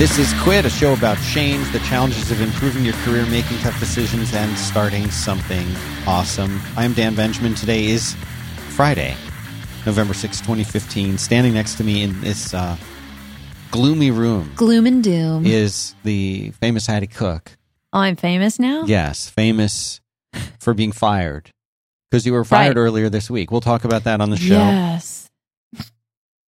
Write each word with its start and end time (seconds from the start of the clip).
This 0.00 0.18
is 0.18 0.32
Quit, 0.40 0.64
a 0.64 0.70
show 0.70 0.94
about 0.94 1.18
change, 1.30 1.70
the 1.72 1.78
challenges 1.80 2.30
of 2.30 2.40
improving 2.40 2.86
your 2.86 2.94
career, 3.04 3.26
making 3.26 3.58
tough 3.58 3.78
decisions, 3.78 4.32
and 4.32 4.56
starting 4.56 5.10
something 5.10 5.66
awesome. 6.06 6.58
I 6.74 6.86
am 6.86 6.94
Dan 6.94 7.14
Benjamin. 7.14 7.54
Today 7.54 7.84
is 7.84 8.14
Friday, 8.70 9.14
November 9.84 10.14
6, 10.14 10.38
2015. 10.38 11.18
Standing 11.18 11.52
next 11.52 11.74
to 11.74 11.84
me 11.84 12.02
in 12.02 12.18
this 12.22 12.54
uh, 12.54 12.78
gloomy 13.70 14.10
room 14.10 14.50
Gloom 14.56 14.86
and 14.86 15.04
doom. 15.04 15.44
is 15.44 15.94
the 16.02 16.52
famous 16.52 16.86
Haddie 16.86 17.06
Cooke. 17.06 17.58
Oh, 17.92 17.98
I'm 17.98 18.16
famous 18.16 18.58
now? 18.58 18.84
Yes, 18.86 19.28
famous 19.28 20.00
for 20.60 20.72
being 20.72 20.92
fired. 20.92 21.50
Because 22.10 22.24
you 22.24 22.32
were 22.32 22.46
fired 22.46 22.78
Right. 22.78 22.80
earlier 22.80 23.10
this 23.10 23.28
week. 23.30 23.50
We'll 23.50 23.60
talk 23.60 23.84
about 23.84 24.04
that 24.04 24.22
on 24.22 24.30
the 24.30 24.38
show. 24.38 24.54
Yes. 24.54 25.19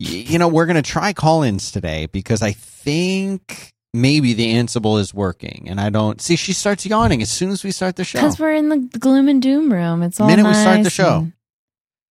You 0.02 0.38
know, 0.38 0.48
we're 0.48 0.66
going 0.66 0.76
to 0.76 0.82
try 0.82 1.12
call 1.12 1.42
ins 1.42 1.70
today 1.70 2.06
because 2.06 2.42
I 2.42 2.52
think 2.52 3.72
maybe 3.94 4.32
the 4.32 4.54
Ansible 4.54 4.98
is 4.98 5.14
working. 5.14 5.68
And 5.68 5.80
I 5.80 5.90
don't 5.90 6.20
see, 6.20 6.34
she 6.34 6.52
starts 6.52 6.84
yawning 6.84 7.22
as 7.22 7.30
soon 7.30 7.50
as 7.50 7.62
we 7.62 7.70
start 7.70 7.96
the 7.96 8.04
show. 8.04 8.18
Because 8.18 8.38
we're 8.38 8.54
in 8.54 8.68
the 8.68 8.78
gloom 8.98 9.28
and 9.28 9.40
doom 9.40 9.72
room. 9.72 10.02
It's 10.02 10.18
all 10.20 10.26
Minute 10.26 10.46
we 10.46 10.54
start 10.54 10.82
the 10.82 10.90
show. 10.90 11.28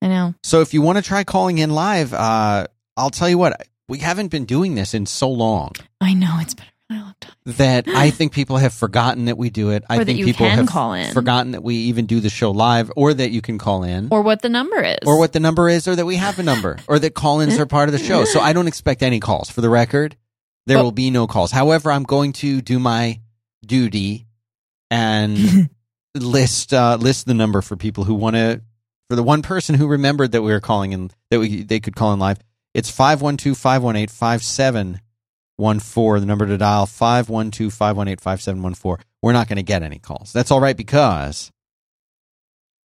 I 0.01 0.07
know. 0.07 0.35
So 0.41 0.61
if 0.61 0.73
you 0.73 0.81
want 0.81 0.99
to 0.99 1.03
try 1.03 1.23
calling 1.23 1.57
in 1.57 1.71
live, 1.71 2.13
uh, 2.13 2.67
I'll 2.95 3.09
tell 3.09 3.29
you 3.29 3.37
what, 3.37 3.67
we 3.89 3.97
haven't 3.97 4.29
been 4.29 4.45
doing 4.45 4.75
this 4.75 4.93
in 4.93 5.05
so 5.05 5.29
long 5.29 5.73
I 5.99 6.13
know. 6.13 6.37
It's 6.39 6.53
been 6.53 6.65
a 6.91 6.95
really 6.95 7.03
long 7.05 7.15
time. 7.21 7.31
that 7.45 7.87
I 7.87 8.09
think 8.11 8.31
people 8.33 8.57
have 8.57 8.73
forgotten 8.73 9.25
that 9.25 9.37
we 9.37 9.49
do 9.49 9.69
it. 9.71 9.83
I 9.89 9.97
Or 9.99 10.05
think 10.05 10.23
people 10.23 10.45
have 10.47 10.67
call 10.67 10.93
in. 10.93 11.13
forgotten 11.13 11.51
that 11.51 11.63
we 11.63 11.75
even 11.75 12.05
do 12.05 12.19
the 12.19 12.29
show 12.29 12.51
live 12.51 12.91
or 12.95 13.13
that 13.13 13.31
you 13.31 13.41
can 13.41 13.57
call 13.57 13.83
in. 13.83 14.07
Or 14.11 14.21
what 14.21 14.41
the 14.41 14.49
number 14.49 14.81
is. 14.81 14.97
or 15.05 15.17
what 15.19 15.33
the 15.33 15.39
number 15.39 15.69
is, 15.69 15.87
or 15.87 15.95
that 15.95 16.05
we 16.05 16.15
have 16.17 16.37
a 16.39 16.43
number, 16.43 16.77
or 16.87 16.99
that 16.99 17.13
call-ins 17.15 17.57
are 17.59 17.65
part 17.65 17.89
of 17.89 17.93
the 17.93 17.99
show. 17.99 18.25
So 18.25 18.39
I 18.39 18.53
don't 18.53 18.67
expect 18.67 19.01
any 19.03 19.19
calls. 19.19 19.49
For 19.49 19.61
the 19.61 19.69
record, 19.69 20.15
there 20.67 20.77
Oh. 20.77 20.83
will 20.83 20.91
be 20.91 21.09
no 21.09 21.27
calls. 21.27 21.51
However, 21.51 21.91
I'm 21.91 22.03
going 22.03 22.33
to 22.33 22.61
do 22.61 22.77
my 22.79 23.19
duty 23.65 24.27
and 24.89 25.69
list 26.15 26.73
uh, 26.73 26.97
list 26.99 27.25
the 27.25 27.33
number 27.33 27.61
for 27.61 27.75
people 27.75 28.03
who 28.03 28.13
want 28.13 28.35
to. 28.35 28.61
For 29.09 29.15
the 29.15 29.23
one 29.23 29.41
person 29.41 29.75
who 29.75 29.87
remembered 29.87 30.31
that 30.31 30.41
we 30.41 30.51
were 30.51 30.61
calling 30.61 30.93
in, 30.93 31.11
that 31.31 31.39
we 31.39 31.63
they 31.63 31.79
could 31.81 31.95
call 31.95 32.13
in 32.13 32.19
live, 32.19 32.37
it's 32.73 32.89
512-518-5714. 35.61 36.19
The 36.19 36.25
number 36.25 36.47
to 36.47 36.57
dial 36.57 36.87
512-518-5714. 36.87 39.01
We're 39.21 39.33
not 39.33 39.47
going 39.47 39.57
to 39.57 39.63
get 39.63 39.83
any 39.83 39.99
calls. 39.99 40.33
That's 40.33 40.49
all 40.51 40.59
right 40.59 40.75
because 40.75 41.51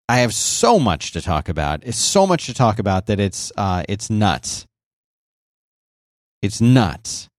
I 0.07 0.19
have 0.19 0.33
so 0.33 0.79
much 0.79 1.11
to 1.11 1.21
talk 1.21 1.49
about. 1.49 1.81
It's 1.83 1.97
so 1.97 2.25
much 2.25 2.45
to 2.47 2.53
talk 2.53 2.79
about 2.79 3.07
that 3.07 3.19
it's 3.19 3.51
uh, 3.57 3.83
it's 3.87 4.09
nuts. 4.09 4.65
It's 6.41 6.59
nuts. 6.59 7.29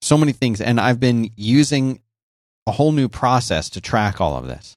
So 0.00 0.16
many 0.16 0.32
things, 0.32 0.60
and 0.60 0.80
I've 0.80 1.00
been 1.00 1.30
using 1.36 2.00
a 2.66 2.72
whole 2.72 2.92
new 2.92 3.08
process 3.08 3.68
to 3.70 3.80
track 3.80 4.20
all 4.20 4.36
of 4.36 4.46
this. 4.46 4.76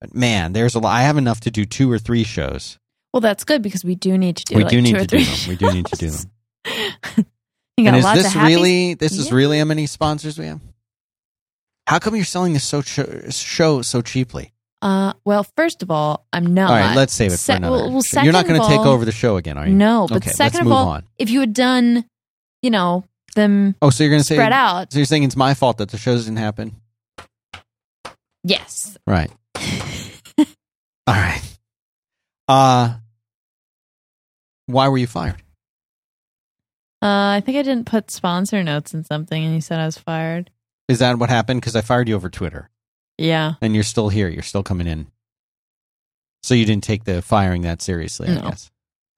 But 0.00 0.14
man, 0.14 0.52
there's 0.52 0.74
a 0.74 0.78
lot. 0.78 0.94
I 0.94 1.02
have 1.02 1.16
enough 1.16 1.40
to 1.40 1.50
do 1.50 1.64
two 1.64 1.90
or 1.90 1.98
three 1.98 2.24
shows. 2.24 2.78
Well, 3.12 3.20
that's 3.20 3.44
good 3.44 3.62
because 3.62 3.84
we 3.84 3.94
do 3.94 4.16
need 4.18 4.36
to 4.38 4.44
do 4.44 4.56
we 4.56 4.64
like 4.64 4.70
do 4.70 4.80
need 4.80 4.92
two 4.92 4.96
or 4.96 5.00
to 5.00 5.06
do 5.06 5.24
them. 5.24 5.48
We 5.48 5.56
do 5.56 5.72
need 5.72 5.86
to 5.86 5.96
do 5.96 6.10
them. 6.10 6.30
you 7.76 7.84
got 7.84 7.94
and 7.94 7.96
is 7.96 8.12
this 8.14 8.26
of 8.26 8.32
happy 8.32 8.54
really? 8.54 8.94
This 8.94 9.12
is 9.18 9.32
really 9.32 9.58
how 9.58 9.64
many 9.64 9.86
sponsors 9.86 10.38
we 10.38 10.46
have? 10.46 10.60
How 11.86 11.98
come 11.98 12.14
you're 12.16 12.24
selling 12.24 12.52
this 12.52 12.64
so 12.64 12.80
ch- 12.82 13.32
show 13.34 13.82
so 13.82 14.02
cheaply? 14.02 14.52
Uh, 14.80 15.12
well, 15.24 15.44
first 15.56 15.82
of 15.82 15.90
all, 15.90 16.26
I'm 16.32 16.54
not. 16.54 16.70
All 16.70 16.76
right, 16.76 16.96
let's 16.96 17.12
save 17.12 17.32
it 17.32 17.36
Se- 17.38 17.52
for 17.52 17.56
another. 17.58 17.76
well, 17.88 17.92
well. 18.14 18.24
You're 18.24 18.32
not 18.32 18.46
going 18.46 18.60
to 18.60 18.66
take 18.66 18.80
over 18.80 19.04
the 19.04 19.12
show 19.12 19.36
again, 19.36 19.56
are 19.58 19.66
you? 19.66 19.74
No, 19.74 20.06
but 20.08 20.16
okay, 20.18 20.30
second 20.30 20.62
of 20.66 20.72
all, 20.72 20.88
on. 20.88 21.04
if 21.18 21.30
you 21.30 21.38
had 21.40 21.52
done, 21.52 22.04
you 22.62 22.70
know, 22.70 23.04
them 23.36 23.76
Oh, 23.80 23.90
so 23.90 24.02
you're 24.04 24.10
going 24.10 24.20
to 24.20 24.24
say 24.26 24.34
spread 24.34 24.52
out, 24.52 24.92
So 24.92 24.98
you're 24.98 25.06
saying 25.06 25.22
it's 25.24 25.36
my 25.36 25.54
fault 25.54 25.78
that 25.78 25.90
the 25.90 25.98
show 25.98 26.16
didn't 26.16 26.36
happen? 26.36 26.76
yes. 28.44 28.96
Right. 29.06 29.30
All 30.38 30.44
right. 31.14 31.42
Uh 32.48 32.94
why 34.72 34.88
were 34.88 34.98
you 34.98 35.06
fired? 35.06 35.42
Uh, 37.02 37.34
I 37.36 37.42
think 37.44 37.58
I 37.58 37.62
didn't 37.62 37.86
put 37.86 38.10
sponsor 38.10 38.62
notes 38.62 38.94
in 38.94 39.02
something, 39.04 39.44
and 39.44 39.54
you 39.54 39.60
said 39.60 39.80
I 39.80 39.86
was 39.86 39.98
fired. 39.98 40.50
Is 40.88 41.00
that 41.00 41.18
what 41.18 41.30
happened? 41.30 41.60
Because 41.60 41.74
I 41.74 41.80
fired 41.80 42.08
you 42.08 42.14
over 42.14 42.28
Twitter, 42.30 42.70
Yeah. 43.18 43.54
and 43.60 43.74
you're 43.74 43.82
still 43.84 44.08
here. 44.08 44.28
You're 44.28 44.42
still 44.42 44.62
coming 44.62 44.86
in. 44.86 45.08
So 46.44 46.54
you 46.54 46.64
didn't 46.64 46.84
take 46.84 47.04
the 47.04 47.22
firing 47.22 47.62
that 47.62 47.82
seriously, 47.82 48.28
I 48.28 48.40
guess. 48.40 48.70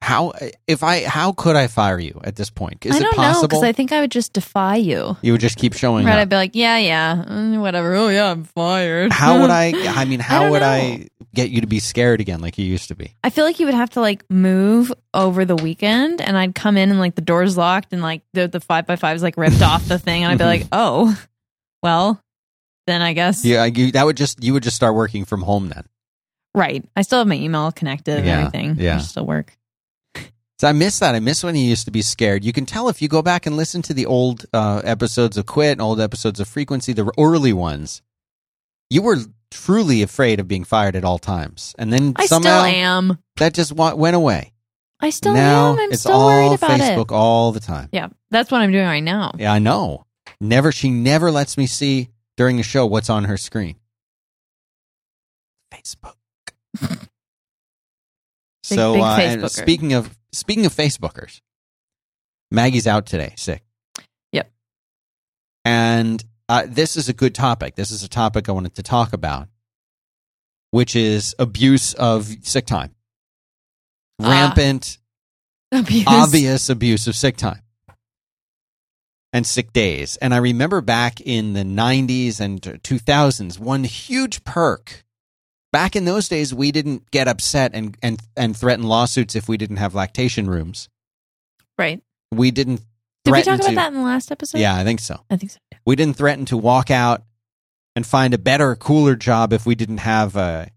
How 0.03 0.33
if 0.67 0.83
I 0.83 1.05
how 1.05 1.33
could 1.33 1.57
I 1.57 1.67
fire 1.67 1.99
you 1.99 2.21
at 2.25 2.37
this 2.37 2.51
point? 2.51 2.85
Is 2.85 2.95
I 2.95 2.99
it 2.99 3.03
don't 3.03 3.17
know 3.17 3.23
possible? 3.23 3.49
because 3.49 3.63
I 3.63 3.73
think 3.73 3.91
I 3.93 4.01
would 4.03 4.11
just 4.11 4.35
defy 4.35 4.77
you. 4.77 5.17
you 5.23 5.33
would 5.33 5.41
just 5.41 5.57
keep 5.57 5.73
showing 5.73 6.05
Right? 6.05 6.13
up. 6.17 6.19
I'd 6.21 6.29
be 6.29 6.37
like, 6.37 6.51
yeah, 6.55 6.77
yeah, 6.77 7.25
mm, 7.27 7.59
whatever. 7.63 7.95
Oh 7.95 8.09
yeah, 8.09 8.31
I'm 8.31 8.45
fired. 8.45 9.11
How 9.13 9.41
would 9.41 9.49
I? 9.49 9.73
I 9.97 10.05
mean, 10.05 10.21
how 10.21 10.43
don't 10.43 10.51
would 10.53 10.61
know. 10.61 10.69
I 10.69 11.09
get 11.35 11.51
you 11.51 11.61
to 11.61 11.67
be 11.67 11.79
scared 11.81 12.21
again, 12.21 12.41
like 12.41 12.57
you 12.59 12.65
used 12.65 12.89
to 12.89 12.95
be? 12.95 13.15
I 13.23 13.31
feel 13.31 13.45
like 13.45 13.59
you 13.61 13.67
would 13.67 13.75
have 13.75 13.91
to 13.91 14.01
like 14.01 14.25
move 14.31 14.93
over 15.13 15.45
the 15.45 15.57
weekend, 15.57 16.21
and 16.21 16.37
I'd 16.37 16.55
come 16.55 16.77
in 16.77 16.91
and 16.91 16.99
like 16.99 17.15
the 17.15 17.21
doors 17.23 17.57
locked, 17.57 17.93
and 17.93 18.01
like 18.03 18.23
the 18.33 18.49
the 18.49 18.61
five 18.61 18.87
by 18.87 18.97
fives 18.97 19.23
like 19.23 19.37
ripped 19.37 19.63
off 19.63 19.87
the 19.87 19.99
thing, 19.99 20.23
and 20.25 20.33
I'd 20.33 20.39
be 20.39 20.45
like, 20.45 20.67
oh, 20.73 21.21
well, 21.83 22.21
then 22.87 23.03
I 23.03 23.13
guess 23.13 23.45
Yeah, 23.45 23.65
you, 23.65 23.93
that 23.93 24.05
would 24.07 24.17
just 24.17 24.43
you 24.43 24.53
would 24.55 24.63
just 24.63 24.77
start 24.77 24.95
working 24.95 25.25
from 25.25 25.43
home 25.43 25.69
then. 25.69 25.85
right. 26.55 26.85
I 26.97 27.03
still 27.03 27.19
have 27.19 27.27
my 27.29 27.35
email 27.37 27.73
connected 27.73 28.19
and 28.19 28.27
Yeah, 28.27 28.39
everything. 28.39 28.77
yeah. 28.79 28.97
I 28.97 28.99
still 29.01 29.27
work. 29.27 29.57
So 30.61 30.69
I 30.69 30.73
miss 30.73 31.01
that. 31.01 31.17
I 31.17 31.21
miss 31.21 31.43
when 31.43 31.57
you 31.57 31.65
used 31.65 31.85
to 31.87 31.91
be 31.91 32.01
scared. 32.01 32.45
You 32.45 32.53
can 32.53 32.65
tell 32.65 32.89
if 32.89 33.03
you 33.03 33.09
go 33.09 33.23
back 33.23 33.45
and 33.45 33.57
listen 33.57 33.83
to 33.83 33.93
the 33.93 34.07
old 34.07 34.47
uh, 34.53 34.83
episodes 34.85 35.37
of 35.37 35.47
Quit 35.47 35.73
and 35.73 35.81
old 35.83 36.01
episodes 36.01 36.39
of 36.39 36.47
Frequency, 36.47 36.93
the 36.93 37.11
early 37.19 37.53
ones. 37.53 38.03
You 38.91 39.03
were 39.03 39.17
truly 39.51 40.03
afraid 40.03 40.41
of 40.41 40.49
being 40.49 40.65
fired 40.65 40.97
at 40.97 41.05
all 41.05 41.19
times, 41.19 41.75
and 41.79 41.93
then 41.93 42.13
I 42.17 42.27
somehow 42.27 42.63
still 42.63 42.75
am. 42.75 43.19
that 43.37 43.55
just 43.55 43.73
wa- 43.73 43.95
went 43.95 44.17
away. 44.17 44.53
I 45.01 45.11
still 45.11 45.35
now 45.35 45.73
am. 45.73 45.79
I'm 45.79 45.93
it's 45.93 46.01
still 46.03 46.13
all 46.13 46.27
worried 46.27 46.55
about 46.57 46.81
Facebook 46.81 47.11
it. 47.11 47.15
all 47.15 47.53
the 47.53 47.61
time. 47.61 47.89
Yeah, 47.93 48.09
that's 48.31 48.51
what 48.51 48.61
I'm 48.61 48.73
doing 48.73 48.85
right 48.87 49.03
now. 49.03 49.33
Yeah, 49.39 49.53
I 49.53 49.59
know. 49.59 50.05
Never. 50.41 50.73
She 50.73 50.91
never 50.91 51.31
lets 51.31 51.57
me 51.59 51.67
see 51.67 52.09
during 52.37 52.57
the 52.57 52.63
show 52.63 52.87
what's 52.87 53.11
on 53.11 53.25
her 53.25 53.37
screen. 53.37 53.77
Facebook. 55.73 56.15
Big- 56.81 56.99
so 58.79 58.95
big 58.95 59.03
uh, 59.03 59.17
and 59.21 59.43
Facebooker. 59.43 59.51
speaking 59.51 59.93
of 59.93 60.17
speaking 60.33 60.65
of 60.67 60.75
Facebookers, 60.75 61.41
Maggie's 62.51 62.87
out 62.87 63.05
today, 63.07 63.35
sick. 63.37 63.63
Yep. 64.33 64.51
And 65.67 66.25
uh, 66.55 66.67
this 66.69 66.97
is 66.97 67.09
a 67.09 67.13
good 67.13 67.35
topic. 67.35 67.75
This 67.75 67.91
is 67.91 68.03
a 68.03 68.09
topic 68.09 68.49
I 68.49 68.53
wanted 68.53 68.75
to 68.77 68.83
talk 68.83 69.13
about, 69.13 69.49
which 70.71 70.95
is 70.97 71.35
abuse 71.39 71.95
of 71.95 72.27
sick 72.43 72.67
time, 72.67 72.95
Ah. 74.23 74.29
rampant, 74.31 74.99
Abuse. 75.73 76.05
obvious 76.07 76.69
abuse 76.69 77.07
of 77.07 77.17
sick 77.17 77.37
time 77.37 77.63
and 79.33 79.47
sick 79.47 79.73
days. 79.73 80.17
And 80.19 80.33
I 80.33 80.37
remember 80.39 80.81
back 80.81 81.21
in 81.21 81.55
the 81.55 81.65
90s 81.65 82.41
and 82.41 82.61
2000s, 82.63 83.59
one 83.59 83.85
huge 83.85 84.45
perk. 84.45 85.05
Back 85.73 85.97
in 85.97 86.05
those 86.05 86.29
days, 86.29 86.55
we 86.55 86.71
didn't 86.71 87.11
get 87.11 87.27
upset 87.27 87.73
and, 87.75 87.97
and, 88.01 88.21
and 88.37 88.57
threaten 88.57 88.85
lawsuits 88.87 89.35
if 89.35 89.49
we 89.49 89.57
didn't 89.57 89.79
have 89.79 89.93
lactation 89.93 90.49
rooms. 90.49 90.89
Right. 91.77 92.01
We 92.31 92.53
didn't 92.53 92.83
Did 93.25 93.33
we 93.33 93.43
talk 93.43 93.59
about 93.61 93.69
to. 93.71 93.75
that 93.77 93.89
in 93.89 93.95
the 93.95 94.05
last 94.05 94.31
episode? 94.31 94.59
Yeah, 94.59 94.77
I 94.77 94.85
think 94.85 95.01
so. 95.01 95.25
I 95.31 95.37
think 95.37 95.51
so. 95.53 95.59
too. 95.73 95.79
We 95.87 95.97
didn't 95.97 96.17
threaten 96.17 96.45
to 96.47 96.57
walk 96.57 96.91
out 96.91 97.23
and 97.97 98.07
find 98.07 98.35
a 98.35 98.39
better, 98.39 98.75
cooler 98.77 99.17
job 99.17 99.53
if 99.53 99.65
we 99.67 99.75
didn't 99.75 99.99
have 99.99 100.37
a 100.37 100.69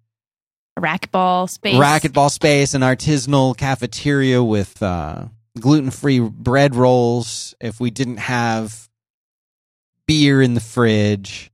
A 0.77 0.81
racquetball 0.81 1.49
space. 1.49 1.75
racquetball 1.75 2.29
space, 2.31 2.73
an 2.73 2.81
artisanal 2.81 3.55
cafeteria 3.57 4.43
with 4.43 4.81
uh, 4.81 5.25
gluten 5.59 5.91
free 5.91 6.19
bread 6.19 6.75
rolls, 6.75 7.53
if 7.59 7.79
we 7.79 7.89
didn't 7.91 8.17
have 8.17 8.87
beer 10.05 10.41
in 10.41 10.53
the 10.53 10.61
fridge. 10.61 11.51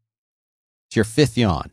It's 0.90 0.96
your 0.96 1.06
fifth 1.06 1.38
yawn. 1.38 1.72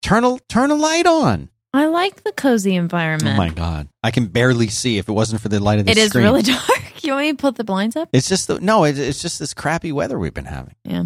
Turn 0.00 0.24
a 0.24 0.38
turn 0.48 0.70
a 0.70 0.74
light 0.74 1.06
on. 1.06 1.48
I 1.74 1.86
like 1.86 2.22
the 2.22 2.32
cozy 2.32 2.74
environment. 2.76 3.34
Oh 3.34 3.38
my 3.38 3.48
god, 3.48 3.88
I 4.02 4.10
can 4.10 4.26
barely 4.26 4.68
see 4.68 4.98
if 4.98 5.08
it 5.08 5.12
wasn't 5.12 5.40
for 5.40 5.48
the 5.48 5.58
light 5.60 5.78
of 5.78 5.86
the 5.86 5.92
It 5.92 5.98
is 5.98 6.10
screen. 6.10 6.24
really 6.24 6.42
dark. 6.42 7.02
You 7.04 7.12
want 7.14 7.24
me 7.26 7.30
to 7.32 7.36
put 7.36 7.56
the 7.56 7.64
blinds 7.64 7.96
up? 7.96 8.08
It's 8.12 8.28
just 8.28 8.46
the, 8.48 8.60
no, 8.60 8.84
it, 8.84 8.98
it's 8.98 9.20
just 9.22 9.38
this 9.38 9.54
crappy 9.54 9.90
weather 9.90 10.18
we've 10.18 10.34
been 10.34 10.44
having. 10.44 10.74
Yeah. 10.84 11.04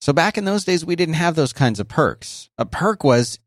So 0.00 0.12
back 0.12 0.38
in 0.38 0.44
those 0.44 0.64
days, 0.64 0.84
we 0.84 0.96
didn't 0.96 1.14
have 1.14 1.34
those 1.34 1.52
kinds 1.52 1.80
of 1.80 1.88
perks. 1.88 2.48
A 2.58 2.64
perk 2.64 3.02
was 3.04 3.38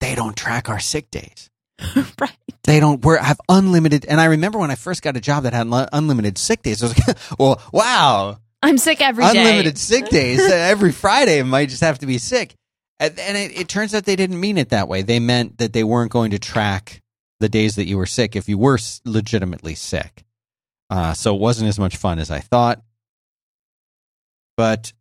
they 0.00 0.14
don't 0.14 0.36
track 0.36 0.68
our 0.68 0.78
sick 0.78 1.10
days. 1.10 1.48
right. 2.20 2.36
They 2.64 2.80
don't. 2.80 3.04
We're 3.04 3.18
have 3.18 3.40
unlimited. 3.48 4.04
And 4.06 4.20
I 4.20 4.26
remember 4.26 4.58
when 4.58 4.70
I 4.70 4.74
first 4.76 5.02
got 5.02 5.16
a 5.16 5.20
job 5.20 5.44
that 5.44 5.52
had 5.52 5.66
unlimited 5.92 6.38
sick 6.38 6.62
days. 6.62 6.82
I 6.82 6.86
was 6.86 7.06
like, 7.08 7.16
well, 7.38 7.60
wow, 7.72 8.38
I'm 8.62 8.78
sick 8.78 9.00
every 9.00 9.24
day. 9.24 9.30
unlimited 9.30 9.78
sick 9.78 10.08
days 10.08 10.40
every 10.40 10.92
Friday. 10.92 11.40
I 11.40 11.42
might 11.44 11.68
just 11.68 11.82
have 11.82 12.00
to 12.00 12.06
be 12.06 12.18
sick. 12.18 12.54
And, 12.98 13.18
and 13.18 13.36
it, 13.36 13.60
it 13.60 13.68
turns 13.68 13.94
out 13.94 14.04
they 14.04 14.16
didn't 14.16 14.40
mean 14.40 14.56
it 14.58 14.70
that 14.70 14.88
way. 14.88 15.02
They 15.02 15.20
meant 15.20 15.58
that 15.58 15.72
they 15.72 15.84
weren't 15.84 16.10
going 16.10 16.30
to 16.30 16.38
track 16.38 17.02
the 17.40 17.48
days 17.48 17.76
that 17.76 17.86
you 17.86 17.98
were 17.98 18.06
sick 18.06 18.34
if 18.36 18.48
you 18.48 18.56
were 18.58 18.78
legitimately 19.04 19.74
sick. 19.74 20.24
Uh, 20.88 21.12
so 21.12 21.34
it 21.34 21.40
wasn't 21.40 21.68
as 21.68 21.78
much 21.78 21.96
fun 21.96 22.18
as 22.18 22.30
I 22.30 22.40
thought. 22.40 22.82
But 24.56 24.92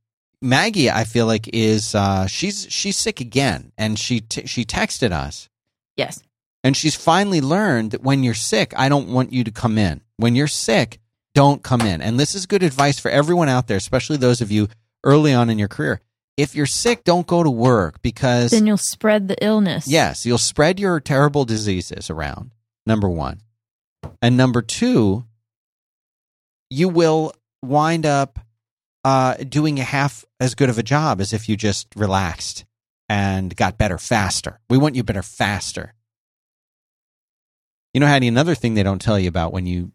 Maggie, 0.41 0.89
I 0.91 1.05
feel 1.05 1.25
like 1.25 1.47
is 1.53 1.95
uh, 1.95 2.27
she's 2.27 2.67
she's 2.69 2.97
sick 2.97 3.21
again, 3.21 3.71
and 3.77 3.97
she 3.97 4.19
t- 4.19 4.47
she 4.47 4.65
texted 4.65 5.11
us, 5.11 5.49
Yes. 5.95 6.21
and 6.63 6.75
she's 6.75 6.95
finally 6.95 7.39
learned 7.41 7.91
that 7.91 8.03
when 8.03 8.21
you're 8.23 8.33
sick, 8.33 8.73
I 8.75 8.89
don't 8.89 9.07
want 9.09 9.31
you 9.31 9.43
to 9.45 9.51
come 9.51 9.77
in. 9.77 10.01
When 10.17 10.35
you're 10.35 10.47
sick, 10.47 10.99
don't 11.33 11.63
come 11.63 11.81
in. 11.81 12.01
And 12.01 12.19
this 12.19 12.35
is 12.35 12.45
good 12.45 12.63
advice 12.63 12.99
for 12.99 13.09
everyone 13.09 13.47
out 13.49 13.67
there, 13.67 13.77
especially 13.77 14.17
those 14.17 14.41
of 14.41 14.51
you 14.51 14.67
early 15.03 15.33
on 15.33 15.49
in 15.49 15.57
your 15.57 15.67
career. 15.69 16.01
If 16.37 16.53
you're 16.55 16.65
sick, 16.65 17.03
don't 17.05 17.25
go 17.25 17.43
to 17.43 17.49
work 17.49 18.01
because 18.01 18.51
Then 18.51 18.67
you'll 18.67 18.77
spread 18.77 19.27
the 19.29 19.37
illness. 19.43 19.87
Yes, 19.87 20.25
you'll 20.25 20.37
spread 20.37 20.79
your 20.79 20.99
terrible 20.99 21.45
diseases 21.45 22.09
around. 22.09 22.51
Number 22.85 23.09
one. 23.09 23.41
And 24.21 24.35
number 24.35 24.61
two, 24.61 25.25
you 26.69 26.89
will 26.89 27.33
wind 27.63 28.05
up 28.05 28.39
uh, 29.03 29.35
doing 29.35 29.79
a 29.79 29.83
half 29.83 30.25
as 30.39 30.55
good 30.55 30.69
of 30.69 30.77
a 30.77 30.83
job 30.83 31.21
as 31.21 31.31
if 31.31 31.47
you 31.47 31.55
just 31.55 31.87
relaxed 31.95 32.65
and 33.07 33.55
got 33.55 33.77
better 33.77 33.97
faster. 33.97 34.59
We 34.69 34.77
want 34.77 34.95
you 34.95 35.03
better 35.03 35.23
faster. 35.23 35.93
You 37.93 38.01
know, 38.01 38.07
Haddie, 38.07 38.27
another 38.27 38.55
thing 38.55 38.73
they 38.73 38.83
don't 38.83 39.01
tell 39.01 39.17
you 39.17 39.29
about 39.29 39.53
when 39.53 39.65
you 39.65 39.91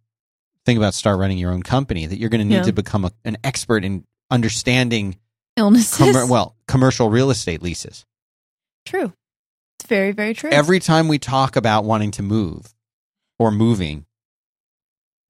think 0.64 0.78
about 0.78 0.94
start 0.94 1.18
running 1.18 1.38
your 1.38 1.52
own 1.52 1.62
company 1.62 2.06
that 2.06 2.18
you're 2.18 2.30
going 2.30 2.40
to 2.40 2.46
need 2.46 2.54
Yeah. 2.56 2.62
to 2.62 2.72
become 2.72 3.04
a, 3.04 3.12
an 3.24 3.36
expert 3.44 3.84
in 3.84 4.04
understanding, 4.30 5.16
Illnesses. 5.60 5.98
commer- 5.98 6.28
well, 6.28 6.56
commercial 6.66 7.08
real 7.10 7.30
estate 7.30 7.62
leases. 7.62 8.04
true. 8.84 9.12
It's 9.78 9.88
very, 9.88 10.12
very 10.12 10.34
true. 10.34 10.50
every 10.50 10.78
time 10.80 11.08
we 11.08 11.18
talk 11.18 11.56
about 11.56 11.84
wanting 11.84 12.10
to 12.12 12.22
move 12.22 12.74
or 13.38 13.50
moving, 13.50 14.04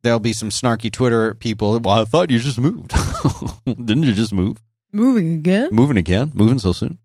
there'll 0.02 0.18
be 0.18 0.32
some 0.32 0.48
snarky 0.50 0.90
Twitter 0.90 1.34
people. 1.34 1.78
Well, 1.78 2.00
I 2.00 2.04
thought 2.04 2.30
you 2.30 2.38
just 2.38 2.58
moved. 2.58 2.92
Didn't 3.66 4.02
you 4.04 4.12
just 4.12 4.32
move? 4.32 4.58
Moving 4.92 5.34
again. 5.34 5.68
Moving 5.72 5.96
again? 5.96 6.32
Moving 6.34 6.58
so 6.58 6.72
soon? 6.72 6.98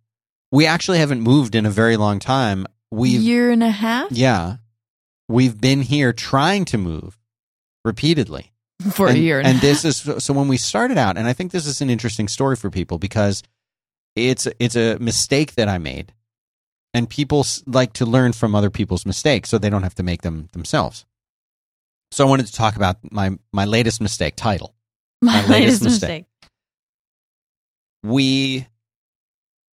We 0.51 0.65
actually 0.65 0.97
haven't 0.99 1.21
moved 1.21 1.53
in 1.55 1.65
a 1.65 1.71
very 1.71 1.97
long 1.97 2.19
time. 2.19 2.65
We've, 2.91 3.21
Year 3.21 3.51
and 3.51 3.63
a 3.63 3.69
half 3.69 4.11
yeah, 4.11 4.57
we've 5.27 5.59
been 5.59 5.81
here 5.81 6.13
trying 6.13 6.65
to 6.65 6.77
move 6.77 7.19
repeatedly. 7.83 8.53
For 8.91 9.07
and, 9.07 9.17
a 9.17 9.19
year 9.19 9.39
and, 9.39 9.47
and 9.47 9.59
this 9.59 9.85
is 9.85 9.97
so 10.23 10.33
when 10.33 10.47
we 10.47 10.57
started 10.57 10.97
out, 10.97 11.17
and 11.17 11.27
I 11.27 11.33
think 11.33 11.51
this 11.51 11.65
is 11.65 11.81
an 11.81 11.89
interesting 11.89 12.27
story 12.27 12.55
for 12.55 12.69
people 12.69 12.97
because 12.97 13.43
it's 14.15 14.47
it's 14.59 14.75
a 14.75 14.97
mistake 14.99 15.55
that 15.55 15.67
I 15.67 15.77
made, 15.77 16.13
and 16.93 17.09
people 17.09 17.45
like 17.65 17.93
to 17.93 18.05
learn 18.05 18.33
from 18.33 18.55
other 18.55 18.69
people's 18.69 19.05
mistakes 19.05 19.49
so 19.49 19.57
they 19.57 19.69
don't 19.69 19.83
have 19.83 19.95
to 19.95 20.03
make 20.03 20.21
them 20.21 20.49
themselves. 20.51 21.05
So 22.11 22.25
I 22.25 22.29
wanted 22.29 22.47
to 22.47 22.53
talk 22.53 22.75
about 22.75 22.97
my 23.11 23.37
my 23.51 23.65
latest 23.65 24.01
mistake 24.01 24.35
title. 24.35 24.75
my, 25.21 25.33
my 25.33 25.39
latest 25.47 25.51
latest 25.51 25.83
mistake. 25.83 26.09
mistake. 26.09 26.25
We 28.03 28.67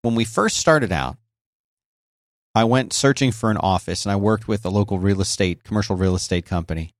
when 0.01 0.15
we 0.15 0.25
first 0.25 0.57
started 0.57 0.91
out, 0.91 1.17
I 2.55 2.63
went 2.63 2.93
searching 2.93 3.31
for 3.31 3.51
an 3.51 3.57
office 3.57 4.05
and 4.05 4.11
I 4.11 4.15
worked 4.15 4.47
with 4.47 4.65
a 4.65 4.69
local 4.69 4.99
real 4.99 5.21
estate 5.21 5.63
commercial 5.63 5.95
real 5.95 6.15
estate 6.15 6.45
company 6.45 6.93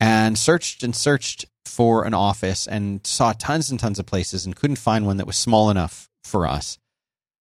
and 0.00 0.38
searched 0.38 0.82
and 0.82 0.94
searched 0.94 1.46
for 1.64 2.04
an 2.04 2.14
office 2.14 2.66
and 2.66 3.06
saw 3.06 3.32
tons 3.32 3.70
and 3.70 3.78
tons 3.78 3.98
of 3.98 4.06
places 4.06 4.46
and 4.46 4.56
couldn't 4.56 4.76
find 4.76 5.06
one 5.06 5.16
that 5.18 5.26
was 5.26 5.36
small 5.36 5.70
enough 5.70 6.08
for 6.24 6.46
us. 6.46 6.78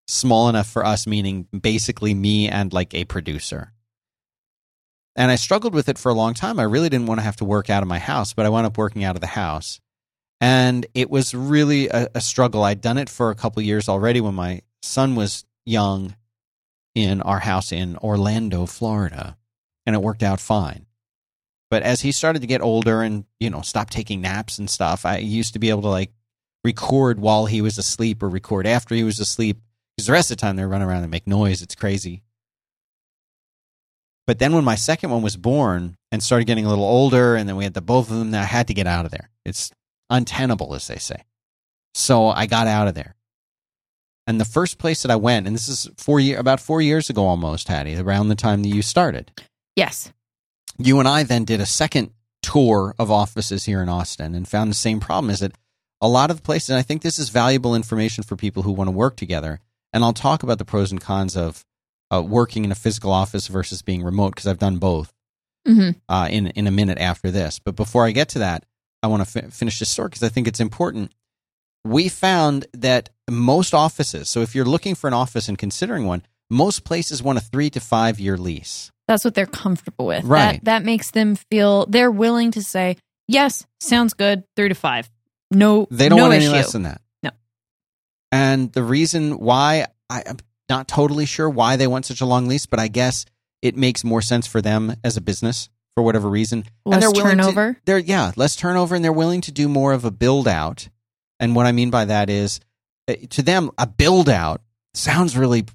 Small 0.08 0.48
enough 0.48 0.68
for 0.68 0.86
us, 0.86 1.06
meaning 1.06 1.48
basically 1.60 2.14
me 2.14 2.48
and 2.48 2.72
like 2.72 2.94
a 2.94 3.06
producer. 3.06 3.74
And 5.16 5.32
I 5.32 5.36
struggled 5.36 5.74
with 5.74 5.90
it 5.90 5.98
for 5.98 6.10
a 6.10 6.16
long 6.16 6.34
time. 6.34 6.60
I 6.60 6.64
really 6.64 6.90
didn't 6.90 7.08
want 7.08 7.20
to 7.20 7.24
have 7.24 7.38
to 7.38 7.46
work 7.46 7.70
out 7.70 7.84
of 7.84 7.90
my 7.90 8.00
house, 8.00 8.34
but 8.34 8.46
I 8.46 8.50
wound 8.50 8.68
up 8.68 8.78
working 8.78 9.04
out 9.04 9.16
of 9.16 9.22
the 9.22 9.28
house. 9.28 9.80
And 10.40 10.86
it 10.94 11.10
was 11.10 11.34
really 11.34 11.90
a, 11.90 12.08
a 12.14 12.22
struggle. 12.22 12.64
I'd 12.64 12.82
done 12.82 13.00
it 13.00 13.10
for 13.10 13.32
a 13.32 13.36
couple 13.36 13.62
years 13.64 13.90
already 13.90 14.22
when 14.22 14.36
my 14.36 14.62
son 14.84 15.16
was 15.16 15.44
young 15.66 16.16
in 16.94 17.22
our 17.22 17.40
house 17.40 17.72
in 17.72 17.96
Orlando, 17.98 18.66
Florida, 18.66 19.38
and 19.86 19.96
it 19.96 20.02
worked 20.02 20.24
out 20.24 20.40
fine. 20.40 20.87
But 21.70 21.84
as 21.84 22.02
he 22.02 22.12
started 22.12 22.42
to 22.42 22.48
get 22.48 22.62
older 22.62 23.02
and, 23.02 23.26
you 23.40 23.50
know, 23.50 23.62
stop 23.62 23.90
taking 23.90 24.22
naps 24.22 24.58
and 24.58 24.70
stuff, 24.70 25.06
I 25.06 25.18
used 25.18 25.54
to 25.54 25.60
be 25.60 25.70
able 25.70 25.82
to 25.84 25.90
like 25.90 26.12
record 26.64 27.20
while 27.20 27.46
he 27.46 27.62
was 27.62 27.78
asleep 27.78 28.24
or 28.24 28.30
record 28.30 28.66
after 28.66 28.96
he 28.96 29.04
was 29.04 29.20
asleep. 29.20 29.58
Because 29.96 30.08
the 30.08 30.14
rest 30.14 30.32
of 30.32 30.38
the 30.38 30.42
time 30.42 30.56
they're 30.56 30.68
running 30.68 30.88
around 30.88 31.04
and 31.04 31.12
make 31.12 31.28
noise. 31.28 31.62
It's 31.62 31.76
crazy. 31.76 32.24
But 34.26 34.40
then 34.40 34.54
when 34.54 34.64
my 34.64 34.76
second 34.76 35.10
one 35.10 35.22
was 35.22 35.38
born 35.38 35.98
and 36.12 36.22
started 36.22 36.46
getting 36.46 36.66
a 36.66 36.70
little 36.70 36.86
older, 36.86 37.36
and 37.36 37.48
then 37.48 37.56
we 37.56 37.64
had 37.64 37.74
the 37.74 37.82
both 37.82 38.12
of 38.12 38.18
them, 38.18 38.34
I 38.34 38.44
had 38.44 38.68
to 38.68 38.74
get 38.74 38.88
out 38.88 39.06
of 39.06 39.12
there. 39.12 39.30
It's 39.46 39.72
untenable, 40.10 40.76
as 40.76 40.88
they 40.88 40.98
say. 40.98 41.24
So 41.96 42.28
I 42.28 42.46
got 42.46 42.68
out 42.68 42.88
of 42.88 42.94
there. 42.94 43.16
And 44.28 44.40
the 44.40 44.46
first 44.46 44.78
place 44.78 45.02
that 45.02 45.12
I 45.12 45.16
went, 45.16 45.48
and 45.48 45.56
this 45.56 45.70
is 45.70 45.90
four 45.98 46.20
year, 46.20 46.38
about 46.38 46.60
four 46.60 46.82
years 46.82 47.10
ago 47.10 47.26
almost, 47.26 47.70
Haddie, 47.70 47.96
around 47.96 48.28
the 48.28 48.36
time 48.36 48.62
that 48.64 48.70
you 48.70 48.82
started 48.82 49.32
Yes. 49.78 50.12
You 50.78 51.00
and 51.00 51.08
I 51.08 51.24
then 51.24 51.46
did 51.46 51.62
a 51.62 51.66
second 51.66 52.12
tour 52.42 52.96
of 53.00 53.12
offices 53.12 53.66
here 53.66 53.82
in 53.82 53.90
Austin 53.90 54.36
and 54.36 54.48
found 54.48 54.70
the 54.70 54.76
same 54.76 55.00
problem 55.00 55.30
is 55.30 55.40
that 55.40 55.54
a 56.02 56.08
lot 56.08 56.30
of 56.30 56.38
the 56.38 56.44
places, 56.44 56.70
and 56.70 56.78
I 56.78 56.84
think 56.84 57.02
this 57.02 57.18
is 57.20 57.30
valuable 57.30 57.76
information 57.76 58.24
for 58.24 58.36
people 58.36 58.64
who 58.64 58.72
want 58.72 58.88
to 58.88 58.92
work 58.92 59.16
together. 59.16 59.60
And 59.94 60.04
I'll 60.04 60.14
talk 60.14 60.44
about 60.44 60.60
the 60.60 60.66
pros 60.66 60.92
and 60.92 61.02
cons 61.02 61.36
of 61.36 61.66
uh, 62.12 62.22
working 62.22 62.66
in 62.66 62.72
a 62.72 62.76
physical 62.76 63.12
office 63.12 63.48
versus 63.48 63.82
being 63.82 64.04
remote 64.04 64.36
because 64.36 64.48
I've 64.48 64.60
done 64.60 64.78
both 64.78 65.14
hmm 65.66 65.90
uh, 66.08 66.28
in 66.32 66.48
in 66.48 66.68
a 66.68 66.72
minute 66.72 66.98
after 67.00 67.32
this. 67.32 67.60
But 67.60 67.76
before 67.76 68.06
I 68.06 68.12
get 68.12 68.30
to 68.30 68.40
that, 68.40 68.64
I 69.04 69.08
want 69.08 69.26
to 69.26 69.30
fi- 69.30 69.50
finish 69.50 69.80
this 69.80 69.90
story 69.90 70.10
because 70.10 70.24
I 70.24 70.30
think 70.30 70.48
it's 70.48 70.60
important. 70.60 71.12
We 71.84 72.10
found 72.10 72.68
that 72.74 73.10
most 73.30 73.74
offices, 73.74 74.30
so 74.30 74.42
if 74.42 74.56
you're 74.56 74.66
looking 74.66 74.96
for 74.96 75.08
an 75.08 75.14
office 75.14 75.50
and 75.50 75.58
considering 75.58 76.06
one, 76.06 76.24
most 76.50 76.84
places 76.84 77.24
want 77.24 77.38
a 77.38 77.42
three 77.42 77.70
to 77.72 77.80
five 77.80 78.20
year 78.20 78.38
lease. 78.38 78.92
That's 79.08 79.24
what 79.24 79.34
they're 79.36 79.46
comfortable 79.46 80.06
with. 80.08 80.24
Right. 80.26 80.54
That, 80.64 80.66
that 80.66 80.84
makes 80.84 81.12
them 81.12 81.36
feel 81.36 81.86
they're 81.86 82.12
willing 82.12 82.52
to 82.52 82.62
say, 82.64 82.98
yes, 83.28 83.66
sounds 83.80 84.14
good, 84.14 84.44
three 84.56 84.70
to 84.70 84.76
five. 84.76 85.10
No, 85.52 85.88
They 85.90 86.10
don't 86.10 86.18
no 86.18 86.24
want 86.24 86.36
issue. 86.36 86.48
any 86.50 86.58
less 86.58 86.74
than 86.74 86.84
that. 86.84 87.02
No. 87.24 87.30
And 88.32 88.72
the 88.74 88.84
reason 88.84 89.40
why 89.40 89.86
I, 90.10 90.24
I'm 90.28 90.38
not 90.70 90.88
totally 90.88 91.26
sure 91.26 91.50
why 91.50 91.78
they 91.78 91.88
want 91.88 92.06
such 92.06 92.20
a 92.22 92.26
long 92.26 92.48
lease, 92.48 92.66
but 92.66 92.80
I 92.80 92.90
guess 92.90 93.26
it 93.62 93.76
makes 93.78 94.04
more 94.04 94.22
sense 94.22 94.46
for 94.46 94.62
them 94.62 94.96
as 95.04 95.16
a 95.18 95.22
business 95.22 95.70
for 95.96 96.04
whatever 96.04 96.30
reason. 96.30 96.66
Less 96.86 96.96
and 96.96 97.02
they're 97.04 97.12
willing 97.24 97.38
to- 97.38 97.44
turnover. 97.44 97.78
they're 97.86 97.98
yeah, 98.00 98.32
less 98.36 98.56
turnover, 98.56 98.96
and 98.96 99.04
they're 99.04 99.14
willing 99.14 99.42
to 99.42 99.52
do 99.52 99.70
more 99.70 99.94
of 99.94 100.04
a 100.06 100.12
build 100.12 100.48
out. 100.48 100.90
And 101.40 101.56
what 101.56 101.66
I 101.66 101.72
mean 101.72 101.90
by 101.90 102.06
that 102.06 102.30
is, 102.30 102.60
uh, 103.08 103.14
to 103.32 103.42
them, 103.42 103.72
a 103.78 103.88
build 103.88 104.28
out 104.28 104.62
sounds 104.94 105.38
really 105.38 105.66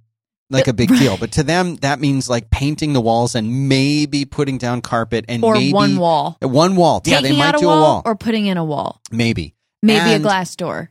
like 0.52 0.68
a 0.68 0.72
big 0.72 0.88
deal, 0.98 1.16
but 1.16 1.32
to 1.32 1.42
them, 1.42 1.76
that 1.76 1.98
means 2.00 2.28
like 2.28 2.50
painting 2.50 2.92
the 2.92 3.00
walls 3.00 3.34
and 3.34 3.68
maybe 3.68 4.24
putting 4.24 4.58
down 4.58 4.80
carpet 4.82 5.24
and 5.28 5.42
or 5.42 5.54
maybe 5.54 5.72
one 5.72 5.96
wall. 5.96 6.36
One 6.40 6.76
wall, 6.76 7.02
yeah, 7.04 7.20
they 7.20 7.36
might 7.36 7.54
a 7.54 7.58
do 7.58 7.66
wall, 7.66 7.78
a 7.78 7.80
wall, 7.82 8.02
or 8.04 8.14
putting 8.16 8.46
in 8.46 8.56
a 8.56 8.64
wall. 8.64 9.00
maybe. 9.10 9.54
Maybe 9.82 9.98
And- 10.12 10.12
a 10.14 10.18
glass 10.20 10.54
door. 10.54 10.90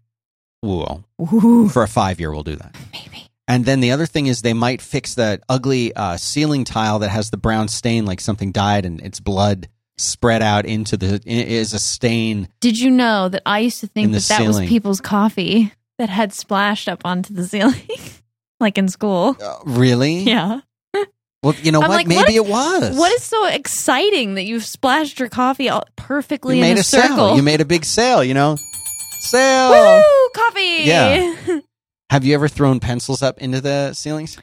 Well, 0.64 1.04
for 1.72 1.82
a 1.84 1.88
five 1.88 2.20
year, 2.20 2.32
we'll 2.32 2.44
do 2.44 2.56
that. 2.56 2.76
maybe. 2.94 3.28
And 3.48 3.66
then 3.66 3.80
the 3.80 3.92
other 3.92 4.06
thing 4.06 4.28
is 4.28 4.42
they 4.44 4.54
might 4.54 4.82
fix 4.82 5.16
that 5.16 5.42
ugly 5.50 5.94
uh, 5.96 6.18
ceiling 6.18 6.64
tile 6.64 7.00
that 7.00 7.10
has 7.10 7.32
the 7.32 7.38
brown 7.38 7.68
stain, 7.68 8.06
like 8.06 8.22
something 8.22 8.52
died 8.52 8.86
and 8.86 9.02
its 9.02 9.20
blood 9.20 9.68
spread 9.98 10.42
out 10.42 10.66
into 10.66 10.98
the 10.98 11.20
is 11.26 11.74
a 11.74 11.80
stain. 11.80 12.48
Did 12.60 12.80
you 12.80 12.90
know 12.92 13.28
that 13.30 13.42
I 13.46 13.60
used 13.60 13.80
to 13.82 13.88
think 13.88 14.12
that 14.14 14.22
that 14.24 14.46
was 14.48 14.60
people's 14.62 15.02
coffee 15.02 15.74
that 15.98 16.10
had 16.10 16.32
splashed 16.34 16.88
up 16.88 17.02
onto 17.06 17.34
the 17.34 17.46
ceiling, 17.48 17.82
like 18.62 18.78
in 18.78 18.88
school? 18.88 19.36
Uh, 19.42 19.58
really? 19.66 20.20
Yeah. 20.20 20.62
Well, 21.44 21.56
you 21.64 21.72
know 21.72 21.82
I'm 21.82 21.90
what? 21.90 21.96
like, 21.96 22.08
Maybe 22.08 22.20
what 22.20 22.30
is- 22.30 22.36
it 22.36 22.46
was. 22.92 22.98
What 22.98 23.12
is 23.14 23.24
so 23.24 23.48
exciting 23.48 24.36
that 24.36 24.44
you've 24.44 24.64
splashed 24.64 25.20
your 25.20 25.28
coffee 25.28 25.70
all 25.70 25.84
perfectly 25.96 26.58
you 26.60 26.64
in 26.64 26.70
made 26.70 26.78
a, 26.78 26.82
a 26.82 26.84
circle? 26.84 27.16
sale? 27.30 27.36
You 27.36 27.42
made 27.42 27.62
a 27.62 27.66
big 27.66 27.84
sale. 27.84 28.24
You 28.24 28.36
know, 28.36 28.58
sale. 29.22 29.72
Woo! 29.72 30.30
Coffee. 30.36 30.84
Yeah. 30.84 31.36
Have 32.12 32.24
you 32.26 32.36
ever 32.36 32.48
thrown 32.48 32.80
pencils 32.80 33.24
up 33.24 33.40
into 33.40 33.60
the 33.60 33.94
ceilings? 33.94 34.38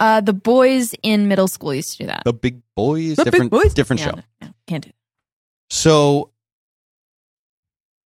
Uh, 0.00 0.20
the 0.22 0.32
boys 0.32 0.94
in 1.02 1.28
middle 1.28 1.48
school 1.48 1.74
used 1.74 1.92
to 1.92 2.04
do 2.04 2.06
that. 2.06 2.22
The 2.24 2.32
big 2.32 2.62
boys, 2.76 3.16
The 3.16 3.24
big 3.24 3.32
different, 3.32 3.50
boys? 3.50 3.74
different 3.74 4.00
Yeah, 4.00 4.10
show. 4.12 4.20
no, 4.40 4.48
can't 4.68 4.84
do. 4.84 4.90
So 5.70 6.30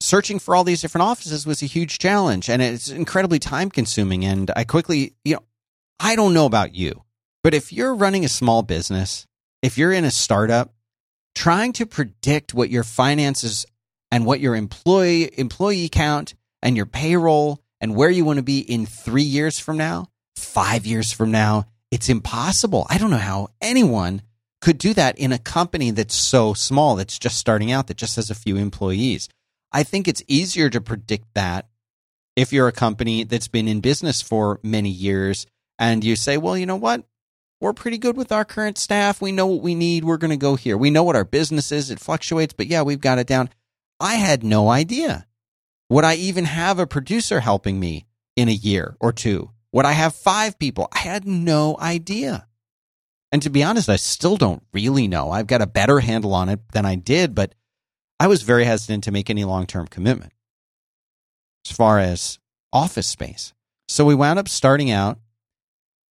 searching 0.01 0.39
for 0.39 0.57
all 0.57 0.65
these 0.65 0.81
different 0.81 1.03
offices 1.05 1.47
was 1.47 1.63
a 1.63 1.67
huge 1.67 1.99
challenge 1.99 2.51
and 2.51 2.61
it's 2.61 2.89
incredibly 2.89 3.39
time 3.39 3.71
consuming 3.71 4.25
and 4.25 4.51
I 4.57 4.65
quickly, 4.65 5.15
you 5.25 5.35
know, 5.35 5.43
I 6.05 6.17
don't 6.17 6.35
know 6.35 6.47
about 6.47 6.75
you, 6.75 7.05
but 7.45 7.55
if 7.55 7.73
you're 7.73 7.95
running 7.95 8.25
a 8.25 8.29
small 8.29 8.65
business, 8.65 9.25
if 9.63 9.79
you're 9.79 9.93
in 9.93 10.05
a 10.05 10.11
startup, 10.11 10.75
trying 11.37 11.73
to 11.75 11.87
predict 11.87 12.53
what 12.53 12.71
your 12.71 12.83
finances 12.83 13.65
and 14.11 14.27
what 14.27 14.41
your 14.41 14.57
employee 14.57 15.31
employee 15.39 15.89
count 15.89 16.35
and 16.61 16.77
your 16.77 16.87
payroll 16.87 17.61
and 17.81 17.95
where 17.95 18.11
you 18.11 18.25
want 18.25 18.39
to 18.39 18.43
be 18.43 18.59
in 18.59 18.85
3 18.85 19.23
years 19.23 19.61
from 19.61 19.77
now, 19.77 20.09
5 20.35 20.87
years 20.87 21.13
from 21.13 21.31
now, 21.31 21.67
it's 21.93 22.09
impossible. 22.09 22.85
I 22.91 22.99
don't 22.99 23.11
know 23.11 23.17
how 23.17 23.51
anyone 23.61 24.23
could 24.61 24.79
do 24.79 24.95
that 24.95 25.17
in 25.19 25.31
a 25.31 25.39
company 25.39 25.93
that's 25.93 26.17
so 26.17 26.53
small, 26.53 26.97
that's 26.97 27.19
just 27.19 27.39
starting 27.39 27.71
out, 27.71 27.87
that 27.87 27.97
just 27.97 28.17
has 28.17 28.29
a 28.29 28.35
few 28.35 28.57
employees. 28.57 29.29
I 29.71 29.85
think 29.85 30.09
it's 30.09 30.25
easier 30.27 30.69
to 30.69 30.81
predict 30.81 31.27
that 31.35 31.69
if 32.35 32.53
you're 32.53 32.69
a 32.69 32.73
company 32.73 33.23
that's 33.23 33.49
been 33.49 33.69
in 33.69 33.81
business 33.81 34.21
for 34.21 34.59
many 34.65 34.91
years 34.91 35.47
and 35.83 36.05
you 36.05 36.15
say, 36.15 36.37
well, 36.37 36.57
you 36.57 36.65
know 36.65 36.77
what? 36.77 37.03
We're 37.61 37.73
pretty 37.73 37.99
good 37.99 38.17
with 38.17 38.31
our 38.31 38.45
current 38.45 38.79
staff. 38.79 39.21
We 39.21 39.33
know 39.33 39.47
what 39.49 39.63
we 39.63 39.75
need. 39.75 40.05
We're 40.05 40.17
going 40.17 40.31
to 40.31 40.37
go 40.37 40.55
here. 40.55 40.77
We 40.77 40.91
know 40.91 41.03
what 41.03 41.17
our 41.17 41.25
business 41.25 41.73
is. 41.73 41.91
It 41.91 41.99
fluctuates, 41.99 42.55
but 42.55 42.69
yeah, 42.69 42.83
we've 42.83 43.01
got 43.01 43.19
it 43.19 43.27
down. 43.27 43.51
I 43.99 44.15
had 44.15 44.45
no 44.45 44.69
idea. 44.69 45.27
Would 45.91 46.05
I 46.05 46.15
even 46.15 46.45
have 46.45 46.79
a 46.79 46.87
producer 46.87 47.41
helping 47.41 47.81
me 47.81 48.07
in 48.37 48.49
a 48.49 48.53
year 48.53 48.97
or 49.01 49.13
two? 49.13 49.51
Would 49.73 49.85
I 49.85 49.91
have 49.91 50.15
five 50.15 50.57
people? 50.57 50.87
I 50.93 51.01
had 51.01 51.27
no 51.27 51.77
idea. 51.81 52.47
And 53.33 53.43
to 53.43 53.51
be 53.51 53.65
honest, 53.65 53.89
I 53.89 53.97
still 53.97 54.37
don't 54.37 54.63
really 54.73 55.09
know. 55.09 55.33
I've 55.33 55.49
got 55.49 55.63
a 55.63 55.67
better 55.67 55.99
handle 55.99 56.33
on 56.33 56.49
it 56.49 56.61
than 56.73 56.87
I 56.87 56.95
did, 56.95 57.35
but 57.35 57.57
I 58.21 58.29
was 58.29 58.43
very 58.43 58.65
hesitant 58.65 59.03
to 59.05 59.11
make 59.11 59.31
any 59.31 59.43
long 59.43 59.67
term 59.67 59.89
commitment 59.89 60.33
as 61.67 61.77
far 61.77 61.99
as 61.99 62.39
office 62.73 63.09
space. 63.09 63.53
So 63.89 64.05
we 64.05 64.15
wound 64.15 64.39
up 64.39 64.49
starting 64.49 64.89
out 64.93 65.19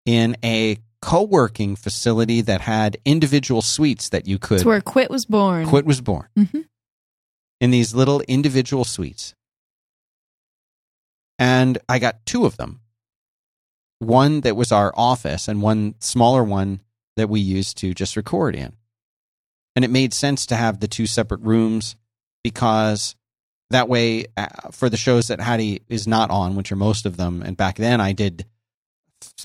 in 0.06 0.36
a 0.44 0.78
co 1.02 1.24
working 1.24 1.76
facility 1.76 2.42
that 2.42 2.62
had 2.62 2.98
individual 3.06 3.62
suites 3.62 4.10
that 4.10 4.28
you 4.28 4.38
could. 4.40 4.60
That's 4.60 4.66
where 4.66 4.82
Quit 4.82 5.10
was 5.10 5.26
born. 5.26 5.66
Quit 5.68 5.86
was 5.86 6.02
born. 6.02 6.28
Mhm. 6.38 6.66
In 7.60 7.72
these 7.72 7.94
little 7.94 8.22
individual 8.22 8.86
suites. 8.86 9.36
And 11.38 11.78
I 11.90 12.00
got 12.00 12.26
two 12.26 12.46
of 12.46 12.58
them 12.58 12.82
one 14.00 14.42
that 14.42 14.56
was 14.56 14.72
our 14.72 14.92
office, 14.98 15.48
and 15.48 15.62
one 15.62 15.94
smaller 16.00 16.44
one 16.44 16.82
that 17.18 17.30
we 17.30 17.40
used 17.40 17.78
to 17.78 17.94
just 17.94 18.18
record 18.18 18.56
in. 18.56 18.74
And 19.76 19.86
it 19.86 19.92
made 19.92 20.12
sense 20.12 20.48
to 20.48 20.56
have 20.56 20.80
the 20.80 20.88
two 20.88 21.06
separate 21.06 21.42
rooms 21.42 21.96
because 22.44 23.16
that 23.70 23.88
way, 23.88 24.26
uh, 24.36 24.48
for 24.72 24.90
the 24.90 24.98
shows 24.98 25.28
that 25.28 25.40
Haddie 25.40 25.84
is 25.88 26.08
not 26.08 26.32
on, 26.32 26.56
which 26.56 26.72
are 26.72 26.76
most 26.78 27.06
of 27.06 27.18
them, 27.18 27.44
and 27.44 27.56
back 27.56 27.78
then 27.78 28.02
I 28.02 28.12
did 28.12 28.46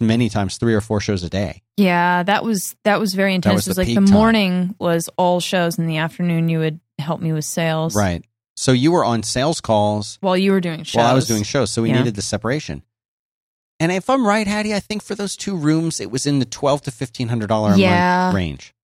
many 0.01 0.29
times 0.29 0.57
three 0.59 0.75
or 0.75 0.81
four 0.81 1.01
shows 1.01 1.23
a 1.23 1.31
day. 1.31 1.63
Yeah, 1.77 2.23
that 2.23 2.45
was 2.45 2.75
that 2.85 3.01
was 3.01 3.15
very 3.15 3.35
intense. 3.35 3.55
was 3.55 3.67
it 3.67 3.71
was 3.71 3.77
the 3.77 3.83
like 3.83 3.89
the 3.89 4.11
time. 4.11 4.19
morning 4.19 4.75
was 4.79 5.09
all 5.17 5.41
shows, 5.41 5.79
in 5.79 5.87
the 5.87 5.99
afternoon 5.99 6.49
you 6.49 6.59
would 6.59 6.81
help 6.99 7.21
me 7.21 7.33
with 7.33 7.45
sales. 7.45 7.95
Right. 7.95 8.25
So 8.57 8.73
you 8.73 8.91
were 8.93 9.05
on 9.05 9.23
sales 9.23 9.61
calls 9.61 10.17
While 10.23 10.37
you 10.37 10.53
were 10.53 10.61
doing 10.61 10.83
shows. 10.85 10.97
while 10.97 11.07
I 11.07 11.13
was 11.15 11.27
doing 11.27 11.43
shows. 11.43 11.71
So 11.71 11.83
we 11.83 11.91
Yeah. 11.91 11.99
needed 11.99 12.15
the 12.15 12.23
separation. 12.23 12.83
And 13.79 13.93
if 13.93 14.09
I'm 14.09 14.27
right, 14.27 14.47
Haddie, 14.47 14.75
I 14.75 14.81
think 14.81 15.03
for 15.03 15.15
those 15.15 15.37
two 15.37 15.55
rooms, 15.55 16.01
it 16.01 16.11
was 16.11 16.25
in 16.27 16.39
the 16.39 16.47
twelve 16.47 16.81
to 16.83 16.91
fifteen 16.91 17.29
hundred 17.29 17.49
dollar 17.49 17.75
a 17.75 17.77
Yeah. 17.79 18.25
month 18.27 18.35
range. 18.37 18.75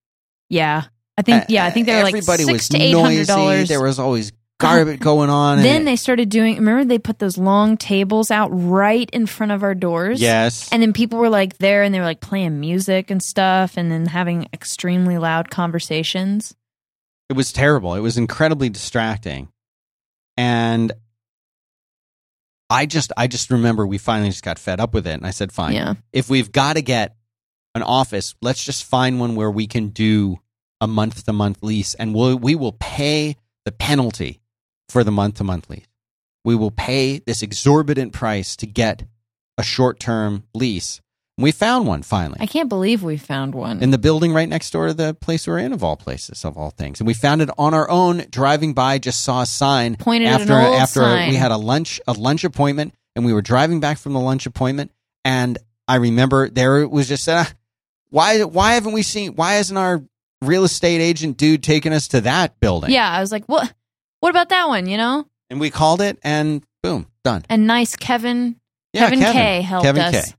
Yeah. 0.50 0.84
I 1.16 1.22
think 1.22 1.44
yeah, 1.49 1.64
I 1.64 1.70
think 1.70 1.87
they 1.87 1.96
were 1.96 2.02
like 2.02 2.14
everybody 2.14 2.44
six 2.44 2.52
was 2.52 2.68
to 2.70 2.78
eight 2.82 2.92
hundred 2.94 3.14
noisy. 3.16 3.25
dollars. 3.26 3.68
There 3.68 3.82
was 3.82 3.99
always 3.99 4.32
garbage 4.62 5.00
going 5.00 5.28
on. 5.31 5.59
Then 5.62 5.85
they 5.85 5.97
started 5.97 6.28
doing 6.28 6.57
remember 6.57 6.85
they 6.85 6.99
put 6.99 7.19
those 7.19 7.37
long 7.37 7.76
tables 7.76 8.31
out 8.31 8.49
right 8.49 9.09
in 9.12 9.26
front 9.26 9.52
of 9.52 9.62
our 9.62 9.75
doors? 9.75 10.21
yes, 10.21 10.69
And 10.73 10.83
then 10.83 10.92
people 10.92 11.19
were 11.19 11.28
like 11.28 11.59
there 11.59 11.83
and 11.83 11.95
they 11.95 11.99
were 11.99 12.04
like 12.07 12.21
playing 12.21 12.59
music 12.61 13.11
and 13.11 13.23
stuff 13.23 13.76
and 13.76 13.90
then 13.92 14.07
having 14.07 14.49
extremely 14.52 15.19
loud 15.19 15.50
conversations. 15.50 16.54
it 17.28 17.35
was 17.37 17.52
terrible. 17.52 17.95
It 17.95 18.00
was 18.00 18.16
incredibly 18.19 18.69
distracting, 18.69 19.49
and 20.37 20.92
I 22.71 22.87
just 22.87 23.12
I 23.16 23.26
just 23.26 23.50
remember 23.50 23.87
we 23.87 23.99
finally 23.99 24.31
just 24.31 24.42
got 24.45 24.59
fed 24.59 24.81
up 24.81 24.95
with 24.95 25.07
it, 25.07 25.12
and 25.14 25.26
I 25.26 25.31
said, 25.31 25.52
"Fine, 25.52 25.75
Yeah. 25.75 25.95
if 26.12 26.31
we've 26.31 26.50
got 26.52 26.75
to 26.75 26.83
get 26.83 27.16
an 27.75 27.83
office, 27.83 28.35
let's 28.42 28.62
just 28.62 28.85
find 28.85 29.19
one 29.19 29.35
where 29.35 29.50
we 29.50 29.66
can 29.66 29.88
do 29.88 30.38
a 30.81 30.87
month 30.87 31.25
to 31.25 31.33
month 31.33 31.62
lease, 31.62 31.95
and 31.95 32.14
we'll, 32.14 32.37
we 32.37 32.54
will 32.54 32.73
pay 32.73 33.37
the 33.64 33.73
penalty 33.73 34.40
for 34.92 35.02
the 35.02 35.11
month 35.11 35.37
to 35.37 35.44
month 35.44 35.70
lease. 35.70 35.87
We 36.44 36.54
will 36.54 36.70
pay 36.70 37.18
this 37.18 37.42
exorbitant 37.42 38.12
price 38.12 38.56
to 38.56 38.66
get 38.66 39.04
a 39.56 39.62
short 39.62 39.99
term 39.99 40.44
lease. 40.54 41.00
And 41.38 41.44
we 41.44 41.52
found 41.52 41.87
one 41.87 42.02
finally 42.02 42.37
I 42.40 42.46
can't 42.46 42.68
believe 42.68 43.02
we 43.02 43.16
found 43.16 43.54
one. 43.54 43.82
in 43.82 43.90
the 43.90 43.96
building 43.96 44.34
right 44.34 44.49
next 44.49 44.70
door 44.70 44.88
to 44.88 44.94
the 44.94 45.14
place 45.14 45.46
we're 45.46 45.58
in, 45.58 45.72
of 45.72 45.82
all 45.82 45.96
places, 45.96 46.44
of 46.44 46.58
all 46.58 46.70
things. 46.70 47.00
And 47.00 47.06
we 47.06 47.14
found 47.14 47.40
it 47.40 47.49
on 47.56 47.72
our 47.72 47.88
own, 47.88 48.26
driving 48.30 48.75
by, 48.75 48.99
just 48.99 49.22
saw 49.22 49.40
a 49.40 49.46
sign 49.46 49.96
Pointed 49.96 50.28
at 50.28 50.42
an 50.42 50.50
after 50.50 50.61
old 50.61 50.80
after 50.80 51.00
sign. 51.00 51.30
we 51.30 51.37
had 51.37 51.50
a 51.50 51.56
lunch 51.56 52.00
a 52.06 52.12
lunch 52.12 52.44
appointment, 52.44 52.94
and 53.16 53.25
we 53.25 53.32
were 53.32 53.42
driving 53.42 53.80
back 53.80 53.96
from 53.96 54.12
the 54.12 54.20
lunch 54.20 54.44
appointment, 54.44 54.90
and 55.25 55.56
I 55.88 55.96
remember 55.96 56.50
there 56.50 56.80
it 56.82 56.90
was 56.90 57.08
just 57.08 57.26
uh, 57.28 57.44
why 58.11 58.42
why 58.42 58.75
haven't 58.75 58.92
we 58.92 59.02
seen 59.02 59.34
why 59.34 59.54
hasn't 59.54 59.78
our 59.78 60.02
real 60.42 60.64
estate 60.64 61.00
agent 61.00 61.38
dude 61.38 61.62
taken 61.62 61.94
us 61.94 62.08
to 62.08 62.20
that 62.22 62.61
building? 62.61 62.90
yeah, 62.90 63.11
I 63.11 63.20
was 63.20 63.32
like, 63.32 63.46
"What 63.46 63.72
what 64.23 64.31
about 64.31 64.49
that 64.49 64.69
one, 64.69 64.87
you 64.87 64.97
know?" 64.97 65.26
and 65.50 65.61
we 65.61 65.69
called 65.69 66.00
it, 66.00 66.19
and 66.23 66.64
boom, 66.83 67.07
done. 67.25 67.45
And 67.50 67.67
nice 67.67 67.95
Kevin 67.95 68.57
Yeah, 68.95 69.11
Kevin, 69.11 69.21
K 69.21 69.61
helped 69.61 69.85
Kevin 69.85 70.02
us. 70.02 70.31
K. 70.31 70.37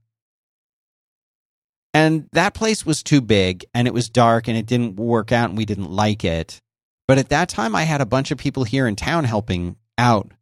And 1.94 2.28
that 2.32 2.54
place 2.54 2.84
was 2.84 3.04
too 3.04 3.20
big 3.20 3.64
and 3.72 3.86
it 3.86 3.94
was 3.94 4.08
dark 4.08 4.48
and 4.48 4.56
it 4.56 4.66
didn't 4.66 4.96
work 4.96 5.30
out 5.30 5.50
and 5.50 5.56
we 5.56 5.64
didn't 5.64 5.90
like 5.92 6.24
it. 6.24 6.60
But 7.06 7.18
at 7.18 7.28
that 7.28 7.48
time, 7.48 7.76
I 7.76 7.84
had 7.84 8.00
a 8.00 8.06
bunch 8.06 8.32
of 8.32 8.38
people 8.38 8.64
here 8.64 8.88
in 8.88 8.96
town 8.96 9.22
helping 9.24 9.76
out, 9.96 10.32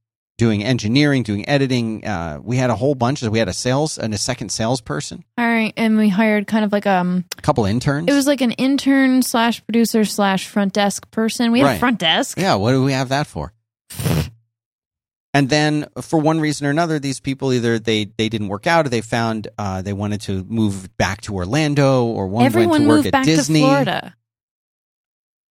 doing 0.42 0.64
engineering, 0.64 1.22
doing 1.22 1.48
editing. 1.48 2.04
Uh, 2.04 2.40
we 2.42 2.56
had 2.56 2.68
a 2.68 2.74
whole 2.74 2.96
bunch. 2.96 3.22
We 3.22 3.38
had 3.38 3.48
a 3.48 3.52
sales 3.52 3.96
and 3.96 4.12
a 4.12 4.18
second 4.18 4.48
salesperson, 4.50 5.22
All 5.38 5.46
right, 5.46 5.72
and 5.76 5.96
we 5.96 6.08
hired 6.08 6.48
kind 6.48 6.64
of 6.64 6.72
like 6.72 6.86
um 6.86 7.24
a 7.38 7.42
couple 7.42 7.64
interns. 7.64 8.08
it 8.08 8.12
was 8.12 8.26
like 8.26 8.40
an 8.40 8.50
intern 8.52 9.22
slash 9.22 9.64
producer 9.64 10.04
slash 10.04 10.48
front 10.48 10.72
desk 10.72 11.08
person. 11.12 11.52
We 11.52 11.60
had 11.60 11.66
Right. 11.66 11.76
a 11.76 11.78
front 11.78 11.98
desk. 12.00 12.38
yeah, 12.38 12.56
what 12.56 12.72
do 12.72 12.82
we 12.82 12.92
have 12.92 13.10
that 13.10 13.26
for? 13.28 13.52
and 15.34 15.48
then, 15.48 15.86
for 16.00 16.18
one 16.18 16.40
reason 16.40 16.66
or 16.66 16.70
another, 16.70 16.98
these 16.98 17.20
people 17.20 17.52
either 17.52 17.78
they 17.78 18.06
they 18.16 18.28
didn't 18.28 18.48
work 18.48 18.66
out 18.66 18.86
or 18.86 18.88
they 18.88 19.00
found 19.00 19.46
uh, 19.58 19.80
they 19.82 19.92
wanted 19.92 20.20
to 20.22 20.44
move 20.44 20.94
back 20.98 21.20
to 21.22 21.34
Orlando 21.34 22.04
or 22.04 22.26
one 22.26 22.44
Everyone 22.44 22.70
went 22.70 22.84
to 22.84 22.88
work 22.88 23.06
at 23.06 23.12
back 23.12 23.24
Disney. 23.26 23.60
to 23.60 23.66
Florida. 23.66 24.14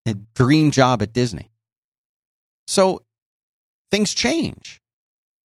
a 0.06 0.14
dream 0.34 0.70
job 0.72 1.00
at 1.02 1.12
Disney. 1.12 1.50
So 2.66 3.02
things 3.90 4.14
change. 4.14 4.79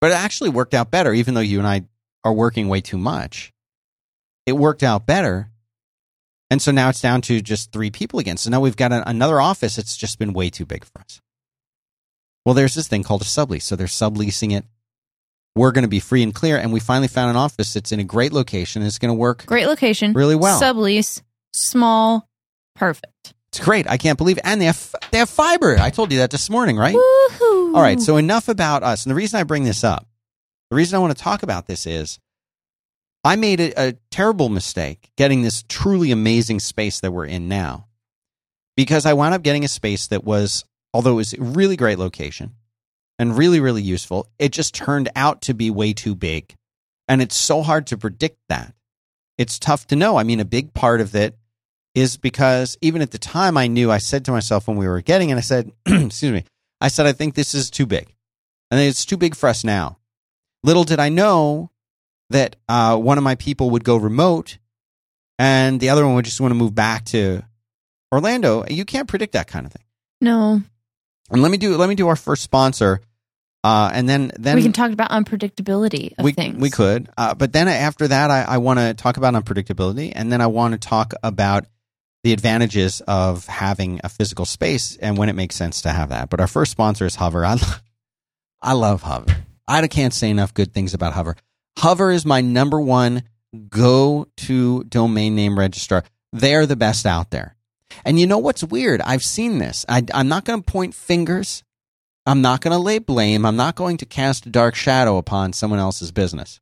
But 0.05 0.11
it 0.11 0.19
actually 0.19 0.51
worked 0.51 0.75
out 0.75 0.91
better, 0.91 1.11
even 1.13 1.33
though 1.33 1.41
you 1.41 1.57
and 1.57 1.67
I 1.67 1.81
are 2.23 2.31
working 2.31 2.67
way 2.67 2.79
too 2.79 2.99
much. 2.99 3.51
It 4.45 4.51
worked 4.51 4.83
out 4.83 5.07
better. 5.07 5.49
And 6.51 6.61
so 6.61 6.71
now 6.71 6.89
it's 6.89 7.01
down 7.01 7.21
to 7.21 7.41
just 7.41 7.71
three 7.71 7.89
people 7.89 8.19
again. 8.19 8.37
So 8.37 8.51
now 8.51 8.59
we've 8.59 8.75
got 8.75 8.91
a, 8.91 9.09
another 9.09 9.41
office. 9.41 9.77
that's 9.77 9.97
just 9.97 10.19
been 10.19 10.33
way 10.33 10.51
too 10.51 10.63
big 10.63 10.85
for 10.85 10.99
us. 10.99 11.21
Well, 12.45 12.53
there's 12.53 12.75
this 12.75 12.87
thing 12.87 13.01
called 13.01 13.23
a 13.23 13.25
sublease. 13.25 13.63
So 13.63 13.75
they're 13.75 13.87
subleasing 13.87 14.55
it. 14.55 14.65
We're 15.55 15.71
going 15.71 15.85
to 15.85 15.89
be 15.89 15.99
free 15.99 16.21
and 16.21 16.35
clear. 16.35 16.57
And 16.59 16.71
we 16.71 16.79
finally 16.79 17.07
found 17.07 17.31
an 17.31 17.35
office 17.35 17.73
that's 17.73 17.91
in 17.91 17.99
a 17.99 18.03
great 18.03 18.31
location. 18.31 18.83
And 18.83 18.87
it's 18.87 18.99
going 18.99 19.09
to 19.09 19.19
work 19.19 19.47
Great 19.47 19.65
location. 19.65 20.13
really 20.13 20.35
well. 20.35 20.61
Sublease, 20.61 21.23
small, 21.51 22.29
perfect. 22.75 23.33
It's 23.55 23.63
great. 23.63 23.89
I 23.89 23.95
can't 23.95 24.17
believe. 24.17 24.37
And 24.43 24.59
they 24.59 24.65
have, 24.65 24.95
they 25.11 25.19
have 25.19 25.29
fiber. 25.29 25.77
I 25.79 25.89
told 25.89 26.11
you 26.11 26.17
that 26.17 26.29
this 26.29 26.49
morning, 26.49 26.75
right? 26.75 26.95
Woohoo. 26.95 27.73
All 27.73 27.81
right, 27.81 28.01
so 28.01 28.17
enough 28.17 28.49
about 28.49 28.83
us. 28.83 29.05
And 29.05 29.11
the 29.11 29.15
reason 29.15 29.39
I 29.39 29.43
bring 29.43 29.63
this 29.63 29.83
up, 29.83 30.05
the 30.69 30.75
reason 30.75 30.97
I 30.97 30.99
want 30.99 31.15
to 31.15 31.23
talk 31.23 31.41
about 31.41 31.65
this 31.65 31.85
is 31.85 32.19
I 33.23 33.37
made 33.37 33.61
a, 33.61 33.71
a 33.81 33.93
terrible 34.11 34.49
mistake 34.49 35.09
getting 35.15 35.41
this 35.41 35.63
truly 35.69 36.11
amazing 36.11 36.59
space 36.59 36.99
that 36.99 37.11
we're 37.11 37.25
in 37.25 37.47
now 37.47 37.87
because 38.75 39.05
I 39.05 39.13
wound 39.13 39.33
up 39.33 39.41
getting 39.41 39.63
a 39.63 39.69
space 39.69 40.07
that 40.07 40.25
was, 40.25 40.65
although 40.93 41.13
it 41.13 41.15
was 41.15 41.33
a 41.33 41.41
really 41.41 41.77
great 41.77 41.97
location 41.97 42.55
and 43.17 43.37
really, 43.37 43.61
really 43.61 43.83
useful, 43.83 44.27
it 44.37 44.51
just 44.51 44.75
turned 44.75 45.07
out 45.15 45.43
to 45.43 45.53
be 45.53 45.69
way 45.71 45.93
too 45.93 46.13
big. 46.13 46.55
And 47.07 47.21
it's 47.21 47.37
so 47.37 47.61
hard 47.61 47.87
to 47.87 47.97
predict 47.97 48.37
that. 48.49 48.73
It's 49.37 49.59
tough 49.59 49.87
to 49.87 49.95
know. 49.95 50.17
I 50.17 50.23
mean, 50.23 50.41
a 50.41 50.45
big 50.45 50.73
part 50.73 50.99
of 50.99 51.15
it 51.15 51.37
is 51.95 52.17
because 52.17 52.77
even 52.81 53.01
at 53.01 53.11
the 53.11 53.17
time 53.17 53.57
I 53.57 53.67
knew, 53.67 53.89
I 53.89 53.97
said 53.97 54.25
to 54.25 54.31
myself 54.31 54.67
when 54.67 54.77
we 54.77 54.87
were 54.87 55.01
getting 55.01 55.29
it, 55.29 55.37
I 55.37 55.41
said, 55.41 55.71
excuse 55.85 56.31
me, 56.31 56.43
I 56.81 56.89
said, 56.89 57.07
I 57.07 57.13
think 57.13 57.33
this 57.33 57.55
is 57.55 57.71
too 57.71 57.85
big. 57.85 58.13
I 58.69 58.75
think 58.75 58.89
it's 58.89 59.05
too 59.05 59.17
big 59.17 59.35
for 59.35 59.47
us 59.47 59.63
now. 59.63 59.97
Little 60.61 60.83
did 60.83 60.99
I 60.99 61.09
know 61.09 61.71
that 62.29 62.57
uh, 62.67 62.97
one 62.97 63.17
of 63.17 63.23
my 63.23 63.35
people 63.35 63.69
would 63.71 63.83
go 63.83 63.95
remote 63.95 64.57
and 65.39 65.79
the 65.79 65.89
other 65.89 66.05
one 66.05 66.15
would 66.15 66.25
just 66.25 66.41
want 66.41 66.51
to 66.51 66.55
move 66.55 66.75
back 66.75 67.05
to 67.05 67.43
Orlando. 68.11 68.65
You 68.69 68.85
can't 68.85 69.07
predict 69.07 69.33
that 69.33 69.47
kind 69.47 69.65
of 69.65 69.71
thing. 69.71 69.83
No, 70.21 70.61
And 71.29 71.41
let 71.41 71.51
me 71.51 71.57
do 71.57 71.75
let 71.77 71.89
me 71.89 71.95
do 71.95 72.07
our 72.07 72.15
first 72.15 72.41
sponsor, 72.41 73.01
uh, 73.63 73.91
and 73.93 74.07
then 74.07 74.31
then 74.39 74.55
we 74.55 74.63
can 74.63 74.71
talk 74.71 74.91
about 74.91 75.11
unpredictability 75.11 76.13
of 76.17 76.23
we, 76.23 76.31
things. 76.31 76.59
we 76.59 76.69
could. 76.69 77.09
Uh, 77.17 77.33
but 77.35 77.51
then 77.51 77.67
after 77.67 78.07
that, 78.07 78.31
I, 78.31 78.43
I 78.43 78.57
want 78.59 78.79
to 78.79 78.93
talk 78.93 79.17
about 79.17 79.33
unpredictability, 79.33 80.13
and 80.15 80.31
then 80.31 80.39
I 80.39 80.47
want 80.47 80.71
to 80.71 80.77
talk 80.77 81.13
about 81.21 81.65
the 82.25 82.33
advantages 82.33 83.01
of 83.07 83.45
having 83.45 84.01
a 84.03 84.09
physical 84.09 84.45
space 84.45 84.97
and 84.97 85.15
when 85.15 85.29
it 85.29 85.35
makes 85.35 85.55
sense 85.55 85.83
to 85.83 85.91
have 85.91 86.09
that. 86.09 86.27
But 86.27 86.41
our 86.41 86.47
first 86.47 86.71
sponsor 86.71 87.05
is 87.05 87.13
Hover. 87.13 87.45
I, 87.45 87.53
lo- 87.53 87.77
I 88.63 88.73
love 88.73 89.03
Hover. 89.03 89.37
I 89.67 89.85
can't 89.87 90.11
say 90.11 90.31
enough 90.31 90.51
good 90.51 90.73
things 90.73 90.95
about 90.95 91.13
Hover. 91.13 91.35
Hover 91.77 92.09
is 92.09 92.25
my 92.25 92.41
number 92.41 92.81
one 92.81 93.21
go 93.69 94.27
to 94.37 94.83
domain 94.85 95.35
name 95.35 95.57
registrar. 95.57 96.03
They're 96.33 96.65
the 96.65 96.75
best 96.75 97.05
out 97.05 97.29
there. 97.29 97.55
And 98.03 98.19
you 98.19 98.25
know 98.25 98.39
what's 98.39 98.63
weird? 98.63 99.01
I've 99.01 99.21
seen 99.21 99.59
this. 99.59 99.85
I, 99.87 100.03
I'm 100.11 100.27
not 100.27 100.45
going 100.45 100.63
to 100.63 100.71
point 100.71 100.95
fingers. 100.95 101.63
I'm 102.25 102.41
not 102.41 102.61
going 102.61 102.75
to 102.75 102.81
lay 102.81 102.97
blame. 102.97 103.45
I'm 103.45 103.55
not 103.55 103.75
going 103.75 103.97
to 103.97 104.05
cast 104.07 104.47
a 104.47 104.49
dark 104.49 104.73
shadow 104.73 105.17
upon 105.17 105.53
someone 105.53 105.79
else's 105.79 106.11
business. 106.11 106.59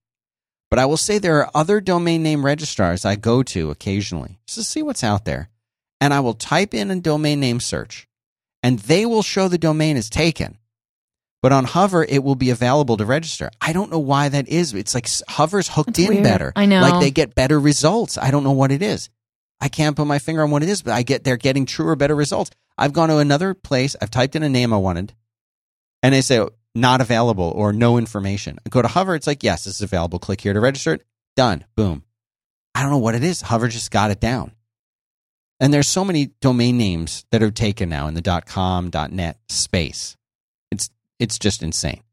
But 0.70 0.80
I 0.80 0.88
will 0.88 0.98
say 0.98 1.20
there 1.20 1.40
are 1.40 1.52
other 1.56 1.80
domain 1.80 2.22
name 2.22 2.46
registrars 2.46 3.06
I 3.06 3.16
go 3.16 3.44
to 3.44 3.72
occasionally 3.72 4.40
just 4.46 4.58
to 4.58 4.64
see 4.66 4.84
what's 4.84 5.06
out 5.06 5.24
there. 5.24 5.48
And 6.04 6.14
I 6.14 6.20
will 6.20 6.34
type 6.34 6.74
in 6.74 6.92
a 6.92 7.00
domain 7.00 7.40
name 7.40 7.62
search, 7.62 8.10
and 8.62 8.78
they 8.78 9.06
will 9.06 9.24
show 9.24 9.48
the 9.48 9.58
domain 9.58 9.96
is 9.96 10.10
taken. 10.10 10.58
But 11.42 11.54
on 11.54 11.64
Hover, 11.64 12.04
it 12.04 12.26
will 12.26 12.36
be 12.36 12.50
available 12.50 12.98
to 12.98 13.06
register. 13.06 13.50
I 13.62 13.72
don't 13.72 13.90
know 13.90 14.00
why 14.00 14.28
that 14.28 14.50
is. 14.50 14.74
It's 14.74 14.94
like 14.94 15.08
Hover's 15.30 15.70
hooked 15.70 15.96
That's 15.96 16.00
in 16.00 16.16
weird. 16.16 16.24
better. 16.26 16.52
I 16.58 16.66
know. 16.66 16.82
Like 16.82 17.00
they 17.00 17.10
get 17.10 17.36
better 17.36 17.58
results. 17.58 18.18
I 18.18 18.32
don't 18.32 18.44
know 18.44 18.52
what 18.52 18.74
it 18.74 18.82
is. 18.82 19.10
I 19.62 19.70
can't 19.70 19.96
put 19.96 20.06
my 20.06 20.20
finger 20.20 20.44
on 20.44 20.52
what 20.52 20.62
it 20.62 20.68
is, 20.68 20.82
but 20.82 20.92
I 20.92 21.04
get 21.04 21.24
they're 21.24 21.38
getting 21.38 21.66
truer, 21.66 21.96
better 21.96 22.18
results. 22.18 22.52
I've 22.78 22.92
gone 22.92 23.08
to 23.08 23.20
another 23.20 23.54
place. 23.54 23.96
I've 24.02 24.12
typed 24.12 24.36
in 24.36 24.44
a 24.44 24.50
name 24.50 24.74
I 24.74 24.78
wanted, 24.78 25.14
and 26.02 26.14
they 26.14 26.20
say 26.20 26.46
not 26.76 27.00
available 27.00 27.54
or 27.56 27.72
no 27.72 27.98
information. 27.98 28.60
I 28.66 28.70
go 28.70 28.82
to 28.82 28.90
Hover. 28.90 29.16
It's 29.16 29.28
like 29.28 29.42
yes, 29.42 29.64
this 29.64 29.76
is 29.76 29.82
available. 29.84 30.20
Click 30.20 30.42
here 30.42 30.52
to 30.52 30.60
register 30.60 30.96
it. 30.96 31.06
Done. 31.38 31.64
Boom. 31.78 32.04
I 32.76 32.82
don't 32.82 32.92
know 32.92 32.98
what 32.98 33.16
it 33.16 33.24
is. 33.24 33.40
Hover 33.40 33.70
just 33.70 33.90
got 33.90 34.12
it 34.12 34.20
down. 34.20 34.52
And 35.64 35.74
there's 35.74 35.88
so 35.88 36.04
many 36.04 36.32
domain 36.42 36.78
names 36.78 37.24
that 37.32 37.42
are 37.42 37.50
taken 37.50 37.88
now 37.88 38.08
in 38.08 38.16
the 38.16 38.44
.com, 38.46 38.92
.net 39.12 39.38
space. 39.48 40.18
It's 40.72 40.90
it's 41.20 41.40
just 41.40 41.64
insane. 41.64 42.04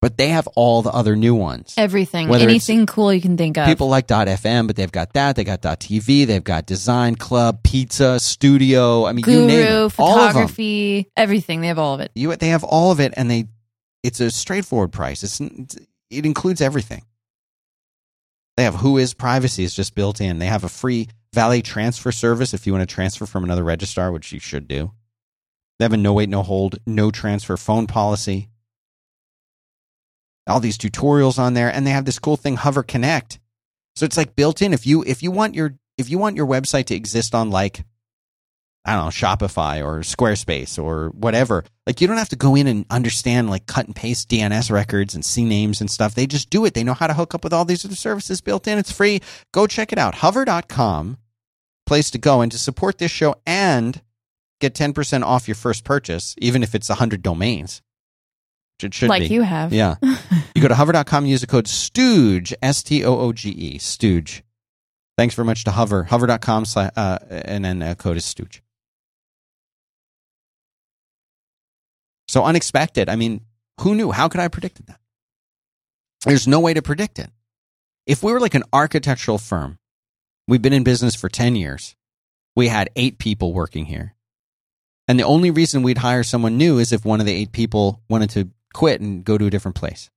But 0.00 0.18
they 0.18 0.28
have 0.28 0.46
all 0.54 0.82
the 0.82 0.92
other 0.92 1.16
new 1.16 1.34
ones. 1.34 1.74
Everything, 1.76 2.28
Whether 2.28 2.44
anything 2.44 2.86
cool 2.86 3.12
you 3.12 3.20
can 3.20 3.36
think 3.36 3.58
of. 3.58 3.66
People 3.66 3.88
like 3.88 4.06
.fm, 4.06 4.68
but 4.68 4.76
they've 4.76 4.90
got 4.90 5.14
that. 5.14 5.34
They 5.34 5.42
got 5.42 5.62
.tv. 5.62 6.28
They've 6.28 6.44
got 6.44 6.64
Design 6.64 7.16
Club, 7.16 7.64
Pizza, 7.64 8.20
Studio. 8.20 9.04
I 9.04 9.12
mean, 9.12 9.24
you 9.28 9.46
name 9.46 9.66
Guru, 9.66 9.86
it. 9.86 9.90
Photography, 9.90 11.10
everything. 11.16 11.60
They 11.60 11.68
have 11.68 11.80
all 11.80 11.94
of 11.94 12.00
it. 12.02 12.12
You, 12.14 12.36
they 12.36 12.50
have 12.50 12.62
all 12.62 12.92
of 12.92 13.00
it, 13.00 13.14
and 13.16 13.28
they. 13.28 13.48
It's 14.04 14.20
a 14.20 14.30
straightforward 14.30 14.92
price. 14.92 15.24
It's 15.24 15.40
it 16.08 16.24
includes 16.24 16.60
everything. 16.60 17.02
They 18.56 18.62
have 18.62 18.76
Whois 18.76 19.16
Privacy 19.16 19.64
is 19.64 19.74
just 19.74 19.96
built 19.96 20.20
in. 20.20 20.38
They 20.38 20.46
have 20.46 20.62
a 20.62 20.68
free 20.68 21.08
valet 21.32 21.62
transfer 21.62 22.12
service 22.12 22.54
if 22.54 22.66
you 22.66 22.72
want 22.72 22.88
to 22.88 22.94
transfer 22.94 23.26
from 23.26 23.44
another 23.44 23.64
registrar, 23.64 24.12
which 24.12 24.32
you 24.32 24.40
should 24.40 24.68
do. 24.68 24.92
They 25.78 25.84
have 25.84 25.92
a 25.92 25.96
no 25.96 26.12
wait, 26.12 26.28
no 26.28 26.42
hold, 26.42 26.78
no 26.86 27.10
transfer 27.10 27.56
phone 27.56 27.86
policy. 27.86 28.48
All 30.46 30.60
these 30.60 30.78
tutorials 30.78 31.38
on 31.38 31.54
there, 31.54 31.72
and 31.72 31.86
they 31.86 31.92
have 31.92 32.04
this 32.04 32.18
cool 32.18 32.36
thing, 32.36 32.56
Hover 32.56 32.82
Connect. 32.82 33.38
So 33.94 34.04
it's 34.04 34.16
like 34.16 34.36
built 34.36 34.62
in. 34.62 34.72
If 34.72 34.86
you 34.86 35.02
if 35.06 35.22
you 35.22 35.30
want 35.30 35.54
your 35.54 35.74
if 35.98 36.10
you 36.10 36.18
want 36.18 36.36
your 36.36 36.46
website 36.46 36.86
to 36.86 36.94
exist 36.94 37.34
on 37.34 37.50
like 37.50 37.84
I 38.84 38.96
don't 38.96 39.04
know, 39.04 39.10
Shopify 39.10 39.84
or 39.84 40.00
Squarespace 40.00 40.82
or 40.82 41.10
whatever. 41.10 41.64
Like 41.86 42.00
you 42.00 42.08
don't 42.08 42.16
have 42.16 42.30
to 42.30 42.36
go 42.36 42.56
in 42.56 42.66
and 42.66 42.84
understand 42.90 43.48
like 43.48 43.66
cut 43.66 43.86
and 43.86 43.94
paste 43.94 44.28
DNS 44.28 44.70
records 44.72 45.14
and 45.14 45.22
CNAMEs 45.22 45.80
and 45.80 45.90
stuff. 45.90 46.14
They 46.14 46.26
just 46.26 46.50
do 46.50 46.64
it. 46.64 46.74
They 46.74 46.82
know 46.82 46.94
how 46.94 47.06
to 47.06 47.14
hook 47.14 47.34
up 47.34 47.44
with 47.44 47.52
all 47.52 47.64
these 47.64 47.84
other 47.84 47.94
services 47.94 48.40
built 48.40 48.66
in. 48.66 48.78
It's 48.78 48.90
free. 48.90 49.20
Go 49.52 49.68
check 49.68 49.92
it 49.92 49.98
out. 49.98 50.16
Hover.com, 50.16 51.18
place 51.86 52.10
to 52.10 52.18
go 52.18 52.40
and 52.40 52.50
to 52.52 52.58
support 52.58 52.98
this 52.98 53.10
show 53.10 53.36
and 53.46 54.00
get 54.60 54.74
10% 54.74 55.22
off 55.22 55.48
your 55.48 55.54
first 55.54 55.84
purchase, 55.84 56.34
even 56.38 56.62
if 56.62 56.74
it's 56.74 56.88
100 56.88 57.22
domains. 57.22 57.82
Which 58.76 58.84
it 58.84 58.94
should 58.94 59.08
like 59.08 59.28
be. 59.28 59.34
you 59.34 59.42
have. 59.42 59.72
Yeah. 59.72 59.96
you 60.54 60.62
go 60.62 60.68
to 60.68 60.74
hover.com, 60.74 61.26
use 61.26 61.40
the 61.40 61.46
code 61.46 61.68
STOOGE, 61.68 62.54
S 62.62 62.82
T 62.82 63.04
O 63.04 63.18
O 63.18 63.32
G 63.32 63.50
E, 63.50 63.78
Stooge. 63.78 64.42
Thanks 65.18 65.34
very 65.34 65.46
much 65.46 65.64
to 65.64 65.70
Hover. 65.70 66.04
Hover.com, 66.04 66.64
uh, 66.74 67.18
and 67.30 67.64
then 67.64 67.82
uh, 67.82 67.94
code 67.94 68.16
is 68.16 68.24
Stooge. 68.24 68.62
So 72.28 72.44
unexpected. 72.44 73.08
I 73.08 73.16
mean, 73.16 73.42
who 73.80 73.94
knew? 73.94 74.10
How 74.10 74.28
could 74.28 74.40
I 74.40 74.44
have 74.44 74.52
predicted 74.52 74.86
that? 74.86 74.98
There's 76.24 76.48
no 76.48 76.60
way 76.60 76.72
to 76.72 76.82
predict 76.82 77.18
it. 77.18 77.30
If 78.06 78.22
we 78.22 78.32
were 78.32 78.40
like 78.40 78.54
an 78.54 78.64
architectural 78.72 79.38
firm, 79.38 79.78
we've 80.52 80.60
been 80.60 80.74
in 80.74 80.84
business 80.84 81.14
for 81.14 81.30
10 81.30 81.56
years, 81.56 81.96
we 82.54 82.68
had 82.68 82.90
eight 82.94 83.16
people 83.16 83.54
working 83.54 83.86
here. 83.86 84.14
And 85.08 85.18
the 85.18 85.24
only 85.24 85.50
reason 85.50 85.82
we'd 85.82 85.96
hire 85.96 86.22
someone 86.22 86.58
new 86.58 86.78
is 86.78 86.92
if 86.92 87.06
one 87.06 87.20
of 87.20 87.26
the 87.26 87.32
eight 87.32 87.52
people 87.52 88.02
wanted 88.10 88.28
to 88.30 88.50
quit 88.74 89.00
and 89.00 89.24
go 89.24 89.38
to 89.38 89.46
a 89.46 89.50
different 89.50 89.76
place. 89.76 90.10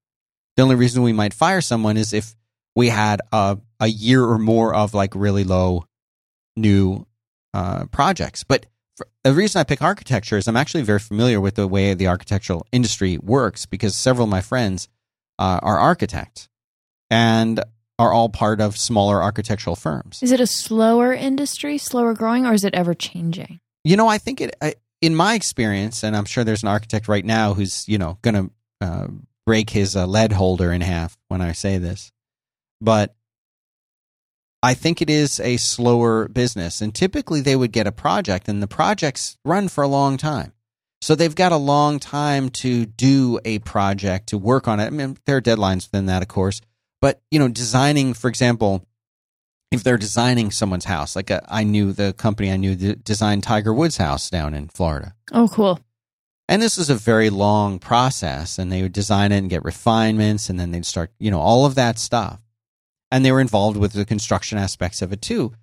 The 0.58 0.64
only 0.64 0.76
reason 0.76 1.04
we 1.04 1.14
might 1.14 1.34
fire 1.34 1.62
someone 1.62 1.96
is 1.96 2.12
if 2.12 2.36
we 2.76 2.90
had 2.90 3.22
a, 3.32 3.58
a 3.80 3.88
year 3.88 4.26
or 4.26 4.38
more 4.38 4.76
of 4.76 4.94
like 4.94 5.16
really 5.16 5.46
low 5.46 5.86
new 6.58 7.08
uh, 7.54 7.86
projects. 7.86 8.44
But 8.44 8.66
the 9.24 9.32
reason 9.32 9.62
I 9.62 9.64
pick 9.64 9.82
architecture 9.82 10.36
is 10.36 10.50
I'm 10.50 10.58
actually 10.58 10.84
very 10.84 11.00
familiar 11.00 11.40
with 11.40 11.56
the 11.56 11.66
way 11.66 11.94
the 11.94 12.10
architectural 12.10 12.68
industry 12.74 13.18
works 13.20 13.66
because 13.66 13.96
several 13.96 14.26
of 14.26 14.32
my 14.32 14.42
friends 14.42 14.90
uh, 15.40 15.62
are 15.64 15.80
architects 15.80 16.50
and 17.10 17.64
are 17.98 18.12
all 18.12 18.30
part 18.30 18.60
of 18.62 18.78
smaller 18.78 19.22
architectural 19.22 19.76
firms. 19.76 20.20
Is 20.22 20.32
it 20.32 20.40
a 20.40 20.48
slower 20.48 21.14
industry, 21.14 21.78
slower 21.78 22.14
growing, 22.14 22.46
or 22.46 22.54
is 22.54 22.64
it 22.64 22.76
ever 22.76 22.94
changing? 22.94 23.60
You 23.84 23.98
know, 23.98 24.08
I 24.08 24.18
think 24.18 24.42
it. 24.42 24.56
I, 24.62 24.76
in 25.02 25.16
my 25.16 25.36
experience, 25.36 26.04
and 26.04 26.16
I'm 26.16 26.26
sure 26.26 26.44
there's 26.44 26.64
an 26.64 26.70
architect 26.70 27.08
right 27.08 27.26
now 27.26 27.54
who's 27.54 27.88
you 27.88 27.98
know 27.98 28.18
going 28.22 28.36
to 28.36 28.52
uh, 28.86 29.08
break 29.46 29.70
his 29.70 29.96
uh, 29.96 30.08
lead 30.08 30.32
holder 30.32 30.72
in 30.72 30.82
half 30.82 31.18
when 31.28 31.42
I 31.42 31.52
say 31.52 31.78
this, 31.78 32.12
but 32.82 33.16
I 34.64 34.74
think 34.74 35.02
it 35.02 35.10
is 35.10 35.40
a 35.40 35.58
slower 35.58 36.28
business, 36.28 36.82
and 36.82 36.94
typically 36.94 37.42
they 37.42 37.56
would 37.56 37.72
get 37.72 37.88
a 37.88 37.92
project, 37.92 38.48
and 38.50 38.62
the 38.62 38.68
projects 38.68 39.38
run 39.46 39.68
for 39.68 39.84
a 39.84 39.88
long 39.88 40.18
time. 40.18 40.54
So 41.02 41.14
they've 41.14 41.36
got 41.36 41.52
a 41.52 41.58
long 41.58 42.00
time 42.00 42.50
to 42.50 42.86
do 42.88 43.40
a 43.46 43.60
project 43.60 44.30
to 44.30 44.40
work 44.40 44.68
on 44.68 44.80
it. 44.80 44.88
I 44.88 44.90
mean, 44.90 45.18
there 45.26 45.38
are 45.38 45.42
deadlines 45.42 45.88
within 45.88 46.08
that, 46.08 46.24
of 46.24 46.30
course, 46.30 46.62
but 47.06 47.22
you 47.30 47.38
know, 47.38 47.48
designing, 47.48 48.16
for 48.16 48.30
example, 48.30 48.84
if 49.72 49.84
they're 49.84 49.96
designing 49.96 50.50
someone's 50.50 50.86
house, 50.86 51.16
like 51.16 51.30
uh, 51.30 51.42
I 51.48 51.64
knew 51.64 51.94
the 51.94 52.14
company 52.14 52.52
I 52.52 52.58
knew 52.58 52.76
that 52.78 53.04
designed 53.04 53.44
Tiger 53.44 53.72
Woods' 53.72 53.98
house 53.98 54.28
down 54.32 54.56
in 54.56 54.70
Florida. 54.70 55.14
Oh, 55.32 55.48
cool. 55.48 55.80
And 56.50 56.64
this 56.64 56.80
is 56.80 56.90
a 56.90 56.96
very 56.96 57.30
long 57.30 57.78
process, 57.78 58.58
and 58.58 58.72
they 58.72 58.82
would 58.82 58.92
design 58.92 59.32
it 59.32 59.38
and 59.38 59.52
get 59.52 59.64
refinements, 59.64 60.50
and 60.50 60.60
then 60.60 60.72
they'd 60.72 60.84
start, 60.84 61.12
you 61.20 61.30
know, 61.30 61.40
all 61.40 61.68
of 61.68 61.76
that 61.76 62.00
stuff. 62.00 62.40
And 63.12 63.24
they 63.24 63.32
were 63.32 63.40
involved 63.40 63.78
with 63.78 63.94
the 63.94 64.04
construction 64.04 64.58
aspects 64.58 65.04
of 65.04 65.14
it 65.14 65.22
too. 65.22 65.54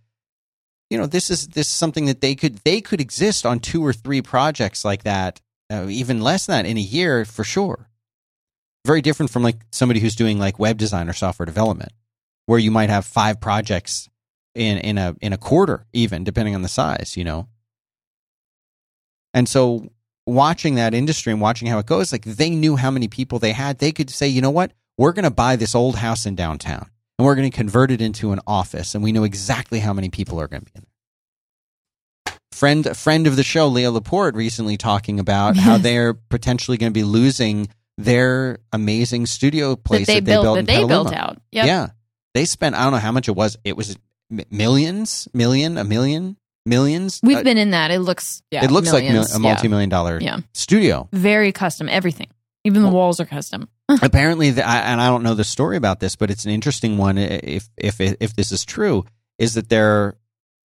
You 0.90 0.98
know, 0.98 1.06
this 1.06 1.28
is 1.28 1.48
this 1.48 1.66
is 1.66 1.74
something 1.74 2.06
that 2.06 2.20
they 2.20 2.36
could 2.36 2.58
they 2.58 2.80
could 2.80 3.00
exist 3.00 3.44
on 3.44 3.58
two 3.58 3.84
or 3.84 3.92
three 3.92 4.22
projects 4.22 4.84
like 4.84 5.02
that, 5.02 5.40
uh, 5.72 5.86
even 5.88 6.20
less 6.20 6.46
than 6.46 6.62
that 6.62 6.70
in 6.70 6.76
a 6.76 6.80
year 6.80 7.24
for 7.24 7.42
sure. 7.42 7.88
Very 8.84 9.00
different 9.00 9.30
from 9.30 9.42
like 9.42 9.60
somebody 9.70 10.00
who's 10.00 10.16
doing 10.16 10.38
like 10.38 10.58
web 10.58 10.78
design 10.78 11.08
or 11.08 11.12
software 11.12 11.46
development, 11.46 11.92
where 12.46 12.58
you 12.58 12.70
might 12.70 12.90
have 12.90 13.04
five 13.04 13.40
projects 13.40 14.08
in 14.54 14.78
in 14.78 14.98
a 14.98 15.14
in 15.20 15.32
a 15.32 15.38
quarter, 15.38 15.86
even 15.92 16.24
depending 16.24 16.54
on 16.54 16.62
the 16.62 16.68
size. 16.68 17.16
You 17.16 17.24
know, 17.24 17.48
and 19.34 19.48
so 19.48 19.90
watching 20.26 20.76
that 20.76 20.94
industry 20.94 21.32
and 21.32 21.40
watching 21.40 21.68
how 21.68 21.78
it 21.78 21.86
goes, 21.86 22.12
like 22.12 22.24
they 22.24 22.50
knew 22.50 22.76
how 22.76 22.90
many 22.90 23.08
people 23.08 23.38
they 23.38 23.52
had. 23.52 23.78
They 23.78 23.92
could 23.92 24.10
say, 24.10 24.28
you 24.28 24.40
know 24.40 24.50
what, 24.50 24.72
we're 24.98 25.12
going 25.12 25.24
to 25.24 25.30
buy 25.30 25.56
this 25.56 25.74
old 25.74 25.96
house 25.96 26.26
in 26.26 26.34
downtown 26.34 26.88
and 27.18 27.26
we're 27.26 27.34
going 27.34 27.50
to 27.50 27.56
convert 27.56 27.90
it 27.90 28.00
into 28.00 28.32
an 28.32 28.40
office, 28.46 28.94
and 28.94 29.04
we 29.04 29.12
know 29.12 29.24
exactly 29.24 29.78
how 29.78 29.92
many 29.92 30.08
people 30.08 30.40
are 30.40 30.48
going 30.48 30.62
to 30.62 30.66
be 30.66 30.72
in 30.74 30.82
there. 32.24 32.34
Friend, 32.50 32.96
friend 32.96 33.26
of 33.26 33.36
the 33.36 33.42
show, 33.42 33.68
Leo 33.68 33.90
Laporte, 33.92 34.34
recently 34.34 34.76
talking 34.76 35.20
about 35.20 35.56
how 35.56 35.78
they're 35.78 36.14
potentially 36.14 36.76
going 36.76 36.92
to 36.92 36.94
be 36.94 37.04
losing 37.04 37.68
their 37.98 38.58
amazing 38.72 39.26
studio 39.26 39.76
place 39.76 40.06
that 40.06 40.12
they, 40.14 40.20
built, 40.20 40.44
built 40.44 40.54
that 40.56 40.60
in 40.60 40.66
they 40.66 40.84
built 40.86 41.12
out. 41.12 41.38
Yep. 41.52 41.66
Yeah, 41.66 41.88
they 42.34 42.44
spent 42.44 42.74
I 42.74 42.82
don't 42.84 42.92
know 42.92 42.98
how 42.98 43.12
much 43.12 43.28
it 43.28 43.36
was. 43.36 43.56
It 43.64 43.76
was 43.76 43.96
millions, 44.50 45.28
million, 45.34 45.78
a 45.78 45.84
million, 45.84 46.36
millions. 46.66 47.20
We've 47.22 47.38
Uh, 47.38 47.42
been 47.42 47.58
in 47.58 47.70
that. 47.70 47.90
It 47.90 48.00
looks 48.00 48.42
yeah, 48.50 48.64
it 48.64 48.70
looks 48.70 48.92
like 48.92 49.04
a 49.08 49.38
multi-million 49.38 49.88
dollar 49.88 50.18
Yeah. 50.20 50.38
studio. 50.54 51.08
Very 51.12 51.52
custom. 51.52 51.88
Everything. 51.88 52.28
Even 52.64 52.82
the 52.82 52.88
Well- 52.88 52.96
walls 52.98 53.20
are 53.20 53.24
custom. 53.26 53.68
apparently 54.02 54.50
the, 54.52 54.66
I- 54.66 54.78
and 54.92 55.02
i 55.02 55.08
don't 55.08 55.22
know 55.22 55.34
the 55.34 55.44
story 55.44 55.76
about 55.76 56.00
this 56.00 56.16
but 56.16 56.30
it's 56.30 56.46
an 56.46 56.50
interesting 56.50 56.96
one 56.96 57.18
if 57.18 57.68
if 57.76 58.00
if 58.00 58.34
this 58.34 58.50
is 58.50 58.64
true 58.64 59.04
is 59.38 59.52
that 59.54 59.68
their 59.68 60.14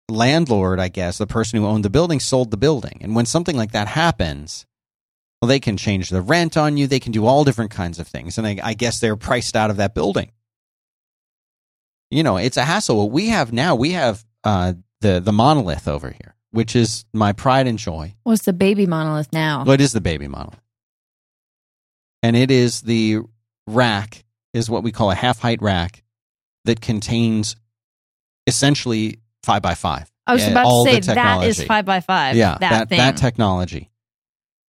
landlord 0.08 0.80
i 0.80 0.88
guess 0.88 1.18
the 1.18 1.28
person 1.28 1.60
who 1.60 1.66
owned 1.66 1.84
the 1.84 1.90
building 1.90 2.20
sold 2.22 2.52
the 2.52 2.58
building 2.58 3.00
and 3.02 3.16
when 3.16 3.26
something 3.26 3.58
like 3.58 3.72
that 3.74 3.88
happens 3.90 4.66
well 5.42 5.48
they 5.50 5.60
can 5.60 5.78
change 5.78 6.10
the 6.10 6.22
rent 6.22 6.58
on 6.58 6.78
you 6.78 6.88
they 6.88 7.00
can 7.00 7.12
do 7.12 7.26
all 7.26 7.44
different 7.44 7.72
kinds 7.72 8.00
of 8.00 8.08
things 8.08 8.38
and 8.38 8.48
i, 8.48 8.58
I 8.64 8.74
guess 8.74 9.00
they're 9.00 9.16
priced 9.16 9.56
out 9.56 9.70
of 9.70 9.78
that 9.78 9.94
building 9.94 10.32
you 12.12 12.24
know 12.24 12.38
it's 12.38 12.58
a 12.58 12.64
hassle 12.64 12.98
what 12.98 13.12
we 13.12 13.28
have 13.28 13.52
now 13.54 13.76
we 13.76 13.92
have 13.92 14.24
uh, 14.44 14.74
the 15.02 15.20
the 15.20 15.34
monolith 15.34 15.88
over 15.88 16.10
here 16.10 16.36
which 16.52 16.76
is 16.76 17.06
my 17.14 17.34
pride 17.34 17.68
and 17.68 17.78
joy 17.78 18.16
What's 18.24 18.46
the 18.46 18.54
baby 18.54 18.86
monolith 18.86 19.32
now? 19.34 19.64
well, 19.64 19.74
it 19.74 19.82
is 19.82 19.92
the 19.94 20.02
baby 20.02 20.28
monolith. 20.28 20.60
And 22.24 22.36
it 22.36 22.50
is 22.52 22.82
the 22.82 23.20
rack, 23.68 24.24
is 24.54 24.70
what 24.70 24.84
we 24.84 24.92
call 24.92 25.12
a 25.12 25.16
half 25.16 25.40
height 25.40 25.62
rack 25.62 26.04
that 26.66 26.82
contains 26.82 27.56
essentially 28.48 29.20
five 29.44 29.62
by 29.62 29.76
five. 29.76 30.10
I 30.26 30.34
was 30.34 30.48
about 30.48 30.64
to 30.86 30.92
say 31.04 31.14
that 31.14 31.44
is 31.44 31.64
five 31.64 31.86
by 31.86 32.02
five. 32.02 32.36
yeah, 32.36 32.58
that, 32.58 32.70
that 32.70 32.90
thing. 32.90 32.98
that 32.98 33.18
technology. 33.18 33.92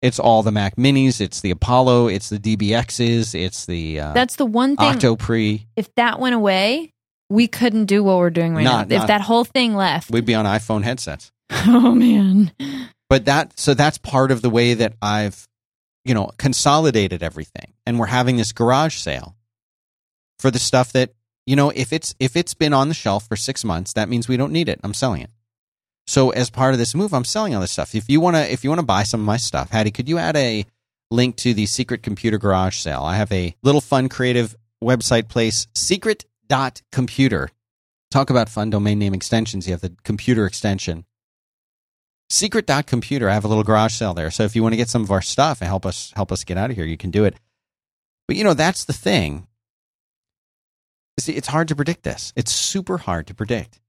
It's 0.03 0.19
all 0.19 0.43
the 0.43 0.53
Mac 0.53 0.77
Minis. 0.77 1.21
It's 1.21 1.41
the 1.41 1.51
Apollo. 1.51 2.09
It's 2.09 2.29
the 2.29 2.39
DBXs. 2.39 3.35
It's 3.35 3.67
the 3.67 4.01
uh, 4.01 4.13
That's 4.13 4.37
the 4.37 4.47
one 4.47 4.77
thing. 4.77 4.93
Octopre. 4.95 5.65
if 5.75 5.93
that 5.97 6.19
went 6.21 6.35
away, 6.35 6.93
we 7.31 7.49
couldn't 7.49 7.87
do 7.87 8.05
what 8.05 8.19
we're 8.19 8.31
doing 8.31 8.55
right 8.55 8.63
Not- 8.63 8.89
now. 8.89 8.97
not- 8.97 9.03
if 9.05 9.09
that 9.09 9.21
whole 9.23 9.45
thing 9.45 9.75
left, 9.75 10.11
We'd 10.11 10.25
be 10.27 10.35
on 10.35 10.45
iPhone 10.45 10.83
headsets. 10.85 11.33
oh 11.51 11.95
man, 11.95 12.53
But 13.09 13.25
that 13.27 13.59
so 13.59 13.73
that's 13.75 13.99
part 13.99 14.31
of 14.31 14.43
the 14.43 14.51
way 14.51 14.75
that 14.75 14.95
I've 15.01 15.47
you 16.05 16.13
know 16.15 16.31
consolidated 16.39 17.23
everything, 17.23 17.73
and 17.87 17.99
we're 17.99 18.07
having 18.07 18.37
this 18.37 18.53
garage 18.53 18.97
sale 18.97 19.37
for 20.39 20.51
the 20.51 20.59
stuff 20.59 20.93
that 20.93 21.13
you 21.47 21.57
know 21.57 21.71
if 21.71 21.93
it's 21.93 22.15
if 22.21 22.37
it's 22.37 22.55
been 22.55 22.73
on 22.73 22.89
the 22.89 22.95
shelf 22.95 23.27
for 23.29 23.37
six 23.37 23.65
months, 23.65 23.93
that 23.95 24.09
means 24.09 24.29
we 24.29 24.37
don't 24.37 24.53
need 24.53 24.69
it. 24.69 24.79
I'm 24.85 24.93
selling 24.95 25.23
it. 25.23 25.31
So 26.07 26.31
as 26.31 26.51
part 26.51 26.73
of 26.73 26.79
this 26.79 26.95
move, 26.95 27.13
I'm 27.13 27.25
selling 27.25 27.55
all 27.55 27.61
this 27.61 27.73
stuff. 27.73 27.95
If 27.95 28.09
you 28.09 28.21
wanna 28.21 28.43
if 28.43 28.63
you 28.63 28.71
wanna 28.71 28.85
buy 28.85 29.03
some 29.03 29.21
of 29.21 29.27
my 29.27 29.37
stuff, 29.37 29.71
Haddie, 29.71 29.91
could 29.91 30.09
you 30.09 30.19
add 30.19 30.37
a 30.37 30.65
link 31.11 31.37
to 31.37 31.53
the 31.53 31.67
Secret 31.67 32.03
Computer 32.03 32.39
Garage 32.39 32.79
sale? 32.79 33.03
I 33.03 33.17
have 33.17 33.33
a 33.33 33.57
little 33.63 33.81
fun 33.81 34.09
creative 34.09 34.57
website 34.83 35.29
place, 35.29 35.67
secret.computer. 35.75 37.51
Talk 38.11 38.31
about 38.31 38.49
fun 38.49 38.71
domain 38.71 38.99
name 38.99 39.15
extensions. 39.15 39.67
You 39.67 39.73
have 39.73 39.81
the 39.81 39.95
computer 40.05 40.47
extension. 40.47 41.05
Secret.computer. 42.31 43.29
I 43.29 43.35
have 43.35 43.45
a 43.45 43.49
little 43.49 43.65
garage 43.65 43.95
sale 43.95 44.15
there. 44.15 44.31
So 44.31 44.45
if 44.45 44.55
you 44.55 44.63
want 44.63 44.73
to 44.75 44.79
get 44.79 44.89
some 44.89 45.03
of 45.03 45.11
our 45.11 45.23
stuff 45.23 45.61
and 45.61 45.69
help 45.69 45.85
us 45.85 46.13
help 46.15 46.31
us 46.31 46.45
get 46.45 46.57
out 46.57 46.71
of 46.71 46.77
here, 46.77 46.87
you 46.87 46.97
can 46.97 47.11
do 47.11 47.25
it. 47.25 47.35
But 48.29 48.37
you 48.37 48.45
know, 48.45 48.55
that's 48.55 48.85
the 48.85 48.93
thing. 48.93 49.49
See, 51.19 51.33
it's 51.33 51.49
hard 51.49 51.69
to 51.69 51.77
predict 51.77 52.05
this. 52.05 52.33
It's 52.37 52.53
super 52.53 52.99
hard 52.99 53.27
to 53.27 53.35
predict 53.35 53.81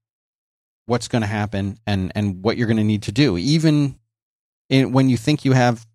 what's 0.88 1.06
going 1.08 1.22
to 1.22 1.28
happen 1.28 1.78
and 1.86 2.10
and 2.14 2.42
what 2.42 2.56
you're 2.56 2.66
going 2.66 2.78
to 2.78 2.84
need 2.84 3.02
to 3.04 3.12
do, 3.12 3.36
even 3.36 3.98
in, 4.68 4.92
when 4.92 5.08
you 5.08 5.16
think 5.16 5.44
you 5.44 5.52
have 5.52 5.86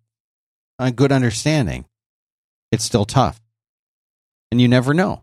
a 0.78 0.90
good 0.90 1.12
understanding. 1.12 1.84
It's 2.72 2.84
still 2.84 3.04
tough, 3.04 3.40
and 4.50 4.60
you 4.60 4.66
never 4.66 4.94
know. 4.94 5.22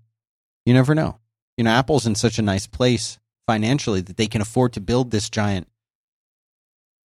You 0.65 0.73
never 0.73 0.95
know. 0.95 1.19
You 1.57 1.65
know, 1.65 1.71
Apple's 1.71 2.05
in 2.05 2.15
such 2.15 2.39
a 2.39 2.41
nice 2.41 2.65
place 2.65 3.19
financially 3.45 3.99
that 4.01 4.15
they 4.15 4.27
can 4.27 4.41
afford 4.41 4.73
to 4.73 4.79
build 4.79 5.11
this 5.11 5.29
giant, 5.29 5.67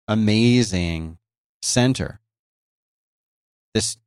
amazing 0.07 1.17
center, 1.63 2.19
this 3.73 3.97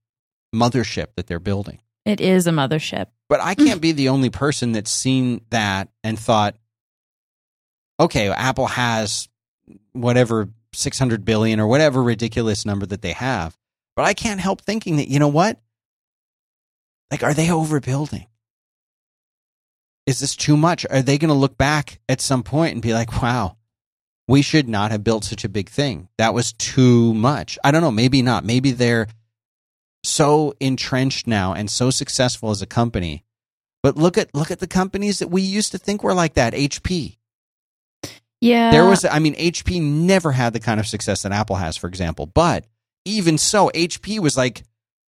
mothership 0.54 1.08
that 1.16 1.26
they're 1.26 1.40
building. 1.40 1.80
it 2.04 2.20
is 2.20 2.46
a 2.46 2.50
mothership. 2.52 3.06
But 3.28 3.40
I 3.40 3.54
can't 3.56 3.80
be 3.80 3.92
the 3.92 4.10
only 4.10 4.30
person 4.30 4.72
that's 4.72 4.92
seen 4.92 5.40
that 5.50 5.88
and 6.04 6.18
thought, 6.18 6.56
okay, 7.98 8.28
Apple 8.28 8.66
has 8.66 9.28
whatever 9.92 10.48
600 10.72 11.24
billion 11.24 11.60
or 11.60 11.66
whatever 11.66 12.02
ridiculous 12.02 12.64
number 12.64 12.86
that 12.86 13.02
they 13.02 13.12
have. 13.12 13.56
But 13.96 14.04
I 14.04 14.14
can't 14.14 14.40
help 14.40 14.62
thinking 14.62 14.96
that, 14.96 15.08
you 15.08 15.18
know 15.18 15.28
what? 15.28 15.58
Like, 17.10 17.22
are 17.22 17.34
they 17.34 17.48
overbuilding? 17.48 18.26
Is 20.06 20.20
this 20.20 20.36
too 20.36 20.56
much? 20.56 20.86
Are 20.88 21.02
they 21.02 21.18
going 21.18 21.28
to 21.28 21.34
look 21.34 21.58
back 21.58 22.00
at 22.08 22.20
some 22.20 22.42
point 22.42 22.72
and 22.72 22.82
be 22.82 22.94
like, 22.94 23.20
wow, 23.20 23.56
we 24.26 24.40
should 24.40 24.68
not 24.68 24.90
have 24.90 25.04
built 25.04 25.24
such 25.24 25.44
a 25.44 25.48
big 25.48 25.68
thing? 25.68 26.08
That 26.16 26.32
was 26.32 26.52
too 26.54 27.12
much. 27.14 27.58
I 27.62 27.70
don't 27.70 27.82
know. 27.82 27.90
Maybe 27.90 28.22
not. 28.22 28.44
Maybe 28.44 28.70
they're 28.70 29.08
so 30.04 30.54
entrenched 30.60 31.26
now 31.26 31.52
and 31.52 31.70
so 31.70 31.90
successful 31.90 32.50
as 32.50 32.62
a 32.62 32.66
company. 32.66 33.24
But 33.82 33.96
look 33.96 34.16
at 34.18 34.34
look 34.34 34.50
at 34.50 34.60
the 34.60 34.66
companies 34.66 35.18
that 35.18 35.28
we 35.28 35.42
used 35.42 35.72
to 35.72 35.78
think 35.78 36.02
were 36.02 36.14
like 36.14 36.34
that. 36.34 36.52
HP. 36.52 37.17
Yeah, 38.40 38.70
There 38.70 38.84
was 38.86 39.04
I 39.04 39.18
mean 39.18 39.34
HP 39.34 39.82
never 39.82 40.32
had 40.32 40.52
the 40.52 40.60
kind 40.60 40.78
of 40.78 40.86
success 40.86 41.22
that 41.22 41.32
Apple 41.32 41.56
has, 41.56 41.76
for 41.76 41.88
example. 41.88 42.26
But 42.26 42.66
even 43.04 43.38
so, 43.38 43.70
HP 43.74 44.20
was 44.20 44.36
like 44.36 44.62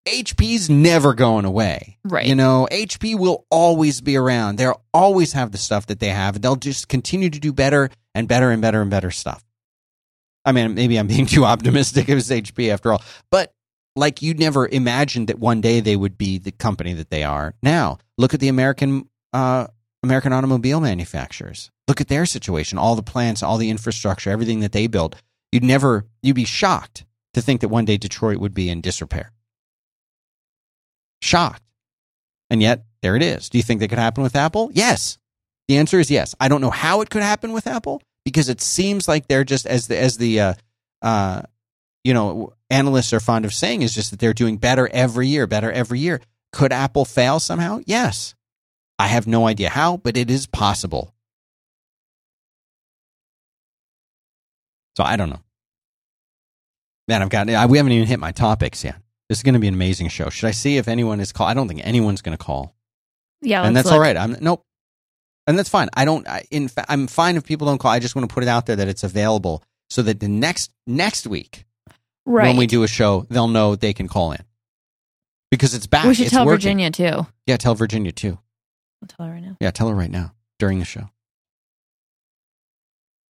HP's 0.09 0.71
never 0.71 1.15
going 1.15 1.45
away. 1.45 1.99
Right. 2.05 2.27
You 2.27 2.35
know, 2.35 2.67
HP 2.71 3.19
will 3.19 3.47
always 3.51 4.01
be 4.01 4.17
around. 4.17 4.57
They'll 4.57 4.83
always 4.93 5.35
have 5.35 5.53
the 5.53 5.59
stuff 5.59 5.87
that 5.87 6.01
they 6.01 6.09
have. 6.09 6.41
They'll 6.41 6.57
just 6.57 6.89
continue 6.89 7.31
to 7.31 7.39
do 7.39 7.53
better 7.53 7.91
and 8.15 8.27
better 8.27 8.51
and 8.51 8.63
better 8.63 8.81
and 8.81 8.91
better 8.91 9.11
stuff. 9.11 9.45
I 10.45 10.53
mean, 10.53 10.75
maybe 10.75 10.99
I'm 10.99 11.07
being 11.07 11.27
too 11.35 11.45
optimistic. 11.45 12.09
It 12.09 12.15
was 12.15 12.31
HP 12.31 12.73
after 12.73 12.93
all. 12.93 13.03
But 13.31 13.53
like 13.97 14.23
you 14.23 14.35
never 14.35 14.67
imagined 14.67 15.29
that 15.29 15.39
one 15.39 15.61
day 15.61 15.81
they 15.81 15.97
would 15.97 16.17
be 16.17 16.39
the 16.39 16.53
company 16.53 16.95
that 16.95 17.11
they 17.11 17.23
are 17.25 17.55
now. 17.63 17.99
Look 18.17 18.35
at 18.35 18.41
the 18.41 18.49
American 18.49 19.09
uh, 19.33 19.67
American 20.03 20.33
automobile 20.33 20.81
manufacturers. 20.81 21.71
Look 21.89 22.01
at 22.01 22.09
their 22.09 22.27
situation, 22.27 22.79
all 22.79 22.97
the 22.97 23.03
plants, 23.03 23.43
all 23.43 23.59
the 23.59 23.71
infrastructure, 23.71 24.31
everything 24.31 24.61
that 24.61 24.73
they 24.73 24.87
built. 24.87 25.17
You'd 25.53 25.65
never, 25.65 26.07
you'd 26.23 26.37
be 26.37 26.45
shocked 26.45 27.05
to 27.35 27.43
think 27.43 27.61
that 27.61 27.69
one 27.69 27.85
day 27.85 27.97
Detroit 27.97 28.39
would 28.39 28.55
be 28.55 28.71
in 28.71 28.81
disrepair. 28.81 29.33
Shocked. 31.21 31.63
And 32.49 32.63
yet, 32.63 32.85
there 33.03 33.17
it 33.17 33.23
is. 33.23 33.49
Do 33.49 33.59
you 33.59 33.63
think 33.63 33.81
that 33.81 33.89
could 33.89 33.99
happen 33.99 34.23
with 34.23 34.37
Apple? 34.37 34.71
Yes. 34.73 35.19
The 35.69 35.77
answer 35.77 36.01
is 36.01 36.11
yes. 36.11 36.35
I 36.41 36.49
don't 36.49 36.61
know 36.61 36.71
how 36.71 37.01
it 37.01 37.11
could 37.11 37.23
happen 37.23 37.53
with 37.53 37.67
Apple 37.67 38.03
because 38.25 38.49
it 38.49 38.61
seems 38.61 39.07
like 39.07 39.29
they're 39.29 39.45
just 39.45 39.67
as 39.67 39.87
the 39.87 39.97
as 39.97 40.17
the 40.17 40.41
uh, 40.41 40.55
uh, 41.03 41.43
you 42.03 42.13
know 42.13 42.55
analysts 42.71 43.13
are 43.13 43.21
fond 43.21 43.45
of 43.45 43.55
saying 43.55 43.83
is 43.83 43.95
just 43.95 44.11
that 44.11 44.19
they're 44.19 44.33
doing 44.33 44.57
better 44.57 44.89
every 44.93 45.29
year, 45.29 45.47
better 45.47 45.71
every 45.71 46.01
year. 46.01 46.21
Could 46.53 46.73
Apple 46.73 47.05
fail 47.05 47.39
somehow? 47.39 47.81
Yes. 47.87 48.35
I 49.01 49.07
have 49.09 49.27
no 49.27 49.47
idea 49.47 49.71
how, 49.71 49.97
but 49.97 50.17
it 50.17 50.31
is 50.31 50.47
possible. 50.47 51.15
So 54.97 55.05
I 55.05 55.17
don't 55.17 55.31
know. 55.31 55.41
Man, 57.09 57.23
I've 57.23 57.29
got 57.31 57.49
I- 57.49 57.67
we 57.67 57.79
haven't 57.79 57.93
even 57.93 58.07
hit 58.07 58.21
my 58.21 58.33
topics 58.33 58.85
yet. 58.85 58.97
This 59.29 59.39
is 59.39 59.43
going 59.43 59.55
to 59.55 59.61
be 59.61 59.69
an 59.69 59.75
amazing 59.75 60.09
show. 60.09 60.29
Should 60.29 60.49
I 60.49 60.51
see 60.51 60.77
if 60.77 60.89
anyone 60.89 61.21
is 61.21 61.33
call? 61.33 61.47
I 61.47 61.55
don't 61.55 61.69
think 61.69 61.81
anyone's 61.85 62.21
going 62.21 62.37
to 62.37 62.43
call, 62.45 62.75
yeah, 63.43 63.63
and 63.65 63.77
that's 63.77 63.87
all 63.89 63.95
look. 63.95 64.03
right. 64.03 64.17
I'm 64.17 64.37
nope, 64.41 64.65
and 65.47 65.57
that's 65.59 65.69
fine. 65.69 65.89
I 65.95 66.05
don't. 66.05 66.27
I, 66.29 66.45
in 66.51 66.69
fa- 66.69 66.85
I'm 66.89 67.07
fine 67.07 67.37
if 67.37 67.45
people 67.45 67.67
don't 67.69 67.79
call. 67.79 67.93
I 67.93 68.01
just 68.01 68.15
want 68.17 68.29
to 68.29 68.35
put 68.35 68.43
it 68.43 68.49
out 68.49 68.67
there 68.67 68.77
that 68.77 68.89
it's 68.89 69.05
available 69.05 69.63
so 69.89 70.03
that 70.03 70.19
the 70.21 70.29
next 70.29 70.73
next 70.87 71.27
week 71.29 71.65
Right. 72.27 72.49
when 72.49 72.57
we 72.57 72.67
do 72.67 72.83
a 72.83 72.89
show, 72.89 73.25
they'll 73.31 73.49
know 73.49 73.77
they 73.77 73.93
can 73.93 74.09
call 74.09 74.33
in 74.33 74.43
because 75.51 75.75
it's 75.75 75.87
back. 75.87 76.05
we 76.07 76.15
should 76.15 76.27
It's 76.27 76.35
tell 76.35 76.45
working. 76.45 76.59
Virginia 76.59 76.91
too. 76.91 77.27
Yeah, 77.47 77.57
tell 77.57 77.75
Virginia 77.77 78.11
too. 78.13 78.37
I'll 79.03 79.09
tell 79.09 79.27
her 79.27 79.33
right 79.33 79.43
now. 79.43 79.57
Yeah, 79.61 79.71
tell 79.71 79.89
her 79.89 79.95
right 79.95 80.11
now 80.11 80.35
during 80.59 80.79
the 80.79 80.85
show. 80.85 81.11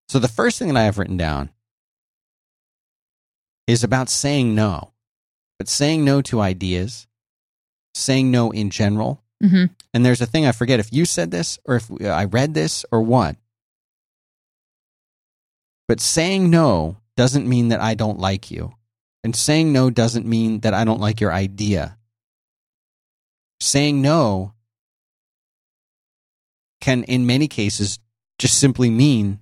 So 0.07 0.17
the 0.19 0.27
first 0.27 0.57
thing 0.57 0.69
that 0.69 0.77
I 0.77 0.83
have 0.85 0.97
written 0.97 1.17
down 1.17 1.51
is 3.67 3.83
about 3.83 4.09
saying 4.09 4.55
no, 4.55 4.93
but 5.59 5.67
saying 5.69 6.03
no 6.03 6.21
to 6.23 6.41
ideas, 6.41 7.07
saying 7.93 8.31
no 8.31 8.49
in 8.51 8.71
general. 8.71 9.21
hmm 9.41 9.65
And 9.93 10.03
there's 10.05 10.21
a 10.21 10.25
thing 10.25 10.45
I 10.47 10.51
forget 10.51 10.79
if 10.79 10.91
you 10.91 11.05
said 11.05 11.29
this 11.29 11.59
or 11.65 11.75
if 11.75 11.91
I 12.03 12.25
read 12.25 12.55
this 12.55 12.83
or 12.91 13.01
what. 13.01 13.35
But 15.87 15.99
saying 15.99 16.49
no 16.49 16.97
doesn't 17.15 17.47
mean 17.47 17.69
that 17.69 17.81
I 17.81 17.93
don't 17.93 18.19
like 18.19 18.49
you. 18.49 18.73
And 19.23 19.35
saying 19.35 19.73
no 19.73 19.89
doesn't 19.89 20.25
mean 20.25 20.61
that 20.61 20.73
I 20.73 20.83
don't 20.85 21.01
like 21.01 21.19
your 21.19 21.33
idea. 21.33 21.97
Saying 23.59 24.01
no 24.01 24.53
can, 26.81 27.03
in 27.03 27.25
many 27.25 27.47
cases, 27.47 27.99
just 28.37 28.57
simply 28.57 28.89
mean 28.89 29.39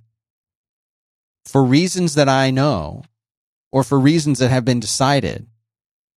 for 1.44 1.64
reasons 1.64 2.14
that 2.14 2.28
I 2.28 2.50
know 2.50 3.02
or 3.72 3.84
for 3.84 3.98
reasons 3.98 4.38
that 4.38 4.50
have 4.50 4.64
been 4.64 4.80
decided, 4.80 5.46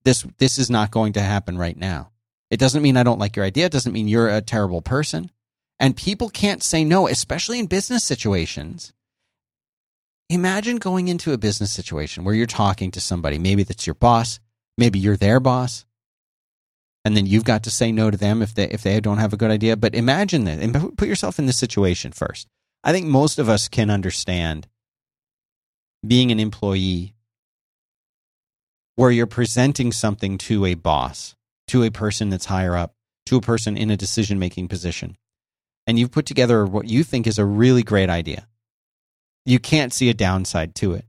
this, 0.04 0.26
this 0.40 0.58
is 0.58 0.70
not 0.70 0.92
going 0.92 1.14
to 1.14 1.22
happen 1.22 1.58
right 1.58 1.78
now. 1.78 2.12
It 2.50 2.60
doesn't 2.60 2.82
mean 2.82 2.98
I 2.98 3.04
don't 3.04 3.20
like 3.20 3.36
your 3.36 3.46
idea. 3.46 3.68
It 3.68 3.72
doesn't 3.72 3.94
mean 3.94 4.08
you're 4.08 4.30
a 4.30 4.42
terrible 4.42 4.82
person. 4.82 5.32
And 5.80 5.96
people 5.96 6.30
can't 6.30 6.62
say 6.62 6.84
no, 6.84 7.08
especially 7.08 7.60
in 7.60 7.66
business 7.66 8.04
situations. 8.04 8.94
Imagine 10.30 10.78
going 10.78 11.08
into 11.08 11.34
a 11.34 11.38
business 11.38 11.72
situation 11.72 12.24
where 12.24 12.36
you're 12.36 12.46
talking 12.46 12.92
to 12.92 13.02
somebody. 13.02 13.38
Maybe 13.38 13.64
that's 13.64 13.88
your 13.88 13.96
boss. 13.96 14.40
Maybe 14.78 15.00
you're 15.00 15.18
their 15.18 15.40
boss. 15.40 15.86
And 17.04 17.18
then 17.18 17.26
you've 17.26 17.44
got 17.44 17.64
to 17.64 17.72
say 17.72 17.92
no 17.92 18.12
to 18.12 18.18
them 18.18 18.42
if 18.42 18.54
they, 18.54 18.70
if 18.70 18.84
they 18.84 19.00
don't 19.00 19.18
have 19.18 19.34
a 19.34 19.38
good 19.38 19.52
idea. 19.52 19.76
But 19.76 19.96
imagine 19.96 20.44
that 20.46 20.60
and 20.60 20.98
put 20.98 21.08
yourself 21.08 21.40
in 21.40 21.48
this 21.48 21.58
situation 21.58 22.12
first. 22.12 22.48
I 22.84 22.92
think 22.92 23.08
most 23.08 23.40
of 23.40 23.50
us 23.50 23.68
can 23.68 23.90
understand 23.90 24.68
being 26.06 26.32
an 26.32 26.40
employee 26.40 27.16
where 28.96 29.12
you're 29.12 29.28
presenting 29.28 29.92
something 29.92 30.38
to 30.38 30.66
a 30.66 30.76
boss 30.76 31.36
to 31.72 31.84
a 31.84 31.90
person 31.90 32.30
that's 32.30 32.46
higher 32.46 32.76
up, 32.76 32.94
to 33.26 33.38
a 33.38 33.42
person 33.42 33.78
in 33.78 33.90
a 33.90 33.96
decision 33.96 34.38
making 34.38 34.68
position. 34.68 35.16
And 35.88 35.98
you've 35.98 36.12
put 36.12 36.26
together 36.26 36.66
what 36.66 36.86
you 36.86 37.06
think 37.06 37.26
is 37.26 37.40
a 37.40 37.46
really 37.46 37.82
great 37.82 38.10
idea. 38.10 38.46
You 39.46 39.58
can't 39.58 39.94
see 39.94 40.10
a 40.10 40.14
downside 40.14 40.76
to 40.76 40.94
it. 40.94 41.06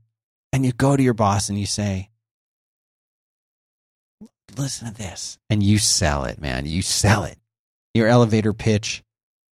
And 0.53 0.65
you 0.65 0.71
go 0.71 0.95
to 0.95 1.03
your 1.03 1.13
boss 1.13 1.49
and 1.49 1.59
you 1.59 1.65
say, 1.65 2.11
Listen 4.57 4.87
to 4.87 4.93
this. 4.93 5.37
And 5.49 5.63
you 5.63 5.77
sell 5.77 6.25
it, 6.25 6.39
man. 6.39 6.65
You 6.65 6.81
sell 6.81 7.23
it. 7.23 7.37
Your 7.93 8.07
elevator 8.07 8.53
pitch 8.53 9.03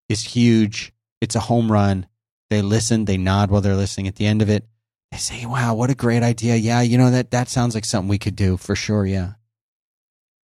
is 0.10 0.21
huge. 0.21 0.93
It's 1.21 1.36
a 1.36 1.39
home 1.39 1.71
run. 1.71 2.08
They 2.49 2.62
listen, 2.62 3.06
they 3.06 3.17
nod 3.17 3.49
while 3.49 3.62
they're 3.62 3.75
listening. 3.75 4.08
At 4.08 4.15
the 4.15 4.25
end 4.25 4.41
of 4.41 4.49
it, 4.49 4.67
they 5.12 5.17
say, 5.17 5.45
"Wow, 5.45 5.75
what 5.75 5.89
a 5.89 5.95
great 5.95 6.23
idea! 6.23 6.56
Yeah, 6.56 6.82
you 6.82 6.97
know 6.97 7.12
that 7.12 7.32
that 7.32 7.49
sounds 7.49 7.75
like 7.75 7.86
something 7.86 8.10
we 8.10 8.17
could 8.17 8.36
do 8.36 8.58
for 8.58 8.75
sure." 8.75 9.06
Yeah, 9.06 9.34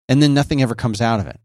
and 0.09 0.23
then 0.23 0.35
nothing 0.35 0.63
ever 0.63 0.75
comes 0.75 1.01
out 1.01 1.19
of 1.21 1.27
it, 1.27 1.41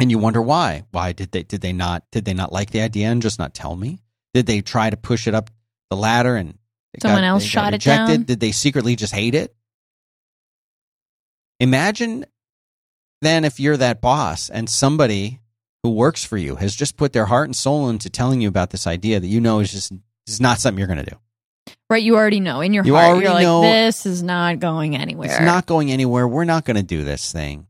and 0.00 0.10
you 0.10 0.18
wonder 0.18 0.42
why. 0.42 0.84
Why 0.90 1.12
did 1.12 1.30
they 1.32 1.42
did 1.44 1.60
they 1.60 1.72
not 1.72 2.04
did 2.10 2.24
they 2.24 2.34
not 2.34 2.52
like 2.52 2.70
the 2.70 2.80
idea 2.80 3.08
and 3.08 3.22
just 3.22 3.38
not 3.38 3.54
tell 3.54 3.76
me? 3.76 4.02
Did 4.34 4.46
they 4.46 4.60
try 4.60 4.90
to 4.90 4.96
push 4.96 5.26
it 5.28 5.34
up 5.34 5.50
the 5.90 5.96
ladder 5.96 6.36
and 6.36 6.58
Someone 7.00 7.22
got- 7.22 7.26
else 7.28 7.44
shot 7.44 7.74
it 7.74 7.82
down? 7.82 8.24
Did 8.24 8.40
they 8.40 8.52
secretly 8.52 8.96
just 8.96 9.12
hate 9.14 9.34
it? 9.34 9.54
Imagine 11.60 12.24
then 13.20 13.44
if 13.44 13.60
you're 13.60 13.76
that 13.76 14.00
boss 14.00 14.48
and 14.48 14.68
somebody 14.68 15.40
who 15.82 15.90
works 15.90 16.24
for 16.24 16.36
you 16.36 16.56
has 16.56 16.74
just 16.74 16.96
put 16.96 17.12
their 17.12 17.26
heart 17.26 17.46
and 17.48 17.56
soul 17.56 17.88
into 17.88 18.10
telling 18.10 18.40
you 18.40 18.48
about 18.48 18.70
this 18.70 18.86
idea 18.86 19.20
that 19.20 19.26
you 19.26 19.40
know 19.40 19.60
is 19.60 19.70
just 19.70 19.92
is 20.26 20.40
not 20.40 20.58
something 20.58 20.78
you're 20.78 20.86
going 20.86 21.04
to 21.04 21.10
do. 21.10 21.16
Right, 21.88 22.02
you 22.02 22.16
already 22.16 22.40
know 22.40 22.60
in 22.60 22.72
your 22.72 22.84
You 22.84 22.94
heart. 22.94 23.22
You're 23.22 23.32
like, 23.32 23.42
know- 23.42 23.62
this 23.62 24.06
is 24.06 24.22
not 24.22 24.58
going 24.58 24.96
anywhere. 24.96 25.28
It's 25.28 25.40
not 25.40 25.66
going 25.66 25.90
anywhere. 25.92 26.26
We're 26.26 26.44
not 26.44 26.64
going 26.64 26.76
to 26.76 26.82
do 26.82 27.04
this 27.04 27.30
thing. 27.32 27.66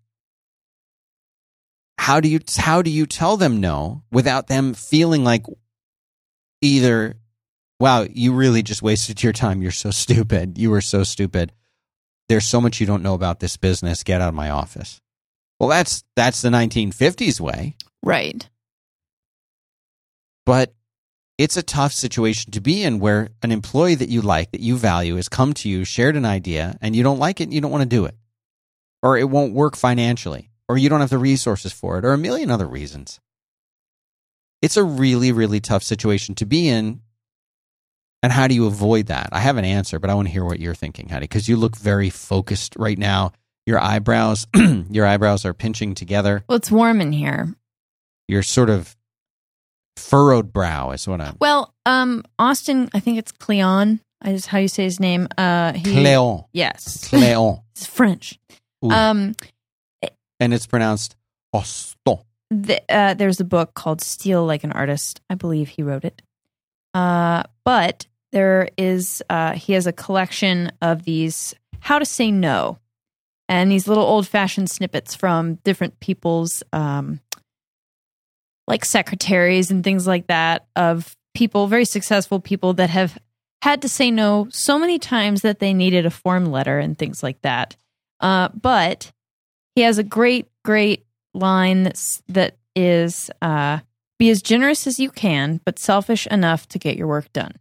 How 1.98 2.20
do 2.20 2.28
you 2.28 2.40
how 2.56 2.80
do 2.80 2.90
you 2.90 3.06
tell 3.06 3.36
them 3.36 3.60
no 3.60 4.04
without 4.10 4.46
them 4.46 4.72
feeling 4.72 5.22
like 5.22 5.44
either 6.62 7.16
wow, 7.78 8.06
you 8.10 8.32
really 8.34 8.62
just 8.62 8.82
wasted 8.82 9.22
your 9.22 9.32
time. 9.32 9.62
You're 9.62 9.70
so 9.70 9.90
stupid. 9.90 10.58
You 10.58 10.70
were 10.70 10.80
so 10.80 11.02
stupid. 11.02 11.52
There's 12.30 12.46
so 12.46 12.60
much 12.60 12.78
you 12.78 12.86
don't 12.86 13.02
know 13.02 13.14
about 13.14 13.40
this 13.40 13.56
business. 13.56 14.04
Get 14.04 14.20
out 14.20 14.28
of 14.28 14.36
my 14.36 14.50
office. 14.50 15.00
Well, 15.58 15.68
that's 15.68 16.04
that's 16.14 16.42
the 16.42 16.48
1950s 16.48 17.40
way, 17.40 17.74
right. 18.04 18.48
but 20.46 20.72
it's 21.38 21.56
a 21.56 21.62
tough 21.64 21.92
situation 21.92 22.52
to 22.52 22.60
be 22.60 22.84
in 22.84 23.00
where 23.00 23.30
an 23.42 23.50
employee 23.50 23.96
that 23.96 24.10
you 24.10 24.22
like, 24.22 24.52
that 24.52 24.60
you 24.60 24.76
value, 24.76 25.16
has 25.16 25.28
come 25.28 25.54
to 25.54 25.68
you, 25.68 25.84
shared 25.84 26.14
an 26.14 26.24
idea, 26.24 26.78
and 26.80 26.94
you 26.94 27.02
don't 27.02 27.18
like 27.18 27.40
it, 27.40 27.44
and 27.44 27.52
you 27.52 27.60
don't 27.60 27.72
want 27.72 27.82
to 27.82 27.88
do 27.88 28.04
it. 28.04 28.14
Or 29.02 29.18
it 29.18 29.28
won't 29.28 29.52
work 29.52 29.74
financially, 29.74 30.50
or 30.68 30.78
you 30.78 30.88
don't 30.88 31.00
have 31.00 31.10
the 31.10 31.18
resources 31.18 31.72
for 31.72 31.98
it, 31.98 32.04
or 32.04 32.12
a 32.12 32.18
million 32.18 32.48
other 32.48 32.68
reasons. 32.68 33.18
It's 34.62 34.76
a 34.76 34.84
really, 34.84 35.32
really 35.32 35.58
tough 35.58 35.82
situation 35.82 36.36
to 36.36 36.46
be 36.46 36.68
in. 36.68 37.00
And 38.22 38.32
how 38.32 38.48
do 38.48 38.54
you 38.54 38.66
avoid 38.66 39.06
that? 39.06 39.30
I 39.32 39.40
have 39.40 39.56
an 39.56 39.64
answer, 39.64 39.98
but 39.98 40.10
I 40.10 40.14
want 40.14 40.28
to 40.28 40.32
hear 40.32 40.44
what 40.44 40.60
you're 40.60 40.74
thinking, 40.74 41.08
Haddie, 41.08 41.24
because 41.24 41.48
you 41.48 41.56
look 41.56 41.76
very 41.76 42.10
focused 42.10 42.76
right 42.76 42.98
now. 42.98 43.32
Your 43.66 43.78
eyebrows, 43.78 44.46
your 44.90 45.06
eyebrows 45.06 45.44
are 45.44 45.54
pinching 45.54 45.94
together. 45.94 46.44
Well, 46.48 46.56
it's 46.56 46.70
warm 46.70 47.00
in 47.00 47.12
here. 47.12 47.54
You're 48.28 48.42
sort 48.42 48.68
of 48.68 48.96
furrowed 49.96 50.52
brow 50.52 50.90
is 50.90 51.06
what 51.06 51.20
I'm. 51.20 51.36
Well, 51.40 51.74
um, 51.86 52.24
Austin, 52.38 52.90
I 52.94 53.00
think 53.00 53.18
it's 53.18 53.32
Kleon. 53.32 54.00
Is 54.24 54.44
how 54.46 54.58
you 54.58 54.68
say 54.68 54.84
his 54.84 55.00
name. 55.00 55.28
Uh, 55.38 55.72
he, 55.72 55.82
Cléon. 55.94 56.44
Yes, 56.52 57.08
Cléon. 57.08 57.62
it's 57.74 57.86
French. 57.86 58.38
Ooh. 58.84 58.90
Um, 58.90 59.34
and 60.38 60.52
it's 60.52 60.66
pronounced 60.66 61.16
Austin. 61.54 62.18
the, 62.50 62.82
uh, 62.90 63.14
there's 63.14 63.40
a 63.40 63.44
book 63.44 63.72
called 63.74 64.02
Steal 64.02 64.44
Like 64.44 64.62
an 64.64 64.72
Artist. 64.72 65.22
I 65.30 65.36
believe 65.36 65.68
he 65.68 65.82
wrote 65.82 66.04
it. 66.04 66.20
Uh, 66.92 67.44
but 67.64 68.06
there 68.32 68.68
is, 68.76 69.22
uh, 69.28 69.52
he 69.52 69.72
has 69.72 69.86
a 69.86 69.92
collection 69.92 70.72
of 70.80 71.04
these 71.04 71.54
how 71.80 71.98
to 71.98 72.04
say 72.04 72.30
no 72.30 72.78
and 73.48 73.70
these 73.70 73.88
little 73.88 74.04
old 74.04 74.28
fashioned 74.28 74.70
snippets 74.70 75.14
from 75.14 75.54
different 75.64 75.98
people's, 76.00 76.62
um, 76.72 77.20
like 78.66 78.84
secretaries 78.84 79.70
and 79.70 79.82
things 79.82 80.06
like 80.06 80.28
that 80.28 80.66
of 80.76 81.16
people, 81.34 81.66
very 81.66 81.84
successful 81.84 82.38
people 82.38 82.74
that 82.74 82.90
have 82.90 83.18
had 83.62 83.82
to 83.82 83.88
say 83.88 84.10
no 84.10 84.46
so 84.50 84.78
many 84.78 84.98
times 84.98 85.42
that 85.42 85.58
they 85.58 85.74
needed 85.74 86.06
a 86.06 86.10
form 86.10 86.46
letter 86.46 86.78
and 86.78 86.98
things 86.98 87.22
like 87.22 87.40
that. 87.42 87.76
Uh, 88.20 88.48
but 88.48 89.10
he 89.74 89.82
has 89.82 89.98
a 89.98 90.04
great, 90.04 90.48
great 90.64 91.04
line 91.34 91.82
that's 91.82 92.22
that 92.28 92.56
is 92.76 93.30
uh, 93.42 93.78
be 94.18 94.30
as 94.30 94.42
generous 94.42 94.86
as 94.86 95.00
you 95.00 95.10
can, 95.10 95.60
but 95.64 95.78
selfish 95.78 96.26
enough 96.28 96.68
to 96.68 96.78
get 96.78 96.96
your 96.96 97.06
work 97.06 97.32
done. 97.32 97.52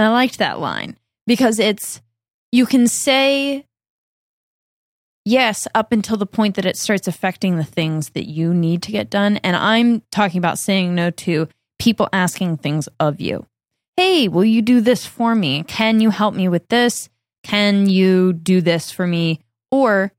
And 0.00 0.06
I 0.06 0.12
liked 0.12 0.38
that 0.38 0.60
line 0.60 0.96
because 1.26 1.58
it's 1.58 2.00
you 2.52 2.64
can 2.64 2.88
say 2.88 3.66
yes 5.26 5.68
up 5.74 5.92
until 5.92 6.16
the 6.16 6.24
point 6.24 6.54
that 6.54 6.64
it 6.64 6.78
starts 6.78 7.06
affecting 7.06 7.58
the 7.58 7.64
things 7.64 8.08
that 8.14 8.26
you 8.26 8.54
need 8.54 8.80
to 8.84 8.92
get 8.92 9.10
done. 9.10 9.36
And 9.44 9.54
I'm 9.54 10.00
talking 10.10 10.38
about 10.38 10.58
saying 10.58 10.94
no 10.94 11.10
to 11.10 11.48
people 11.78 12.08
asking 12.14 12.56
things 12.56 12.88
of 12.98 13.20
you. 13.20 13.44
Hey, 13.98 14.26
will 14.26 14.46
you 14.46 14.62
do 14.62 14.80
this 14.80 15.04
for 15.04 15.34
me? 15.34 15.64
Can 15.64 16.00
you 16.00 16.08
help 16.08 16.34
me 16.34 16.48
with 16.48 16.66
this? 16.68 17.10
Can 17.42 17.86
you 17.86 18.32
do 18.32 18.62
this 18.62 18.90
for 18.90 19.06
me? 19.06 19.40
Or 19.70 20.12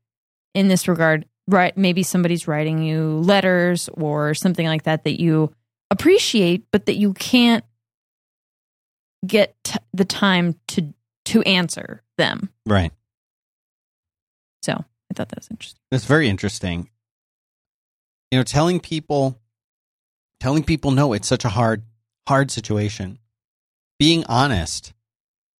in 0.54 0.68
this 0.68 0.86
regard, 0.86 1.26
right 1.48 1.76
maybe 1.76 2.04
somebody's 2.04 2.46
writing 2.46 2.84
you 2.84 3.18
letters 3.18 3.88
or 3.94 4.32
something 4.32 4.68
like 4.68 4.84
that 4.84 5.02
that 5.02 5.20
you 5.20 5.52
appreciate 5.90 6.64
but 6.70 6.86
that 6.86 6.94
you 6.94 7.14
can't 7.14 7.64
get 9.26 9.54
t- 9.64 9.78
the 9.92 10.04
time 10.04 10.58
to 10.68 10.92
to 11.24 11.42
answer 11.42 12.02
them 12.18 12.50
Right. 12.66 12.92
so 14.62 14.72
i 14.72 15.14
thought 15.14 15.28
that 15.28 15.38
was 15.38 15.48
interesting 15.50 15.80
That's 15.90 16.04
very 16.04 16.28
interesting. 16.28 16.88
You 18.30 18.38
know, 18.38 18.44
telling 18.44 18.80
people 18.80 19.38
telling 20.40 20.64
people 20.64 20.90
no, 20.90 21.12
it's 21.12 21.28
such 21.28 21.44
a 21.44 21.50
hard 21.50 21.82
hard 22.26 22.50
situation. 22.50 23.18
Being 23.98 24.24
honest, 24.26 24.94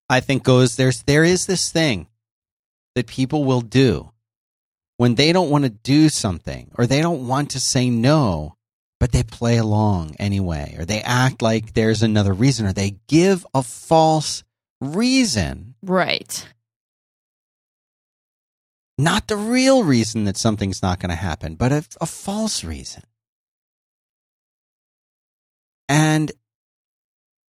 I 0.09 0.21
think 0.21 0.43
goes 0.43 0.77
there's 0.77 1.03
there 1.03 1.23
is 1.23 1.45
this 1.47 1.71
thing 1.71 2.09
that 2.95 3.07
people 3.07 3.45
will 3.45 3.61
do 3.61 4.11
when 4.97 5.15
they 5.17 5.33
don't 5.33 5.51
want 5.51 5.65
to 5.65 5.71
do 5.71 6.09
something 6.09 6.71
or 6.79 6.87
they 6.87 7.03
don't 7.03 7.29
want 7.29 7.51
to 7.51 7.61
say 7.61 7.91
no, 7.91 8.57
but 9.03 9.11
they 9.11 9.25
play 9.25 9.57
along 9.57 10.15
anyway, 10.21 10.77
or 10.79 10.85
they 10.85 11.03
act 11.03 11.43
like 11.43 11.73
there's 11.73 12.05
another 12.05 12.33
reason, 12.33 12.67
or 12.67 12.73
they 12.73 12.99
give 13.09 13.45
a 13.53 13.61
false 13.61 14.45
reason, 14.81 15.75
right 15.83 16.47
not 19.03 19.27
the 19.27 19.37
real 19.37 19.83
reason 19.83 20.23
that 20.27 20.37
something's 20.37 20.83
not 20.85 21.01
going 21.01 21.11
to 21.11 21.17
happen, 21.17 21.57
but 21.57 21.73
a, 21.73 21.85
a 22.01 22.07
false 22.07 22.63
reason. 22.63 23.03
And 25.89 26.31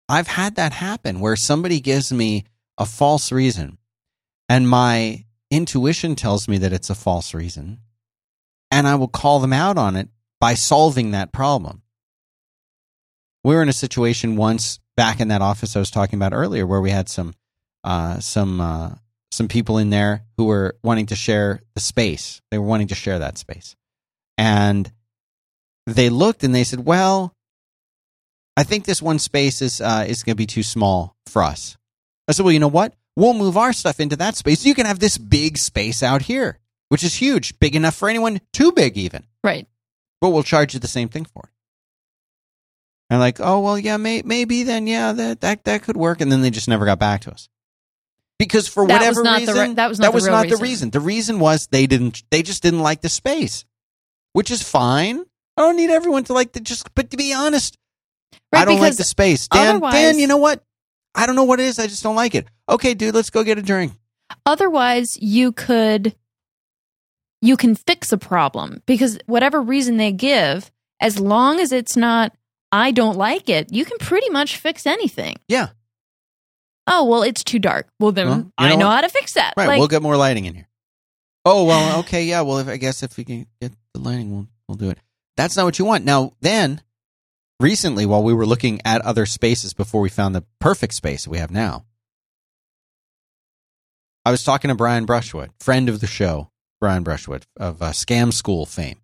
I've 0.09 0.29
had 0.29 0.55
that 0.55 0.73
happen 0.73 1.21
where 1.21 1.37
somebody 1.37 1.81
gives 1.81 2.11
me 2.11 2.47
a 2.79 2.87
false 2.87 3.31
reason 3.31 3.77
and 4.49 4.67
my 4.67 5.27
intuition 5.51 6.17
tells 6.17 6.49
me 6.49 6.57
that 6.57 6.73
it's 6.73 6.89
a 6.89 6.95
false 6.95 7.35
reason 7.35 7.81
and 8.71 8.89
I 8.89 8.95
will 8.95 9.09
call 9.09 9.39
them 9.39 9.53
out 9.53 9.77
on 9.77 9.97
it 9.97 10.09
by 10.43 10.55
solving 10.55 11.13
that 11.13 11.31
problem. 11.31 11.83
We 13.45 13.55
were 13.55 13.63
in 13.63 13.69
a 13.69 13.73
situation 13.73 14.35
once 14.35 14.81
back 14.97 15.21
in 15.21 15.29
that 15.29 15.41
office 15.41 15.77
I 15.77 15.79
was 15.79 15.93
talking 15.93 16.19
about 16.19 16.33
earlier 16.33 16.67
where 16.67 16.81
we 16.81 16.91
had 16.91 17.09
some 17.09 17.35
uh, 17.85 18.19
some 18.19 18.61
uh, 18.61 18.91
some 19.31 19.47
people 19.47 19.79
in 19.79 19.91
there 19.91 20.25
who 20.37 20.47
were 20.47 20.75
wanting 20.83 21.07
to 21.07 21.15
share 21.15 21.63
the 21.75 21.81
space. 21.81 22.43
They 22.51 22.59
were 22.59 22.67
wanting 22.67 22.89
to 22.89 22.97
share 22.97 23.21
that 23.21 23.39
space. 23.39 23.77
And 24.37 24.91
they 25.87 26.11
looked 26.11 26.43
and 26.43 26.53
they 26.53 26.65
said, 26.65 26.85
"Well, 26.85 27.33
I 28.57 28.65
think 28.65 28.85
this 28.85 29.01
one 29.01 29.21
space 29.21 29.63
is 29.63 29.81
uh, 29.81 30.07
is 30.09 30.25
going 30.25 30.35
to 30.35 30.43
be 30.43 30.47
too 30.47 30.65
small 30.65 31.15
for 31.27 31.45
us." 31.45 31.77
I 32.27 32.33
said, 32.33 32.43
"Well, 32.43 32.53
you 32.53 32.59
know 32.59 32.67
what? 32.67 32.95
We'll 33.15 33.35
move 33.35 33.57
our 33.57 33.73
stuff 33.73 34.01
into 34.01 34.17
that 34.17 34.35
space. 34.35 34.67
You 34.67 34.75
can 34.75 34.87
have 34.87 34.99
this 34.99 35.19
big 35.19 35.57
space 35.57 36.03
out 36.03 36.23
here, 36.23 36.59
which 36.89 37.05
is 37.05 37.15
huge, 37.15 37.61
big 37.61 37.77
enough 37.77 37.95
for 37.95 38.09
anyone, 38.09 38.41
too 38.53 38.73
big 38.73 38.97
even. 38.97 39.25
right 39.45 39.69
But 40.23 40.31
we'll 40.31 40.43
charge 40.45 40.73
you 40.73 40.81
the 40.81 40.89
same 40.89 41.09
thing 41.11 41.27
for 41.27 41.43
it." 41.45 41.51
And 43.11 43.21
like, 43.21 43.41
"Oh, 43.41 43.61
well, 43.61 43.79
yeah, 43.79 43.99
may- 43.99 44.23
maybe 44.23 44.63
then, 44.63 44.87
yeah, 44.87 45.13
that 45.13 45.41
that 45.43 45.65
that 45.65 45.83
could 45.83 45.97
work." 45.99 46.21
And 46.23 46.33
then 46.33 46.41
they 46.41 46.51
just 46.51 46.69
never 46.69 46.87
got 46.87 46.99
back 46.99 47.21
to 47.23 47.31
us 47.33 47.49
because 48.39 48.69
for 48.69 48.85
whatever 48.85 49.21
reason 49.23 49.25
That 49.25 49.41
was 49.41 49.47
not 49.47 49.55
the 49.55 49.61
reason, 49.61 49.75
that 49.75 50.15
was 50.15 50.27
not 50.27 50.43
the 50.43 50.49
real 50.49 50.59
the 50.59 50.63
reason. 50.63 50.63
reason. 50.63 50.91
The 50.91 51.01
reason 51.01 51.39
was 51.41 51.67
they 51.67 51.87
didn't. 51.87 52.23
They 52.31 52.43
just 52.43 52.63
didn't 52.63 52.81
like 52.81 53.03
the 53.03 53.09
space, 53.11 53.65
which 54.33 54.51
is 54.51 54.63
fine. 54.63 55.25
I 55.57 55.63
don't 55.63 55.77
need 55.77 55.91
everyone 55.91 56.25
to 56.25 56.33
like 56.33 56.53
the 56.53 56.61
just. 56.61 56.95
But 56.95 57.11
to 57.11 57.17
be 57.19 57.35
honest, 57.35 57.77
right 58.53 58.63
I 58.63 58.65
don't 58.65 58.81
like 58.81 58.97
the 58.97 59.05
space. 59.05 59.49
Dan, 59.49 59.81
Dan, 59.81 60.19
you 60.19 60.27
know 60.27 60.39
what? 60.39 60.65
I 61.15 61.27
don't 61.27 61.37
know 61.37 61.45
what 61.45 61.61
it 61.61 61.67
is. 61.67 61.79
I 61.79 61.89
just 61.89 62.03
don't 62.03 62.17
like 62.17 62.35
it. 62.35 62.47
Okay, 62.69 62.95
dude, 62.95 63.15
let's 63.15 63.29
go 63.29 63.45
get 63.45 63.59
a 63.59 63.63
drink. 63.63 63.93
otherwise 64.47 65.19
you 65.21 65.53
could 65.53 66.15
you 67.43 67.57
can 67.57 67.75
fix 67.75 68.13
a 68.13 68.17
problem 68.19 68.83
because 68.87 69.19
whatever 69.27 69.61
reason 69.61 69.99
they 69.99 70.13
give 70.13 70.71
as 71.01 71.19
long 71.21 71.61
as 71.61 71.73
it's 71.73 71.97
not 71.97 72.33
i 72.71 72.91
don't 72.91 73.17
like 73.19 73.49
it 73.51 73.71
you 73.73 73.85
can 73.85 73.99
pretty 73.99 74.31
much 74.31 74.57
fix 74.57 74.87
anything 74.87 75.37
Yeah. 75.49 75.69
oh 76.87 77.05
well 77.05 77.23
it's 77.23 77.45
too 77.45 77.59
dark 77.59 77.89
well 78.01 78.13
then 78.13 78.29
Well, 78.29 78.53
i 78.57 78.75
know 78.77 78.89
how 78.89 79.01
to 79.03 79.09
fix 79.11 79.35
that 79.35 79.53
Right, 79.57 79.67
like, 79.67 79.79
we'll 79.79 79.89
get 79.89 80.03
more 80.03 80.17
lighting 80.17 80.45
in 80.47 80.55
here. 80.55 80.69
Oh 81.45 81.65
well, 81.65 81.99
okay, 82.07 82.23
yeah. 82.23 82.43
Well, 82.43 82.59
if 82.61 82.69
I 82.69 82.77
guess 82.77 83.03
if 83.03 83.17
we 83.17 83.25
can 83.25 83.47
get 83.61 83.73
the 83.95 84.01
lighting, 84.01 84.31
we'll 84.31 84.47
we'll 84.69 84.77
do 84.77 84.91
it. 84.91 84.99
That's 85.37 85.57
not 85.57 85.65
what 85.65 85.77
you 85.77 85.85
want. 85.85 86.05
Now, 86.05 86.35
then, 86.41 86.81
recently 87.59 88.07
while 88.07 88.23
we 88.23 88.33
were 88.33 88.47
looking 88.47 88.81
at 88.85 89.01
other 89.03 89.27
spaces 89.27 89.75
before 89.75 90.01
we 90.01 90.09
found 90.09 90.37
the 90.37 90.45
perfect 90.61 90.95
space 90.95 91.27
we 91.27 91.39
have 91.39 91.51
now. 91.51 91.85
I 94.25 94.31
was 94.31 94.45
talking 94.45 94.69
to 94.69 94.77
Brian 94.77 95.05
Brushwood, 95.05 95.51
friend 95.59 95.89
of 95.89 95.99
the 95.99 96.07
show, 96.07 96.52
Brian 96.83 97.05
Brushwood 97.05 97.47
of 97.57 97.81
uh, 97.81 97.93
Scam 97.93 98.33
School 98.33 98.67
fame. 98.67 98.99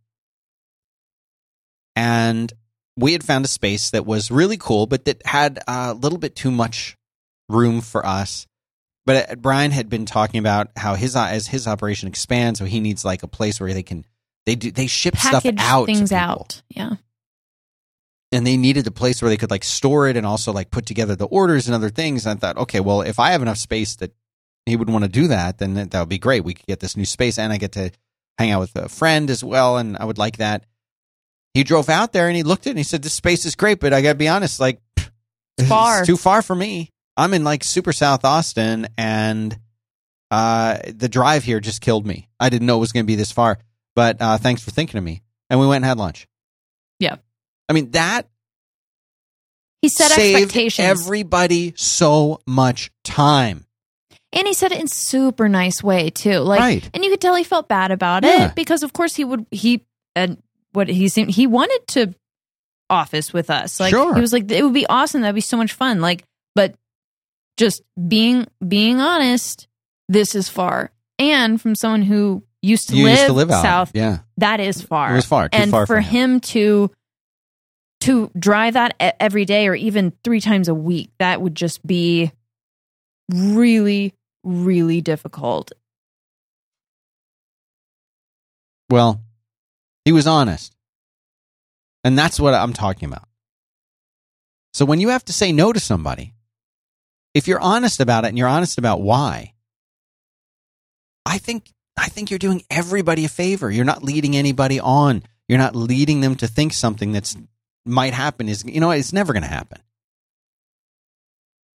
And 1.95 2.53
we 2.97 3.13
had 3.13 3.23
found 3.23 3.45
a 3.45 3.49
space 3.49 3.91
that 3.91 4.05
was 4.05 4.33
really 4.33 4.57
cool, 4.57 4.89
but 4.89 5.05
that 5.05 5.25
had 5.25 5.61
a 5.69 5.95
little 5.95 6.19
bit 6.19 6.35
too 6.35 6.51
much 6.51 6.97
room 7.49 7.81
for 7.81 8.05
us. 8.05 8.49
But 9.07 9.31
uh, 9.31 9.37
Brian 9.37 9.71
had 9.71 9.89
been 9.89 10.07
talking 10.07 10.41
about 10.41 10.71
how 10.77 10.97
his 10.97 11.15
uh, 11.15 11.27
as 11.27 11.47
his 11.47 11.69
operation 11.69 12.09
expands, 12.09 12.59
so 12.59 12.65
he 12.65 12.81
needs 12.81 13.05
like 13.05 13.23
a 13.23 13.29
place 13.29 13.61
where 13.61 13.73
they 13.73 13.85
can 13.85 14.05
they 14.45 14.57
do 14.57 14.73
they 14.73 14.89
ship 14.89 15.15
Package 15.15 15.55
stuff 15.55 15.55
out 15.65 15.87
things 15.87 16.11
out. 16.11 16.63
Yeah. 16.71 16.95
and 18.33 18.45
they 18.45 18.57
needed 18.57 18.89
a 18.89 18.91
place 18.91 19.23
where 19.23 19.29
they 19.29 19.37
could 19.37 19.53
like 19.53 19.63
store 19.63 20.09
it 20.09 20.17
and 20.17 20.27
also 20.27 20.53
like 20.53 20.73
put 20.73 20.85
together 20.85 21.15
the 21.15 21.27
orders 21.27 21.69
and 21.69 21.77
other 21.77 21.91
things. 21.91 22.27
And 22.27 22.37
I 22.37 22.41
thought, 22.41 22.57
okay, 22.65 22.81
well, 22.81 23.03
if 23.03 23.21
I 23.21 23.31
have 23.31 23.41
enough 23.41 23.59
space 23.59 23.95
that 23.97 24.13
he 24.69 24.77
would 24.77 24.91
want 24.91 25.05
to 25.05 25.11
do 25.11 25.29
that, 25.29 25.59
then 25.59 25.75
that, 25.75 25.91
that 25.93 26.01
would 26.01 26.09
be 26.09 26.19
great. 26.19 26.45
We 26.45 26.55
could 26.55 26.67
get 26.67 26.81
this 26.81 26.97
new 26.97 27.05
space 27.05 27.39
and 27.39 27.53
I 27.53 27.57
get 27.59 27.73
to 27.73 27.91
hang 28.39 28.51
out 28.51 28.61
with 28.61 28.77
a 28.77 28.89
friend 28.89 29.31
as 29.31 29.43
well. 29.43 29.79
And 29.79 29.97
I 29.97 30.05
would 30.05 30.19
like 30.19 30.37
that. 30.39 30.65
He 31.55 31.65
drove 31.65 31.89
out 31.89 32.13
there 32.13 32.29
and 32.29 32.37
he 32.37 32.43
looked 32.43 32.67
at 32.67 32.71
it 32.71 32.73
and 32.73 32.79
he 32.79 32.85
said, 32.85 33.03
this 33.03 33.15
space 33.15 33.45
is 33.45 33.55
great, 33.55 33.81
but 33.81 33.93
I 33.93 34.01
got 34.03 34.11
to 34.13 34.15
be 34.19 34.29
honest, 34.29 34.61
like, 34.61 34.81
It's 35.57 35.69
far. 35.69 36.05
too 36.05 36.17
far 36.17 36.43
for 36.43 36.55
me. 36.55 36.91
I'm 37.17 37.35
in 37.35 37.43
like 37.43 37.65
super 37.65 37.93
South 37.93 38.25
Austin 38.25 38.87
and 38.97 39.59
uh, 40.31 40.79
the 40.95 41.09
drive 41.09 41.43
here 41.43 41.59
just 41.59 41.81
killed 41.81 42.07
me. 42.07 42.29
I 42.39 42.49
didn't 42.49 42.67
know 42.67 42.77
it 42.77 42.81
was 42.81 42.93
going 42.93 43.05
to 43.05 43.09
be 43.09 43.17
this 43.17 43.33
far, 43.33 43.59
but 43.97 44.19
uh, 44.21 44.39
thanks 44.39 44.63
for 44.63 44.71
thinking 44.71 44.99
of 44.99 45.05
me. 45.05 45.23
And 45.51 45.59
we 45.59 45.67
went 45.67 45.77
and 45.79 45.85
had 45.87 45.99
lunch. 45.99 46.29
Yeah. 47.01 47.17
I 47.69 47.73
mean, 47.73 47.91
that 47.93 48.29
He 49.83 49.89
set 49.89 50.11
saved 50.11 50.37
expectations. 50.37 50.87
everybody 51.03 51.73
so 51.77 52.41
much 52.47 52.91
time. 53.03 53.65
And 54.33 54.47
he 54.47 54.53
said 54.55 54.73
it 54.73 54.81
in 54.81 54.89
super 54.89 55.49
nice 55.49 55.83
way 55.83 56.11
too. 56.11 56.39
Like 56.41 56.61
Right. 56.61 56.91
and 56.95 57.05
you 57.05 57.11
could 57.11 57.21
tell 57.21 57.35
he 57.35 57.45
felt 57.45 57.69
bad 57.69 57.91
about 57.91 58.25
Yeah. 58.25 58.47
it 58.49 58.55
because 58.55 58.83
of 58.83 58.93
course 58.93 59.15
he 59.15 59.25
would 59.25 59.47
he 59.51 59.85
and 60.15 60.43
what 60.73 60.89
he 60.89 61.09
seemed 61.09 61.31
he 61.31 61.47
wanted 61.47 61.81
to 61.89 62.15
office 62.91 63.33
with 63.33 63.51
us. 63.51 63.81
Like 63.81 63.91
Sure. 63.91 64.15
he 64.15 64.21
was 64.21 64.33
like 64.33 64.51
it 64.51 64.63
would 64.65 64.75
be 64.75 64.87
awesome. 64.87 65.23
That'd 65.23 65.35
be 65.35 65.41
so 65.41 65.57
much 65.57 65.73
fun. 65.73 66.01
Like 66.01 66.25
but 66.55 66.75
just 67.57 67.83
being 68.07 68.47
being 68.67 69.01
honest, 69.01 69.67
this 70.09 70.35
is 70.35 70.49
far. 70.49 70.91
And 71.19 71.61
from 71.61 71.75
someone 71.75 72.03
who 72.03 72.45
used 72.63 72.89
to, 72.91 72.97
live, 72.97 73.11
used 73.11 73.27
to 73.27 73.33
live 73.33 73.51
out. 73.51 73.63
south, 73.63 73.91
Yeah. 73.95 74.19
that 74.37 74.61
is 74.61 74.81
far. 74.83 75.13
It 75.13 75.17
was 75.17 75.25
far. 75.25 75.49
Too 75.49 75.59
and 75.59 75.71
far 75.71 75.87
for 75.87 76.01
him 76.01 76.41
to 76.41 76.91
to 78.03 78.31
drive 78.39 78.75
that 78.75 78.95
every 79.19 79.45
day 79.45 79.67
or 79.67 79.75
even 79.75 80.13
three 80.23 80.41
times 80.41 80.69
a 80.69 80.75
week 80.75 81.11
that 81.19 81.43
would 81.43 81.55
just 81.57 81.85
be 81.87 82.31
really 83.29 84.15
really 84.45 85.01
difficult 85.01 85.73
Well, 88.91 89.21
he 90.05 90.13
was 90.13 90.27
honest. 90.27 90.75
And 92.05 92.19
that's 92.19 92.41
what 92.41 92.55
I'm 92.55 92.73
talking 92.73 93.09
about. 93.09 93.29
So 94.73 94.85
when 94.85 95.01
you 95.01 95.09
have 95.09 95.25
to 95.27 95.33
say 95.33 95.53
no 95.53 95.73
to 95.73 95.81
somebody, 95.81 96.35
if 97.35 97.49
you're 97.49 97.61
honest 97.61 98.01
about 98.01 98.25
it 98.25 98.29
and 98.29 98.39
you're 98.39 98.49
honest 98.49 98.79
about 98.79 99.01
why, 99.01 99.55
I 101.27 101.39
think 101.39 101.73
I 101.97 102.09
think 102.09 102.31
you're 102.31 102.39
doing 102.39 102.63
everybody 102.71 103.25
a 103.25 103.29
favor. 103.29 103.71
You're 103.71 103.85
not 103.85 104.05
leading 104.05 104.37
anybody 104.37 104.79
on. 104.81 105.25
You're 105.49 105.59
not 105.59 105.75
leading 105.75 106.21
them 106.21 106.37
to 106.37 106.47
think 106.47 106.73
something 106.73 107.13
that's 107.13 107.37
might 107.85 108.15
happen 108.15 108.49
is 108.49 108.65
you 108.65 108.81
know 108.81 108.91
it's 108.91 109.13
never 109.13 109.33
going 109.33 109.43
to 109.43 109.49
happen. 109.49 109.81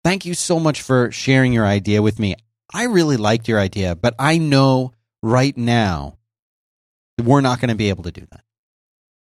Thank 0.04 0.26
you 0.26 0.34
so 0.34 0.60
much 0.60 0.82
for 0.82 1.12
sharing 1.12 1.54
your 1.54 1.66
idea 1.66 2.02
with 2.02 2.20
me. 2.20 2.36
I 2.74 2.86
really 2.86 3.18
liked 3.18 3.48
your 3.48 3.60
idea, 3.60 3.96
but 3.96 4.16
I 4.18 4.38
know 4.38 4.94
right 5.22 5.56
now 5.56 6.18
we're 7.22 7.42
not 7.42 7.60
going 7.60 7.70
to 7.70 7.76
be 7.76 7.90
able 7.90 8.04
to 8.04 8.12
do 8.12 8.26
that. 8.32 8.44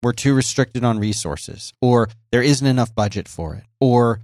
We're 0.03 0.13
too 0.13 0.33
restricted 0.33 0.83
on 0.83 0.99
resources, 0.99 1.73
or 1.81 2.09
there 2.31 2.43
isn't 2.43 2.65
enough 2.65 2.93
budget 2.93 3.27
for 3.27 3.55
it, 3.55 3.63
or 3.81 4.21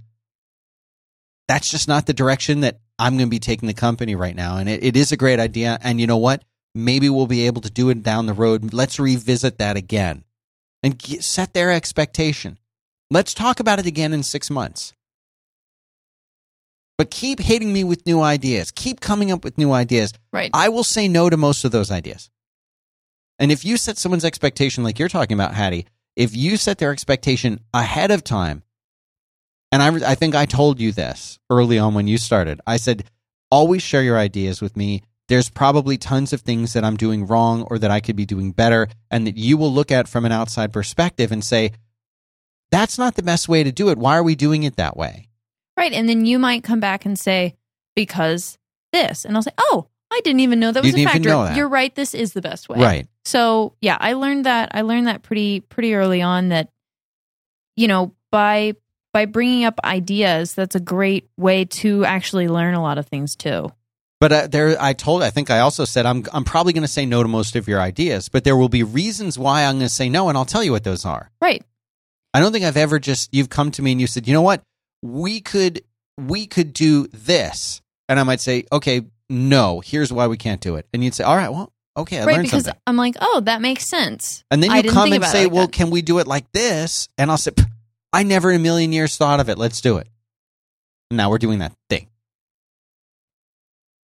that's 1.48 1.70
just 1.70 1.88
not 1.88 2.06
the 2.06 2.14
direction 2.14 2.60
that 2.60 2.80
I'm 2.98 3.16
going 3.16 3.26
to 3.26 3.30
be 3.30 3.38
taking 3.38 3.66
the 3.66 3.74
company 3.74 4.14
right 4.14 4.34
now. 4.34 4.56
And 4.56 4.68
it, 4.68 4.82
it 4.82 4.96
is 4.96 5.12
a 5.12 5.16
great 5.16 5.38
idea. 5.38 5.78
And 5.82 6.00
you 6.00 6.06
know 6.06 6.16
what? 6.16 6.42
Maybe 6.74 7.08
we'll 7.08 7.26
be 7.26 7.46
able 7.46 7.62
to 7.62 7.70
do 7.70 7.88
it 7.90 8.02
down 8.02 8.26
the 8.26 8.32
road. 8.32 8.72
Let's 8.72 8.98
revisit 8.98 9.58
that 9.58 9.76
again 9.76 10.24
and 10.82 10.98
get, 10.98 11.24
set 11.24 11.54
their 11.54 11.72
expectation. 11.72 12.58
Let's 13.10 13.34
talk 13.34 13.60
about 13.60 13.78
it 13.78 13.86
again 13.86 14.12
in 14.12 14.22
six 14.22 14.50
months. 14.50 14.92
But 16.98 17.10
keep 17.10 17.40
hitting 17.40 17.72
me 17.72 17.84
with 17.84 18.06
new 18.06 18.20
ideas. 18.20 18.70
Keep 18.70 19.00
coming 19.00 19.30
up 19.30 19.44
with 19.44 19.58
new 19.58 19.72
ideas. 19.72 20.12
right 20.32 20.50
I 20.54 20.68
will 20.70 20.84
say 20.84 21.08
no 21.08 21.28
to 21.28 21.36
most 21.36 21.64
of 21.64 21.70
those 21.70 21.90
ideas. 21.90 22.30
And 23.38 23.52
if 23.52 23.64
you 23.64 23.76
set 23.76 23.98
someone's 23.98 24.24
expectation 24.24 24.82
like 24.82 24.98
you're 24.98 25.08
talking 25.08 25.34
about, 25.34 25.54
Haddie, 25.54 25.86
if 26.16 26.34
you 26.34 26.56
set 26.56 26.78
their 26.78 26.92
expectation 26.92 27.60
ahead 27.74 28.10
of 28.10 28.24
time, 28.24 28.62
and 29.70 29.82
I, 29.82 30.12
I 30.12 30.14
think 30.14 30.34
I 30.34 30.46
told 30.46 30.80
you 30.80 30.92
this 30.92 31.38
early 31.50 31.78
on 31.78 31.92
when 31.92 32.06
you 32.06 32.16
started, 32.16 32.60
I 32.66 32.78
said, 32.78 33.04
always 33.50 33.82
share 33.82 34.02
your 34.02 34.16
ideas 34.18 34.62
with 34.62 34.76
me. 34.76 35.02
There's 35.28 35.50
probably 35.50 35.98
tons 35.98 36.32
of 36.32 36.40
things 36.40 36.72
that 36.72 36.84
I'm 36.84 36.96
doing 36.96 37.26
wrong 37.26 37.62
or 37.68 37.78
that 37.78 37.90
I 37.90 38.00
could 38.00 38.16
be 38.16 38.24
doing 38.24 38.52
better, 38.52 38.88
and 39.10 39.26
that 39.26 39.36
you 39.36 39.58
will 39.58 39.72
look 39.72 39.90
at 39.90 40.08
from 40.08 40.24
an 40.24 40.32
outside 40.32 40.72
perspective 40.72 41.30
and 41.30 41.44
say, 41.44 41.72
that's 42.70 42.96
not 42.96 43.16
the 43.16 43.22
best 43.22 43.48
way 43.48 43.62
to 43.64 43.72
do 43.72 43.90
it. 43.90 43.98
Why 43.98 44.16
are 44.16 44.22
we 44.22 44.34
doing 44.34 44.62
it 44.62 44.76
that 44.76 44.96
way? 44.96 45.28
Right 45.76 45.92
and 45.92 46.08
then 46.08 46.24
you 46.24 46.38
might 46.38 46.62
come 46.62 46.80
back 46.80 47.04
and 47.04 47.18
say 47.18 47.54
because 47.94 48.58
this 48.92 49.24
and 49.24 49.36
i'll 49.36 49.42
say 49.42 49.50
oh 49.58 49.88
i 50.10 50.20
didn't 50.24 50.40
even 50.40 50.60
know 50.60 50.72
that 50.72 50.82
was 50.82 50.94
a 50.94 51.04
factor 51.04 51.52
you're 51.56 51.68
right 51.68 51.94
this 51.94 52.14
is 52.14 52.32
the 52.32 52.42
best 52.42 52.68
way 52.68 52.78
Right. 52.78 53.08
So 53.26 53.74
yeah, 53.80 53.98
I 53.98 54.12
learned 54.12 54.46
that. 54.46 54.70
I 54.72 54.82
learned 54.82 55.08
that 55.08 55.22
pretty 55.22 55.58
pretty 55.58 55.94
early 55.94 56.22
on 56.22 56.50
that 56.50 56.70
you 57.74 57.88
know 57.88 58.14
by 58.30 58.74
by 59.12 59.26
bringing 59.26 59.64
up 59.64 59.80
ideas, 59.82 60.54
that's 60.54 60.76
a 60.76 60.80
great 60.80 61.28
way 61.36 61.64
to 61.64 62.04
actually 62.04 62.46
learn 62.46 62.74
a 62.74 62.82
lot 62.82 62.98
of 62.98 63.06
things 63.06 63.34
too. 63.34 63.72
But 64.20 64.32
uh, 64.32 64.46
there, 64.46 64.76
I 64.80 64.92
told, 64.92 65.22
I 65.22 65.30
think 65.30 65.50
I 65.50 65.58
also 65.60 65.84
said 65.84 66.06
I'm, 66.06 66.24
I'm 66.32 66.44
probably 66.44 66.72
going 66.72 66.82
to 66.82 66.88
say 66.88 67.04
no 67.04 67.22
to 67.22 67.28
most 67.28 67.56
of 67.56 67.66
your 67.66 67.80
ideas, 67.80 68.28
but 68.28 68.44
there 68.44 68.56
will 68.56 68.68
be 68.68 68.82
reasons 68.82 69.38
why 69.38 69.64
I'm 69.64 69.76
going 69.76 69.86
to 69.86 69.88
say 69.88 70.08
no, 70.08 70.28
and 70.28 70.38
I'll 70.38 70.44
tell 70.44 70.62
you 70.62 70.70
what 70.70 70.84
those 70.84 71.04
are. 71.04 71.30
Right. 71.40 71.64
I 72.32 72.40
don't 72.40 72.52
think 72.52 72.64
I've 72.64 72.76
ever 72.76 72.98
just 72.98 73.32
you've 73.32 73.48
come 73.50 73.70
to 73.72 73.82
me 73.82 73.92
and 73.92 74.00
you 74.00 74.06
said, 74.06 74.28
you 74.28 74.34
know 74.34 74.42
what, 74.42 74.62
we 75.02 75.40
could 75.40 75.82
we 76.18 76.46
could 76.46 76.72
do 76.72 77.06
this, 77.08 77.82
and 78.08 78.18
I 78.18 78.22
might 78.22 78.40
say, 78.40 78.64
okay, 78.72 79.02
no, 79.28 79.80
here's 79.80 80.12
why 80.12 80.26
we 80.26 80.36
can't 80.36 80.60
do 80.60 80.76
it, 80.76 80.86
and 80.92 81.04
you'd 81.04 81.14
say, 81.14 81.24
all 81.24 81.36
right, 81.36 81.50
well, 81.50 81.72
okay, 81.96 82.18
I 82.18 82.24
right. 82.24 82.32
learned 82.36 82.44
Because 82.44 82.64
something, 82.64 82.80
I'm 82.86 82.96
like, 82.96 83.16
oh, 83.20 83.40
that 83.44 83.60
makes 83.60 83.88
sense. 83.88 84.44
and 84.50 84.62
then 84.62 84.84
you 84.84 84.90
come 84.90 85.12
and 85.12 85.24
say, 85.24 85.44
like 85.44 85.52
well, 85.52 85.66
that. 85.66 85.72
can 85.72 85.90
we 85.90 86.02
do 86.02 86.18
it 86.18 86.26
like 86.26 86.50
this? 86.52 87.08
And 87.18 87.30
I'll 87.30 87.38
say, 87.38 87.52
I 88.12 88.22
never 88.22 88.50
in 88.50 88.56
a 88.56 88.62
million 88.62 88.92
years 88.92 89.16
thought 89.16 89.40
of 89.40 89.48
it. 89.48 89.58
Let's 89.58 89.80
do 89.80 89.98
it. 89.98 90.08
Now 91.10 91.30
we're 91.30 91.38
doing 91.38 91.58
that 91.60 91.72
thing. 91.88 92.08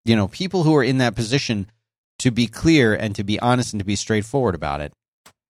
You 0.05 0.17
know, 0.17 0.29
people 0.29 0.63
who 0.65 0.75
are 0.77 0.83
in 0.83 0.99
that 0.99 1.15
position 1.15 1.71
to 2.19 2.31
be 2.31 2.47
clear 2.47 2.95
and 2.95 3.15
to 3.17 3.25
be 3.25 3.39
honest 3.41 3.73
and 3.73 3.81
to 3.81 3.85
be 3.85 3.97
straightforward 3.97 4.55
about 4.55 4.81
it, 4.81 4.93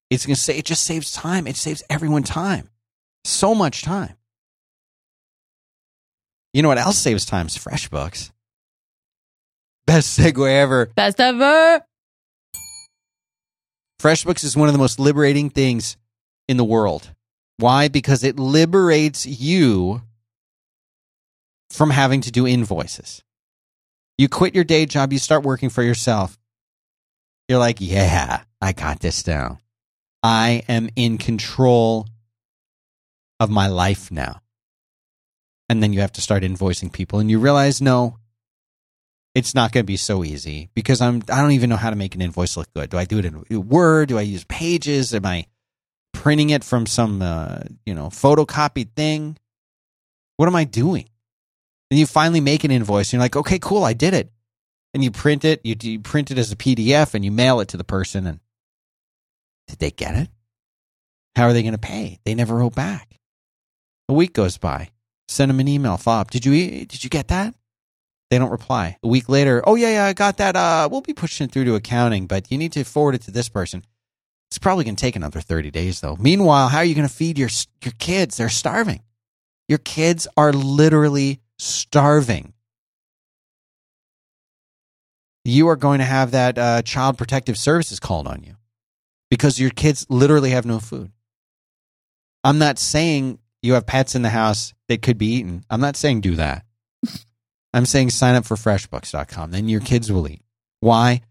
it's 0.09 0.25
going 0.25 0.35
to 0.35 0.41
say 0.41 0.57
it 0.57 0.65
just 0.65 0.83
saves 0.83 1.11
time. 1.11 1.47
It 1.47 1.55
saves 1.55 1.83
everyone 1.89 2.23
time, 2.23 2.69
so 3.23 3.55
much 3.55 3.81
time. 3.81 4.15
You 6.53 6.61
know 6.61 6.67
what 6.67 6.77
else 6.77 6.97
saves 6.97 7.25
time? 7.25 7.47
Is 7.47 7.57
FreshBooks. 7.57 8.31
Best 9.85 10.17
segue 10.17 10.49
ever. 10.49 10.87
Best 10.87 11.19
ever. 11.19 11.81
FreshBooks 14.01 14.43
is 14.43 14.57
one 14.57 14.67
of 14.67 14.73
the 14.73 14.79
most 14.79 14.99
liberating 14.99 15.49
things 15.49 15.97
in 16.47 16.57
the 16.57 16.63
world. 16.63 17.13
Why? 17.57 17.87
Because 17.87 18.23
it 18.23 18.39
liberates 18.39 19.25
you 19.25 20.01
from 21.69 21.91
having 21.91 22.21
to 22.21 22.31
do 22.31 22.47
invoices. 22.47 23.23
You 24.17 24.27
quit 24.27 24.55
your 24.55 24.63
day 24.63 24.85
job, 24.85 25.13
you 25.13 25.19
start 25.19 25.43
working 25.43 25.69
for 25.69 25.83
yourself. 25.83 26.37
You're 27.47 27.59
like, 27.59 27.77
yeah, 27.79 28.41
I 28.61 28.73
got 28.73 28.99
this 28.99 29.23
down. 29.23 29.59
I 30.23 30.63
am 30.67 30.89
in 30.95 31.17
control 31.17 32.07
of 33.39 33.49
my 33.49 33.67
life 33.67 34.11
now. 34.11 34.41
And 35.71 35.81
then 35.81 35.93
you 35.93 36.01
have 36.01 36.11
to 36.11 36.21
start 36.21 36.43
invoicing 36.43 36.91
people 36.91 37.19
and 37.19 37.31
you 37.31 37.39
realize, 37.39 37.79
no, 37.79 38.17
it's 39.33 39.55
not 39.55 39.71
going 39.71 39.85
to 39.85 39.87
be 39.87 39.95
so 39.95 40.21
easy 40.21 40.69
because 40.73 40.99
I'm 40.99 41.23
I 41.31 41.39
don't 41.39 41.53
even 41.53 41.69
know 41.69 41.77
how 41.77 41.91
to 41.91 41.95
make 41.95 42.13
an 42.13 42.21
invoice 42.21 42.57
look 42.57 42.67
good. 42.73 42.89
Do 42.89 42.97
I 42.97 43.05
do 43.05 43.19
it 43.19 43.25
in 43.25 43.69
Word? 43.69 44.09
Do 44.09 44.17
I 44.17 44.23
use 44.23 44.43
Pages? 44.43 45.15
Am 45.15 45.25
I 45.25 45.45
printing 46.11 46.49
it 46.49 46.65
from 46.65 46.85
some 46.85 47.21
uh, 47.21 47.59
you 47.85 47.93
know 47.93 48.07
photocopied 48.07 48.97
thing? 48.97 49.37
What 50.35 50.47
am 50.47 50.57
I 50.57 50.65
doing? 50.65 51.07
And 51.89 51.97
you 51.97 52.05
finally 52.05 52.41
make 52.41 52.65
an 52.65 52.71
invoice 52.71 53.07
and 53.07 53.13
you're 53.13 53.23
like, 53.23 53.37
okay, 53.37 53.57
cool, 53.57 53.85
I 53.85 53.93
did 53.93 54.13
it. 54.13 54.29
And 54.93 55.01
you 55.01 55.09
print 55.09 55.45
it, 55.45 55.61
you, 55.63 55.77
you 55.81 56.01
print 56.01 56.31
it 56.31 56.37
as 56.37 56.51
a 56.51 56.57
PDF 56.57 57.13
and 57.13 57.23
you 57.23 57.31
mail 57.31 57.61
it 57.61 57.69
to 57.69 57.77
the 57.77 57.85
person 57.85 58.27
and 58.27 58.41
did 59.69 59.79
they 59.79 59.91
get 59.91 60.15
it? 60.15 60.27
How 61.37 61.45
are 61.45 61.53
they 61.53 61.63
going 61.63 61.71
to 61.71 61.77
pay? 61.77 62.19
They 62.25 62.35
never 62.35 62.55
wrote 62.55 62.75
back. 62.75 63.21
A 64.09 64.13
week 64.13 64.33
goes 64.33 64.57
by. 64.57 64.89
Send 65.31 65.49
them 65.49 65.61
an 65.61 65.67
email. 65.69 65.95
Fob. 65.95 66.29
Did 66.29 66.45
you 66.45 66.85
did 66.85 67.03
you 67.03 67.09
get 67.09 67.29
that? 67.29 67.55
They 68.29 68.37
don't 68.37 68.51
reply. 68.51 68.97
A 69.01 69.07
week 69.07 69.29
later, 69.29 69.63
oh 69.65 69.75
yeah, 69.75 69.93
yeah, 69.93 70.05
I 70.05 70.13
got 70.13 70.37
that. 70.37 70.57
Uh, 70.57 70.89
we'll 70.91 71.01
be 71.01 71.13
pushing 71.13 71.45
it 71.45 71.51
through 71.51 71.65
to 71.65 71.75
accounting, 71.75 72.27
but 72.27 72.51
you 72.51 72.57
need 72.57 72.73
to 72.73 72.83
forward 72.83 73.15
it 73.15 73.21
to 73.23 73.31
this 73.31 73.47
person. 73.47 73.85
It's 74.49 74.57
probably 74.57 74.83
going 74.83 74.97
to 74.97 75.01
take 75.01 75.15
another 75.15 75.39
30 75.39 75.71
days 75.71 76.01
though. 76.01 76.17
Meanwhile, 76.19 76.67
how 76.67 76.79
are 76.79 76.83
you 76.83 76.95
going 76.95 77.07
to 77.07 77.13
feed 77.13 77.37
your 77.37 77.49
your 77.81 77.93
kids? 77.97 78.37
They're 78.37 78.49
starving. 78.49 79.03
Your 79.69 79.77
kids 79.77 80.27
are 80.35 80.51
literally 80.51 81.39
starving. 81.57 82.53
You 85.45 85.69
are 85.69 85.77
going 85.77 85.99
to 85.99 86.05
have 86.05 86.31
that 86.31 86.57
uh, 86.57 86.81
child 86.81 87.17
protective 87.17 87.57
services 87.57 88.01
called 88.01 88.27
on 88.27 88.43
you 88.43 88.55
because 89.29 89.61
your 89.61 89.71
kids 89.71 90.05
literally 90.09 90.49
have 90.49 90.65
no 90.65 90.79
food. 90.79 91.13
I'm 92.43 92.57
not 92.57 92.77
saying 92.79 93.39
you 93.61 93.73
have 93.73 93.85
pets 93.85 94.13
in 94.13 94.23
the 94.23 94.29
house 94.29 94.73
that 94.91 95.01
could 95.01 95.17
be 95.17 95.35
eaten. 95.35 95.63
I'm 95.69 95.81
not 95.81 95.95
saying 95.95 96.21
do 96.21 96.35
that. 96.35 96.65
I'm 97.73 97.85
saying 97.85 98.09
sign 98.09 98.35
up 98.35 98.45
for 98.45 98.57
freshbooks.com. 98.57 99.51
Then 99.51 99.69
your 99.69 99.79
kids 99.79 100.11
will 100.11 100.27
eat. 100.27 100.41
Why? 100.81 101.21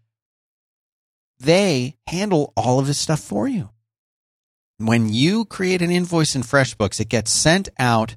They 1.39 1.95
handle 2.07 2.53
all 2.57 2.79
of 2.79 2.87
this 2.87 2.97
stuff 2.97 3.19
for 3.19 3.47
you. 3.47 3.69
When 4.79 5.13
you 5.13 5.45
create 5.45 5.83
an 5.83 5.91
invoice 5.91 6.35
in 6.35 6.41
FreshBooks, 6.41 6.99
it 6.99 7.09
gets 7.09 7.31
sent 7.31 7.69
out 7.77 8.15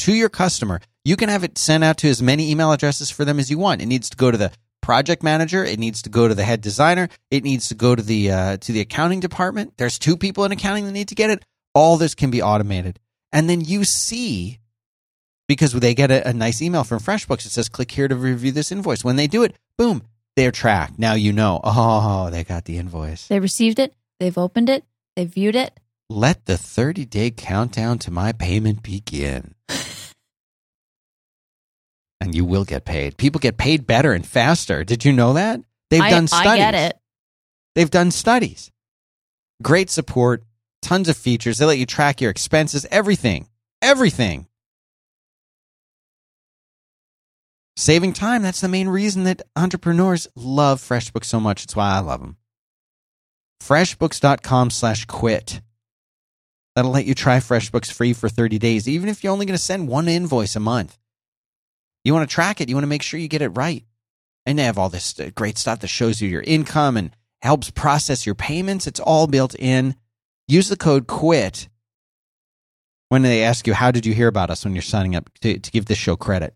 to 0.00 0.14
your 0.14 0.30
customer. 0.30 0.80
You 1.04 1.16
can 1.16 1.28
have 1.28 1.44
it 1.44 1.58
sent 1.58 1.84
out 1.84 1.98
to 1.98 2.08
as 2.08 2.22
many 2.22 2.50
email 2.50 2.72
addresses 2.72 3.10
for 3.10 3.26
them 3.26 3.38
as 3.38 3.50
you 3.50 3.58
want. 3.58 3.82
It 3.82 3.86
needs 3.86 4.08
to 4.10 4.16
go 4.16 4.30
to 4.30 4.38
the 4.38 4.52
project 4.80 5.22
manager. 5.22 5.62
It 5.62 5.78
needs 5.78 6.00
to 6.02 6.08
go 6.08 6.28
to 6.28 6.34
the 6.34 6.44
head 6.44 6.62
designer. 6.62 7.10
It 7.30 7.44
needs 7.44 7.68
to 7.68 7.74
go 7.74 7.94
to 7.94 8.02
the 8.02 8.30
uh, 8.30 8.56
to 8.58 8.72
the 8.72 8.80
accounting 8.80 9.20
department. 9.20 9.74
There's 9.76 9.98
two 9.98 10.16
people 10.16 10.44
in 10.44 10.52
accounting 10.52 10.86
that 10.86 10.92
need 10.92 11.08
to 11.08 11.14
get 11.14 11.30
it. 11.30 11.44
All 11.74 11.98
this 11.98 12.14
can 12.14 12.30
be 12.30 12.40
automated, 12.40 12.98
and 13.32 13.50
then 13.50 13.60
you 13.60 13.84
see 13.84 14.60
because 15.48 15.72
they 15.72 15.94
get 15.94 16.10
a, 16.10 16.28
a 16.28 16.32
nice 16.32 16.60
email 16.62 16.84
from 16.84 16.98
FreshBooks. 17.00 17.46
It 17.46 17.50
says, 17.50 17.68
"Click 17.68 17.90
here 17.90 18.08
to 18.08 18.16
review 18.16 18.52
this 18.52 18.72
invoice." 18.72 19.04
When 19.04 19.16
they 19.16 19.26
do 19.26 19.42
it, 19.42 19.54
boom, 19.76 20.02
they're 20.36 20.52
tracked. 20.52 20.98
Now 20.98 21.14
you 21.14 21.32
know. 21.32 21.60
Oh, 21.64 22.30
they 22.30 22.44
got 22.44 22.64
the 22.64 22.78
invoice. 22.78 23.28
They 23.28 23.40
received 23.40 23.78
it. 23.78 23.94
They've 24.20 24.36
opened 24.38 24.68
it. 24.68 24.84
they've 25.14 25.28
viewed 25.28 25.56
it. 25.56 25.78
Let 26.08 26.46
the 26.46 26.56
30 26.56 27.04
day 27.04 27.30
countdown 27.30 27.98
to 28.00 28.10
my 28.10 28.32
payment 28.32 28.82
begin. 28.82 29.54
and 32.20 32.34
you 32.34 32.44
will 32.44 32.64
get 32.64 32.84
paid. 32.84 33.16
People 33.16 33.38
get 33.40 33.56
paid 33.56 33.86
better 33.86 34.12
and 34.12 34.26
faster. 34.26 34.84
Did 34.84 35.04
you 35.04 35.12
know 35.12 35.32
that? 35.32 35.60
They've 35.90 36.00
I, 36.00 36.10
done 36.10 36.28
studies. 36.28 36.46
I 36.46 36.56
get 36.56 36.74
it. 36.74 36.98
They've 37.74 37.90
done 37.90 38.10
studies. 38.10 38.70
Great 39.62 39.90
support, 39.90 40.44
tons 40.82 41.08
of 41.08 41.16
features. 41.16 41.58
They 41.58 41.66
let 41.66 41.78
you 41.78 41.86
track 41.86 42.20
your 42.20 42.30
expenses, 42.30 42.86
everything. 42.90 43.48
Everything. 43.82 44.46
Saving 47.78 48.14
time, 48.14 48.42
that's 48.42 48.62
the 48.62 48.68
main 48.68 48.88
reason 48.88 49.24
that 49.24 49.42
entrepreneurs 49.54 50.26
love 50.34 50.80
FreshBooks 50.80 51.26
so 51.26 51.38
much. 51.38 51.64
It's 51.64 51.76
why 51.76 51.92
I 51.92 51.98
love 51.98 52.20
them. 52.20 52.38
FreshBooks.com 53.62 54.70
slash 54.70 55.04
quit. 55.04 55.60
That'll 56.74 56.90
let 56.90 57.04
you 57.04 57.14
try 57.14 57.36
FreshBooks 57.38 57.92
free 57.92 58.14
for 58.14 58.30
30 58.30 58.58
days, 58.58 58.88
even 58.88 59.10
if 59.10 59.22
you're 59.22 59.32
only 59.32 59.44
going 59.44 59.56
to 59.56 59.62
send 59.62 59.88
one 59.88 60.08
invoice 60.08 60.56
a 60.56 60.60
month. 60.60 60.96
You 62.02 62.14
want 62.14 62.28
to 62.28 62.34
track 62.34 62.60
it, 62.60 62.68
you 62.70 62.74
want 62.74 62.84
to 62.84 62.88
make 62.88 63.02
sure 63.02 63.20
you 63.20 63.28
get 63.28 63.42
it 63.42 63.50
right. 63.50 63.84
And 64.46 64.58
they 64.58 64.64
have 64.64 64.78
all 64.78 64.88
this 64.88 65.18
uh, 65.20 65.30
great 65.34 65.58
stuff 65.58 65.80
that 65.80 65.88
shows 65.88 66.22
you 66.22 66.28
your 66.28 66.42
income 66.42 66.96
and 66.96 67.10
helps 67.42 67.70
process 67.70 68.24
your 68.24 68.34
payments. 68.34 68.86
It's 68.86 69.00
all 69.00 69.26
built 69.26 69.54
in. 69.54 69.96
Use 70.48 70.68
the 70.68 70.76
code 70.76 71.06
QUIT 71.06 71.68
when 73.10 73.22
they 73.22 73.42
ask 73.42 73.66
you, 73.66 73.74
How 73.74 73.90
did 73.90 74.06
you 74.06 74.14
hear 74.14 74.28
about 74.28 74.50
us 74.50 74.64
when 74.64 74.74
you're 74.74 74.82
signing 74.82 75.14
up 75.14 75.28
to, 75.40 75.58
to 75.58 75.70
give 75.70 75.86
this 75.86 75.98
show 75.98 76.16
credit? 76.16 76.55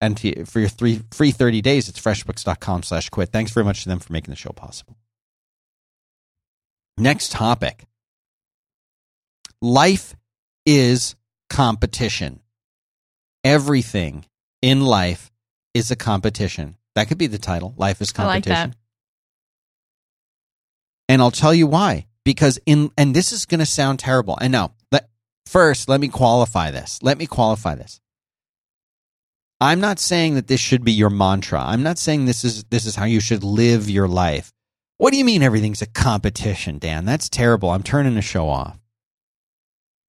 And 0.00 0.16
to, 0.18 0.44
for 0.44 0.60
your 0.60 0.68
three, 0.68 1.00
free 1.10 1.30
30 1.30 1.62
days, 1.62 1.88
it's 1.88 2.00
freshbooks.com 2.00 2.82
slash 2.82 3.08
quit. 3.08 3.30
Thanks 3.30 3.52
very 3.52 3.64
much 3.64 3.82
to 3.82 3.88
them 3.88 3.98
for 3.98 4.12
making 4.12 4.30
the 4.30 4.36
show 4.36 4.50
possible. 4.50 4.96
Next 6.98 7.32
topic 7.32 7.84
life 9.60 10.14
is 10.64 11.14
competition. 11.48 12.40
Everything 13.44 14.24
in 14.62 14.80
life 14.80 15.30
is 15.74 15.90
a 15.90 15.96
competition. 15.96 16.76
That 16.94 17.08
could 17.08 17.18
be 17.18 17.26
the 17.26 17.38
title. 17.38 17.74
Life 17.76 18.00
is 18.00 18.12
competition. 18.12 18.52
I 18.52 18.60
like 18.60 18.70
that. 18.70 18.76
And 21.08 21.22
I'll 21.22 21.30
tell 21.30 21.54
you 21.54 21.66
why. 21.66 22.06
Because 22.24 22.58
in 22.66 22.90
and 22.98 23.14
this 23.14 23.30
is 23.30 23.46
going 23.46 23.60
to 23.60 23.66
sound 23.66 24.00
terrible. 24.00 24.36
And 24.40 24.50
now, 24.50 24.72
let, 24.90 25.08
first, 25.46 25.88
let 25.88 26.00
me 26.00 26.08
qualify 26.08 26.70
this. 26.70 26.98
Let 27.02 27.18
me 27.18 27.26
qualify 27.26 27.76
this. 27.76 28.00
I'm 29.60 29.80
not 29.80 29.98
saying 29.98 30.34
that 30.34 30.48
this 30.48 30.60
should 30.60 30.84
be 30.84 30.92
your 30.92 31.10
mantra. 31.10 31.60
I'm 31.60 31.82
not 31.82 31.98
saying 31.98 32.26
this 32.26 32.44
is 32.44 32.64
this 32.64 32.84
is 32.84 32.96
how 32.96 33.04
you 33.04 33.20
should 33.20 33.42
live 33.42 33.88
your 33.88 34.08
life. 34.08 34.52
What 34.98 35.12
do 35.12 35.18
you 35.18 35.24
mean 35.24 35.42
everything's 35.42 35.82
a 35.82 35.86
competition, 35.86 36.78
Dan? 36.78 37.04
That's 37.04 37.28
terrible. 37.28 37.70
I'm 37.70 37.82
turning 37.82 38.14
the 38.14 38.22
show 38.22 38.48
off. 38.48 38.78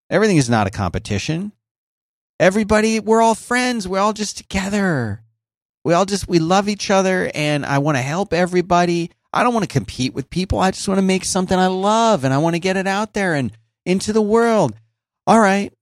Everything 0.10 0.38
is 0.38 0.50
not 0.50 0.68
a 0.68 0.72
competition. 0.72 1.52
Everybody, 2.40 3.00
we're 3.00 3.22
all 3.22 3.36
friends. 3.36 3.88
We're 3.88 4.00
all 4.00 4.14
just 4.14 4.38
together. 4.38 5.22
We 5.84 5.94
all 5.94 6.06
just 6.06 6.28
we 6.28 6.40
love 6.40 6.70
each 6.70 6.92
other 6.92 7.32
and 7.34 7.66
I 7.66 7.80
want 7.80 7.98
to 7.98 8.02
help 8.02 8.34
everybody. 8.34 9.12
I 9.32 9.44
don't 9.44 9.54
want 9.54 9.64
to 9.64 9.74
compete 9.74 10.14
with 10.14 10.30
people. 10.30 10.60
I 10.60 10.72
just 10.72 10.88
want 10.88 10.98
to 10.98 11.06
make 11.06 11.26
something 11.26 11.58
I 11.58 11.68
love 11.68 12.24
and 12.24 12.34
I 12.34 12.38
want 12.38 12.56
to 12.56 12.60
get 12.60 12.78
it 12.78 12.88
out 12.88 13.14
there 13.14 13.34
and 13.34 13.52
into 13.86 14.12
the 14.12 14.22
world. 14.22 14.74
All 15.26 15.40
right. 15.40 15.74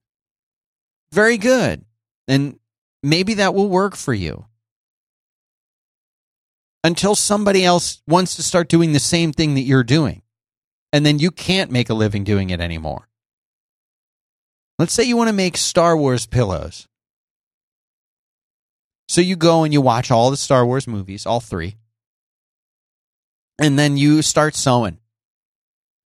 Very 1.12 1.38
good. 1.38 1.84
And 2.28 2.58
maybe 3.02 3.34
that 3.34 3.54
will 3.54 3.68
work 3.68 3.96
for 3.96 4.14
you. 4.14 4.46
Until 6.84 7.14
somebody 7.14 7.64
else 7.64 8.02
wants 8.06 8.36
to 8.36 8.42
start 8.42 8.68
doing 8.68 8.92
the 8.92 9.00
same 9.00 9.32
thing 9.32 9.54
that 9.54 9.62
you're 9.62 9.82
doing. 9.82 10.22
And 10.92 11.04
then 11.04 11.18
you 11.18 11.30
can't 11.30 11.70
make 11.70 11.90
a 11.90 11.94
living 11.94 12.24
doing 12.24 12.50
it 12.50 12.60
anymore. 12.60 13.08
Let's 14.78 14.92
say 14.92 15.04
you 15.04 15.16
want 15.16 15.28
to 15.28 15.34
make 15.34 15.56
Star 15.56 15.96
Wars 15.96 16.26
pillows. 16.26 16.86
So 19.08 19.20
you 19.20 19.36
go 19.36 19.64
and 19.64 19.72
you 19.72 19.80
watch 19.80 20.10
all 20.10 20.30
the 20.30 20.36
Star 20.36 20.66
Wars 20.66 20.86
movies, 20.86 21.26
all 21.26 21.40
three. 21.40 21.76
And 23.58 23.78
then 23.78 23.96
you 23.96 24.22
start 24.22 24.54
sewing. 24.54 24.98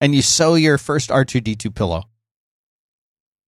And 0.00 0.14
you 0.14 0.22
sew 0.22 0.54
your 0.54 0.78
first 0.78 1.10
R2D2 1.10 1.74
pillow. 1.74 2.04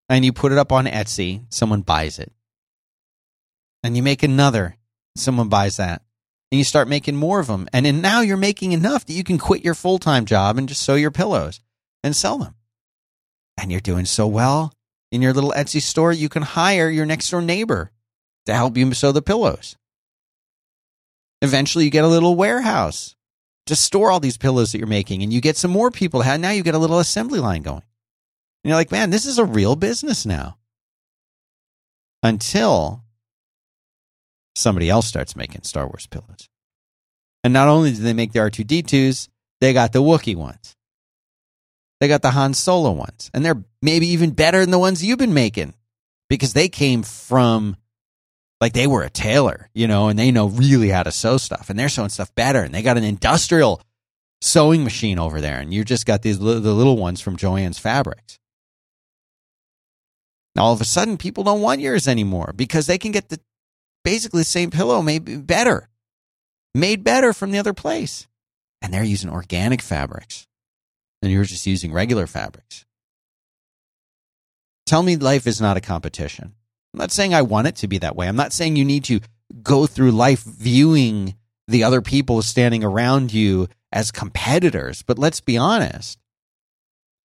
And 0.10 0.26
you 0.26 0.34
put 0.34 0.52
it 0.52 0.58
up 0.58 0.72
on 0.72 0.86
Etsy. 0.86 1.46
Someone 1.50 1.82
buys 1.82 2.20
it. 2.20 2.34
And 3.84 3.98
you 3.98 4.04
make 4.04 4.24
another. 4.24 4.78
Someone 5.16 5.50
buys 5.50 5.78
that. 5.78 6.02
And 6.52 6.58
you 6.60 6.64
start 6.64 6.88
making 6.88 7.16
more 7.16 7.40
of 7.40 7.48
them. 7.48 7.68
And 7.74 7.86
then 7.86 8.02
now 8.02 8.22
you're 8.22 8.38
making 8.38 8.74
enough 8.74 9.06
that 9.06 9.14
you 9.14 9.24
can 9.24 9.38
quit 9.38 9.64
your 9.64 9.74
full 9.74 10.00
time 10.00 10.26
job 10.26 10.58
and 10.58 10.68
just 10.70 10.84
sew 10.84 10.96
your 10.96 11.12
pillows 11.12 11.62
and 12.04 12.16
sell 12.16 12.38
them. 12.38 12.56
And 13.58 13.72
you're 13.72 13.82
doing 13.82 14.06
so 14.06 14.28
well 14.28 14.74
in 15.12 15.22
your 15.22 15.34
little 15.34 15.54
Etsy 15.56 15.82
store, 15.82 16.14
you 16.14 16.30
can 16.30 16.42
hire 16.42 16.90
your 16.90 17.06
next 17.06 17.30
door 17.30 17.42
neighbor 17.42 17.92
to 18.46 18.54
help 18.54 18.78
you 18.78 18.94
sew 18.94 19.12
the 19.12 19.22
pillows. 19.22 19.76
Eventually, 21.42 21.86
you 21.86 21.92
get 21.92 22.06
a 22.06 22.10
little 22.10 22.36
warehouse 22.36 23.16
to 23.66 23.76
store 23.76 24.10
all 24.12 24.20
these 24.20 24.38
pillows 24.38 24.72
that 24.72 24.78
you're 24.78 24.88
making, 24.88 25.22
and 25.22 25.34
you 25.34 25.42
get 25.42 25.58
some 25.58 25.72
more 25.72 25.92
people. 25.92 26.24
Now 26.24 26.52
you 26.52 26.64
get 26.64 26.76
a 26.76 26.80
little 26.80 27.00
assembly 27.00 27.40
line 27.40 27.62
going. 27.62 27.84
And 28.64 28.70
you're 28.70 28.76
like, 28.76 28.92
man, 28.92 29.10
this 29.10 29.26
is 29.26 29.38
a 29.38 29.46
real 29.46 29.76
business 29.76 30.26
now. 30.26 30.58
Until 32.24 33.04
somebody 34.56 34.90
else 34.90 35.08
starts 35.08 35.36
making 35.36 35.64
Star 35.64 35.86
Wars 35.86 36.08
pillows. 36.08 36.50
And 37.44 37.54
not 37.54 37.68
only 37.68 37.92
do 37.92 37.98
they 37.98 38.14
make 38.14 38.34
the 38.34 38.40
R2D2s, 38.40 39.30
they 39.60 39.74
got 39.74 39.94
the 39.94 40.02
Wookiee 40.02 40.36
ones. 40.36 40.76
They 42.00 42.08
got 42.08 42.22
the 42.22 42.32
Han 42.32 42.54
Solo 42.56 42.92
ones, 42.92 43.30
and 43.34 43.46
they're 43.46 43.64
maybe 43.82 44.08
even 44.08 44.32
better 44.32 44.60
than 44.62 44.72
the 44.72 44.80
ones 44.80 45.04
you've 45.04 45.20
been 45.20 45.36
making 45.36 45.76
because 46.30 46.54
they 46.54 46.68
came 46.68 47.04
from 47.04 47.78
like 48.60 48.74
they 48.74 48.88
were 48.88 49.04
a 49.04 49.10
tailor, 49.10 49.70
you 49.74 49.88
know, 49.88 50.08
and 50.08 50.18
they 50.18 50.32
know 50.32 50.48
really 50.48 50.90
how 50.90 51.04
to 51.04 51.12
sew 51.12 51.38
stuff, 51.38 51.70
and 51.70 51.78
they're 51.78 51.90
sewing 51.90 52.10
stuff 52.10 52.34
better, 52.34 52.62
and 52.62 52.74
they 52.74 52.82
got 52.82 52.98
an 52.98 53.04
industrial 53.04 53.82
sewing 54.42 54.84
machine 54.84 55.20
over 55.20 55.42
there, 55.42 55.60
and 55.60 55.74
you 55.74 55.84
just 55.86 56.06
got 56.08 56.24
these 56.24 56.40
the 56.40 56.46
little 56.46 56.98
ones 56.98 57.22
from 57.22 57.38
Jo-Ann's 57.38 57.80
Fabrics. 57.80 58.40
Now 60.56 60.64
all 60.64 60.74
of 60.74 60.82
a 60.82 60.86
sudden, 60.86 61.18
people 61.18 61.44
don't 61.44 61.62
want 61.62 61.82
yours 61.82 62.08
anymore 62.08 62.54
because 62.56 62.88
they 62.88 62.98
can 62.98 63.12
get 63.12 63.30
the 63.30 63.40
basically 64.04 64.42
the 64.42 64.46
same 64.46 64.72
pillow, 64.72 65.02
maybe 65.02 65.38
better, 65.38 65.90
made 66.74 67.04
better 67.04 67.34
from 67.34 67.52
the 67.52 67.60
other 67.60 67.74
place, 67.74 68.28
and 68.82 68.94
they're 68.94 69.04
using 69.04 69.30
organic 69.30 69.82
fabrics 69.82 70.48
and 71.22 71.32
you're 71.32 71.44
just 71.44 71.68
using 71.68 71.92
regular 71.92 72.28
fabrics. 72.28 72.86
Tell 74.86 75.04
me 75.04 75.16
life 75.16 75.48
is 75.48 75.62
not 75.62 75.78
a 75.78 75.82
competition. 75.82 76.54
I'm 76.94 76.98
not 76.98 77.12
saying 77.12 77.34
I 77.34 77.44
want 77.44 77.68
it 77.68 77.76
to 77.78 77.88
be 77.88 78.00
that 78.00 78.16
way. 78.16 78.28
I'm 78.28 78.36
not 78.36 78.54
saying 78.54 78.76
you 78.76 78.86
need 78.86 79.06
to 79.06 79.22
go 79.64 79.86
through 79.86 80.12
life 80.12 80.44
viewing 80.44 81.36
the 81.68 81.84
other 81.84 82.02
people 82.02 82.42
standing 82.42 82.84
around 82.84 83.32
you 83.32 83.68
as 83.94 84.12
competitors, 84.12 85.04
but 85.04 85.20
let's 85.20 85.40
be 85.40 85.58
honest. 85.58 86.18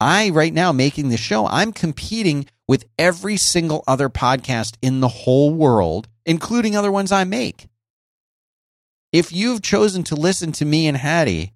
I, 0.01 0.31
right 0.31 0.53
now, 0.53 0.73
making 0.73 1.09
the 1.09 1.17
show, 1.17 1.47
I'm 1.47 1.73
competing 1.73 2.47
with 2.69 2.85
every 2.99 3.37
single 3.37 3.83
other 3.87 4.09
podcast 4.09 4.77
in 4.83 5.01
the 5.01 5.09
whole 5.09 5.55
world, 5.55 6.09
including 6.25 6.77
other 6.77 6.93
ones 6.93 7.13
I 7.13 7.25
make. 7.25 7.67
If 9.13 9.33
you've 9.33 9.63
chosen 9.63 10.05
to 10.05 10.15
listen 10.15 10.53
to 10.53 10.65
me 10.65 10.87
and 10.87 10.97
Haddie 10.97 11.53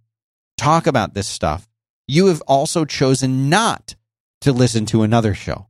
talk 0.56 0.86
about 0.86 1.14
this 1.14 1.26
stuff, 1.26 1.68
you 2.06 2.26
have 2.26 2.42
also 2.42 2.84
chosen 2.84 3.50
not 3.50 3.94
to 4.40 4.52
listen 4.52 4.86
to 4.86 5.02
another 5.02 5.34
show. 5.34 5.66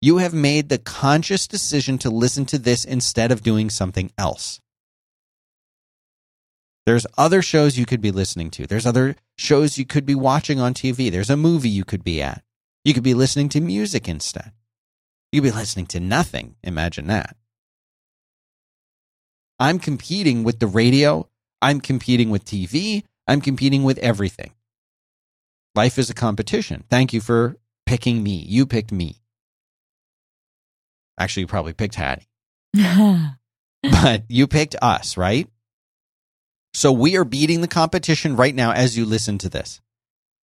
You 0.00 0.18
have 0.18 0.34
made 0.34 0.68
the 0.68 0.78
conscious 0.78 1.46
decision 1.46 1.98
to 1.98 2.10
listen 2.10 2.44
to 2.46 2.58
this 2.58 2.84
instead 2.84 3.30
of 3.30 3.42
doing 3.42 3.70
something 3.70 4.10
else. 4.18 4.60
There's 6.84 7.06
other 7.16 7.42
shows 7.42 7.78
you 7.78 7.86
could 7.86 8.00
be 8.00 8.10
listening 8.10 8.50
to. 8.52 8.66
There's 8.66 8.86
other 8.86 9.16
shows 9.36 9.78
you 9.78 9.84
could 9.84 10.04
be 10.04 10.14
watching 10.14 10.58
on 10.58 10.74
TV. 10.74 11.10
There's 11.10 11.30
a 11.30 11.36
movie 11.36 11.68
you 11.68 11.84
could 11.84 12.02
be 12.02 12.20
at. 12.20 12.42
You 12.84 12.92
could 12.92 13.04
be 13.04 13.14
listening 13.14 13.48
to 13.50 13.60
music 13.60 14.08
instead. 14.08 14.52
You 15.30 15.40
could 15.40 15.48
be 15.48 15.56
listening 15.56 15.86
to 15.86 16.00
nothing. 16.00 16.56
Imagine 16.62 17.06
that. 17.06 17.36
I'm 19.60 19.78
competing 19.78 20.42
with 20.42 20.58
the 20.58 20.66
radio. 20.66 21.28
I'm 21.60 21.80
competing 21.80 22.30
with 22.30 22.44
TV. 22.44 23.04
I'm 23.28 23.40
competing 23.40 23.84
with 23.84 23.98
everything. 23.98 24.52
Life 25.76 25.98
is 25.98 26.10
a 26.10 26.14
competition. 26.14 26.84
Thank 26.90 27.12
you 27.12 27.20
for 27.20 27.56
picking 27.86 28.22
me. 28.22 28.44
You 28.48 28.66
picked 28.66 28.90
me. 28.90 29.20
Actually, 31.18 31.42
you 31.42 31.46
probably 31.46 31.72
picked 31.74 31.94
Haddie, 31.94 32.28
but 33.82 34.24
you 34.28 34.46
picked 34.48 34.74
us, 34.82 35.16
right? 35.16 35.48
So 36.74 36.90
we 36.90 37.16
are 37.16 37.24
beating 37.24 37.60
the 37.60 37.68
competition 37.68 38.36
right 38.36 38.54
now 38.54 38.72
as 38.72 38.96
you 38.96 39.04
listen 39.04 39.38
to 39.38 39.48
this. 39.48 39.80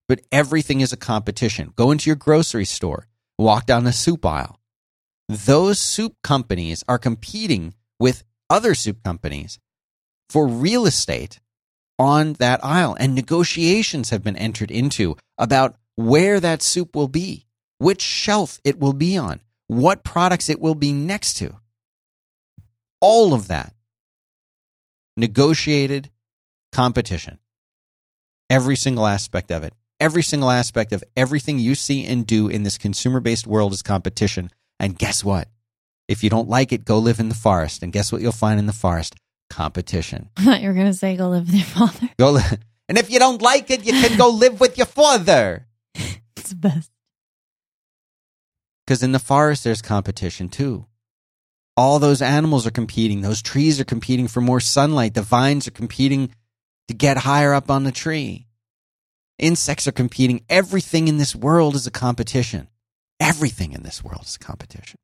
But 0.08 0.22
everything 0.32 0.82
is 0.82 0.94
a 0.94 0.98
competition. 0.98 1.74
Go 1.76 1.92
into 1.92 2.10
your 2.10 2.16
grocery 2.16 2.66
store, 2.66 3.08
walk 3.38 3.66
down 3.66 3.84
the 3.84 3.94
soup 3.94 4.26
aisle. 4.26 4.60
Those 5.28 5.80
soup 5.80 6.16
companies 6.24 6.84
are 6.88 6.98
competing 6.98 7.74
with 8.00 8.24
other 8.50 8.74
soup 8.74 9.04
companies 9.04 9.60
for 10.30 10.48
real 10.48 10.86
estate 10.86 11.40
on 12.00 12.34
that 12.34 12.64
aisle. 12.64 12.96
And 13.00 13.14
negotiations 13.14 14.10
have 14.10 14.24
been 14.24 14.36
entered 14.36 14.72
into 14.72 15.16
about 15.38 15.76
where 15.96 16.40
that 16.40 16.62
soup 16.62 16.96
will 16.96 17.08
be, 17.08 17.46
which 17.78 18.02
shelf 18.02 18.60
it 18.64 18.80
will 18.80 18.94
be 18.94 19.18
on, 19.18 19.42
what 19.68 20.04
products 20.04 20.50
it 20.50 20.60
will 20.60 20.76
be 20.76 20.92
next 20.94 21.36
to. 21.36 21.60
All 23.02 23.34
of 23.34 23.48
that 23.48 23.74
negotiated 25.16 26.10
competition. 26.72 27.40
Every 28.50 28.76
single 28.76 29.06
aspect 29.06 29.52
of 29.52 29.64
it. 29.64 29.74
Every 30.00 30.24
single 30.24 30.50
aspect 30.50 30.94
of 30.94 31.04
everything 31.18 31.60
you 31.60 31.76
see 31.76 32.06
and 32.06 32.26
do 32.26 32.48
in 32.48 32.64
this 32.64 32.78
consumer 32.78 33.20
based 33.20 33.46
world 33.46 33.74
is 33.74 33.82
competition. 33.82 34.50
And 34.80 34.98
guess 34.98 35.24
what? 35.24 35.50
If 36.08 36.24
you 36.24 36.30
don't 36.30 36.50
like 36.50 36.72
it, 36.72 36.86
go 36.86 36.98
live 36.98 37.20
in 37.20 37.30
the 37.30 37.36
forest. 37.36 37.84
And 37.84 37.92
guess 37.94 38.12
what 38.12 38.22
you'll 38.22 38.32
find 38.32 38.60
in 38.60 38.66
the 38.66 38.74
forest? 38.74 39.16
Competition. 39.50 40.30
I 40.38 40.44
thought 40.44 40.62
you 40.62 40.70
were 40.70 40.74
going 40.74 40.88
to 40.88 40.94
say 40.94 41.18
go 41.18 41.30
live 41.30 41.48
with 41.48 41.56
your 41.56 41.66
father. 41.66 42.10
Go 42.18 42.32
li- 42.32 42.42
and 42.88 42.98
if 42.98 43.12
you 43.12 43.20
don't 43.20 43.42
like 43.42 43.70
it, 43.70 43.86
you 43.86 43.94
can 43.94 44.18
go 44.18 44.30
live 44.30 44.60
with 44.60 44.78
your 44.78 44.88
father. 44.88 45.68
It's 46.38 46.52
the 46.52 46.56
best. 46.56 46.90
Because 48.86 49.04
in 49.04 49.12
the 49.12 49.20
forest, 49.20 49.64
there's 49.66 49.82
competition 49.82 50.48
too. 50.50 50.86
All 51.78 52.00
those 52.00 52.22
animals 52.22 52.66
are 52.66 52.72
competing. 52.72 53.22
Those 53.22 53.42
trees 53.42 53.80
are 53.80 53.86
competing 53.86 54.28
for 54.28 54.42
more 54.42 54.60
sunlight. 54.60 55.14
The 55.14 55.22
vines 55.22 55.68
are 55.68 55.72
competing 55.72 56.34
to 56.90 56.96
get 56.96 57.18
higher 57.18 57.54
up 57.54 57.70
on 57.70 57.84
the 57.84 57.92
tree. 57.92 58.48
Insects 59.38 59.88
are 59.88 59.92
competing. 59.92 60.44
Everything 60.50 61.08
in 61.08 61.20
this 61.20 61.36
world 61.36 61.76
is 61.76 61.86
a 61.86 61.92
competition. 61.92 62.68
Everything 63.20 63.74
in 63.74 63.84
this 63.84 64.04
world 64.04 64.24
is 64.24 64.38
a 64.38 64.40
competition. 64.40 64.98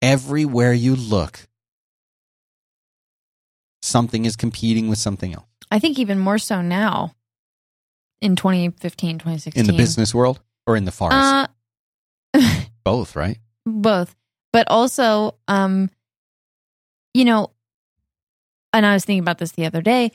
Everywhere 0.00 0.72
you 0.72 0.96
look, 0.96 1.46
something 3.82 4.24
is 4.24 4.34
competing 4.34 4.88
with 4.88 4.98
something 4.98 5.34
else. 5.34 5.44
I 5.70 5.78
think 5.78 5.98
even 5.98 6.18
more 6.18 6.38
so 6.38 6.62
now 6.62 7.14
in 8.22 8.34
2015, 8.34 9.18
2016. 9.18 9.60
In 9.60 9.66
the 9.66 9.76
business 9.76 10.14
world 10.14 10.40
or 10.66 10.74
in 10.74 10.86
the 10.86 10.90
forest? 10.90 11.48
Uh, 12.34 12.40
Both, 12.84 13.14
right? 13.14 13.36
both. 13.66 14.14
But 14.54 14.68
also, 14.70 15.36
um, 15.48 15.90
you 17.12 17.24
know, 17.24 17.53
and 18.74 18.84
I 18.84 18.92
was 18.92 19.04
thinking 19.04 19.22
about 19.22 19.38
this 19.38 19.52
the 19.52 19.64
other 19.66 19.80
day. 19.80 20.10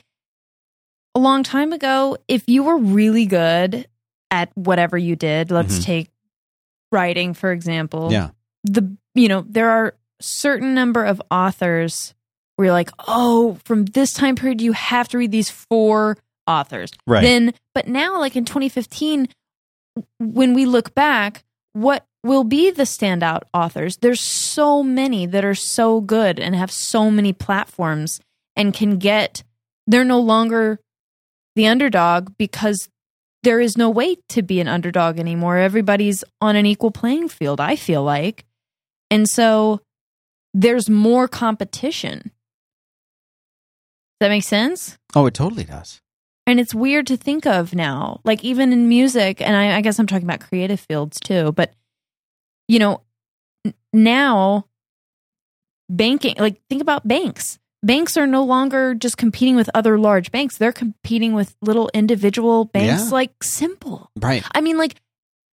A 1.14 1.18
long 1.18 1.42
time 1.42 1.72
ago, 1.72 2.16
if 2.28 2.48
you 2.48 2.62
were 2.62 2.76
really 2.78 3.26
good 3.26 3.88
at 4.30 4.56
whatever 4.56 4.96
you 4.96 5.16
did, 5.16 5.50
let's 5.50 5.80
Mhm. 5.80 5.84
take 5.84 6.10
writing, 6.92 7.34
for 7.34 7.50
example. 7.50 8.12
Yeah. 8.12 8.30
The 8.64 8.96
you 9.16 9.26
know, 9.26 9.44
there 9.48 9.70
are 9.70 9.94
certain 10.20 10.72
number 10.74 11.04
of 11.04 11.20
authors 11.32 12.14
where 12.54 12.66
you're 12.66 12.72
like, 12.72 12.90
oh, 13.08 13.58
from 13.64 13.86
this 13.86 14.12
time 14.12 14.36
period, 14.36 14.60
you 14.60 14.72
have 14.72 15.08
to 15.08 15.18
read 15.18 15.32
these 15.32 15.50
four 15.50 16.16
authors. 16.46 16.90
Right. 17.08 17.22
Then, 17.22 17.54
but 17.74 17.88
now, 17.88 18.20
like 18.20 18.36
in 18.36 18.44
2015, 18.44 19.26
when 20.18 20.54
we 20.54 20.64
look 20.66 20.94
back, 20.94 21.42
what 21.72 22.06
will 22.22 22.44
be 22.44 22.70
the 22.70 22.84
standout 22.84 23.42
authors? 23.52 23.96
There's 23.96 24.20
so 24.20 24.82
many 24.84 25.26
that 25.26 25.44
are 25.44 25.54
so 25.54 26.00
good 26.00 26.38
and 26.38 26.54
have 26.54 26.70
so 26.70 27.10
many 27.10 27.32
platforms 27.32 28.20
and 28.60 28.74
can 28.74 28.98
get, 28.98 29.42
they're 29.86 30.04
no 30.04 30.20
longer 30.20 30.78
the 31.56 31.66
underdog 31.66 32.36
because 32.36 32.90
there 33.42 33.58
is 33.58 33.78
no 33.78 33.88
way 33.88 34.16
to 34.28 34.42
be 34.42 34.60
an 34.60 34.68
underdog 34.68 35.18
anymore. 35.18 35.56
Everybody's 35.56 36.22
on 36.42 36.56
an 36.56 36.66
equal 36.66 36.90
playing 36.90 37.30
field, 37.30 37.58
I 37.58 37.74
feel 37.74 38.02
like. 38.02 38.44
And 39.10 39.26
so 39.26 39.80
there's 40.52 40.90
more 40.90 41.26
competition. 41.26 42.18
Does 44.20 44.20
that 44.20 44.28
make 44.28 44.44
sense? 44.44 44.98
Oh, 45.14 45.24
it 45.24 45.32
totally 45.32 45.64
does. 45.64 46.02
And 46.46 46.60
it's 46.60 46.74
weird 46.74 47.06
to 47.06 47.16
think 47.16 47.46
of 47.46 47.74
now, 47.74 48.20
like 48.24 48.44
even 48.44 48.74
in 48.74 48.90
music, 48.90 49.40
and 49.40 49.56
I, 49.56 49.76
I 49.76 49.80
guess 49.80 49.98
I'm 49.98 50.06
talking 50.06 50.26
about 50.26 50.40
creative 50.40 50.80
fields 50.80 51.18
too, 51.18 51.52
but 51.52 51.72
you 52.68 52.78
know, 52.78 53.00
now 53.94 54.66
banking, 55.88 56.34
like 56.38 56.60
think 56.68 56.82
about 56.82 57.08
banks. 57.08 57.58
Banks 57.82 58.16
are 58.18 58.26
no 58.26 58.44
longer 58.44 58.94
just 58.94 59.16
competing 59.16 59.56
with 59.56 59.70
other 59.74 59.98
large 59.98 60.30
banks, 60.30 60.58
they're 60.58 60.72
competing 60.72 61.32
with 61.32 61.56
little 61.62 61.90
individual 61.94 62.66
banks 62.66 63.04
Yeah. 63.04 63.10
like 63.10 63.32
Simple. 63.42 64.10
Right. 64.16 64.44
I 64.54 64.60
mean, 64.60 64.76
like 64.76 64.96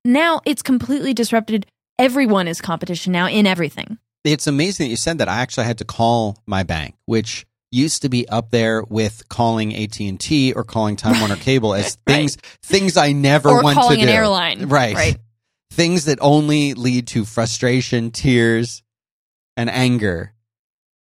now 0.04 0.42
it's 0.46 0.62
completely 0.62 1.14
disrupted. 1.14 1.66
Everyone 1.98 2.48
is 2.48 2.60
competition 2.62 3.14
now 3.14 3.28
in 3.28 3.48
everything. 3.48 3.98
It's 4.24 4.46
amazing 4.46 4.86
that 4.86 4.90
you 4.90 4.98
said 4.98 5.20
that. 5.20 5.30
I 5.30 5.40
actually 5.40 5.66
had 5.68 5.78
to 5.78 5.86
call 5.86 6.38
my 6.46 6.64
bank, 6.64 6.96
which 7.06 7.46
used 7.72 8.02
to 8.02 8.10
be 8.10 8.28
up 8.30 8.52
there 8.52 8.84
with 8.84 9.28
calling 9.30 9.74
AT&T 9.76 10.54
or 10.54 10.64
calling 10.66 10.96
Time 10.98 11.20
Warner 11.20 11.36
Cable 11.40 11.74
as 11.74 11.98
Right. 12.06 12.16
things 12.16 12.38
things 12.62 12.98
I 12.98 13.14
never 13.14 13.50
or 13.50 13.64
want 13.64 13.78
to 13.80 13.88
an 13.88 14.00
do. 14.00 14.08
airline. 14.08 14.68
Right. 14.68 14.96
Right. 14.96 15.18
Things 15.72 16.06
that 16.06 16.18
only 16.22 16.74
lead 16.74 17.08
to 17.08 17.24
frustration, 17.26 18.12
tears, 18.12 18.84
and 19.56 19.70
anger. 19.70 20.34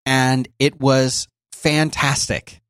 And 0.07 0.47
it 0.57 0.79
was 0.79 1.27
fantastic. 1.51 2.61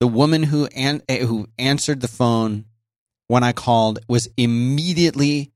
The 0.00 0.06
woman 0.06 0.42
who 0.42 0.66
an- 0.66 1.00
eh, 1.08 1.24
who 1.24 1.48
answered 1.58 2.02
the 2.02 2.08
phone 2.08 2.66
when 3.26 3.42
I 3.42 3.52
called 3.52 4.00
was 4.06 4.28
immediately 4.36 5.50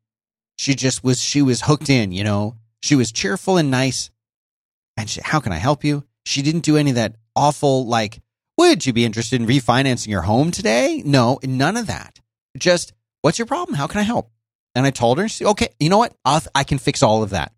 she 0.57 0.75
just 0.75 1.05
was 1.05 1.21
she 1.21 1.43
was 1.43 1.61
hooked 1.61 1.91
in, 1.91 2.13
you 2.13 2.25
know. 2.25 2.57
She 2.83 2.95
was 2.95 3.13
cheerful 3.13 3.59
and 3.59 3.71
nice. 3.71 4.09
And 4.97 5.11
she, 5.11 5.21
how 5.23 5.39
can 5.39 5.53
I 5.53 5.59
help 5.59 5.85
you? 5.85 6.05
She 6.25 6.41
didn't 6.41 6.65
do 6.65 6.79
any 6.79 6.93
of 6.93 6.97
that 6.97 7.17
awful 7.37 7.87
like 7.87 8.23
would 8.57 8.87
you 8.87 8.95
be 8.95 9.05
interested 9.05 9.43
in 9.43 9.47
refinancing 9.47 10.09
your 10.09 10.23
home 10.23 10.51
today? 10.51 11.03
No, 11.05 11.39
none 11.45 11.77
of 11.77 11.89
that. 11.89 12.21
Just 12.57 12.95
what's 13.21 13.39
your 13.39 13.45
problem? 13.45 13.77
How 13.77 13.87
can 13.87 14.01
I 14.01 14.05
help? 14.05 14.31
And 14.75 14.87
I 14.87 14.91
told 14.93 15.19
her, 15.19 15.29
she, 15.29 15.45
okay, 15.45 15.69
you 15.79 15.91
know 15.91 15.99
what? 15.99 16.15
I'll, 16.25 16.41
I 16.55 16.65
can 16.65 16.79
fix 16.79 17.03
all 17.03 17.23
of 17.23 17.31
that. 17.31 17.53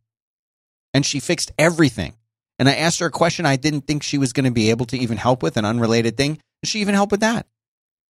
And 0.93 1.07
she 1.07 1.21
fixed 1.21 1.53
everything. 1.57 2.15
And 2.61 2.69
I 2.69 2.75
asked 2.75 3.01
her 3.01 3.07
a 3.07 3.11
question 3.11 3.47
I 3.47 3.57
didn't 3.57 3.87
think 3.87 4.03
she 4.03 4.19
was 4.19 4.35
going 4.35 4.45
to 4.45 4.51
be 4.51 4.69
able 4.69 4.85
to 4.87 4.99
even 4.99 5.17
help 5.17 5.43
with, 5.43 5.57
an 5.57 5.65
unrelated 5.65 6.19
thing. 6.19 6.39
She 6.63 6.81
even 6.81 6.95
helped 6.95 7.11
with 7.11 7.21
that. 7.21 7.47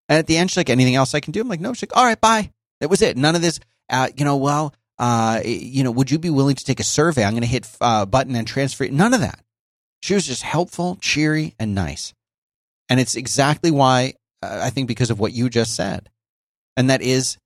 And 0.07 0.19
at 0.19 0.27
the 0.27 0.37
end, 0.37 0.51
she's 0.51 0.57
like, 0.57 0.69
anything 0.69 0.93
else 0.93 1.15
I 1.15 1.19
can 1.19 1.31
do? 1.31 1.41
I'm 1.41 1.49
like, 1.49 1.59
no. 1.59 1.73
She's 1.73 1.89
like, 1.89 1.97
all 1.97 2.05
right, 2.05 2.21
bye. 2.21 2.51
That 2.79 2.91
was 2.91 3.01
it. 3.01 3.17
None 3.17 3.35
of 3.35 3.41
this, 3.41 3.59
uh, 3.89 4.09
you 4.15 4.23
know, 4.23 4.37
well, 4.37 4.75
uh, 4.99 5.41
you 5.43 5.83
know, 5.83 5.89
would 5.89 6.11
you 6.11 6.19
be 6.19 6.29
willing 6.29 6.55
to 6.55 6.63
take 6.63 6.79
a 6.79 6.83
survey? 6.83 7.23
I'm 7.23 7.31
going 7.31 7.41
to 7.41 7.47
hit 7.47 7.67
uh, 7.81 8.05
button 8.05 8.35
and 8.35 8.47
transfer. 8.47 8.87
None 8.87 9.15
of 9.15 9.21
that. 9.21 9.39
She 10.03 10.13
was 10.13 10.27
just 10.27 10.43
helpful, 10.43 10.99
cheery, 11.01 11.55
and 11.57 11.73
nice. 11.73 12.13
And 12.87 12.99
it's 12.99 13.15
exactly 13.15 13.71
why 13.71 14.13
uh, 14.43 14.59
I 14.61 14.69
think 14.69 14.87
because 14.87 15.09
of 15.09 15.19
what 15.19 15.33
you 15.33 15.49
just 15.49 15.73
said. 15.73 16.11
And 16.77 16.91
that 16.91 17.01
is 17.01 17.39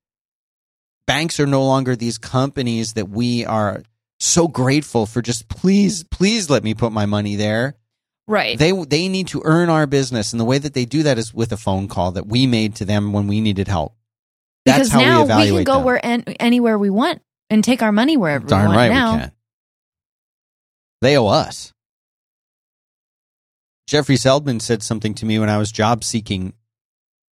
banks 1.07 1.39
are 1.39 1.47
no 1.47 1.63
longer 1.63 1.95
these 1.95 2.17
companies 2.17 2.93
that 2.93 3.07
we 3.07 3.45
are 3.45 3.83
so 4.19 4.47
grateful 4.47 5.05
for 5.05 5.21
just 5.21 5.47
please 5.47 6.03
please 6.05 6.49
let 6.49 6.63
me 6.63 6.73
put 6.73 6.91
my 6.91 7.05
money 7.05 7.35
there 7.35 7.75
Right. 8.27 8.59
they 8.59 8.71
they 8.71 9.07
need 9.07 9.27
to 9.29 9.41
earn 9.43 9.69
our 9.69 9.87
business 9.87 10.33
and 10.33 10.39
the 10.39 10.45
way 10.45 10.57
that 10.59 10.73
they 10.73 10.85
do 10.85 11.03
that 11.03 11.17
is 11.17 11.33
with 11.33 11.51
a 11.51 11.57
phone 11.57 11.87
call 11.87 12.11
that 12.11 12.27
we 12.27 12.45
made 12.45 12.75
to 12.75 12.85
them 12.85 13.11
when 13.13 13.27
we 13.27 13.41
needed 13.41 13.67
help 13.67 13.95
That's 14.65 14.89
because 14.89 14.91
how 14.91 14.99
we 14.99 15.27
now 15.27 15.39
we, 15.39 15.47
can 15.49 15.63
go 15.63 15.73
them. 15.75 15.83
where 15.83 16.05
an, 16.05 16.23
anywhere 16.39 16.77
we 16.77 16.89
want 16.91 17.21
and 17.49 17.63
take 17.63 17.81
our 17.81 17.91
money 17.91 18.17
wherever 18.17 18.45
Darn 18.45 18.63
we 18.63 18.67
want 18.67 18.77
right 18.77 18.91
now. 18.91 19.13
we 19.13 19.19
can. 19.21 19.31
They 21.01 21.17
owe 21.17 21.27
us. 21.27 21.73
Jeffrey 23.87 24.15
Zeldman 24.15 24.61
said 24.61 24.83
something 24.83 25.13
to 25.15 25.25
me 25.25 25.39
when 25.39 25.49
I 25.49 25.57
was 25.57 25.71
job 25.71 26.03
seeking 26.03 26.53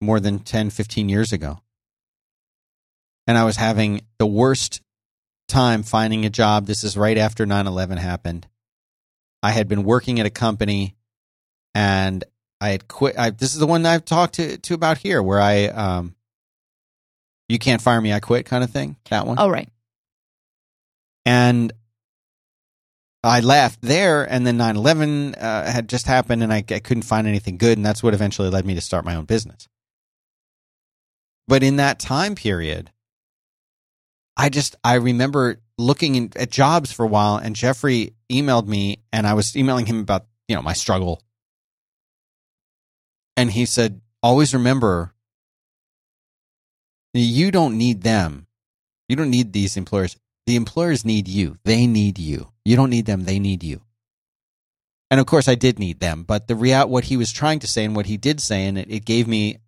more 0.00 0.20
than 0.20 0.38
10, 0.38 0.70
15 0.70 1.08
years 1.08 1.32
ago. 1.32 1.58
And 3.26 3.36
I 3.36 3.44
was 3.44 3.56
having 3.56 4.02
the 4.18 4.26
worst 4.26 4.80
time 5.48 5.82
finding 5.82 6.24
a 6.24 6.30
job. 6.30 6.66
This 6.66 6.84
is 6.84 6.96
right 6.96 7.18
after 7.18 7.46
9 7.46 7.66
11 7.66 7.98
happened. 7.98 8.46
I 9.42 9.50
had 9.50 9.68
been 9.68 9.84
working 9.84 10.18
at 10.20 10.26
a 10.26 10.30
company 10.30 10.96
and 11.74 12.24
I 12.60 12.70
had 12.70 12.88
quit. 12.88 13.18
I, 13.18 13.30
this 13.30 13.54
is 13.54 13.60
the 13.60 13.66
one 13.66 13.84
I've 13.86 14.04
talked 14.04 14.34
to, 14.34 14.56
to 14.58 14.74
about 14.74 14.98
here 14.98 15.22
where 15.22 15.40
I, 15.40 15.66
um, 15.66 16.14
you 17.48 17.58
can't 17.58 17.82
fire 17.82 18.00
me, 18.00 18.12
I 18.12 18.20
quit 18.20 18.46
kind 18.46 18.64
of 18.64 18.70
thing. 18.70 18.96
That 19.10 19.26
one. 19.26 19.36
Oh, 19.38 19.48
right. 19.48 19.68
and 21.24 21.72
I 23.26 23.40
left 23.40 23.82
there, 23.82 24.22
and 24.30 24.46
then 24.46 24.56
9 24.56 24.76
11 24.76 25.34
uh, 25.34 25.70
had 25.70 25.88
just 25.88 26.06
happened, 26.06 26.44
and 26.44 26.52
I, 26.52 26.58
I 26.70 26.78
couldn't 26.78 27.02
find 27.02 27.26
anything 27.26 27.56
good, 27.56 27.76
and 27.76 27.84
that's 27.84 28.02
what 28.02 28.14
eventually 28.14 28.50
led 28.50 28.64
me 28.64 28.74
to 28.76 28.80
start 28.80 29.04
my 29.04 29.16
own 29.16 29.24
business. 29.24 29.66
But 31.48 31.62
in 31.62 31.76
that 31.76 31.98
time 31.98 32.36
period, 32.36 32.90
I 34.36 34.48
just, 34.48 34.76
I 34.84 34.94
remember 34.94 35.60
looking 35.78 36.14
in, 36.14 36.32
at 36.36 36.50
jobs 36.50 36.92
for 36.92 37.04
a 37.04 37.08
while, 37.08 37.36
and 37.36 37.56
Jeffrey 37.56 38.14
emailed 38.30 38.66
me, 38.66 39.02
and 39.12 39.26
I 39.26 39.34
was 39.34 39.56
emailing 39.56 39.86
him 39.86 40.00
about, 40.00 40.26
you 40.48 40.56
know, 40.56 40.62
my 40.62 40.74
struggle. 40.74 41.22
And 43.36 43.50
he 43.50 43.66
said, 43.66 44.00
always 44.22 44.54
remember, 44.54 45.14
you 47.14 47.50
don't 47.50 47.78
need 47.78 48.02
them. 48.02 48.46
You 49.08 49.16
don't 49.16 49.30
need 49.30 49.52
these 49.52 49.76
employers 49.76 50.16
the 50.46 50.56
employers 50.56 51.04
need 51.04 51.26
you. 51.28 51.58
They 51.64 51.86
need 51.86 52.18
you. 52.18 52.52
You 52.64 52.76
don't 52.76 52.90
need 52.90 53.06
them. 53.06 53.24
They 53.24 53.38
need 53.38 53.64
you. 53.64 53.82
And 55.10 55.20
of 55.20 55.26
course, 55.26 55.48
I 55.48 55.56
did 55.56 55.78
need 55.78 56.00
them. 56.00 56.22
But 56.22 56.46
the 56.46 56.54
real 56.54 56.88
what 56.88 57.04
he 57.04 57.16
was 57.16 57.32
trying 57.32 57.58
to 57.60 57.66
say 57.66 57.84
and 57.84 57.96
what 57.96 58.06
he 58.06 58.16
did 58.16 58.40
say, 58.40 58.66
and 58.66 58.78
it, 58.78 58.90
it 58.90 59.04
gave 59.04 59.26
me, 59.26 59.58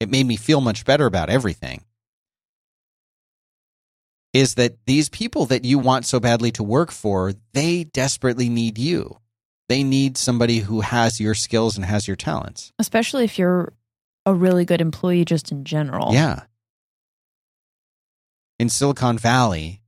it 0.00 0.08
made 0.08 0.26
me 0.26 0.36
feel 0.36 0.60
much 0.60 0.84
better 0.84 1.06
about 1.06 1.30
everything. 1.30 1.84
Is 4.34 4.56
that 4.56 4.84
these 4.84 5.08
people 5.08 5.46
that 5.46 5.64
you 5.64 5.78
want 5.78 6.04
so 6.04 6.20
badly 6.20 6.50
to 6.52 6.62
work 6.62 6.90
for, 6.90 7.32
they 7.52 7.84
desperately 7.84 8.50
need 8.50 8.76
you. 8.76 9.18
They 9.68 9.82
need 9.82 10.18
somebody 10.18 10.58
who 10.58 10.80
has 10.82 11.20
your 11.20 11.34
skills 11.34 11.76
and 11.76 11.86
has 11.86 12.06
your 12.06 12.16
talents. 12.16 12.72
Especially 12.78 13.24
if 13.24 13.38
you're 13.38 13.72
a 14.26 14.34
really 14.34 14.64
good 14.64 14.80
employee 14.80 15.24
just 15.24 15.52
in 15.52 15.64
general. 15.64 16.12
Yeah. 16.12 16.42
In 18.58 18.68
Silicon 18.68 19.18
Valley, 19.18 19.82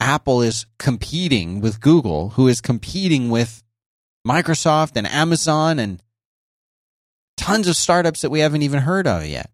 Apple 0.00 0.42
is 0.42 0.66
competing 0.78 1.60
with 1.60 1.80
Google, 1.80 2.30
who 2.30 2.48
is 2.48 2.60
competing 2.60 3.30
with 3.30 3.62
Microsoft 4.26 4.96
and 4.96 5.06
Amazon 5.06 5.78
and 5.78 6.02
tons 7.36 7.68
of 7.68 7.76
startups 7.76 8.22
that 8.22 8.30
we 8.30 8.40
haven't 8.40 8.62
even 8.62 8.80
heard 8.80 9.06
of 9.06 9.24
yet 9.24 9.50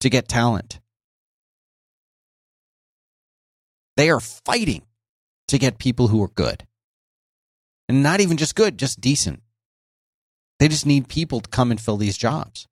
to 0.00 0.08
get 0.08 0.28
talent. 0.28 0.80
They 4.00 4.08
are 4.08 4.18
fighting 4.18 4.80
to 5.48 5.58
get 5.58 5.76
people 5.76 6.08
who 6.08 6.22
are 6.22 6.28
good. 6.28 6.66
And 7.86 8.02
not 8.02 8.20
even 8.20 8.38
just 8.38 8.54
good, 8.54 8.78
just 8.78 8.98
decent. 8.98 9.42
They 10.58 10.68
just 10.68 10.86
need 10.86 11.06
people 11.06 11.42
to 11.42 11.50
come 11.50 11.70
and 11.70 11.78
fill 11.78 11.98
these 11.98 12.16
jobs. 12.16 12.66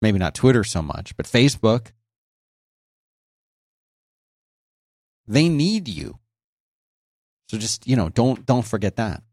Maybe 0.00 0.20
not 0.20 0.36
Twitter 0.36 0.62
so 0.62 0.82
much, 0.82 1.16
but 1.16 1.26
Facebook. 1.26 1.88
They 5.26 5.48
need 5.48 5.88
you. 5.88 6.20
So 7.48 7.58
just, 7.58 7.84
you 7.88 7.96
know, 7.96 8.08
don't 8.08 8.46
don't 8.46 8.64
forget 8.64 8.94
that. 8.98 9.24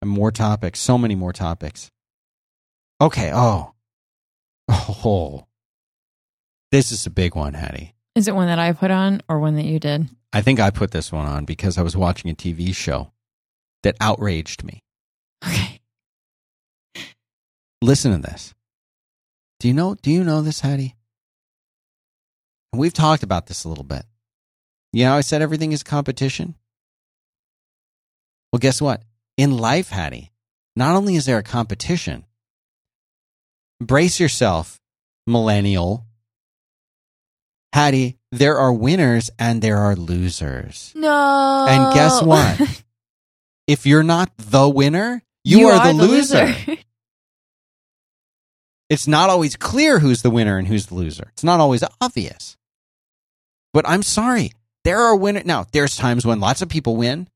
And 0.00 0.08
more 0.08 0.30
topics, 0.30 0.78
so 0.78 0.96
many 0.96 1.16
more 1.16 1.32
topics. 1.32 1.90
Okay, 3.00 3.32
oh. 3.34 3.74
Oh. 4.70 5.48
This 6.74 6.90
is 6.90 7.06
a 7.06 7.10
big 7.10 7.36
one, 7.36 7.54
Haddie. 7.54 7.94
Is 8.16 8.26
it 8.26 8.34
one 8.34 8.48
that 8.48 8.58
I 8.58 8.72
put 8.72 8.90
on 8.90 9.20
or 9.28 9.38
one 9.38 9.54
that 9.54 9.64
you 9.64 9.78
did? 9.78 10.08
I 10.32 10.40
think 10.40 10.58
I 10.58 10.70
put 10.70 10.90
this 10.90 11.12
one 11.12 11.24
on 11.24 11.44
because 11.44 11.78
I 11.78 11.82
was 11.82 11.96
watching 11.96 12.32
a 12.32 12.34
TV 12.34 12.74
show 12.74 13.12
that 13.84 13.94
outraged 14.00 14.64
me. 14.64 14.82
Okay. 15.46 15.80
Listen 17.80 18.10
to 18.10 18.18
this. 18.18 18.54
Do 19.60 19.68
you 19.68 19.74
know 19.74 19.94
do 19.94 20.10
you 20.10 20.24
know 20.24 20.42
this, 20.42 20.62
Haddie? 20.62 20.96
And 22.72 22.80
we've 22.80 22.92
talked 22.92 23.22
about 23.22 23.46
this 23.46 23.62
a 23.62 23.68
little 23.68 23.84
bit. 23.84 24.04
You 24.92 25.04
know, 25.04 25.14
I 25.14 25.20
said 25.20 25.42
everything 25.42 25.70
is 25.70 25.84
competition. 25.84 26.56
Well, 28.52 28.58
guess 28.58 28.82
what? 28.82 29.04
In 29.36 29.58
life, 29.58 29.90
Haddie, 29.90 30.32
not 30.74 30.96
only 30.96 31.14
is 31.14 31.26
there 31.26 31.38
a 31.38 31.44
competition, 31.44 32.24
brace 33.80 34.18
yourself, 34.18 34.80
millennial. 35.24 36.04
Haddie, 37.74 38.18
there 38.30 38.56
are 38.56 38.72
winners 38.72 39.32
and 39.36 39.60
there 39.60 39.78
are 39.78 39.96
losers. 39.96 40.92
No. 40.94 41.66
And 41.68 41.92
guess 41.92 42.22
what? 42.30 42.84
if 43.66 43.84
you're 43.84 44.04
not 44.04 44.30
the 44.38 44.68
winner, 44.68 45.24
you, 45.42 45.66
are, 45.66 45.84
the, 45.84 45.92
loser. 45.92 46.54
It's 48.88 49.08
not 49.08 49.28
always 49.28 49.56
clear 49.56 49.98
who's 49.98 50.22
the 50.22 50.30
winner 50.30 50.56
and 50.56 50.68
who's 50.68 50.86
the 50.86 50.94
loser. 50.94 51.30
It's 51.32 51.42
not 51.42 51.58
always 51.58 51.82
obvious. 52.00 52.56
But 53.72 53.88
I'm 53.88 54.04
sorry. 54.04 54.52
There 54.84 55.00
are 55.00 55.16
winners. 55.16 55.44
Now, 55.44 55.66
there's 55.72 55.96
times 55.96 56.24
when 56.24 56.38
lots 56.38 56.62
of 56.62 56.68
people 56.68 56.94
win. 56.94 57.26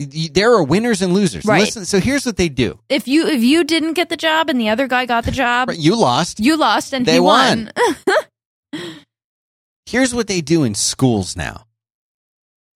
But 0.00 0.08
Well- 0.08 0.20
y- 0.22 0.30
there 0.32 0.52
are 0.54 0.62
winners 0.62 1.02
and 1.02 1.12
losers. 1.12 1.44
Right. 1.44 1.60
Listen, 1.64 1.84
so 1.84 2.00
here's 2.00 2.24
what 2.24 2.36
they 2.36 2.48
do. 2.48 2.78
if 2.88 3.06
you 3.06 3.26
if 3.26 3.42
you 3.42 3.64
didn't 3.64 3.92
get 3.94 4.08
the 4.08 4.16
job 4.16 4.48
and 4.48 4.60
the 4.60 4.68
other 4.70 4.88
guy 4.88 5.04
got 5.06 5.24
the 5.24 5.30
job, 5.30 5.68
Right, 5.68 5.78
You 5.78 5.94
lost. 5.96 6.40
you 6.40 6.56
lost 6.56 6.92
and 6.94 7.04
They 7.06 7.14
he 7.14 7.20
won. 7.20 7.70
Here's 9.86 10.14
what 10.14 10.28
they 10.28 10.40
do 10.40 10.62
in 10.62 10.74
schools 10.76 11.36
now. 11.36 11.66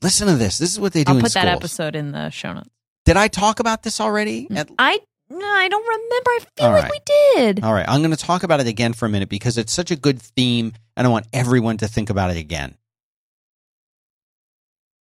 Listen 0.02 0.26
to 0.26 0.34
this. 0.34 0.58
This 0.58 0.72
is 0.72 0.80
what 0.80 0.92
they 0.92 1.04
do 1.04 1.12
I'll 1.12 1.16
in 1.18 1.22
put 1.22 1.30
schools. 1.30 1.44
that 1.44 1.56
episode 1.56 1.94
in 1.96 2.10
the 2.12 2.28
show 2.30 2.52
notes. 2.52 2.68
Did 3.04 3.16
I 3.16 3.28
talk 3.28 3.60
about 3.60 3.82
this 3.84 4.00
already? 4.00 4.48
Mm, 4.48 4.56
At- 4.58 4.70
I 4.78 4.98
no, 5.30 5.46
I 5.46 5.68
don't 5.68 5.86
remember. 5.86 6.30
I 6.30 6.38
feel 6.56 6.66
All 6.66 6.72
like 6.72 6.82
right. 6.82 6.92
we 6.92 7.42
did. 7.44 7.64
All 7.64 7.72
right, 7.72 7.88
I'm 7.88 8.00
going 8.02 8.10
to 8.10 8.16
talk 8.16 8.42
about 8.42 8.60
it 8.60 8.66
again 8.66 8.92
for 8.92 9.06
a 9.06 9.08
minute 9.08 9.28
because 9.28 9.56
it's 9.56 9.72
such 9.72 9.90
a 9.90 9.96
good 9.96 10.20
theme 10.20 10.72
and 10.96 11.06
I 11.06 11.10
want 11.10 11.26
everyone 11.32 11.76
to 11.78 11.88
think 11.88 12.10
about 12.10 12.30
it 12.30 12.36
again. 12.36 12.76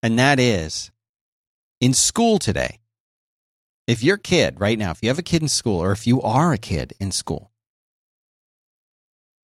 And 0.03 0.19
that 0.19 0.39
is 0.41 0.91
in 1.81 1.95
school 1.95 2.39
today. 2.39 2.79
If 3.87 4.03
your 4.03 4.17
kid 4.19 4.61
right 4.61 4.79
now, 4.79 4.91
if 4.93 5.03
you 5.03 5.09
have 5.09 5.19
a 5.19 5.23
kid 5.23 5.43
in 5.43 5.49
school 5.49 5.81
or 5.83 5.93
if 5.93 6.07
you 6.07 6.23
are 6.23 6.53
a 6.53 6.59
kid 6.59 6.93
in 7.01 7.11
school, 7.11 7.51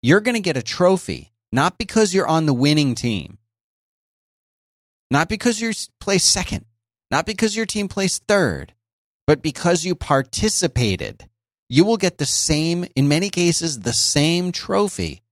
you're 0.03 0.21
going 0.21 0.35
to 0.35 0.41
get 0.41 0.57
a 0.57 0.63
trophy 0.63 1.33
not 1.51 1.79
because 1.79 2.13
you're 2.13 2.27
on 2.27 2.47
the 2.47 2.53
winning 2.53 2.95
team, 2.97 3.39
not 5.11 5.29
because 5.29 5.61
you 5.61 5.73
placed 6.01 6.31
second, 6.31 6.65
not 7.11 7.25
because 7.27 7.57
your 7.57 7.65
team 7.65 7.87
placed 7.89 8.25
third, 8.27 8.75
but 9.27 9.41
because 9.41 9.85
you 9.85 9.95
participated 9.95 11.29
you 11.69 11.85
will 11.85 11.97
get 11.97 12.19
the 12.19 12.27
same, 12.27 12.85
in 12.95 13.09
many 13.09 13.31
cases, 13.31 13.81
the 13.81 13.93
same 13.93 14.53
trophy 14.53 15.23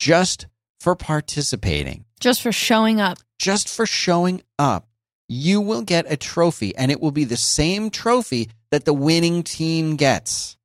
just 0.00 0.46
for 0.80 0.94
participating, 0.96 2.04
Just 2.20 2.42
for 2.42 2.52
showing 2.52 3.00
up. 3.00 3.18
just 3.38 3.68
for 3.68 3.86
showing 3.86 4.42
up. 4.58 4.87
You 5.28 5.60
will 5.60 5.82
get 5.82 6.10
a 6.10 6.16
trophy, 6.16 6.74
and 6.76 6.90
it 6.90 7.00
will 7.00 7.10
be 7.10 7.24
the 7.24 7.36
same 7.36 7.90
trophy 7.90 8.48
that 8.70 8.84
the 8.84 8.94
winning 8.94 9.42
team 9.42 9.96
gets. 9.96 10.56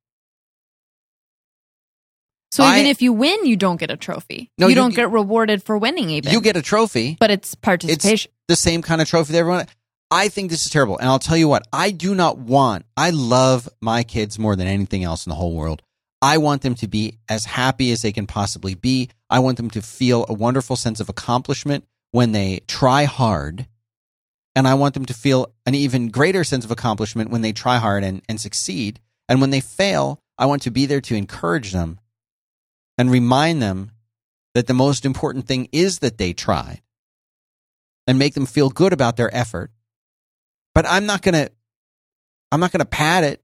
So 2.52 2.62
I- 2.62 2.78
even 2.78 2.86
if 2.90 3.02
you 3.02 3.12
win, 3.12 3.44
you 3.46 3.56
don't 3.56 3.78
get 3.78 3.90
a 3.90 3.96
trophy. 3.96 4.50
No, 4.58 4.66
you, 4.66 4.70
you- 4.70 4.74
don't 4.76 4.94
get 4.94 5.10
rewarded 5.10 5.62
for 5.62 5.76
winning. 5.76 6.10
Even 6.10 6.32
You 6.32 6.40
get 6.40 6.56
a 6.56 6.62
trophy, 6.62 7.16
but 7.18 7.30
it's 7.30 7.54
participation. 7.54 8.30
the 8.48 8.56
same 8.56 8.80
kind 8.82 9.00
of 9.02 9.08
trophy 9.08 9.32
that 9.32 9.38
everyone. 9.38 9.66
I 10.10 10.28
think 10.28 10.50
this 10.50 10.64
is 10.64 10.70
terrible. 10.70 10.96
And 10.98 11.08
I'll 11.08 11.18
tell 11.18 11.36
you 11.36 11.48
what, 11.48 11.66
I 11.72 11.90
do 11.90 12.14
not 12.14 12.38
want, 12.38 12.84
I 12.96 13.10
love 13.10 13.68
my 13.80 14.04
kids 14.04 14.38
more 14.38 14.54
than 14.54 14.68
anything 14.68 15.02
else 15.02 15.26
in 15.26 15.30
the 15.30 15.34
whole 15.36 15.54
world. 15.54 15.82
I 16.22 16.38
want 16.38 16.62
them 16.62 16.74
to 16.76 16.86
be 16.88 17.18
as 17.28 17.44
happy 17.44 17.90
as 17.90 18.02
they 18.02 18.12
can 18.12 18.26
possibly 18.26 18.74
be. 18.74 19.10
I 19.28 19.40
want 19.40 19.56
them 19.56 19.70
to 19.70 19.82
feel 19.82 20.24
a 20.28 20.32
wonderful 20.34 20.76
sense 20.76 21.00
of 21.00 21.08
accomplishment 21.08 21.84
when 22.12 22.32
they 22.32 22.60
try 22.68 23.04
hard. 23.04 23.66
And 24.56 24.68
I 24.68 24.74
want 24.74 24.94
them 24.94 25.04
to 25.06 25.14
feel 25.14 25.52
an 25.66 25.74
even 25.74 26.08
greater 26.08 26.44
sense 26.44 26.64
of 26.64 26.70
accomplishment 26.70 27.30
when 27.30 27.42
they 27.42 27.52
try 27.52 27.78
hard 27.78 28.04
and, 28.04 28.22
and 28.28 28.40
succeed. 28.40 29.00
And 29.28 29.40
when 29.40 29.50
they 29.50 29.60
fail, 29.60 30.20
I 30.38 30.46
want 30.46 30.62
to 30.62 30.70
be 30.70 30.86
there 30.86 31.00
to 31.02 31.16
encourage 31.16 31.72
them 31.72 31.98
and 32.96 33.10
remind 33.10 33.60
them 33.60 33.90
that 34.54 34.66
the 34.66 34.74
most 34.74 35.04
important 35.04 35.46
thing 35.46 35.68
is 35.72 35.98
that 35.98 36.18
they 36.18 36.32
tried 36.32 36.82
and 38.06 38.18
make 38.18 38.34
them 38.34 38.46
feel 38.46 38.70
good 38.70 38.92
about 38.92 39.16
their 39.16 39.34
effort. 39.34 39.70
But 40.74 40.86
I'm 40.88 41.06
not 41.06 41.22
going 41.22 41.34
to 41.34 41.50
I'm 42.52 42.60
not 42.60 42.70
going 42.70 42.80
to 42.80 42.84
pad 42.84 43.24
it. 43.24 43.42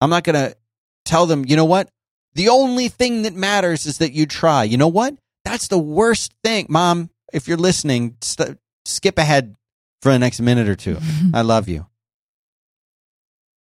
I'm 0.00 0.10
not 0.10 0.22
going 0.22 0.34
to 0.34 0.56
tell 1.04 1.26
them, 1.26 1.44
you 1.44 1.56
know 1.56 1.64
what? 1.64 1.88
The 2.34 2.48
only 2.48 2.88
thing 2.88 3.22
that 3.22 3.34
matters 3.34 3.86
is 3.86 3.98
that 3.98 4.12
you 4.12 4.26
try. 4.26 4.62
You 4.62 4.76
know 4.76 4.88
what? 4.88 5.16
That's 5.44 5.68
the 5.68 5.78
worst 5.78 6.32
thing. 6.44 6.66
Mom, 6.68 7.10
if 7.32 7.48
you're 7.48 7.56
listening, 7.56 8.16
st- 8.20 8.58
skip 8.84 9.18
ahead 9.18 9.56
for 10.04 10.12
the 10.12 10.18
next 10.18 10.38
minute 10.38 10.68
or 10.68 10.76
two. 10.76 10.98
I 11.34 11.40
love 11.40 11.66
you. 11.66 11.86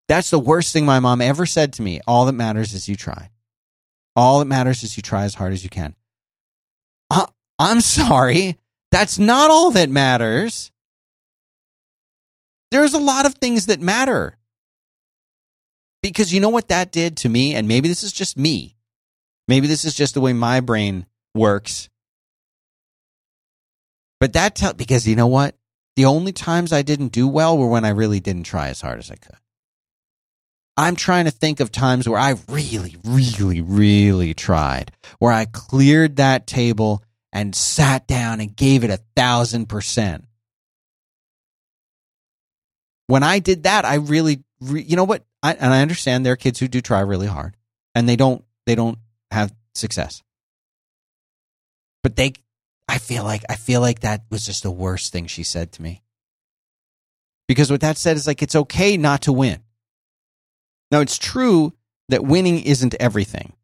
That's 0.08 0.28
the 0.30 0.40
worst 0.40 0.72
thing 0.72 0.84
my 0.84 0.98
mom 0.98 1.20
ever 1.20 1.46
said 1.46 1.72
to 1.74 1.82
me. 1.82 2.00
All 2.04 2.26
that 2.26 2.32
matters 2.32 2.74
is 2.74 2.88
you 2.88 2.96
try. 2.96 3.30
All 4.16 4.40
that 4.40 4.46
matters 4.46 4.82
is 4.82 4.96
you 4.96 5.04
try 5.04 5.22
as 5.22 5.36
hard 5.36 5.52
as 5.52 5.62
you 5.62 5.70
can. 5.70 5.94
Uh, 7.10 7.26
I'm 7.60 7.80
sorry. 7.80 8.58
That's 8.90 9.20
not 9.20 9.52
all 9.52 9.70
that 9.70 9.88
matters. 9.88 10.72
There's 12.72 12.92
a 12.92 12.98
lot 12.98 13.24
of 13.24 13.36
things 13.36 13.66
that 13.66 13.80
matter. 13.80 14.36
Because 16.02 16.34
you 16.34 16.40
know 16.40 16.48
what 16.48 16.68
that 16.68 16.90
did 16.90 17.18
to 17.18 17.28
me? 17.28 17.54
And 17.54 17.68
maybe 17.68 17.88
this 17.88 18.02
is 18.02 18.12
just 18.12 18.36
me. 18.36 18.74
Maybe 19.46 19.68
this 19.68 19.84
is 19.84 19.94
just 19.94 20.14
the 20.14 20.20
way 20.20 20.32
my 20.32 20.58
brain 20.58 21.06
works. 21.36 21.88
But 24.18 24.32
that 24.32 24.56
tell 24.56 24.72
because 24.72 25.06
you 25.06 25.14
know 25.14 25.28
what? 25.28 25.54
The 25.96 26.04
only 26.06 26.32
times 26.32 26.72
I 26.72 26.82
didn't 26.82 27.12
do 27.12 27.28
well 27.28 27.56
were 27.56 27.68
when 27.68 27.84
I 27.84 27.90
really 27.90 28.20
didn't 28.20 28.44
try 28.44 28.68
as 28.68 28.80
hard 28.80 28.98
as 28.98 29.10
I 29.10 29.16
could. 29.16 29.36
I'm 30.76 30.96
trying 30.96 31.26
to 31.26 31.30
think 31.30 31.60
of 31.60 31.70
times 31.70 32.08
where 32.08 32.18
I 32.18 32.36
really, 32.48 32.96
really, 33.04 33.60
really 33.60 34.32
tried, 34.32 34.90
where 35.18 35.32
I 35.32 35.44
cleared 35.44 36.16
that 36.16 36.46
table 36.46 37.02
and 37.30 37.54
sat 37.54 38.06
down 38.06 38.40
and 38.40 38.56
gave 38.56 38.82
it 38.82 38.90
a 38.90 39.00
thousand 39.14 39.66
percent. 39.66 40.24
When 43.06 43.22
I 43.22 43.38
did 43.38 43.64
that, 43.64 43.84
I 43.84 43.96
really, 43.96 44.42
re, 44.60 44.82
you 44.82 44.96
know 44.96 45.04
what? 45.04 45.24
I, 45.42 45.52
and 45.54 45.74
I 45.74 45.82
understand 45.82 46.24
there 46.24 46.32
are 46.32 46.36
kids 46.36 46.58
who 46.58 46.68
do 46.68 46.80
try 46.80 47.00
really 47.00 47.26
hard 47.26 47.54
and 47.94 48.08
they 48.08 48.16
don't, 48.16 48.42
they 48.64 48.74
don't 48.74 48.98
have 49.30 49.52
success. 49.74 50.22
But 52.02 52.16
they, 52.16 52.32
I 52.92 52.98
feel 52.98 53.24
like, 53.24 53.42
I 53.48 53.56
feel 53.56 53.80
like 53.80 54.00
that 54.00 54.24
was 54.30 54.44
just 54.44 54.64
the 54.64 54.70
worst 54.70 55.14
thing 55.14 55.26
she 55.26 55.44
said 55.44 55.72
to 55.72 55.82
me. 55.82 56.02
Because 57.48 57.70
what 57.70 57.80
that 57.80 57.96
said 57.96 58.18
is 58.18 58.26
like, 58.26 58.42
it's 58.42 58.54
okay 58.54 58.98
not 58.98 59.22
to 59.22 59.32
win. 59.32 59.62
Now, 60.90 61.00
it's 61.00 61.16
true 61.16 61.72
that 62.10 62.22
winning 62.22 62.60
isn't 62.60 62.94
everything. 63.00 63.54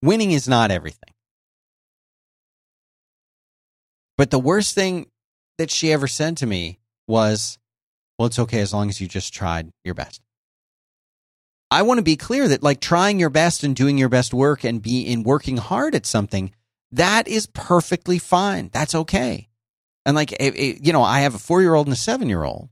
Winning 0.00 0.30
is 0.30 0.48
not 0.48 0.70
everything. 0.70 1.12
But 4.16 4.30
the 4.30 4.38
worst 4.38 4.74
thing 4.74 5.10
that 5.58 5.70
she 5.70 5.92
ever 5.92 6.06
said 6.06 6.38
to 6.38 6.46
me 6.46 6.78
was, 7.06 7.58
well, 8.18 8.28
it's 8.28 8.38
okay 8.38 8.60
as 8.60 8.72
long 8.72 8.88
as 8.88 8.98
you 9.02 9.08
just 9.08 9.34
tried 9.34 9.68
your 9.84 9.94
best. 9.94 10.22
I 11.70 11.82
want 11.82 11.98
to 11.98 12.02
be 12.02 12.16
clear 12.16 12.48
that 12.48 12.62
like 12.62 12.80
trying 12.80 13.20
your 13.20 13.28
best 13.28 13.62
and 13.62 13.76
doing 13.76 13.98
your 13.98 14.08
best 14.08 14.32
work 14.32 14.64
and 14.64 14.80
be 14.80 15.02
in 15.02 15.22
working 15.22 15.58
hard 15.58 15.94
at 15.94 16.06
something, 16.06 16.52
that 16.92 17.28
is 17.28 17.46
perfectly 17.46 18.18
fine. 18.18 18.70
That's 18.72 18.94
okay. 18.94 19.48
And 20.06 20.16
like, 20.16 20.32
it, 20.32 20.56
it, 20.56 20.86
you 20.86 20.92
know, 20.92 21.02
I 21.02 21.20
have 21.20 21.34
a 21.34 21.38
four 21.38 21.60
year 21.62 21.74
old 21.74 21.86
and 21.86 21.94
a 21.94 21.96
seven 21.98 22.28
year 22.28 22.42
old. 22.44 22.68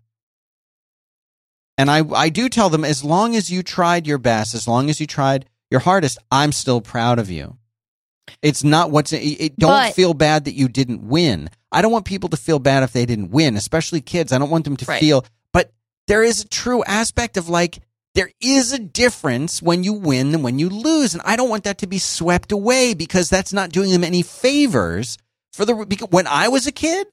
And 1.76 1.90
I, 1.90 2.02
I 2.08 2.28
do 2.28 2.48
tell 2.48 2.70
them 2.70 2.84
as 2.84 3.04
long 3.04 3.36
as 3.36 3.50
you 3.50 3.62
tried 3.62 4.06
your 4.06 4.18
best, 4.18 4.54
as 4.54 4.66
long 4.66 4.90
as 4.90 5.00
you 5.00 5.06
tried 5.06 5.46
your 5.70 5.80
hardest, 5.80 6.18
I'm 6.30 6.50
still 6.52 6.80
proud 6.80 7.18
of 7.18 7.30
you. 7.30 7.56
It's 8.42 8.64
not 8.64 8.90
what's 8.90 9.12
it, 9.12 9.18
it 9.18 9.56
don't 9.56 9.70
But- 9.70 9.94
feel 9.94 10.14
bad 10.14 10.44
that 10.46 10.54
you 10.54 10.68
didn't 10.68 11.06
win. 11.06 11.50
I 11.70 11.82
don't 11.82 11.92
want 11.92 12.04
people 12.06 12.30
to 12.30 12.36
feel 12.36 12.58
bad 12.58 12.82
if 12.82 12.92
they 12.92 13.06
didn't 13.06 13.30
win, 13.30 13.56
especially 13.56 14.00
kids. 14.00 14.32
I 14.32 14.38
don't 14.38 14.50
want 14.50 14.64
them 14.64 14.76
to 14.78 14.84
Right. 14.86 15.00
feel, 15.00 15.24
but 15.52 15.70
there 16.08 16.22
is 16.22 16.40
a 16.42 16.48
true 16.48 16.82
aspect 16.84 17.36
of 17.36 17.48
like, 17.48 17.78
there 18.18 18.32
is 18.40 18.72
a 18.72 18.80
difference 18.80 19.62
when 19.62 19.84
you 19.84 19.92
win 19.92 20.34
and 20.34 20.42
when 20.42 20.58
you 20.58 20.68
lose. 20.68 21.14
And 21.14 21.22
I 21.24 21.36
don't 21.36 21.48
want 21.48 21.62
that 21.62 21.78
to 21.78 21.86
be 21.86 21.98
swept 21.98 22.50
away 22.50 22.92
because 22.92 23.30
that's 23.30 23.52
not 23.52 23.70
doing 23.70 23.92
them 23.92 24.02
any 24.02 24.22
favors 24.22 25.18
for 25.52 25.64
the, 25.64 25.86
because 25.86 26.08
when 26.10 26.26
I 26.26 26.48
was 26.48 26.66
a 26.66 26.72
kid, 26.72 27.06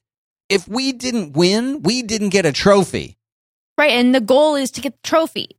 if 0.48 0.66
we 0.66 0.90
didn't 0.90 1.36
win, 1.36 1.84
we 1.84 2.02
didn't 2.02 2.30
get 2.30 2.44
a 2.44 2.50
trophy. 2.50 3.16
Right. 3.78 3.92
And 3.92 4.12
the 4.12 4.20
goal 4.20 4.56
is 4.56 4.72
to 4.72 4.80
get 4.80 5.00
the 5.00 5.08
trophy. 5.08 5.50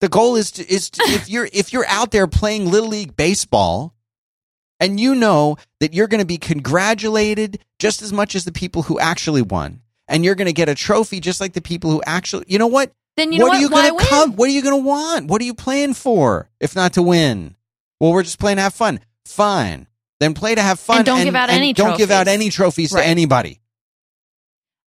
The 0.00 0.08
goal 0.08 0.36
is 0.36 0.52
to, 0.52 0.72
is 0.72 0.90
to, 0.90 1.02
if 1.06 1.28
you're 1.28 1.48
if 1.52 1.72
you're 1.72 1.88
out 1.88 2.12
there 2.12 2.28
playing 2.28 2.70
little 2.70 2.90
league 2.90 3.16
baseball 3.16 3.96
and 4.78 5.00
you 5.00 5.16
know 5.16 5.56
that 5.80 5.92
you're 5.92 6.06
going 6.06 6.20
to 6.20 6.24
be 6.24 6.38
congratulated 6.38 7.58
just 7.80 8.00
as 8.00 8.12
much 8.12 8.36
as 8.36 8.44
the 8.44 8.52
people 8.52 8.82
who 8.82 9.00
actually 9.00 9.42
won 9.42 9.80
and 10.06 10.24
you're 10.24 10.36
going 10.36 10.46
to 10.46 10.52
get 10.52 10.68
a 10.68 10.74
trophy 10.76 11.18
just 11.18 11.40
like 11.40 11.54
the 11.54 11.60
people 11.60 11.90
who 11.90 12.00
actually 12.06 12.44
you 12.46 12.58
know 12.58 12.68
what 12.68 12.92
Then 13.16 13.32
you 13.32 13.38
know 13.38 13.46
what 13.46 13.50
what? 13.50 13.58
are 13.58 13.60
you 13.60 13.68
going 13.70 13.98
to 13.98 14.04
come 14.06 14.32
what 14.36 14.48
are 14.48 14.52
you 14.52 14.62
going 14.62 14.82
to 14.82 14.86
want 14.86 15.26
what 15.28 15.40
are 15.40 15.44
you 15.44 15.54
playing 15.54 15.94
for 15.94 16.48
if 16.60 16.74
not 16.74 16.94
to 16.94 17.02
win 17.02 17.54
well 18.00 18.12
we're 18.12 18.22
just 18.24 18.38
playing 18.38 18.56
to 18.56 18.62
have 18.62 18.74
fun 18.74 19.00
fine 19.24 19.86
then 20.20 20.34
play 20.34 20.54
to 20.54 20.62
have 20.62 20.78
fun 20.80 20.98
And 20.98 21.06
don't 21.06 21.24
give 21.24 21.34
out 21.36 21.50
any 21.50 21.72
don't 21.72 21.96
give 21.98 22.10
out 22.10 22.24
trophies. 22.24 22.34
any 22.34 22.50
trophies 22.50 22.92
Right. 22.92 23.02
to 23.02 23.06
anybody 23.08 23.60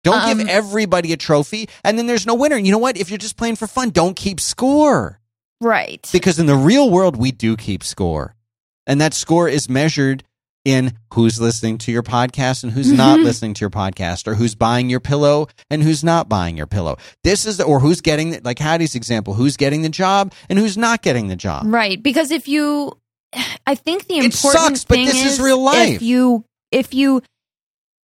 don't 0.03 0.21
Um, 0.21 0.37
give 0.37 0.47
everybody 0.47 1.11
a 1.13 1.17
trophy 1.17 1.67
and 1.83 1.97
then 1.97 2.07
there's 2.07 2.25
no 2.25 2.35
winner 2.35 2.55
and 2.55 2.65
you 2.65 2.71
know 2.71 2.77
what 2.77 2.97
if 2.97 3.09
you're 3.09 3.17
just 3.17 3.37
playing 3.37 3.55
for 3.55 3.67
fun 3.67 3.89
don't 3.89 4.15
keep 4.15 4.39
score 4.39 5.19
Right. 5.59 6.07
because 6.11 6.37
in 6.39 6.45
the 6.45 6.55
real 6.55 6.89
world, 6.91 7.15
we 7.17 7.31
do 7.31 7.57
keep 7.57 7.83
score. 7.83 8.35
And 8.85 9.01
that 9.01 9.15
score 9.15 9.49
is 9.49 9.67
measured 9.67 10.23
in 10.67 10.93
who's 11.13 11.39
listening 11.39 11.77
to 11.79 11.91
your 11.91 12.03
podcast 12.03 12.63
and 12.63 12.73
who's 12.73 12.91
not 12.91 13.19
Mhm. 13.19 13.23
listening 13.23 13.53
to 13.55 13.61
your 13.61 13.69
podcast, 13.69 14.27
or 14.27 14.35
who's 14.35 14.53
buying 14.53 14.89
your 14.89 14.99
pillow 14.99 15.47
and 15.69 15.81
who's 15.81 16.03
not 16.03 16.27
buying 16.27 16.57
your 16.57 16.67
pillow. 16.67 16.97
This 17.23 17.45
is, 17.45 17.57
the, 17.57 17.63
or 17.63 17.79
who's 17.79 18.01
getting, 18.01 18.31
the, 18.31 18.41
like 18.43 18.59
Haddie's 18.59 18.93
example, 18.95 19.33
who's 19.33 19.55
getting 19.55 19.81
the 19.81 19.89
job 19.89 20.33
and 20.49 20.59
who's 20.59 20.77
not 20.77 21.01
getting 21.01 21.29
the 21.29 21.35
job. 21.37 21.63
Right. 21.65 22.01
Because 22.03 22.31
if 22.31 22.47
you, 22.47 22.91
I 23.65 23.75
think 23.75 24.07
the 24.07 24.17
It 24.17 24.25
important 24.25 24.77
sucks, 24.77 24.85
but 24.85 24.95
this 24.97 25.25
is 25.25 25.39
real 25.39 25.61
life. 25.61 25.95
If 25.95 26.01
you, 26.01 26.43
if 26.71 26.93
you, 26.93 27.21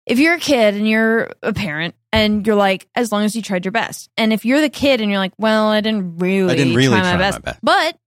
if 0.05 0.19
you're 0.19 0.35
a 0.35 0.39
kid 0.39 0.75
and 0.75 0.87
you're 0.87 1.31
a 1.41 1.53
parent 1.53 1.95
and 2.11 2.45
you're 2.45 2.55
like, 2.55 2.87
as 2.95 3.11
long 3.11 3.23
as 3.23 3.35
you 3.35 3.41
tried 3.41 3.63
your 3.63 3.71
best, 3.71 4.09
and 4.17 4.33
if 4.33 4.43
you're 4.43 4.59
the 4.61 4.69
kid 4.69 4.99
and 5.01 5.09
you're 5.09 5.19
like, 5.19 5.33
well, 5.37 5.67
I 5.67 5.79
didn't 5.81 6.17
really, 6.17 6.51
I 6.51 6.55
didn't 6.57 6.75
really 6.75 6.97
try, 6.97 6.97
my, 6.97 7.03
try 7.03 7.13
my 7.13 7.17
best, 7.19 7.41
best. 7.43 7.59
but 7.63 7.97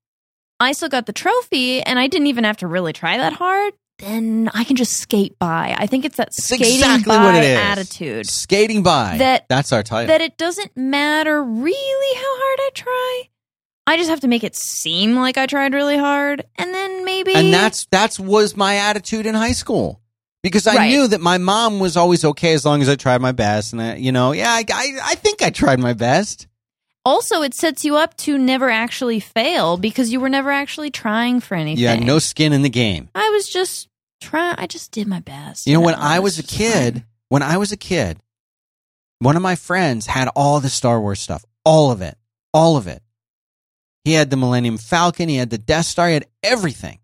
I 0.61 0.73
still 0.73 0.89
got 0.89 1.07
the 1.07 1.13
trophy 1.13 1.81
and 1.83 1.99
I 1.99 2.07
didn't 2.07 2.27
even 2.29 2.45
have 2.45 2.59
to 2.59 2.67
really 2.67 2.93
try 2.93 3.17
that 3.19 3.33
hard. 3.33 3.73
Then 4.03 4.51
I 4.53 4.65
can 4.65 4.77
just 4.77 4.93
skate 4.99 5.39
by. 5.39 5.75
I 5.79 5.87
think 5.87 6.05
it's 6.05 6.17
that 6.17 6.29
It's 6.29 6.45
skating 6.45 6.75
exactly 6.75 7.17
by 7.17 7.25
what 7.25 7.35
it 7.37 7.45
is. 7.45 7.59
attitude. 7.59 8.27
Skating 8.29 8.83
by. 8.83 9.17
That- 9.19 9.47
That's 9.49 9.73
our 9.73 9.83
title. 9.83 10.09
that 10.09 10.21
it 10.21 10.37
doesn't 10.37 10.77
matter 10.77 11.43
really 11.43 12.17
how 12.17 12.23
hard 12.25 12.59
I 12.61 12.71
try. 12.75 13.23
I 13.87 13.97
just 13.97 14.11
have 14.11 14.21
to 14.21 14.29
make 14.29 14.45
it 14.45 14.55
seem 14.55 15.17
like 15.17 15.37
I 15.39 15.47
tried 15.47 15.75
really 15.75 15.99
hard, 15.99 16.45
and 16.57 16.73
then 16.73 17.05
maybe. 17.05 17.35
and 17.35 17.53
that's 17.53 17.87
that's 17.91 18.19
was 18.19 18.57
my 18.57 18.77
attitude 18.77 19.27
in 19.27 19.35
high 19.35 19.53
school 19.53 20.01
because 20.43 20.69
I 20.69 20.77
Right. 20.77 20.91
knew 20.91 21.09
that 21.09 21.21
my 21.21 21.39
mom 21.39 21.81
was 21.81 21.97
always 21.97 22.25
okay 22.25 22.53
as 22.55 22.65
long 22.65 22.81
as 22.81 22.89
I 22.89 22.95
tried 22.95 23.21
my 23.21 23.33
best, 23.33 23.73
and 23.73 23.83
I, 23.83 23.95
you 23.97 24.13
know, 24.13 24.31
yeah, 24.33 24.51
I, 24.51 24.65
I, 24.73 24.99
I 25.05 25.15
think 25.17 25.43
I 25.43 25.51
tried 25.51 25.81
my 25.81 25.95
best. 25.95 26.47
also 27.05 27.43
it 27.43 27.55
sets 27.55 27.85
you 27.85 27.97
up 27.97 28.17
to 28.19 28.39
never 28.39 28.71
actually 28.71 29.19
fail 29.19 29.77
because 29.77 30.13
you 30.13 30.21
were 30.21 30.29
never 30.29 30.53
actually 30.53 30.91
trying 30.93 31.41
for 31.41 31.57
anything. 31.57 31.83
Yeah, 31.83 31.97
no 31.97 32.21
skin 32.21 32.53
in 32.53 32.63
the 32.63 32.71
game. 32.71 33.09
I 33.17 33.29
was 33.31 33.49
just 33.49 33.89
trying. 34.23 34.55
I 34.59 34.67
just 34.67 34.93
did 34.93 35.07
my 35.07 35.21
best. 35.21 35.67
You 35.67 35.75
know, 35.75 35.81
when 35.81 35.95
I 35.95 36.17
it 36.17 36.23
was 36.23 36.39
a 36.39 36.43
kid, 36.43 36.95
fine. 36.95 37.05
when 37.29 37.43
I 37.43 37.57
was 37.59 37.73
a 37.73 37.77
kid, 37.77 38.19
one 39.19 39.37
of 39.37 39.43
my 39.43 39.55
friends 39.55 40.07
had 40.07 40.29
all 40.35 40.61
the 40.61 40.69
Star 40.69 41.01
Wars 41.01 41.21
stuff, 41.21 41.45
all 41.65 41.91
of 41.91 42.01
it, 42.01 42.17
all 42.55 42.77
of 42.77 42.87
it. 42.87 43.03
He 44.05 44.15
had 44.15 44.31
the 44.31 44.37
Millennium 44.37 44.79
Falcon, 44.79 45.29
he 45.29 45.37
had 45.37 45.51
the 45.51 45.59
Death 45.59 45.87
Star, 45.87 46.09
he 46.09 46.15
had 46.15 46.27
everything. 46.43 46.99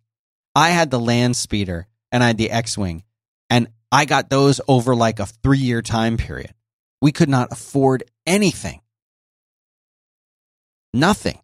I 0.54 0.70
had 0.70 0.90
the 0.90 0.98
Land 0.98 1.36
Speeder 1.36 1.86
and 2.10 2.24
I 2.24 2.28
had 2.28 2.38
the 2.38 2.50
X-wing, 2.50 3.04
and 3.50 3.68
I 3.92 4.04
got 4.04 4.30
those 4.30 4.60
over 4.66 4.96
like 4.96 5.20
a 5.20 5.26
three-year 5.26 5.82
time 5.82 6.16
period. 6.16 6.54
We 7.00 7.12
could 7.12 7.28
not 7.28 7.52
afford 7.52 8.02
anything, 8.26 8.80
nothing. 10.92 11.38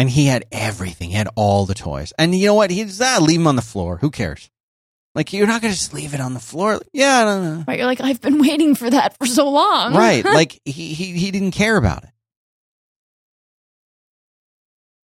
And 0.00 0.08
he 0.08 0.24
had 0.24 0.46
everything. 0.50 1.10
He 1.10 1.14
had 1.14 1.28
all 1.34 1.66
the 1.66 1.74
toys. 1.74 2.14
And 2.18 2.34
you 2.34 2.46
know 2.46 2.54
what? 2.54 2.70
He 2.70 2.82
He's 2.82 3.02
ah, 3.02 3.18
leave 3.20 3.38
them 3.38 3.46
on 3.46 3.56
the 3.56 3.60
floor. 3.60 3.98
Who 3.98 4.10
cares? 4.10 4.48
Like 5.14 5.34
you're 5.34 5.46
not 5.46 5.60
going 5.60 5.74
to 5.74 5.78
just 5.78 5.92
leave 5.92 6.14
it 6.14 6.22
on 6.22 6.32
the 6.32 6.40
floor. 6.40 6.80
Yeah, 6.94 7.18
I 7.18 7.24
don't 7.24 7.44
know. 7.44 7.64
Right, 7.68 7.76
you're 7.76 7.86
like 7.86 8.00
I've 8.00 8.22
been 8.22 8.38
waiting 8.38 8.74
for 8.74 8.88
that 8.88 9.18
for 9.18 9.26
so 9.26 9.50
long. 9.50 9.94
right. 9.94 10.24
Like 10.40 10.58
he, 10.64 10.94
he 10.94 11.12
he 11.12 11.30
didn't 11.30 11.50
care 11.50 11.76
about 11.76 12.04
it. 12.04 12.10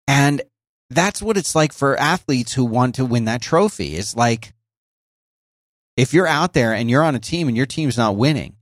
And 0.08 0.44
that's 0.92 1.24
what 1.24 1.38
it's 1.38 1.56
like 1.56 1.74
for 1.74 1.98
athletes 1.98 2.54
who 2.54 2.64
want 2.64 2.94
to 2.96 3.06
win 3.06 3.26
that 3.26 3.42
trophy. 3.42 3.96
It's 3.96 4.16
like 4.16 4.54
if 5.98 6.14
you're 6.14 6.28
out 6.28 6.54
there 6.54 6.72
and 6.72 6.88
you're 6.88 7.04
on 7.04 7.16
a 7.16 7.20
team 7.20 7.48
and 7.48 7.58
your 7.58 7.66
team's 7.66 7.98
not 7.98 8.16
winning, 8.16 8.58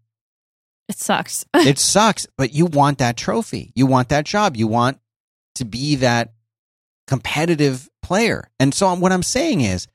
it 0.87 0.97
sucks. 0.97 1.43
it 1.53 1.77
sucks, 1.77 2.25
but 2.37 2.53
you 2.53 2.67
want 2.67 2.99
that 2.99 3.17
trophy. 3.17 3.73
You 3.75 3.85
want 3.85 4.07
that 4.09 4.23
job. 4.23 4.55
You 4.55 4.67
want 4.67 5.00
to 5.61 5.65
be 5.65 5.95
that 5.97 6.33
competitive 7.07 7.89
player. 8.01 8.49
And 8.59 8.73
so 8.73 8.93
what 8.95 9.11
I'm 9.11 9.23
saying 9.23 9.61
is 9.61 9.87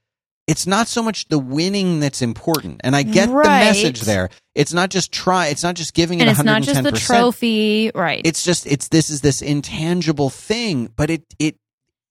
it's 0.46 0.66
not 0.66 0.86
so 0.86 1.02
much 1.02 1.28
the 1.28 1.38
winning 1.38 2.00
that's 2.00 2.22
important. 2.22 2.80
And 2.84 2.94
I 2.94 3.02
get 3.02 3.28
the 3.28 3.42
message 3.42 4.02
there. 4.02 4.30
It's 4.54 4.72
not 4.72 4.90
just 4.90 5.12
try. 5.12 5.48
It's 5.48 5.62
not 5.62 5.74
just 5.74 5.92
giving 5.92 6.20
it. 6.20 6.22
and 6.22 6.30
it 6.30 6.32
it's 6.32 6.44
not 6.44 6.62
just 6.62 6.80
110%. 6.80 6.84
the 6.84 6.98
trophy, 6.98 7.90
right? 7.94 8.22
It's 8.24 8.44
just 8.44 8.66
it's 8.66 8.88
this 8.88 9.10
is 9.10 9.20
this 9.20 9.42
intangible 9.42 10.30
thing, 10.30 10.92
but 10.96 11.10
it 11.10 11.24
it 11.38 11.56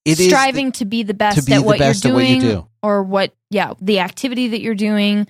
it 0.03 0.19
is 0.19 0.27
striving 0.27 0.71
to 0.73 0.85
be 0.85 1.03
the 1.03 1.13
best 1.13 1.47
be 1.47 1.53
at 1.53 1.57
the 1.57 1.63
what 1.63 1.79
best 1.79 2.03
you're 2.03 2.13
at 2.13 2.15
what 2.15 2.27
you 2.27 2.41
doing, 2.41 2.55
do. 2.55 2.67
or 2.83 3.01
what, 3.01 3.33
yeah, 3.49 3.73
the 3.81 3.99
activity 3.99 4.49
that 4.49 4.61
you're 4.61 4.75
doing. 4.75 5.27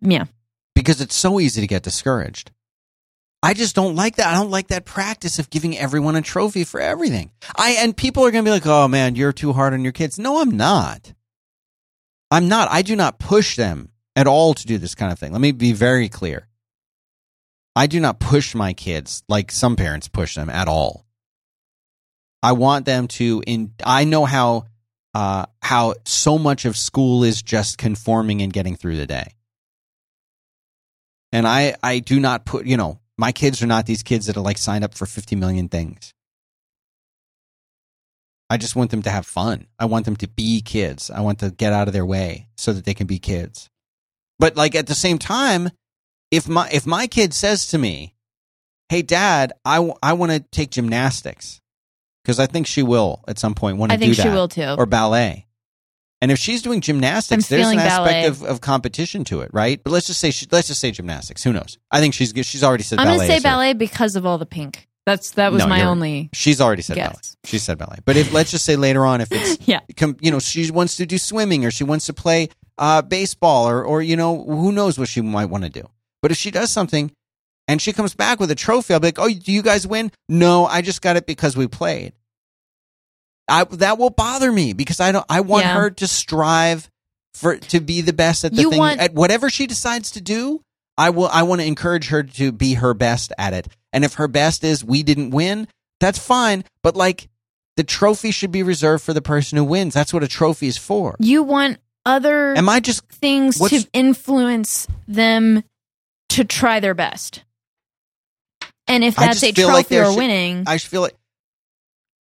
Yeah, 0.00 0.26
because 0.74 1.00
it's 1.00 1.16
so 1.16 1.40
easy 1.40 1.60
to 1.60 1.66
get 1.66 1.82
discouraged. 1.82 2.52
I 3.42 3.54
just 3.54 3.74
don't 3.74 3.96
like 3.96 4.16
that. 4.16 4.26
I 4.26 4.34
don't 4.34 4.50
like 4.50 4.68
that 4.68 4.84
practice 4.84 5.38
of 5.38 5.48
giving 5.48 5.76
everyone 5.76 6.14
a 6.14 6.22
trophy 6.22 6.64
for 6.64 6.80
everything. 6.80 7.30
I 7.56 7.76
and 7.78 7.96
people 7.96 8.24
are 8.24 8.30
going 8.30 8.44
to 8.44 8.48
be 8.48 8.52
like, 8.52 8.66
"Oh 8.66 8.86
man, 8.86 9.14
you're 9.14 9.32
too 9.32 9.52
hard 9.52 9.72
on 9.72 9.82
your 9.82 9.92
kids." 9.92 10.18
No, 10.18 10.40
I'm 10.40 10.50
not. 10.50 11.14
I'm 12.30 12.48
not. 12.48 12.68
I 12.70 12.82
do 12.82 12.94
not 12.96 13.18
push 13.18 13.56
them 13.56 13.90
at 14.14 14.26
all 14.26 14.54
to 14.54 14.66
do 14.66 14.76
this 14.78 14.94
kind 14.94 15.10
of 15.10 15.18
thing. 15.18 15.32
Let 15.32 15.40
me 15.40 15.52
be 15.52 15.72
very 15.72 16.08
clear. 16.08 16.48
I 17.74 17.86
do 17.86 17.98
not 17.98 18.20
push 18.20 18.54
my 18.54 18.72
kids 18.74 19.22
like 19.28 19.50
some 19.50 19.76
parents 19.76 20.08
push 20.08 20.34
them 20.34 20.50
at 20.50 20.68
all. 20.68 21.06
I 22.42 22.52
want 22.52 22.84
them 22.84 23.08
to 23.08 23.42
in 23.46 23.72
I 23.84 24.04
know 24.04 24.26
how 24.26 24.66
uh 25.14 25.46
how 25.62 25.94
so 26.04 26.38
much 26.38 26.66
of 26.66 26.76
school 26.76 27.24
is 27.24 27.42
just 27.42 27.78
conforming 27.78 28.42
and 28.42 28.52
getting 28.52 28.76
through 28.76 28.96
the 28.96 29.06
day. 29.06 29.34
And 31.32 31.46
I, 31.46 31.76
I 31.82 32.00
do 32.00 32.18
not 32.18 32.44
put, 32.44 32.66
you 32.66 32.76
know, 32.76 32.99
my 33.20 33.32
kids 33.32 33.62
are 33.62 33.66
not 33.66 33.84
these 33.84 34.02
kids 34.02 34.26
that 34.26 34.36
are 34.38 34.40
like 34.40 34.56
signed 34.56 34.82
up 34.82 34.94
for 34.94 35.04
50 35.04 35.36
million 35.36 35.68
things. 35.68 36.14
I 38.48 38.56
just 38.56 38.74
want 38.74 38.90
them 38.90 39.02
to 39.02 39.10
have 39.10 39.26
fun. 39.26 39.66
I 39.78 39.84
want 39.84 40.06
them 40.06 40.16
to 40.16 40.26
be 40.26 40.62
kids. 40.62 41.10
I 41.10 41.20
want 41.20 41.38
to 41.40 41.50
get 41.50 41.74
out 41.74 41.86
of 41.86 41.92
their 41.92 42.06
way 42.06 42.48
so 42.56 42.72
that 42.72 42.84
they 42.86 42.94
can 42.94 43.06
be 43.06 43.18
kids. 43.18 43.68
But 44.38 44.56
like 44.56 44.74
at 44.74 44.86
the 44.86 44.94
same 44.94 45.18
time, 45.18 45.68
if 46.30 46.48
my 46.48 46.68
if 46.72 46.86
my 46.86 47.06
kid 47.06 47.34
says 47.34 47.66
to 47.68 47.78
me, 47.78 48.14
"Hey 48.88 49.02
dad, 49.02 49.52
I, 49.64 49.76
w- 49.76 49.94
I 50.02 50.14
want 50.14 50.32
to 50.32 50.40
take 50.40 50.70
gymnastics." 50.70 51.60
Cuz 52.24 52.40
I 52.40 52.46
think 52.46 52.66
she 52.66 52.82
will 52.82 53.22
at 53.28 53.38
some 53.38 53.54
point 53.54 53.76
want 53.76 53.92
to 53.92 53.98
do 53.98 54.06
that. 54.06 54.10
I 54.12 54.14
think 54.14 54.28
she 54.32 54.34
will 54.34 54.48
too. 54.48 54.80
or 54.80 54.86
ballet. 54.86 55.46
And 56.22 56.30
if 56.30 56.38
she's 56.38 56.60
doing 56.62 56.80
gymnastics, 56.82 57.50
I'm 57.50 57.56
there's 57.56 57.66
an 57.68 57.72
feeling 57.74 57.86
aspect 57.86 58.28
of, 58.28 58.42
of 58.42 58.60
competition 58.60 59.24
to 59.24 59.40
it, 59.40 59.50
right? 59.54 59.82
But 59.82 59.90
let's 59.92 60.06
just 60.06 60.20
say 60.20 60.30
she, 60.30 60.46
let's 60.52 60.68
just 60.68 60.80
say 60.80 60.90
gymnastics. 60.90 61.42
Who 61.42 61.52
knows? 61.52 61.78
I 61.90 62.00
think 62.00 62.12
she's 62.14 62.32
she's 62.46 62.62
already 62.62 62.82
said 62.82 62.98
I'm 62.98 63.06
ballet. 63.06 63.16
going 63.16 63.26
to 63.28 63.32
say 63.32 63.36
is 63.38 63.42
her- 63.42 63.48
ballet 63.48 63.72
because 63.72 64.16
of 64.16 64.26
all 64.26 64.36
the 64.38 64.46
pink. 64.46 64.86
That's 65.06 65.30
that 65.32 65.50
was 65.50 65.60
No, 65.62 65.66
my 65.68 65.84
only. 65.84 66.28
She's 66.34 66.60
already 66.60 66.82
said 66.82 66.96
Guess. 66.96 67.08
ballet. 67.08 67.20
She 67.44 67.58
said 67.58 67.78
ballet. 67.78 67.96
But 68.04 68.16
if 68.18 68.32
let's 68.34 68.50
just 68.50 68.66
say 68.66 68.76
later 68.76 69.06
on, 69.06 69.22
if 69.22 69.28
it's 69.32 69.58
Yeah. 69.66 69.80
com- 69.96 70.16
you 70.20 70.30
know 70.30 70.38
she 70.40 70.70
wants 70.70 70.96
to 70.98 71.06
do 71.06 71.16
swimming 71.16 71.64
or 71.64 71.70
she 71.70 71.84
wants 71.84 72.04
to 72.06 72.12
play 72.12 72.50
uh, 72.76 73.00
baseball 73.00 73.66
or 73.68 73.82
or 73.82 74.02
you 74.02 74.14
know 74.16 74.44
who 74.44 74.72
knows 74.72 74.98
what 74.98 75.08
she 75.08 75.22
might 75.22 75.46
want 75.46 75.64
to 75.64 75.70
do. 75.70 75.88
But 76.20 76.30
if 76.32 76.36
she 76.36 76.50
does 76.50 76.70
something 76.70 77.10
and 77.66 77.80
she 77.80 77.94
comes 77.94 78.14
back 78.14 78.38
with 78.40 78.50
a 78.50 78.54
trophy, 78.54 78.92
I'll 78.92 79.00
be 79.00 79.06
like, 79.08 79.18
oh, 79.18 79.30
do 79.30 79.52
you 79.52 79.62
guys 79.62 79.86
win? 79.86 80.12
No, 80.28 80.66
I 80.66 80.82
just 80.82 81.00
got 81.00 81.16
it 81.16 81.24
because 81.26 81.56
we 81.56 81.66
played. 81.66 82.12
I, 83.50 83.64
that 83.64 83.98
will 83.98 84.10
bother 84.10 84.50
me 84.50 84.72
because 84.72 85.00
I 85.00 85.12
don't. 85.12 85.26
I 85.28 85.40
want 85.40 85.64
Yeah. 85.64 85.74
her 85.74 85.90
to 85.90 86.06
strive 86.06 86.88
for 87.34 87.56
to 87.56 87.80
be 87.80 88.00
the 88.00 88.12
best 88.12 88.44
at 88.44 88.54
the 88.54 88.62
You 88.62 88.70
thing 88.70 88.78
want- 88.78 89.00
at 89.00 89.12
whatever 89.14 89.50
she 89.50 89.66
decides 89.66 90.12
to 90.12 90.20
do. 90.20 90.62
I 90.96 91.10
will. 91.10 91.28
I 91.28 91.42
want 91.42 91.60
to 91.60 91.66
encourage 91.66 92.08
her 92.08 92.22
to 92.22 92.52
be 92.52 92.74
her 92.74 92.94
best 92.94 93.32
at 93.38 93.52
it. 93.54 93.68
And 93.92 94.04
if 94.04 94.14
her 94.14 94.28
best 94.28 94.62
is 94.64 94.84
we 94.84 95.02
didn't 95.02 95.30
win, 95.30 95.66
that's 95.98 96.18
fine. 96.18 96.64
But 96.82 96.94
like 96.96 97.28
the 97.76 97.84
trophy 97.84 98.30
should 98.30 98.52
be 98.52 98.62
reserved 98.62 99.02
for 99.04 99.12
the 99.14 99.22
person 99.22 99.56
who 99.58 99.64
wins. 99.64 99.94
That's 99.94 100.12
what 100.12 100.22
a 100.22 100.28
trophy 100.28 100.66
is 100.68 100.76
for. 100.76 101.16
You 101.18 101.42
want 101.42 101.78
other 102.06 102.54
Am 102.56 102.68
I 102.68 102.80
just 102.80 103.06
things 103.08 103.56
to 103.58 103.86
influence 103.92 104.86
them 105.08 105.64
to 106.30 106.44
try 106.44 106.80
their 106.80 106.94
best. 106.94 107.42
And 108.86 109.04
if 109.04 109.14
that's 109.16 109.42
a 109.42 109.46
like 109.46 109.54
trophy 109.54 109.94
there 109.94 110.04
or 110.06 110.10
should- 110.12 110.18
winning, 110.18 110.64
I 110.66 110.78
feel 110.78 111.00
like 111.02 111.16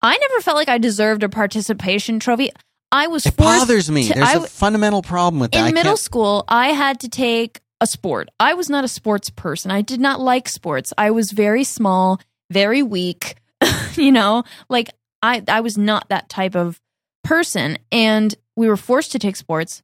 I 0.02 0.16
never 0.16 0.40
felt 0.40 0.56
like 0.56 0.68
I 0.68 0.78
deserved 0.78 1.22
a 1.22 1.28
participation 1.28 2.18
trophy. 2.20 2.50
I 2.92 3.08
was 3.08 3.26
it 3.26 3.34
forced 3.34 3.60
bothers 3.60 3.90
me. 3.90 4.06
to- 4.08 4.14
There's 4.14 4.28
I 4.28 4.32
a 4.34 4.40
fundamental 4.40 5.02
problem 5.02 5.40
with 5.40 5.50
that. 5.52 5.64
I 5.64 5.68
in 5.68 5.74
middle 5.74 5.90
can't- 5.92 5.98
school, 5.98 6.44
I 6.48 6.68
had 6.68 7.00
to 7.00 7.08
take 7.08 7.60
a 7.80 7.86
sport. 7.86 8.28
I 8.40 8.54
was 8.54 8.68
not 8.70 8.84
a 8.84 8.88
sports 8.88 9.30
person. 9.30 9.70
I 9.70 9.82
did 9.82 10.00
not 10.00 10.20
like 10.20 10.48
sports. 10.48 10.92
I 10.98 11.10
was 11.10 11.30
very 11.32 11.64
small, 11.64 12.20
very 12.50 12.82
weak. 12.82 13.36
you 13.94 14.12
know, 14.12 14.44
like 14.68 14.90
I 15.22 15.42
I 15.48 15.60
was 15.60 15.76
not 15.76 16.08
that 16.08 16.28
type 16.28 16.54
of 16.56 16.80
person 17.24 17.78
and 17.92 18.34
we 18.56 18.68
were 18.68 18.76
forced 18.76 19.12
to 19.12 19.18
take 19.18 19.36
sports. 19.36 19.82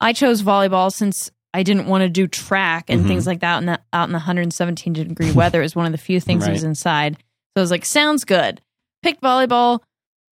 I 0.00 0.12
chose 0.12 0.42
volleyball 0.42 0.92
since 0.92 1.30
I 1.54 1.62
didn't 1.62 1.86
want 1.86 2.02
to 2.02 2.08
do 2.08 2.26
track 2.26 2.86
and 2.88 3.04
Mhm. 3.04 3.08
things 3.08 3.26
like 3.26 3.40
that 3.40 3.58
in 3.58 3.66
the, 3.66 3.80
out 3.92 4.08
in 4.08 4.12
the 4.12 4.18
117 4.18 4.92
degree 4.92 5.32
weather 5.32 5.62
is 5.62 5.76
one 5.76 5.86
of 5.86 5.92
the 5.92 5.98
few 5.98 6.18
things 6.20 6.44
that 6.44 6.52
was 6.52 6.64
inside. 6.64 7.14
So 7.16 7.20
I 7.58 7.60
was 7.60 7.70
like, 7.70 7.84
sounds 7.84 8.24
good. 8.24 8.60
Picked 9.02 9.22
volleyball, 9.22 9.80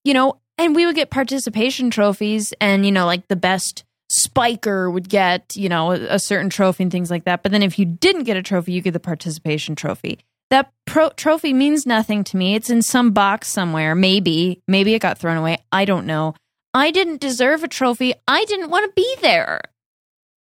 you 0.04 0.14
know, 0.14 0.40
and 0.56 0.74
we 0.74 0.86
would 0.86 0.94
get 0.94 1.10
participation 1.10 1.90
trophies 1.90 2.52
and, 2.60 2.84
you 2.84 2.92
know, 2.92 3.06
like 3.06 3.28
the 3.28 3.36
best 3.36 3.84
spiker 4.10 4.90
would 4.90 5.08
get, 5.08 5.56
you 5.56 5.68
know, 5.68 5.92
a, 5.92 6.18
certain 6.18 6.50
trophy 6.50 6.82
and 6.82 6.92
things 6.92 7.10
like 7.10 7.24
that. 7.24 7.42
But 7.42 7.52
then 7.52 7.62
if 7.62 7.78
you 7.78 7.84
didn't 7.84 8.24
get 8.24 8.36
a 8.36 8.42
trophy, 8.42 8.72
you 8.72 8.80
get 8.80 8.92
the 8.92 9.00
participation 9.00 9.74
trophy. 9.74 10.18
That 10.50 10.72
pro- 10.86 11.10
trophy 11.10 11.52
means 11.52 11.86
nothing 11.86 12.24
to 12.24 12.36
me. 12.36 12.54
It's 12.54 12.70
in 12.70 12.82
some 12.82 13.12
box 13.12 13.48
somewhere. 13.48 13.94
Maybe, 13.94 14.62
maybe 14.66 14.94
it 14.94 15.00
got 15.00 15.18
thrown 15.18 15.36
away. 15.36 15.58
I 15.70 15.84
don't 15.84 16.06
know. 16.06 16.34
I 16.72 16.90
didn't 16.90 17.20
deserve 17.20 17.64
a 17.64 17.68
trophy. 17.68 18.14
I 18.26 18.44
didn't 18.46 18.70
want 18.70 18.86
to 18.86 18.92
be 18.94 19.16
there. 19.20 19.60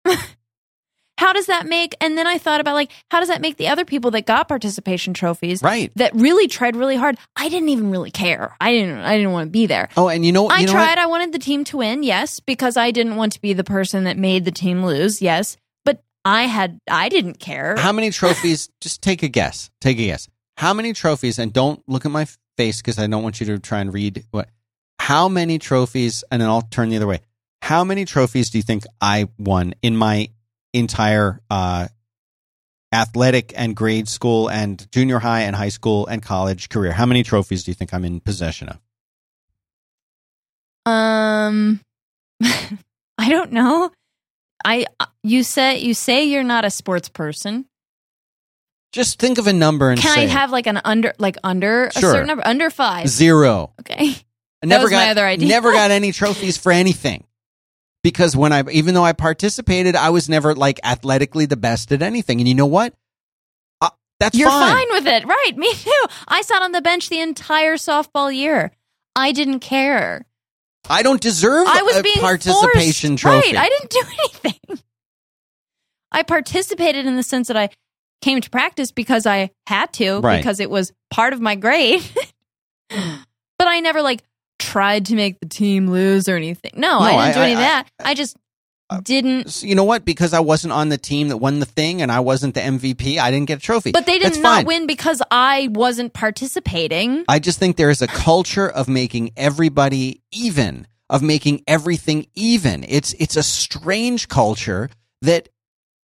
how 1.22 1.34
does 1.34 1.45
that 1.45 1.67
make? 1.67 1.95
And 2.01 2.17
then 2.17 2.26
I 2.26 2.39
thought 2.39 2.59
about 2.59 2.74
like, 2.74 2.91
how 3.11 3.19
does 3.19 3.30
that 3.30 3.41
make 3.41 3.57
the 3.57 3.67
other 3.67 3.86
people 3.86 4.09
that 4.11 4.26
got 4.26 4.47
participation 4.47 5.13
trophies 5.13 5.61
right. 5.61 5.91
that 5.95 6.15
really 6.15 6.47
tried 6.47 6.76
really 6.76 6.95
hard? 6.95 7.15
I 7.36 7.47
didn't 7.47 7.69
even 7.69 7.91
really 7.91 8.09
care. 8.09 8.57
I 8.59 8.72
didn't. 8.72 8.97
I 8.97 9.17
didn't 9.17 9.32
want 9.32 9.45
to 9.47 9.51
be 9.51 9.67
there. 9.67 9.89
Oh, 9.95 10.09
and 10.09 10.26
you 10.26 10.32
know, 10.32 10.49
I 10.49 10.63
know 10.63 10.72
tried. 10.72 10.88
what? 10.88 10.97
I 10.97 11.05
wanted 11.05 11.32
the 11.32 11.38
team 11.38 11.63
to 11.65 11.78
win, 11.78 12.01
yes, 12.01 12.39
because 12.39 12.76
I 12.76 12.89
didn't 12.89 13.17
want 13.17 13.34
to 13.34 13.41
be 13.41 13.53
the 13.53 13.63
person 13.63 14.05
that 14.05 14.17
made 14.17 14.45
the 14.45 14.51
team 14.51 14.84
lose, 14.84 15.22
yes. 15.22 15.57
But 15.86 16.01
I 16.26 16.47
had. 16.47 16.80
I 16.89 17.07
didn't 17.07 17.39
care. 17.39 17.76
How 17.78 17.91
many 17.91 18.09
trophies? 18.09 18.69
just 18.82 19.03
take 19.03 19.22
a 19.22 19.28
guess. 19.28 19.69
Take 19.80 19.99
a 19.99 20.05
guess. 20.07 20.28
How 20.57 20.74
many 20.74 20.91
trophies? 20.91 21.38
And 21.38 21.53
don't 21.53 21.84
look 21.88 22.03
at 22.03 22.11
my 22.11 22.26
face 22.57 22.82
because 22.82 22.97
I 22.97 23.05
don't 23.05 23.22
want 23.22 23.39
you 23.39 23.45
to 23.45 23.59
try 23.59 23.80
and 23.80 23.93
read 23.93 24.26
what. 24.32 24.49
How 24.97 25.30
many 25.30 25.59
trophies? 25.59 26.24
And 26.32 26.41
then 26.41 26.49
I'll 26.49 26.63
turn 26.63 26.89
the 26.89 26.95
other 26.95 27.07
way. 27.07 27.19
How 27.61 27.84
many 27.84 28.05
trophies 28.05 28.49
do 28.49 28.57
you 28.57 28.63
think 28.63 28.86
I 28.99 29.30
won 29.38 29.76
in 29.84 29.95
my 29.95 30.30
entire 30.74 31.41
uh, 31.49 31.88
athletic 32.93 33.53
and 33.55 33.76
grade 33.76 34.07
school 34.07 34.49
and 34.49 34.89
junior 34.91 35.19
high 35.19 35.41
and 35.41 35.55
high 35.55 35.69
school 35.69 36.07
and 36.07 36.22
college 36.22 36.69
career? 36.69 36.91
How 36.91 37.05
many 37.05 37.24
trophies 37.24 37.63
do 37.63 37.72
you 37.72 37.76
think 37.76 37.93
I'm 37.93 38.05
in 38.05 38.19
possession 38.19 38.69
of? 38.69 38.80
Um, 40.91 41.80
I 42.43 43.30
don't 43.30 43.51
know. 43.51 43.91
I 44.65 44.86
you 45.24 45.43
say 45.43 45.80
you 45.80 45.93
say 45.93 46.24
you're 46.26 46.43
not 46.43 46.65
a 46.65 46.69
sports 46.69 47.09
person. 47.09 47.65
Just 48.91 49.19
think 49.19 49.38
of 49.38 49.47
a 49.47 49.53
number 49.53 49.89
and 49.89 49.99
Can 49.99 50.17
I 50.17 50.24
it. 50.24 50.30
have 50.30 50.51
like 50.51 50.67
an 50.67 50.82
under 50.84 51.13
like 51.17 51.38
under 51.43 51.86
a 51.88 51.93
certain 51.93 52.28
number 52.28 52.45
under 52.45 52.69
five 52.69 53.07
zero? 53.07 53.72
Okay. 53.80 54.15
I 54.63 54.65
never 54.67 54.89
got 54.89 55.05
my 55.05 55.11
other 55.11 55.26
idea. 55.26 55.47
never 55.47 55.72
got 55.72 55.91
any 55.91 56.11
trophies 56.11 56.57
for 56.57 56.72
anything. 56.72 57.24
Because 58.04 58.36
when 58.36 58.52
I 58.52 58.64
even 58.72 58.93
though 58.95 59.04
I 59.06 59.14
participated, 59.14 59.95
I 59.95 60.10
was 60.10 60.28
never 60.28 60.56
like 60.56 60.80
athletically 60.84 61.45
the 61.45 61.58
best 61.58 61.91
at 61.91 62.02
anything. 62.02 62.39
And 62.39 62.47
you 62.47 62.56
know 62.56 62.66
what? 62.66 62.95
Uh, 63.80 63.89
that's 64.20 64.36
You're 64.38 64.49
fine. 64.49 64.74
fine 64.76 64.88
with 64.91 65.08
it, 65.08 65.26
right? 65.26 65.52
Me 65.56 65.72
too. 65.74 66.06
I 66.28 66.41
sat 66.41 66.62
on 66.64 66.72
the 66.72 66.82
bench 66.82 67.10
the 67.10 67.20
entire 67.20 67.76
softball 67.76 68.36
year. 68.36 68.72
I 69.16 69.32
didn't 69.34 69.60
care. 69.60 70.26
I 70.89 71.04
don't 71.04 71.22
deserve 71.22 71.68
I 71.68 71.84
was 71.84 72.02
being 72.02 72.16
participation 72.20 73.12
forced. 73.18 73.22
trophy. 73.22 73.56
Right. 73.56 73.66
I 73.66 73.70
didn't 73.70 73.89
do 73.91 74.02
anything. 74.20 74.80
I 76.12 76.24
participated 76.24 77.06
in 77.06 77.16
the 77.16 77.24
sense 77.24 77.47
that 77.49 77.58
I 77.58 77.70
came 78.22 78.41
to 78.41 78.49
practice 78.49 78.91
because 78.91 79.26
I 79.28 79.52
had 79.68 79.93
to, 79.93 80.20
Right. 80.22 80.38
because 80.38 80.60
it 80.60 80.70
was 80.70 80.91
part 81.12 81.34
of 81.34 81.39
my 81.41 81.56
grade. 81.56 82.04
but 82.89 83.68
I 83.68 83.80
never 83.80 84.02
like 84.02 84.24
tried 84.62 85.05
to 85.07 85.16
make 85.16 85.39
the 85.39 85.47
team 85.47 85.89
lose 85.89 86.30
or 86.30 86.36
anything. 86.36 86.72
No, 86.76 86.99
I 86.99 87.12
didn't 87.12 87.22
I- 87.22 87.34
do 87.34 87.39
any 87.41 87.53
of 87.53 87.57
I- 87.59 87.62
that. 87.62 87.88
I 87.99 88.14
just 88.14 88.38
uh, 88.89 88.99
didn't. 89.03 89.49
So 89.49 89.66
you 89.68 89.76
know 89.76 89.86
what? 89.86 90.03
Because 90.03 90.34
I 90.34 90.41
wasn't 90.41 90.74
on 90.74 90.89
the 90.89 90.97
team 90.97 91.30
that 91.30 91.38
won 91.38 91.59
the 91.59 91.66
thing, 91.66 92.01
and 92.01 92.12
I 92.12 92.20
wasn't 92.20 92.55
the 92.55 92.59
MVP, 92.62 93.18
I 93.20 93.32
didn't 93.32 93.47
get 93.47 93.59
a 93.59 93.62
trophy. 93.62 93.91
But 93.93 94.05
they 94.05 94.20
did 94.20 94.28
That's 94.28 94.38
not 94.38 94.57
fine. 94.59 94.66
win 94.66 94.88
because 94.88 95.22
I 95.32 95.70
wasn't 95.72 96.12
participating. 96.14 97.24
I 97.28 97.39
just 97.39 97.57
think 97.59 97.78
there 97.78 97.89
is 97.89 98.01
a 98.01 98.07
culture 98.07 98.68
of 98.70 98.88
making 98.89 99.32
everybody 99.38 100.22
even, 100.34 100.88
of 101.09 101.22
making 101.22 101.64
everything 101.68 102.28
even. 102.36 102.84
It's 102.88 103.14
it's 103.14 103.36
a 103.38 103.43
strange 103.43 104.28
culture 104.28 104.89
that 105.22 105.47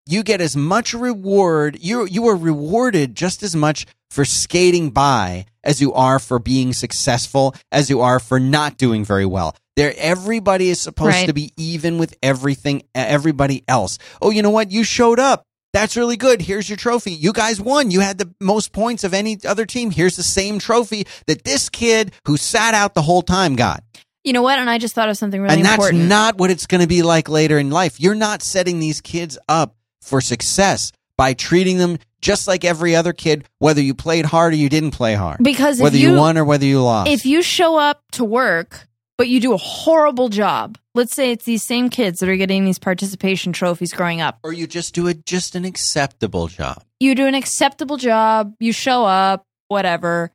you 0.07 0.23
get 0.23 0.41
as 0.41 0.57
much 0.57 0.95
reward. 0.95 1.79
You 1.81 2.05
you 2.07 2.27
are 2.29 2.37
rewarded 2.37 3.15
just 3.15 3.43
as 3.43 3.55
much 3.57 3.87
for 4.11 4.25
skating 4.25 4.91
by 4.91 5.47
as 5.65 5.81
you 5.81 5.93
are 5.93 6.19
for 6.19 6.39
being 6.39 6.73
successful, 6.73 7.55
as 7.73 7.91
you 7.91 8.01
are 8.01 8.21
for 8.21 8.39
not 8.39 8.77
doing 8.79 9.05
very 9.05 9.27
well. 9.27 9.55
There, 9.75 9.93
everybody 9.99 10.71
is 10.71 10.81
supposed 10.81 11.09
Right. 11.11 11.27
to 11.27 11.35
be 11.35 11.53
even 11.57 11.99
with 11.99 12.15
everything, 12.23 12.85
everybody 12.95 13.63
else. 13.69 13.99
Oh, 14.23 14.31
you 14.31 14.41
know 14.43 14.51
what? 14.51 14.71
You 14.71 14.85
showed 14.85 15.19
up. 15.19 15.43
That's 15.75 15.97
really 15.97 16.17
good. 16.17 16.41
Here's 16.41 16.71
your 16.71 16.79
trophy. 16.79 17.11
You 17.13 17.35
guys 17.35 17.61
won. 17.61 17.91
You 17.91 18.01
had 18.01 18.17
the 18.17 18.33
most 18.41 18.73
points 18.73 19.05
of 19.05 19.13
any 19.13 19.39
other 19.47 19.67
team. 19.67 19.91
Here's 19.91 20.17
the 20.17 20.23
same 20.23 20.59
trophy 20.59 21.07
that 21.27 21.45
this 21.45 21.69
kid 21.69 22.13
who 22.25 22.39
sat 22.39 22.73
out 22.73 22.95
the 22.95 23.03
whole 23.03 23.21
time 23.21 23.57
got. 23.57 23.83
You 24.25 24.33
know 24.33 24.41
what? 24.43 24.59
And 24.59 24.71
I 24.71 24.79
just 24.79 24.95
thought 24.95 25.11
of 25.11 25.19
something 25.19 25.41
really 25.43 25.61
important. 25.61 25.91
and 26.01 26.01
that's 26.01 26.09
not 26.09 26.39
what 26.39 26.51
it's 26.51 26.67
going 26.67 26.81
to 26.81 26.87
be 26.87 27.03
like 27.03 27.29
later 27.29 27.59
in 27.59 27.69
life. 27.71 28.01
You're 28.01 28.15
not 28.15 28.43
setting 28.43 28.79
these 28.79 29.03
kids 29.03 29.37
up 29.49 29.75
for 30.07 30.21
success 30.21 30.93
by 31.17 31.35
treating 31.35 31.79
them 31.79 31.99
just 32.21 32.49
like 32.49 32.65
every 32.65 32.97
other 32.97 33.13
kid, 33.13 33.45
whether 33.59 33.81
you 33.81 33.95
played 33.95 34.25
hard 34.25 34.53
or 34.53 34.57
you 34.57 34.69
didn't 34.69 34.93
play 34.93 35.15
hard. 35.15 35.39
because 35.43 35.79
if 35.79 35.85
whether 35.85 35.97
you, 35.97 36.13
you, 36.13 36.19
won 36.19 36.39
or 36.39 36.45
whether 36.45 36.65
you 36.65 36.83
lost. 36.83 37.11
if 37.11 37.27
you 37.27 37.43
show 37.43 37.77
up 37.77 38.03
to 38.13 38.25
work 38.25 38.87
but 39.19 39.29
you 39.29 39.41
do 39.41 39.55
a 39.55 39.57
horrible 39.57 40.29
job, 40.29 40.77
let's 40.95 41.15
say 41.15 41.31
it's 41.31 41.45
these 41.45 41.63
same 41.63 41.89
kids 41.89 42.19
that 42.19 42.29
are 42.29 42.37
getting 42.37 42.65
these 42.67 42.79
participation 42.79 43.53
trophies 43.53 43.93
growing 43.93 44.21
up. 44.21 44.39
or 44.45 44.53
you 44.53 44.67
just 44.67 44.95
do 44.95 45.09
a 45.09 45.15
just 45.15 45.55
an 45.55 45.65
acceptable 45.65 46.49
job. 46.49 46.83
You 47.01 47.15
do 47.15 47.27
an 47.27 47.35
acceptable 47.35 47.97
job, 47.97 48.55
you 48.61 48.73
show 48.73 49.05
up, 49.05 49.45
whatever. 49.69 50.33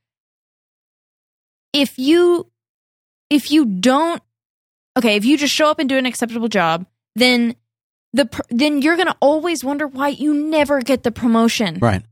If 1.73 1.97
you 1.97 2.49
if 3.29 3.51
you 3.51 3.65
don't 3.65 4.21
okay, 4.97 5.15
if 5.15 5.25
you 5.25 5.37
just 5.37 5.53
show 5.53 5.69
up 5.69 5.79
and 5.79 5.87
do 5.87 5.97
an 5.97 6.05
acceptable 6.05 6.47
job, 6.47 6.85
then 7.15 7.55
the 8.13 8.25
pr- 8.25 8.41
then 8.49 8.81
you're 8.81 8.95
going 8.95 9.07
to 9.07 9.17
always 9.19 9.63
wonder 9.63 9.87
why 9.87 10.09
you 10.09 10.33
never 10.33 10.81
get 10.81 11.03
the 11.03 11.11
promotion. 11.11 11.79
Right. 11.79 12.03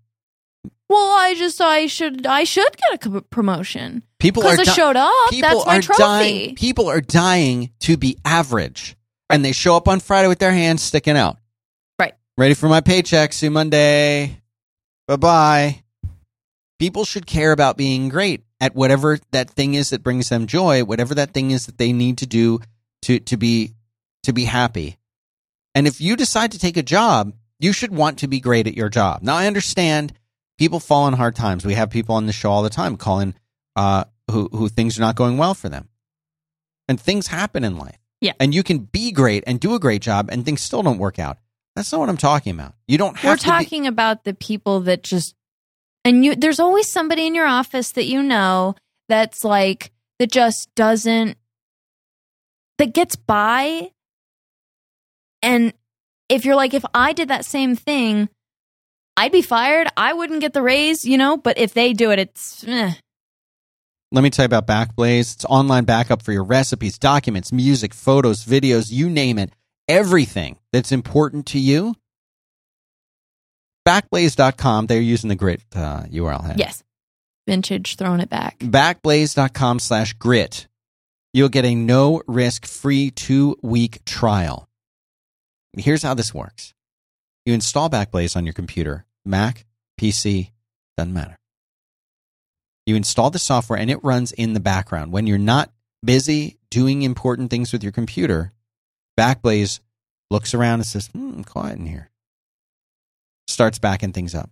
Well, 0.89 1.16
I 1.18 1.36
just 1.36 1.62
I 1.62 1.86
should 1.88 2.26
I 2.26 2.43
should 2.45 2.76
get 2.78 3.06
a 3.06 3.22
promotion 3.22 4.04
People 4.20 4.43
are 4.47 4.54
I 4.54 4.64
di- 4.64 4.72
showed 4.72 4.95
up. 4.95 5.30
people 5.30 5.50
That's 5.50 5.66
my 5.68 5.78
are 5.78 5.82
trophy. 5.82 6.02
dying. 6.02 6.56
People 6.56 6.88
are 6.89 7.00
dying 7.02 7.72
to 7.82 7.95
be 7.95 8.18
average, 8.26 8.95
and 9.30 9.45
they 9.45 9.52
show 9.52 9.76
up 9.76 9.88
on 9.88 10.00
Friday 10.00 10.28
with 10.28 10.39
their 10.39 10.52
hands 10.52 10.82
sticking 10.82 11.16
out. 11.16 11.38
Right. 12.00 12.16
Ready 12.38 12.56
for 12.56 12.68
my 12.70 12.82
paycheck? 12.82 13.34
See 13.34 13.50
Monday. 13.50 14.41
Bye 15.08 15.16
bye. 15.18 15.84
People 16.80 17.06
should 17.06 17.26
care 17.28 17.52
about 17.52 17.78
being 17.78 18.10
great 18.10 18.43
at 18.62 18.74
whatever 18.76 19.20
that 19.32 19.50
thing 19.52 19.74
is 19.76 19.91
that 19.91 20.02
brings 20.04 20.30
them 20.30 20.47
joy, 20.47 20.84
whatever 20.84 21.14
that 21.16 21.34
thing 21.34 21.52
is 21.52 21.66
that 21.68 21.78
they 21.78 21.93
need 21.93 22.18
to 22.20 22.26
do 22.26 22.60
to 23.04 23.20
to 23.20 23.38
be 23.38 23.74
to 24.24 24.34
be 24.34 24.45
happy. 24.45 24.97
And 25.80 25.88
if 25.88 26.01
you 26.01 26.17
decide 26.17 26.51
to 26.51 26.59
take 26.59 26.75
a 26.75 26.84
job, 26.84 27.32
you 27.57 27.71
should 27.71 27.95
want 27.95 28.19
to 28.19 28.27
be 28.27 28.41
great 28.41 28.67
at 28.67 28.75
your 28.75 28.89
job. 28.89 29.21
Now 29.23 29.38
I 29.38 29.47
understand 29.47 30.11
people 30.57 30.82
fall 30.82 31.07
in 31.07 31.13
hard 31.13 31.38
times. 31.38 31.65
We 31.65 31.75
have 31.75 31.89
people 31.89 32.15
on 32.15 32.25
the 32.25 32.34
show 32.34 32.51
all 32.51 32.63
the 32.63 32.69
time 32.69 32.97
calling 32.97 33.34
uh, 33.77 34.03
who 34.30 34.49
who 34.51 34.67
things 34.67 34.97
are 34.97 35.01
not 35.01 35.15
going 35.15 35.38
well 35.38 35.53
for 35.53 35.69
them, 35.69 35.88
and 36.89 36.99
things 36.99 37.27
happen 37.27 37.63
in 37.63 37.77
life. 37.77 37.95
Yeah. 38.19 38.34
and 38.41 38.53
you 38.53 38.61
can 38.61 38.80
be 38.80 39.13
great 39.13 39.45
and 39.47 39.57
do 39.57 39.73
a 39.73 39.80
great 39.80 40.01
job, 40.01 40.27
and 40.30 40.43
things 40.43 40.61
still 40.61 40.84
don't 40.84 40.97
work 40.97 41.17
out. 41.17 41.38
That's 41.77 41.89
not 41.93 41.99
what 41.99 42.09
I'm 42.09 42.17
talking 42.17 42.53
about. 42.53 42.73
You 42.86 42.97
don't 42.97 43.15
have 43.15 43.23
We're 43.32 43.38
to. 43.38 43.43
be- 43.45 43.49
talking 43.49 43.88
about 43.88 44.25
the 44.25 44.34
people 44.34 44.82
that 44.82 45.01
just 45.01 45.34
and 46.03 46.25
you 46.25 46.36
there's 46.36 46.59
always 46.59 46.89
somebody 46.89 47.25
in 47.25 47.36
your 47.36 47.47
office 47.47 47.93
that 47.93 48.03
you 48.03 48.21
know 48.21 48.75
that's 49.07 49.45
like 49.45 49.93
that 50.19 50.30
just 50.30 50.75
doesn't 50.75 51.38
that 52.80 52.93
gets 52.93 53.15
by 53.15 53.91
and 55.42 55.74
if 56.28 56.46
you're 56.46 56.56
like 56.56 56.74
if 56.74 56.84
I 56.94 57.14
did 57.14 57.30
that 57.30 57.46
same 57.46 57.76
thing 57.76 58.30
I'd 59.20 59.34
be 59.34 59.42
fired. 59.42 59.90
I 59.98 60.14
wouldn't 60.14 60.40
get 60.40 60.54
the 60.54 60.62
raise, 60.62 61.04
you 61.04 61.18
know, 61.18 61.36
but 61.36 61.58
if 61.58 61.74
they 61.74 61.92
do 61.92 62.12
it 62.12 62.20
it's 62.20 62.64
eh. 62.66 62.94
Let 64.12 64.24
me 64.24 64.30
tell 64.30 64.44
you 64.44 64.48
about 64.54 64.66
Backblaze. 64.66 65.36
It's 65.36 65.46
online 65.46 65.84
backup 65.84 66.22
for 66.24 66.32
your 66.32 66.44
recipes, 66.44 66.98
documents, 66.98 67.52
music, 67.52 67.94
photos, 67.94 68.46
videos, 68.46 68.92
you 68.92 69.10
name 69.10 69.38
it. 69.38 69.52
Everything 69.88 70.58
that's 70.72 70.92
important 70.92 71.48
to 71.48 71.60
you. 71.60 71.96
Backblaze.com. 73.86 74.88
They're 74.88 75.02
using 75.02 75.28
the 75.28 75.36
grit 75.36 75.62
uh, 75.76 76.04
URL. 76.04 76.46
head. 76.46 76.60
yes. 76.60 76.84
Vintage 77.46 77.96
throwing 77.96 78.20
it 78.22 78.30
back. 78.30 78.60
Backblaze.com 78.60 79.80
slash 79.80 80.14
grit. 80.14 80.68
You'll 81.34 81.50
get 81.50 81.66
a 81.66 81.76
no 81.76 82.22
risk 82.28 82.66
free 82.66 83.12
two 83.12 83.58
week 83.62 84.06
trial. 84.06 84.68
Here's 85.80 86.03
how 86.03 86.13
this 86.13 86.34
works 86.34 86.73
you 87.45 87.53
install 87.53 87.89
Backblaze 87.89 88.36
on 88.36 88.45
your 88.45 88.53
computer, 88.53 89.05
Mac, 89.25 89.65
PC, 89.99 90.51
doesn't 90.97 91.13
matter. 91.13 91.38
You 92.86 92.95
install 92.95 93.30
the 93.30 93.39
software 93.39 93.80
and 93.80 93.89
it 93.89 94.03
runs 94.03 94.32
in 94.32 94.53
the 94.53 94.59
background. 94.59 95.11
When 95.11 95.27
you're 95.27 95.38
not 95.38 95.71
busy 96.03 96.57
doing 96.69 97.01
important 97.03 97.49
things 97.49 97.71
with 97.71 97.84
your 97.84 97.91
computer, 97.91 98.51
Backblaze 99.17 99.80
looks 100.32 100.53
around 100.53 100.80
and 100.80 100.86
says, 100.86 101.07
hmm, 101.07 101.41
quiet 101.41 101.77
in 101.77 101.86
here. 101.86 102.09
Starts 103.47 103.80
backing 103.80 104.13
things 104.13 104.34
up. 104.36 104.49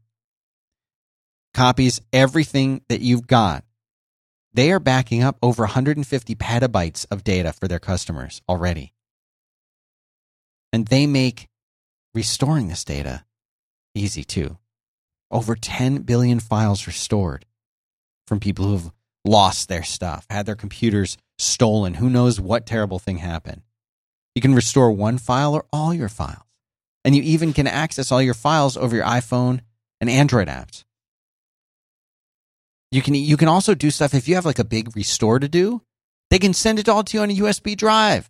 Copies 1.54 2.02
everything 2.14 2.82
that 2.90 3.02
you've 3.02 3.28
got. 3.28 3.64
They 4.54 4.72
are 4.72 4.80
backing 4.80 5.24
up 5.24 5.38
over 5.42 5.64
150 5.64 6.36
petabytes 6.36 7.06
of 7.12 7.24
data 7.24 7.54
for 7.54 7.68
their 7.68 7.80
customers 7.80 8.42
already. 8.50 8.94
And 10.74 10.88
they 10.88 11.08
make 11.08 11.48
restoring 12.14 12.68
this 12.68 12.84
data 12.84 13.26
easy 13.96 14.24
too. 14.24 14.58
Over 15.32 15.56
10 15.56 16.04
billion 16.04 16.40
files 16.40 16.88
restored 16.88 17.46
from 18.28 18.40
people 18.40 18.66
who 18.66 18.72
have 18.74 18.92
lost 19.26 19.68
their 19.68 19.84
stuff, 19.84 20.26
had 20.30 20.46
their 20.46 20.56
computers 20.56 21.18
stolen. 21.38 21.96
Who 21.96 22.10
knows 22.10 22.40
what 22.40 22.66
terrible 22.66 23.00
thing 23.00 23.18
happened? 23.18 23.62
You 24.36 24.42
can 24.42 24.56
restore 24.56 24.92
one 24.92 25.18
file 25.18 25.54
or 25.54 25.66
all 25.74 25.94
your 25.94 26.10
files. 26.10 26.44
And 27.04 27.16
you 27.16 27.24
even 27.24 27.54
can 27.54 27.68
access 27.68 28.12
all 28.12 28.22
your 28.22 28.34
files 28.34 28.78
over 28.78 28.96
your 28.96 29.06
iPhone 29.06 29.62
and 30.00 30.10
Android 30.10 30.48
apps. 30.48 30.84
You 32.92 33.02
can 33.02 33.16
you 33.16 33.36
can 33.38 33.48
also 33.48 33.76
do 33.76 33.92
stuff 33.92 34.14
if 34.14 34.28
you 34.28 34.36
have 34.36 34.46
like 34.46 34.60
a 34.60 34.64
big 34.64 34.96
restore 34.96 35.40
to 35.40 35.48
do, 35.48 35.82
they 36.30 36.40
can 36.40 36.54
send 36.54 36.80
it 36.80 36.90
all 36.90 37.04
to 37.04 37.18
you 37.18 37.24
on 37.24 37.32
a 37.32 37.36
USB 37.36 37.76
drive. 37.76 38.30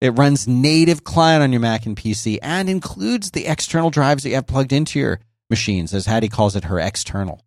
It 0.00 0.10
runs 0.10 0.46
native 0.46 1.04
client 1.04 1.42
on 1.42 1.52
your 1.52 1.60
Mac 1.60 1.86
and 1.86 1.96
PC 1.96 2.38
and 2.42 2.68
includes 2.68 3.30
the 3.30 3.46
external 3.46 3.90
drives 3.90 4.22
that 4.22 4.30
you 4.30 4.34
have 4.34 4.46
plugged 4.46 4.72
into 4.72 4.98
your 4.98 5.20
machines, 5.48 5.94
as 5.94 6.06
Haddie 6.06 6.28
calls 6.28 6.54
it, 6.54 6.64
her 6.64 6.78
external. 6.78 7.42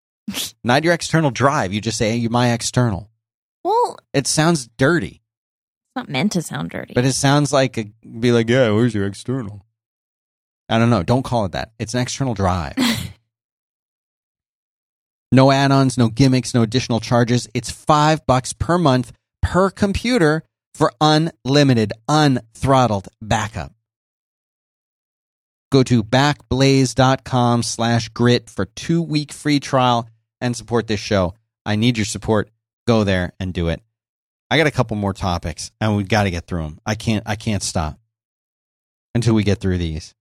Not 0.64 0.84
your 0.84 0.94
external 0.94 1.30
drive. 1.30 1.72
You 1.72 1.80
just 1.80 1.98
say, 1.98 2.10
hey, 2.10 2.16
you 2.16 2.28
my 2.28 2.52
external. 2.52 3.08
Well, 3.62 3.98
It 4.12 4.26
sounds 4.26 4.68
dirty, 4.78 5.22
it's 5.88 5.96
not 5.96 6.08
meant 6.08 6.32
to 6.32 6.42
sound 6.42 6.70
dirty. 6.70 6.94
but 6.94 7.04
it 7.04 7.14
sounds 7.14 7.52
like 7.52 7.78
a, 7.78 7.84
be 8.06 8.32
like, 8.32 8.48
yeah, 8.48 8.70
where's 8.70 8.94
your 8.94 9.06
external? 9.06 9.64
I 10.68 10.78
don't 10.78 10.90
know. 10.90 11.02
Don't 11.02 11.24
call 11.24 11.44
it 11.44 11.52
that. 11.52 11.72
It's 11.78 11.94
an 11.94 12.00
external 12.00 12.34
drive. 12.34 12.74
no 15.32 15.50
add-ons, 15.50 15.98
no 15.98 16.08
gimmicks, 16.08 16.54
no 16.54 16.62
additional 16.62 17.00
charges. 17.00 17.48
It's 17.54 17.70
five 17.70 18.24
bucks 18.26 18.52
per 18.52 18.78
month 18.78 19.12
per 19.42 19.70
computer 19.70 20.42
for 20.76 20.92
unlimited, 21.00 21.94
unthrottled 22.06 23.08
backup. 23.22 23.72
Go 25.72 25.82
to 25.82 26.04
backblaze.com 26.04 27.62
slash 27.62 28.08
grit 28.10 28.50
for 28.50 28.66
two 28.66 29.02
week 29.02 29.32
free 29.32 29.58
trial 29.58 30.08
and 30.40 30.54
support 30.54 30.86
this 30.86 31.00
show. 31.00 31.34
I 31.64 31.76
need 31.76 31.96
your 31.96 32.04
support. 32.04 32.50
Go 32.86 33.04
there 33.04 33.32
and 33.40 33.52
do 33.52 33.68
it. 33.68 33.80
I 34.50 34.58
got 34.58 34.68
a 34.68 34.70
couple 34.70 34.96
more 34.96 35.14
topics 35.14 35.72
and 35.80 35.96
we've 35.96 36.08
got 36.08 36.24
to 36.24 36.30
get 36.30 36.46
through 36.46 36.62
them. 36.62 36.78
I 36.86 36.94
can't, 36.94 37.24
I 37.26 37.36
can't 37.36 37.62
stop 37.62 37.98
until 39.14 39.34
we 39.34 39.42
get 39.42 39.58
through 39.58 39.78
these. 39.78 40.14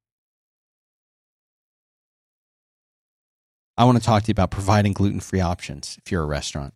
I 3.77 3.83
want 3.83 3.97
to 3.97 4.03
talk 4.03 4.23
to 4.23 4.29
you 4.29 4.31
about 4.31 4.51
providing 4.51 4.93
gluten 4.93 5.19
free 5.19 5.41
options 5.41 5.99
if 6.03 6.11
you're 6.11 6.23
a 6.23 6.25
restaurant. 6.25 6.73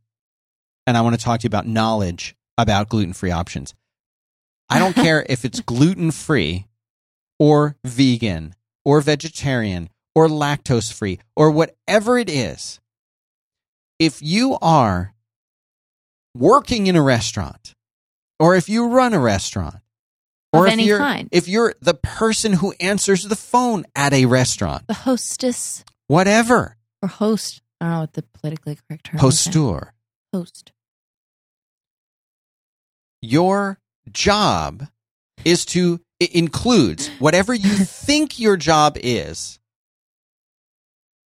And 0.86 0.98
I 0.98 1.02
want 1.02 1.18
to 1.18 1.24
talk 1.24 1.40
to 1.40 1.44
you 1.46 1.48
about 1.48 1.66
knowledge 1.66 2.36
about 2.62 2.90
gluten 2.90 3.14
free 3.14 3.32
options. 3.32 3.74
I 4.70 4.80
don't 4.80 4.96
care 4.96 5.26
if 5.28 5.46
it's 5.46 5.60
gluten 5.66 6.12
free 6.12 6.68
or 7.40 7.76
vegan 7.84 8.56
or 8.86 9.02
vegetarian 9.02 9.90
or 10.16 10.28
lactose 10.28 10.92
free 10.92 11.20
or 11.36 11.52
whatever 11.52 12.18
it 12.18 12.30
is. 12.30 12.80
If 13.98 14.22
you 14.22 14.58
are 14.62 15.14
working 16.36 16.88
in 16.88 16.96
a 16.96 17.02
restaurant 17.02 17.76
or 18.40 18.56
if 18.56 18.70
you 18.70 18.88
run 18.88 19.14
a 19.14 19.20
restaurant 19.20 19.78
or 20.54 20.68
if 20.68 20.74
any 20.74 20.86
you're 20.86 20.98
kind. 21.00 21.30
if 21.32 21.48
you're 21.48 21.74
the 21.82 21.94
person 21.94 22.54
who 22.54 22.74
answers 22.80 23.24
the 23.24 23.36
phone 23.36 23.86
at 23.96 24.14
a 24.14 24.26
restaurant, 24.26 24.88
the 24.88 24.94
hostess 24.94 25.84
whatever, 26.08 26.78
or 27.02 27.10
host. 27.10 27.62
I 27.82 27.86
don't 27.86 27.94
know 27.94 28.00
what 28.02 28.14
the 28.14 28.24
politically 28.24 28.78
correct 28.88 29.06
term 29.06 29.16
is. 29.18 29.22
there. 30.32 30.40
Host. 30.42 30.72
Your 33.22 33.80
job 34.12 34.88
is 35.46 35.66
to 35.66 36.00
it 36.20 36.34
includes 36.36 37.10
whatever 37.20 37.54
you 37.54 37.70
think 37.78 38.40
your 38.40 38.58
job 38.58 38.98
is. 39.02 39.60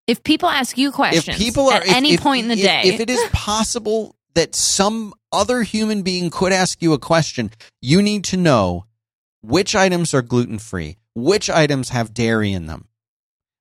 If 0.05 0.23
people 0.23 0.49
ask 0.49 0.77
you 0.77 0.91
questions 0.91 1.29
if 1.29 1.37
people 1.37 1.69
are 1.69 1.77
at 1.77 1.87
if- 1.87 1.95
any 1.95 2.13
if- 2.13 2.21
point 2.21 2.43
in 2.43 2.47
the 2.49 2.55
if- 2.55 2.61
day, 2.61 2.81
if 2.85 2.99
it 2.99 3.09
is 3.09 3.23
possible 3.31 4.15
that 4.35 4.55
some 4.55 5.13
other 5.31 5.61
human 5.63 6.01
being 6.01 6.29
could 6.29 6.51
ask 6.51 6.81
you 6.81 6.93
a 6.93 6.99
question, 6.99 7.51
you 7.81 8.01
need 8.01 8.23
to 8.25 8.37
know 8.37 8.85
which 9.41 9.75
items 9.75 10.13
are 10.13 10.21
gluten 10.21 10.57
free, 10.59 10.97
which 11.15 11.49
items 11.49 11.89
have 11.89 12.13
dairy 12.13 12.51
in 12.51 12.65
them, 12.65 12.87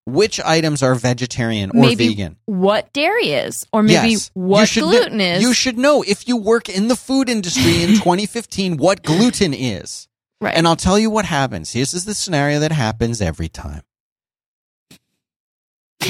which 0.05 0.41
items 0.41 0.83
are 0.83 0.95
vegetarian 0.97 1.71
or 1.71 1.81
maybe 1.83 2.09
vegan. 2.09 2.37
what 2.47 2.93
dairy 2.93 3.29
is, 3.31 3.65
or 3.73 3.83
maybe 3.83 4.11
Yes. 4.11 4.31
What 4.35 4.69
should 4.69 4.83
kn- 4.83 4.91
gluten 4.91 5.21
is. 5.21 5.43
You 5.43 5.55
should 5.55 5.79
know 5.79 6.03
if 6.03 6.27
you 6.27 6.37
work 6.37 6.69
in 6.69 6.89
the 6.89 6.97
food 6.97 7.29
industry 7.29 7.83
in 7.85 7.91
2015 7.95 8.77
what 8.79 9.03
gluten 9.05 9.55
is. 9.55 10.09
right. 10.41 10.55
And 10.57 10.67
I'll 10.67 10.75
tell 10.77 10.99
you 10.99 11.09
what 11.11 11.25
happens. 11.25 11.73
This 11.73 11.95
is 11.95 12.05
the 12.05 12.15
scenario 12.15 12.59
that 12.61 12.73
happens 12.73 13.21
every 13.23 13.49
time. 13.49 13.83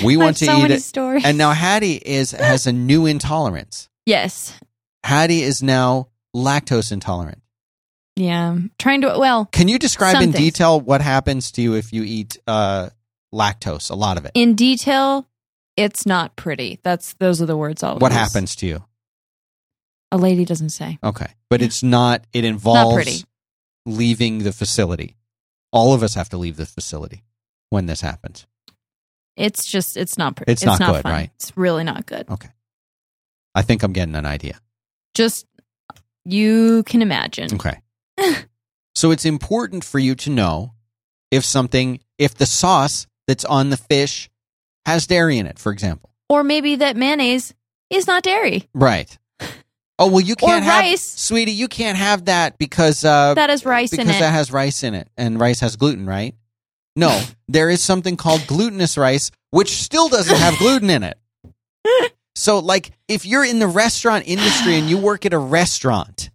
We 0.02 0.16
want 0.16 0.38
to 0.38 0.46
so 0.46 0.58
eat 0.64 0.70
it. 0.70 0.82
stories. 0.82 1.24
And 1.24 1.36
now 1.36 1.52
Haddie 1.52 1.96
is 1.96 2.30
has 2.32 2.66
a 2.66 2.72
new 2.72 3.06
intolerance. 3.06 3.88
yes, 4.06 4.58
Haddie 5.04 5.42
is 5.42 5.62
now 5.62 6.08
lactose 6.34 6.92
intolerant. 6.92 7.42
yeah, 8.16 8.56
trying 8.78 9.02
to. 9.02 9.16
Well, 9.18 9.46
Can 9.52 9.68
you 9.68 9.78
describe 9.78 10.16
in 10.16 10.32
things. 10.32 10.36
detail 10.36 10.80
what 10.80 11.02
happens 11.02 11.50
to 11.52 11.62
you 11.62 11.74
if 11.74 11.92
you 11.92 12.02
eat 12.04 12.38
uh, 12.46 12.88
lactose? 13.32 13.90
A 13.90 13.94
lot 13.94 14.18
of 14.18 14.24
it. 14.24 14.32
in 14.34 14.54
detail, 14.54 15.26
it's 15.76 16.06
not 16.06 16.36
pretty. 16.36 16.78
That's 16.82 17.14
those 17.14 17.40
are 17.40 17.46
the 17.46 17.56
words 17.56 17.82
I'll. 17.82 17.98
What 17.98 18.12
happens 18.12 18.56
to 18.56 18.66
you? 18.66 18.84
A 20.10 20.18
lady 20.18 20.44
doesn't 20.44 20.70
say. 20.70 20.98
Okay, 21.02 21.28
but 21.48 21.62
it's 21.62 21.82
not. 21.82 22.24
It 22.32 22.44
involves 22.44 22.94
pretty. 22.94 23.24
leaving 23.86 24.38
the 24.38 24.52
facility. 24.52 25.16
All 25.72 25.94
of 25.94 26.02
us 26.02 26.14
have 26.14 26.28
to 26.30 26.36
leave 26.36 26.56
the 26.56 26.66
facility 26.66 27.24
when 27.70 27.86
this 27.86 28.02
happens. 28.02 28.46
It's 29.36 29.66
just 29.66 29.96
it's 29.96 30.18
not 30.18 30.36
pretty. 30.36 30.52
It's 30.52 30.64
not 30.64 30.78
good, 30.78 31.02
fun. 31.02 31.12
right? 31.12 31.30
It's 31.36 31.56
really 31.56 31.84
not 31.84 32.04
good. 32.04 32.28
Okay. 32.28 32.50
I 33.54 33.62
think 33.62 33.82
I'm 33.82 33.92
getting 33.92 34.14
an 34.14 34.26
idea. 34.26 34.60
Just 35.14 35.46
you 36.24 36.82
can 36.84 37.02
imagine. 37.02 37.54
Okay. 37.54 37.80
so 38.94 39.10
it's 39.10 39.24
important 39.24 39.84
for 39.84 39.98
you 39.98 40.14
to 40.16 40.30
know 40.30 40.74
if 41.30 41.44
something, 41.44 42.00
if 42.18 42.34
the 42.34 42.46
sauce 42.46 43.06
that's 43.32 43.46
on 43.46 43.70
the 43.70 43.78
fish 43.78 44.28
has 44.84 45.06
dairy 45.06 45.38
in 45.38 45.46
it, 45.46 45.58
for 45.58 45.72
example. 45.72 46.10
Or 46.28 46.44
maybe 46.44 46.76
that 46.76 46.98
mayonnaise 46.98 47.54
is 47.88 48.06
not 48.06 48.22
dairy. 48.22 48.68
Right. 48.74 49.18
Oh 49.98 50.08
well, 50.10 50.20
you 50.20 50.36
can't 50.36 50.64
have, 50.64 50.84
rice. 50.84 51.02
sweetie. 51.02 51.52
You 51.52 51.66
can't 51.68 51.96
have 51.96 52.26
that 52.26 52.58
because 52.58 53.04
uh, 53.06 53.32
That 53.34 53.48
has 53.48 53.64
rice 53.64 53.90
because 53.90 54.06
in 54.06 54.14
it. 54.14 54.18
that 54.18 54.32
has 54.32 54.52
rice 54.52 54.82
in 54.82 54.92
it, 54.94 55.08
and 55.16 55.40
rice 55.40 55.60
has 55.60 55.76
gluten, 55.76 56.04
right? 56.04 56.34
No, 56.94 57.22
there 57.48 57.70
is 57.70 57.82
something 57.82 58.16
called 58.18 58.46
glutinous 58.46 58.98
rice, 58.98 59.30
which 59.50 59.70
still 59.70 60.08
doesn't 60.10 60.36
have 60.36 60.58
gluten 60.58 60.90
in 60.90 61.02
it. 61.02 61.18
So, 62.34 62.60
like, 62.60 62.92
if 63.08 63.26
you're 63.26 63.44
in 63.44 63.58
the 63.58 63.66
restaurant 63.66 64.24
industry 64.26 64.76
and 64.76 64.88
you 64.88 64.96
work 64.96 65.26
at 65.26 65.34
a 65.34 65.38
restaurant, 65.38 66.30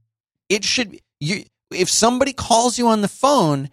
it 0.47 0.63
should 0.63 0.99
you. 1.19 1.43
If 1.71 1.89
somebody 1.89 2.33
calls 2.33 2.77
you 2.77 2.87
on 2.87 3.01
the 3.01 3.07
phone 3.07 3.71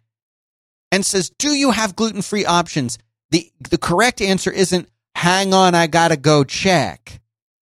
and 0.91 1.05
says, 1.05 1.31
"Do 1.39 1.51
you 1.51 1.73
have 1.73 1.95
gluten-free 1.95 2.47
options?" 2.47 2.97
The 3.35 3.51
The 3.71 3.79
correct 3.79 4.21
answer 4.21 4.51
isn't 4.51 4.89
"Hang 5.17 5.53
on, 5.53 5.75
I 5.75 5.87
gotta 5.89 6.17
go 6.17 6.45
check." 6.45 7.21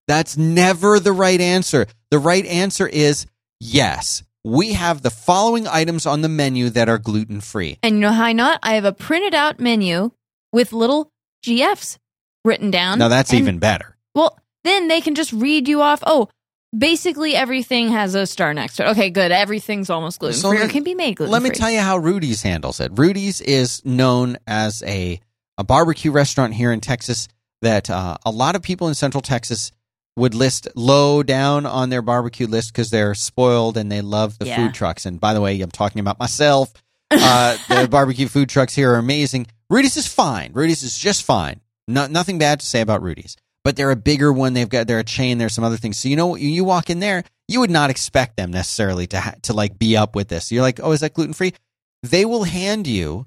That's 0.09 0.37
never 0.37 1.01
the 1.01 1.13
right 1.13 1.41
answer. 1.41 1.87
The 2.11 2.19
right 2.19 2.45
answer 2.47 2.87
is 2.87 3.27
yes. 3.61 4.23
We 4.45 4.73
have 4.73 5.03
the 5.03 5.11
following 5.11 5.67
items 5.69 6.05
on 6.05 6.21
the 6.23 6.29
menu 6.29 6.69
that 6.71 6.89
are 6.89 6.99
gluten 6.99 7.41
free. 7.41 7.79
and 7.83 7.95
you 7.97 8.01
know 8.01 8.11
how 8.13 8.25
I 8.25 8.33
know 8.33 8.51
it? 8.53 8.59
I 8.63 8.75
have 8.75 8.85
a 8.85 8.93
printed 8.93 9.35
out 9.35 9.61
menu 9.61 10.11
with 10.53 10.73
little 10.73 11.11
GFs 11.47 11.99
written 12.45 12.71
down. 12.73 12.99
Now 12.99 13.09
that's 13.09 13.31
And- 13.31 13.41
even 13.41 13.59
better. 13.61 13.97
Well, 14.15 14.37
then 14.65 14.89
they 14.89 15.01
can 15.01 15.15
just 15.15 15.33
read 15.33 15.69
you 15.69 15.81
off. 15.81 16.03
Oh, 16.05 16.29
basically 16.77 17.37
everything 17.37 17.91
has 17.93 18.15
a 18.17 18.27
star 18.27 18.53
next 18.53 18.77
to 18.77 18.87
it. 18.87 18.91
Okay, 18.91 19.11
good. 19.11 19.31
Everything's 19.31 19.89
almost 19.91 20.19
gluten 20.19 20.41
free. 20.41 20.59
or 20.59 20.63
let- 20.63 20.71
can 20.71 20.83
be 20.83 20.95
made 20.95 21.17
gluten 21.17 21.31
free. 21.31 21.33
Let 21.33 21.43
me 21.43 21.51
tell 21.51 21.71
you 21.71 21.81
how 21.81 21.97
Rudy's 21.99 22.43
handles 22.43 22.81
it. 22.81 22.91
Rudy's 22.95 23.41
is 23.41 23.81
known 23.85 24.39
as 24.47 24.83
a, 24.85 25.21
a 25.63 25.65
barbecue 25.65 26.11
restaurant 26.11 26.55
here 26.55 26.73
in 26.73 26.81
Texas 26.81 27.29
that 27.63 27.89
uh, 27.89 28.17
a 28.27 28.31
lot 28.33 28.57
of 28.57 28.63
people 28.63 28.89
in 28.89 28.95
Central 28.95 29.23
Texas 29.23 29.71
would 30.17 30.35
list 30.35 30.67
low 30.75 31.23
down 31.23 31.65
on 31.65 31.89
their 31.89 32.03
barbecue 32.03 32.49
list 32.49 32.73
because 32.73 32.91
they're 32.91 33.15
spoiled 33.15 33.77
and 33.77 33.91
they 33.91 34.01
love 34.01 34.39
the 34.39 34.47
Yeah. 34.47 34.57
food 34.57 34.75
trucks. 34.75 35.07
And 35.07 35.21
by 35.21 35.33
the 35.35 35.41
way, 35.41 35.61
I'm 35.61 35.71
talking 35.71 36.01
about 36.01 36.19
myself. 36.19 36.73
Uh, 37.11 37.57
the 37.69 37.89
barbecue 37.89 38.27
food 38.29 38.49
trucks 38.49 38.75
here 38.75 38.93
are 38.93 38.97
amazing. 38.99 39.47
Rudy's 39.71 39.97
is 39.97 40.09
fine. 40.09 40.51
Rudy's 40.53 40.83
is 40.83 40.99
just 40.99 41.23
fine. 41.23 41.61
No, 41.87 42.07
nothing 42.09 42.39
bad 42.39 42.61
to 42.61 42.67
say 42.67 42.81
about 42.81 43.01
Rudy's. 43.03 43.37
But 43.65 43.77
they're 43.77 43.93
a 43.93 43.97
bigger 43.97 44.33
one. 44.33 44.55
They've 44.55 44.69
got 44.69 44.89
they're 44.89 44.99
a 44.99 45.05
chain. 45.05 45.39
There's 45.39 45.55
some 45.55 45.63
other 45.65 45.77
things. 45.77 45.97
So 45.97 46.09
you 46.09 46.17
know, 46.17 46.35
you, 46.35 46.49
you 46.49 46.65
walk 46.65 46.91
in 46.91 46.99
there, 46.99 47.23
you 47.47 47.61
would 47.61 47.71
not 47.71 47.91
expect 47.91 48.37
them 48.37 48.51
necessarily 48.51 49.07
to 49.07 49.21
ha- 49.21 49.35
to 49.43 49.53
like 49.53 49.79
be 49.79 49.97
up 49.97 50.17
with 50.17 50.27
this. 50.29 50.51
You're 50.51 50.63
like, 50.63 50.81
oh, 50.83 50.91
is 50.91 51.01
that 51.01 51.15
gluten 51.15 51.33
free? 51.33 51.55
They 52.03 52.25
will 52.25 52.43
hand 52.43 52.89
you 52.89 53.27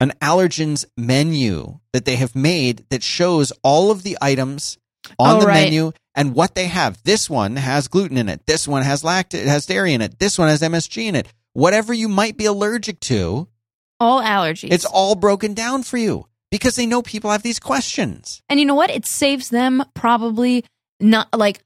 an 0.00 0.12
allergens 0.22 0.84
menu 0.96 1.78
that 1.92 2.04
they 2.04 2.16
have 2.16 2.34
made 2.34 2.84
that 2.90 3.02
shows 3.02 3.52
all 3.62 3.90
of 3.90 4.02
the 4.02 4.16
items 4.20 4.78
on 5.18 5.36
Oh, 5.36 5.40
the 5.40 5.46
right. 5.46 5.64
menu 5.64 5.92
and 6.14 6.34
what 6.34 6.54
they 6.54 6.66
have. 6.66 7.02
This 7.04 7.28
one 7.28 7.56
has 7.56 7.88
gluten 7.88 8.16
in 8.16 8.28
it. 8.28 8.46
This 8.46 8.66
one 8.66 8.82
has 8.82 9.04
lact 9.04 9.34
it 9.34 9.46
has 9.46 9.66
dairy 9.66 9.92
in 9.94 10.00
it. 10.00 10.18
This 10.18 10.38
one 10.38 10.48
has 10.48 10.62
MSG 10.62 11.04
in 11.04 11.14
it. 11.16 11.28
Whatever 11.52 11.92
you 11.92 12.08
might 12.08 12.36
be 12.36 12.46
allergic 12.46 13.00
to, 13.00 13.48
All 13.98 14.22
allergies. 14.22 14.72
it's 14.72 14.84
all 14.84 15.14
broken 15.14 15.52
down 15.54 15.82
for 15.82 15.96
you 15.98 16.26
because 16.50 16.76
they 16.76 16.86
know 16.86 17.02
people 17.02 17.30
have 17.30 17.42
these 17.42 17.58
questions. 17.60 18.40
and 18.48 18.58
you 18.60 18.66
know 18.66 18.74
what? 18.74 18.90
It 18.90 19.06
saves 19.06 19.50
them 19.50 19.84
probably 19.94 20.64
not 21.00 21.28
like 21.36 21.60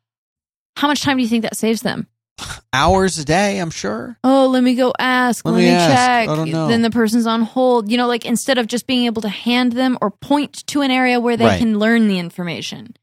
how 0.76 0.88
much 0.88 1.02
time 1.02 1.16
do 1.18 1.22
you 1.22 1.28
think 1.28 1.42
that 1.42 1.56
saves 1.56 1.82
them? 1.82 2.08
Hours 2.72 3.18
a 3.18 3.24
day, 3.24 3.58
I'm 3.60 3.70
sure. 3.70 4.18
Oh, 4.24 4.48
let 4.48 4.62
me 4.64 4.74
go 4.74 4.92
ask. 4.98 5.44
Let 5.44 5.52
Let, 5.52 5.58
me 5.58 5.64
me, 5.66 5.70
ask. 5.70 5.86
check. 5.94 6.28
I 6.28 6.34
don't 6.36 6.50
know. 6.50 6.66
Then 6.66 6.82
the 6.82 6.90
person's 6.90 7.26
on 7.26 7.42
hold. 7.42 7.90
You 7.90 7.96
know, 7.96 8.08
like 8.08 8.24
instead 8.24 8.58
of 8.58 8.66
just 8.66 8.86
being 8.88 9.06
able 9.06 9.22
to 9.22 9.28
hand 9.28 9.72
them 9.72 9.96
or 10.00 10.10
point 10.10 10.66
to 10.68 10.80
an 10.82 10.90
area 10.90 11.20
where 11.20 11.36
they 11.36 11.44
Right. 11.44 11.58
can 11.60 11.78
learn 11.78 12.08
the 12.08 12.18
information. 12.18 12.96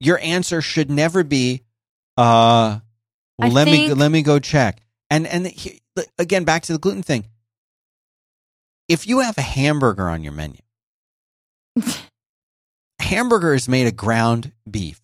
Your 0.00 0.18
answer 0.20 0.60
should 0.60 0.90
never 0.90 1.22
be, 1.22 1.62
uh, 2.16 2.80
I 3.40 3.48
let 3.48 3.66
me 3.66 3.92
let 3.94 4.10
me 4.10 4.22
go 4.22 4.38
check. 4.40 4.80
And 5.10 5.26
and 5.28 5.46
he- 5.46 5.80
again, 6.18 6.42
back 6.44 6.62
to 6.64 6.72
the 6.72 6.78
gluten 6.80 7.02
thing. 7.04 7.26
If 8.88 9.06
you 9.06 9.20
have 9.20 9.38
a 9.38 9.42
hamburger 9.42 10.08
on 10.08 10.24
your 10.24 10.32
menu, 10.32 10.58
hamburger 13.00 13.54
is 13.54 13.68
made 13.68 13.86
of 13.86 13.96
ground 13.96 14.52
beef. 14.68 15.00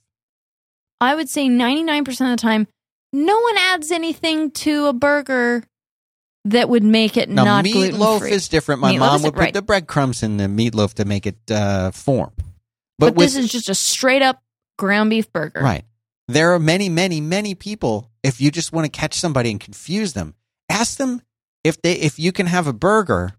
I 1.01 1.15
would 1.15 1.29
say 1.29 1.49
99% 1.49 2.09
of 2.09 2.17
the 2.31 2.37
time, 2.37 2.67
no 3.15 3.39
one 3.39 3.57
adds 3.59 3.91
anything 3.91 4.51
to 4.51 4.87
a 4.87 4.93
burger 4.93 5.63
that 6.47 6.69
would 6.69 6.83
make 6.83 7.17
it 7.17 7.29
Now, 7.31 7.45
not 7.45 7.65
gluten 7.65 7.93
free. 7.93 7.99
meatloaf 7.99 8.29
is 8.31 8.49
different. 8.49 8.81
My 8.81 8.93
Meatloaf 8.93 8.99
mom 8.99 9.23
would 9.23 9.35
put 9.35 9.41
right. 9.41 9.55
the 9.55 9.63
breadcrumbs 9.63 10.23
in 10.23 10.37
the 10.37 10.45
meatloaf 10.45 10.95
to 10.95 11.05
make 11.05 11.27
it 11.27 11.37
uh, 11.51 11.91
form. 11.93 12.33
but 12.99 13.15
with, 13.15 13.27
this 13.33 13.37
is 13.37 13.51
just 13.51 13.69
a 13.69 13.75
straight 13.75 14.21
up 14.23 14.43
ground 14.77 15.11
beef 15.11 15.33
burger. 15.33 15.61
right. 15.61 15.85
There 16.27 16.55
are 16.55 16.59
many, 16.59 16.89
many, 16.89 17.21
many 17.21 17.55
people. 17.55 18.11
If 18.23 18.41
you 18.41 18.51
just 18.51 18.73
want 18.73 18.87
to 18.87 18.91
catch 18.91 19.15
somebody 19.15 19.51
and 19.51 19.61
confuse 19.61 20.15
them, 20.15 20.35
ask 20.71 20.97
them 20.97 21.21
if 21.63 21.81
they 21.83 21.93
if 21.95 22.19
you 22.19 22.33
can 22.33 22.47
have 22.47 22.67
a 22.67 22.73
burger. 22.73 23.35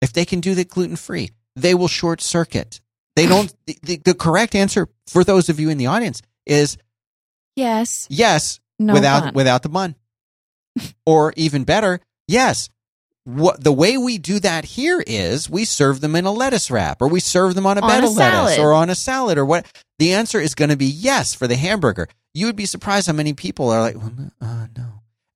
If 0.00 0.12
they 0.12 0.24
can 0.24 0.40
do 0.40 0.54
that 0.54 0.68
gluten 0.68 0.96
free, 0.96 1.30
they 1.56 1.74
will 1.74 1.88
short 1.88 2.20
circuit. 2.20 2.80
They 3.16 3.26
don't. 3.26 3.52
the, 3.66 3.76
the, 3.82 3.96
the 4.04 4.14
correct 4.14 4.54
answer 4.54 4.88
for 5.08 5.24
those 5.24 5.48
of 5.48 5.58
you 5.58 5.70
in 5.70 5.78
the 5.78 5.86
audience 5.86 6.22
is 6.46 6.76
Yes. 7.56 8.06
yes, 8.10 8.60
No 8.78 8.94
without 8.94 9.24
bun. 9.24 9.34
without 9.34 9.62
the 9.62 9.68
bun. 9.68 9.94
or 11.06 11.32
even 11.36 11.64
better, 11.64 12.00
yes. 12.26 12.68
What 13.24 13.62
the 13.64 13.72
way 13.72 13.96
we 13.96 14.18
do 14.18 14.38
that 14.40 14.64
here 14.66 15.02
is 15.06 15.48
we 15.48 15.64
serve 15.64 16.00
them 16.02 16.14
in 16.14 16.26
a 16.26 16.32
lettuce 16.32 16.70
wrap, 16.70 17.00
or 17.00 17.08
we 17.08 17.20
serve 17.20 17.54
them 17.54 17.64
on 17.64 17.78
a 17.78 17.80
On 17.80 17.88
bed 17.88 18.04
a 18.04 18.06
of 18.06 18.16
lettuce, 18.16 18.58
or 18.58 18.74
on 18.74 18.90
a 18.90 18.94
salad, 18.94 19.38
or 19.38 19.46
what. 19.46 19.64
The 19.98 20.12
answer 20.12 20.38
is 20.40 20.54
going 20.54 20.68
to 20.70 20.76
be 20.76 20.84
yes 20.86 21.32
for 21.32 21.46
the 21.46 21.56
hamburger. 21.56 22.08
You 22.34 22.46
would 22.46 22.56
be 22.56 22.66
surprised 22.66 23.06
how 23.06 23.12
many 23.14 23.32
people 23.32 23.70
are 23.70 23.80
like, 23.80 23.96
well, 23.96 24.12
no, 24.18 24.30
uh, 24.46 24.66
no. 24.76 24.86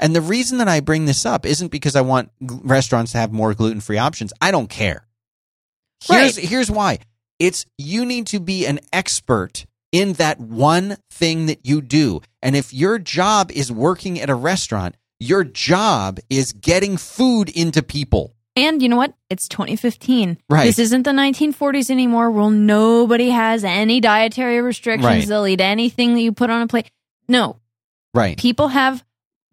And 0.01 0.15
the 0.15 0.21
reason 0.21 0.59
that 0.59 0.69
I 0.69 0.81
bring 0.81 1.07
this 1.07 1.25
up 1.25 1.47
isn't 1.47 1.69
because 1.71 1.97
I 1.97 2.01
want 2.03 2.31
restaurants 2.41 3.13
to 3.13 3.19
have 3.19 3.33
more 3.33 3.55
gluten 3.55 3.81
free 3.81 3.99
options. 3.99 4.33
I 4.41 4.51
don't 4.51 4.69
care. 4.69 5.07
Here's 6.05 6.37
Right. 6.37 6.47
here's 6.49 6.71
why. 6.71 6.99
It's 7.39 7.65
you 7.79 8.05
need 8.05 8.27
to 8.29 8.41
be 8.41 8.67
an 8.67 8.81
expert 8.93 9.65
in 9.93 10.15
that 10.15 10.39
one 10.39 10.97
thing 11.11 11.47
that 11.47 11.65
you 11.67 11.81
do. 11.81 12.21
And 12.43 12.55
if 12.57 12.73
your 12.75 12.99
job 12.99 13.51
is 13.51 13.71
working 13.73 14.21
at 14.21 14.31
a 14.31 14.35
restaurant, 14.35 14.97
your 15.21 15.45
job 15.45 16.19
is 16.31 16.53
getting 16.53 16.97
food 16.97 17.49
into 17.49 17.83
people. 17.83 18.35
And 18.55 18.83
you 18.83 18.89
know 18.89 18.97
what? 18.97 19.15
It's 19.31 19.49
2015. 19.49 20.39
Right. 20.51 20.65
This 20.65 20.79
isn't 20.81 21.05
the 21.05 21.13
1940s 21.13 21.91
anymore 21.91 22.31
where 22.31 22.51
nobody 22.51 23.31
has 23.31 23.63
any 23.65 24.01
dietary 24.01 24.61
restrictions. 24.61 25.05
Right. 25.07 25.27
They'll 25.27 25.47
eat 25.47 25.61
anything 25.61 26.15
that 26.15 26.21
you 26.21 26.33
put 26.33 26.51
on 26.51 26.63
a 26.63 26.67
plate. 26.67 26.91
No, 27.29 27.61
Right. 28.15 28.37
people 28.37 28.69
have 28.69 29.05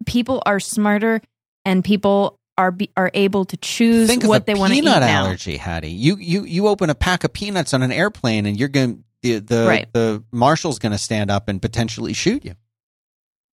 people 0.06 0.42
are 0.46 0.58
smarter 0.60 1.20
and 1.64 1.84
people 1.84 2.38
are 2.58 2.70
be, 2.72 2.90
are 2.96 3.10
able 3.14 3.44
to 3.44 3.56
choose 3.58 4.08
Think 4.08 4.24
what 4.24 4.46
they 4.46 4.54
want 4.54 4.72
to 4.72 4.78
eat 4.78 4.82
peanut 4.82 5.00
now. 5.00 5.26
allergy, 5.26 5.56
Haddie. 5.56 5.90
You 5.90 6.16
you 6.16 6.44
you 6.44 6.66
open 6.68 6.88
a 6.90 6.94
pack 6.94 7.22
of 7.22 7.32
peanuts 7.32 7.74
on 7.74 7.82
an 7.82 7.92
airplane 7.92 8.46
and 8.46 8.58
you're 8.58 8.68
going 8.70 9.04
the 9.34 9.38
the 9.40 9.66
Right. 9.66 9.92
the 9.92 10.24
marshal's 10.32 10.78
going 10.78 10.92
to 10.92 10.98
stand 10.98 11.30
up 11.30 11.48
and 11.48 11.60
potentially 11.60 12.12
shoot 12.12 12.44
you. 12.44 12.54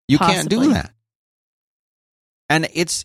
You 0.08 0.18
can't 0.18 0.48
do 0.48 0.72
that. 0.72 0.92
And 2.48 2.68
it's 2.74 3.04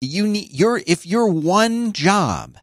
you 0.00 0.26
need 0.28 0.52
your 0.52 0.80
if 0.86 1.04
your 1.06 1.26
one 1.28 1.92
job 1.92 2.56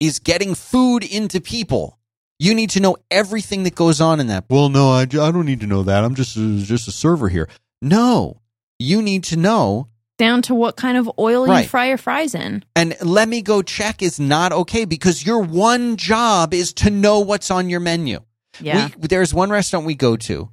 is 0.00 0.18
getting 0.18 0.54
food 0.54 1.04
into 1.04 1.40
people, 1.40 1.98
you 2.38 2.54
need 2.54 2.70
to 2.70 2.80
know 2.80 2.96
everything 3.10 3.62
that 3.64 3.74
goes 3.74 4.00
on 4.00 4.20
in 4.20 4.26
that. 4.28 4.44
Well, 4.48 4.68
no, 4.68 4.90
I, 4.90 5.02
I 5.02 5.04
don't 5.06 5.46
need 5.46 5.60
to 5.60 5.66
know 5.66 5.82
that. 5.84 6.04
I'm 6.04 6.14
just 6.14 6.36
a, 6.36 6.58
just 6.58 6.88
a 6.88 6.92
server 6.92 7.28
here. 7.28 7.48
No, 7.80 8.40
you 8.78 9.02
need 9.02 9.24
to 9.24 9.36
know. 9.36 9.88
Down 10.18 10.42
to 10.42 10.54
what 10.54 10.76
kind 10.76 10.96
of 10.96 11.10
oil 11.18 11.46
Right. 11.46 11.62
you 11.62 11.68
fry 11.68 11.86
your 11.88 11.98
fries 11.98 12.34
in. 12.34 12.64
And 12.76 12.96
let 13.02 13.28
me 13.28 13.42
go 13.42 13.62
check 13.62 14.02
is 14.02 14.20
not 14.20 14.52
okay 14.52 14.84
because 14.84 15.24
your 15.26 15.40
one 15.42 15.96
job 15.96 16.54
is 16.54 16.72
to 16.74 16.90
know 16.90 17.20
what's 17.20 17.50
on 17.50 17.68
your 17.68 17.80
menu. 17.80 18.20
Yeah. 18.64 18.88
We, 18.98 19.08
there's 19.08 19.32
one 19.34 19.50
restaurant 19.50 19.86
we 19.86 19.94
go 19.94 20.16
to, 20.16 20.48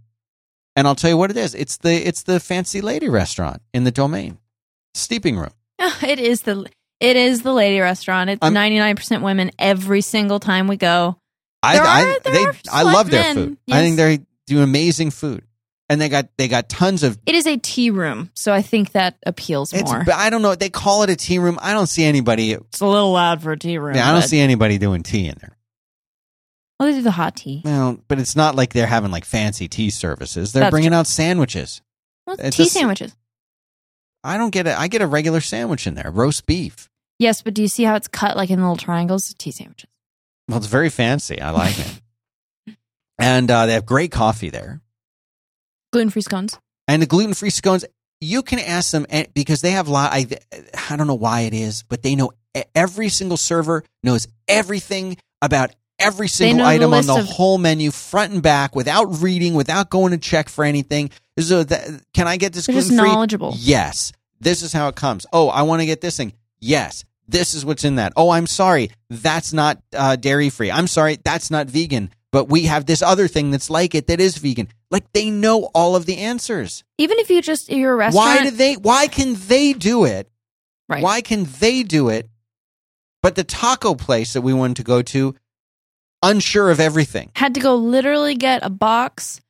and 0.75 0.87
I'll 0.87 0.95
tell 0.95 1.09
you 1.09 1.17
what 1.17 1.31
it 1.31 1.37
is. 1.37 1.55
It's 1.55 1.77
the 1.77 1.93
it's 2.07 2.23
the 2.23 2.39
fancy 2.39 2.81
lady 2.81 3.09
restaurant 3.09 3.61
in 3.73 3.83
the 3.83 3.91
domain, 3.91 4.37
steeping 4.93 5.37
room. 5.37 5.51
it 5.79 6.19
is 6.19 6.41
the 6.41 6.65
it 6.99 7.15
is 7.15 7.41
the 7.43 7.53
lady 7.53 7.79
restaurant. 7.79 8.29
It's 8.29 8.41
ninety 8.49 8.77
nine 8.77 8.95
percent 8.95 9.23
women 9.23 9.51
every 9.59 10.01
single 10.01 10.39
time 10.39 10.67
we 10.67 10.77
go. 10.77 11.17
I 11.63 11.73
There 11.75 11.83
I, 11.85 12.01
are- 12.01 12.19
there 12.23 12.33
they 12.33 12.43
are 12.45 12.53
I 12.71 12.83
love 12.83 13.09
their 13.11 13.21
select 13.23 13.35
men, 13.37 13.47
food. 13.49 13.57
I 13.71 13.79
think 13.81 13.97
yes. 13.97 14.17
they 14.19 14.25
do 14.47 14.61
amazing 14.61 15.11
food, 15.11 15.43
and 15.89 15.99
they 15.99 16.07
got 16.09 16.29
they 16.37 16.47
got 16.47 16.69
tons 16.69 17.03
of. 17.03 17.17
It 17.25 17.35
is 17.35 17.45
a 17.47 17.57
tea 17.57 17.89
room, 17.91 18.29
so 18.33 18.53
I 18.53 18.61
think 18.61 18.93
that 18.93 19.17
appeals 19.25 19.73
It's 19.73 19.91
more. 19.91 20.03
but 20.05 20.15
I 20.15 20.29
don't 20.29 20.41
know. 20.41 20.55
They 20.55 20.69
call 20.69 21.03
it 21.03 21.09
a 21.09 21.15
tea 21.17 21.37
room. 21.39 21.59
I 21.61 21.73
don't 21.73 21.87
see 21.87 22.03
anybody. 22.05 22.53
It's 22.53 22.79
a 22.79 22.85
little 22.85 23.11
loud 23.11 23.41
for 23.43 23.51
a 23.51 23.57
tea 23.59 23.77
room. 23.77 23.95
Yeah, 23.95 24.07
I 24.07 24.11
don't 24.11 24.21
but- 24.21 24.29
see 24.29 24.39
anybody 24.39 24.77
doing 24.77 25.03
tea 25.03 25.27
in 25.27 25.35
there. 25.41 25.57
Oh, 26.79 26.85
they 26.85 26.93
do 26.93 27.01
the 27.01 27.11
hot 27.11 27.35
tea. 27.35 27.61
Well, 27.65 27.99
but 28.07 28.19
it's 28.19 28.35
not 28.35 28.55
like 28.55 28.71
they're 28.73 28.87
having 28.87 29.11
like 29.11 29.25
fancy 29.25 29.67
tea 29.67 29.89
services. 29.89 30.53
They're 30.53 30.61
That's 30.61 30.71
bringing 30.71 30.93
out 30.93 31.07
sandwiches. 31.07 31.81
Well, 32.25 32.37
It's 32.39 32.55
tea 32.55 32.63
a 32.63 32.65
s- 32.67 32.71
sandwiches. 32.71 33.15
I 34.23 34.37
don't 34.37 34.51
get 34.51 34.67
it. 34.67 34.77
I 34.77 34.87
get 34.87 35.01
a 35.01 35.07
regular 35.07 35.41
sandwich 35.41 35.87
in 35.87 35.95
there, 35.95 36.09
roast 36.11 36.45
beef. 36.45 36.89
Yes, 37.19 37.41
but 37.41 37.53
do 37.53 37.61
you 37.61 37.67
see 37.67 37.83
how 37.83 37.95
it's 37.95 38.07
cut 38.07 38.37
like 38.37 38.49
in 38.49 38.59
little 38.59 38.77
triangles? 38.77 39.33
Tea 39.37 39.51
sandwiches. 39.51 39.89
Well, 40.47 40.57
it's 40.57 40.67
very 40.67 40.89
fancy. 40.89 41.41
I 41.41 41.51
like 41.51 41.77
it. 41.79 42.01
And 43.21 43.51
uh, 43.51 43.65
they 43.65 43.73
have 43.73 43.85
great 43.85 44.11
coffee 44.13 44.49
there. 44.49 44.79
Gluten 45.91 46.09
free 46.09 46.21
scones. 46.21 46.57
And 46.87 47.01
the 47.01 47.05
gluten 47.05 47.33
free 47.33 47.49
scones, 47.49 47.83
you 48.21 48.41
can 48.43 48.59
ask 48.59 48.91
them 48.91 49.05
eh, 49.09 49.25
because 49.33 49.59
they 49.59 49.71
have 49.71 49.89
a 49.89 49.91
lot. 49.91 50.13
I, 50.13 50.25
I 50.89 50.95
don't 50.95 51.07
know 51.07 51.15
why 51.15 51.41
it 51.41 51.53
is, 51.53 51.83
but 51.83 52.01
they 52.01 52.15
know 52.15 52.31
every 52.73 53.09
single 53.09 53.35
server 53.35 53.83
knows 54.03 54.25
everything 54.47 55.17
about 55.41 55.71
every 55.99 56.27
single 56.27 56.65
item 56.65 56.93
on 56.93 57.05
the 57.05 57.19
of- 57.19 57.25
whole 57.25 57.57
menu, 57.57 57.91
front 57.91 58.33
and 58.33 58.41
back, 58.41 58.75
without 58.75 59.05
reading, 59.21 59.53
without 59.53 59.89
going 59.89 60.11
to 60.11 60.17
check 60.17 60.49
for 60.49 60.63
anything. 60.63 61.11
So 61.39 61.63
that, 61.63 62.01
can 62.13 62.27
I 62.27 62.37
get 62.37 62.53
this 62.53 62.65
They're 62.65 62.75
just 62.75 62.89
gluten 62.89 63.05
free? 63.05 63.11
knowledgeable. 63.13 63.53
Yes. 63.57 64.11
This 64.41 64.61
is 64.61 64.73
how 64.73 64.87
it 64.89 64.95
comes. 64.95 65.25
Oh, 65.33 65.49
I 65.49 65.61
want 65.63 65.81
to 65.81 65.85
get 65.85 66.01
this 66.01 66.17
thing. 66.17 66.33
Yes. 66.59 67.05
This 67.27 67.53
is 67.53 67.63
what's 67.63 67.83
in 67.83 67.95
that. 67.95 68.13
Oh, 68.15 68.29
I'm 68.31 68.47
sorry. 68.47 68.89
That's 69.09 69.53
not 69.53 69.81
uh, 69.95 70.15
dairy 70.15 70.49
free. 70.49 70.71
I'm 70.71 70.87
sorry. 70.87 71.17
That's 71.23 71.51
not 71.51 71.67
vegan. 71.67 72.11
But 72.31 72.49
we 72.49 72.63
have 72.63 72.85
this 72.85 73.01
other 73.01 73.27
thing 73.27 73.51
that's 73.51 73.69
like 73.69 73.95
it 73.95 74.07
that 74.07 74.19
is 74.19 74.37
vegan. 74.37 74.67
Like 74.91 75.11
they 75.13 75.29
know 75.29 75.63
all 75.73 75.95
of 75.95 76.05
the 76.05 76.17
answers. 76.17 76.83
Even 76.97 77.17
if 77.19 77.29
you 77.29 77.41
just 77.41 77.69
you're 77.71 77.93
a 77.93 77.95
restaurant, 77.95 78.25
Why 78.39 78.43
do 78.43 78.51
they? 78.51 78.75
Why 78.75 79.07
can 79.07 79.35
they 79.47 79.73
do 79.73 80.05
it? 80.05 80.29
right? 80.87 81.01
Why 81.03 81.21
can 81.21 81.45
they 81.59 81.83
do 81.83 82.09
it? 82.09 82.27
But 83.21 83.35
the 83.35 83.43
taco 83.43 83.95
place 83.95 84.33
that 84.33 84.41
we 84.41 84.53
wanted 84.53 84.77
to 84.77 84.83
go 84.83 85.01
to, 85.01 85.35
unsure 86.23 86.69
of 86.71 86.79
everything. 86.79 87.31
had 87.35 87.53
to 87.55 87.59
go 87.59 87.75
literally 87.75 88.35
get 88.35 88.63
a 88.65 88.69
box 88.69 89.41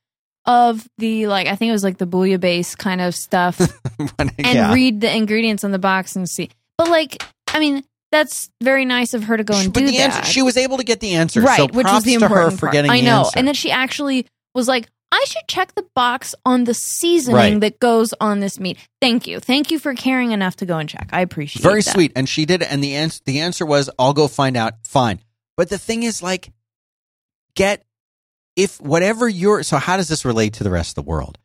of 0.46 0.88
the 0.98 1.28
like 1.28 1.48
I 1.48 1.56
think 1.56 1.70
it 1.70 1.74
was 1.74 1.84
like 1.84 1.98
the 1.98 2.08
bouillabaisse 2.08 2.78
kind 2.78 3.02
of 3.02 3.14
stuff 3.16 3.60
and 4.20 4.32
yeah. 4.40 4.74
read 4.74 5.02
the 5.02 5.14
ingredients 5.16 5.64
on 5.64 5.72
the 5.72 5.80
box 5.80 6.16
and 6.16 6.28
see. 6.30 6.50
But 6.78 6.90
like, 6.90 7.24
I 7.50 7.60
mean, 7.60 7.84
that's 8.12 8.50
very 8.62 8.86
nice 8.86 9.14
of 9.14 9.24
her 9.26 9.38
to 9.38 9.44
go 9.44 9.54
and 9.56 9.72
but 9.74 9.82
do 9.82 9.86
the 9.88 9.98
that. 9.98 10.16
answer, 10.18 10.32
she 10.32 10.42
was 10.42 10.58
able 10.58 10.78
to 10.78 10.84
get 10.84 11.00
the 11.00 11.14
answer. 11.16 11.42
right, 11.42 11.58
so 11.58 11.68
which 11.68 11.86
was 11.86 12.04
the 12.04 12.16
important 12.16 12.60
part. 12.60 12.76
I 12.76 13.02
know, 13.02 13.20
answer. 13.20 13.32
and 13.38 13.48
then 13.48 13.54
she 13.54 13.70
actually 13.70 14.26
was 14.56 14.68
like, 14.68 14.88
"I 15.12 15.24
should 15.28 15.48
check 15.48 15.76
the 15.76 15.86
box 15.94 16.34
on 16.46 16.64
the 16.64 16.74
seasoning 16.74 17.36
Right. 17.36 17.60
that 17.62 17.80
goes 17.80 18.14
on 18.20 18.40
this 18.40 18.60
meat." 18.60 18.78
Thank 19.02 19.28
you, 19.28 19.40
thank 19.40 19.70
you 19.70 19.78
for 19.78 19.94
caring 19.94 20.32
enough 20.32 20.56
to 20.58 20.66
go 20.66 20.78
and 20.80 20.90
check. 20.90 21.10
I 21.12 21.22
appreciate. 21.22 21.60
It. 21.62 21.64
Very 21.68 21.82
that. 21.82 21.94
sweet. 21.94 22.12
And 22.16 22.28
she 22.28 22.46
did 22.46 22.62
it. 22.64 22.72
And 22.72 22.84
the 22.84 22.96
answer, 22.96 23.22
the 23.26 23.40
answer 23.42 23.66
was, 23.66 23.90
I'll 24.00 24.14
go 24.14 24.28
find 24.28 24.58
out. 24.58 24.74
Fine. 24.88 25.20
But 25.58 25.70
the 25.70 25.78
thing 25.78 26.02
is, 26.04 26.24
like, 26.24 26.52
get 27.60 27.84
if 28.56 28.80
whatever 28.80 29.28
your 29.28 29.64
so 29.64 29.78
how 29.78 29.98
does 29.98 30.08
this 30.08 30.24
relate 30.24 30.54
to 30.54 30.64
the 30.64 30.72
rest 30.72 30.98
of 30.98 31.04
the 31.04 31.10
world? 31.10 31.38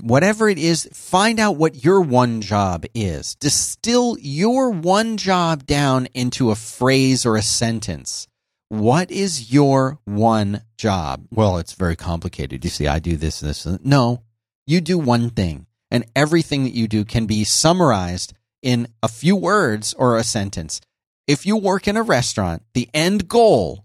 Whatever 0.00 0.48
it 0.48 0.58
is, 0.58 0.88
find 0.92 1.38
out 1.38 1.56
what 1.56 1.84
your 1.84 2.00
one 2.00 2.40
job 2.40 2.84
is. 2.94 3.36
Distill 3.36 4.16
your 4.18 4.70
one 4.70 5.16
job 5.16 5.66
down 5.66 6.08
into 6.14 6.50
a 6.50 6.56
phrase 6.56 7.24
or 7.24 7.36
a 7.36 7.42
sentence. 7.42 8.26
What 8.70 9.12
is 9.12 9.52
your 9.52 10.00
one 10.04 10.62
job? 10.76 11.26
Well, 11.30 11.58
it's 11.58 11.74
very 11.74 11.94
complicated. 11.94 12.64
You 12.64 12.70
see, 12.70 12.88
I 12.88 12.98
do 12.98 13.16
this, 13.16 13.40
and 13.40 13.48
this, 13.48 13.64
and 13.66 13.84
no. 13.84 14.24
You 14.66 14.80
do 14.80 14.98
one 14.98 15.30
thing, 15.30 15.66
and 15.92 16.04
everything 16.16 16.64
that 16.64 16.74
you 16.74 16.88
do 16.88 17.04
can 17.04 17.26
be 17.26 17.44
summarized 17.44 18.32
in 18.62 18.88
a 19.00 19.08
few 19.08 19.36
words 19.36 19.94
or 19.94 20.16
a 20.16 20.24
sentence. 20.24 20.80
If 21.28 21.46
you 21.46 21.56
work 21.56 21.86
in 21.86 21.96
a 21.96 22.02
restaurant, 22.02 22.64
the 22.74 22.88
end 22.92 23.28
goal 23.28 23.84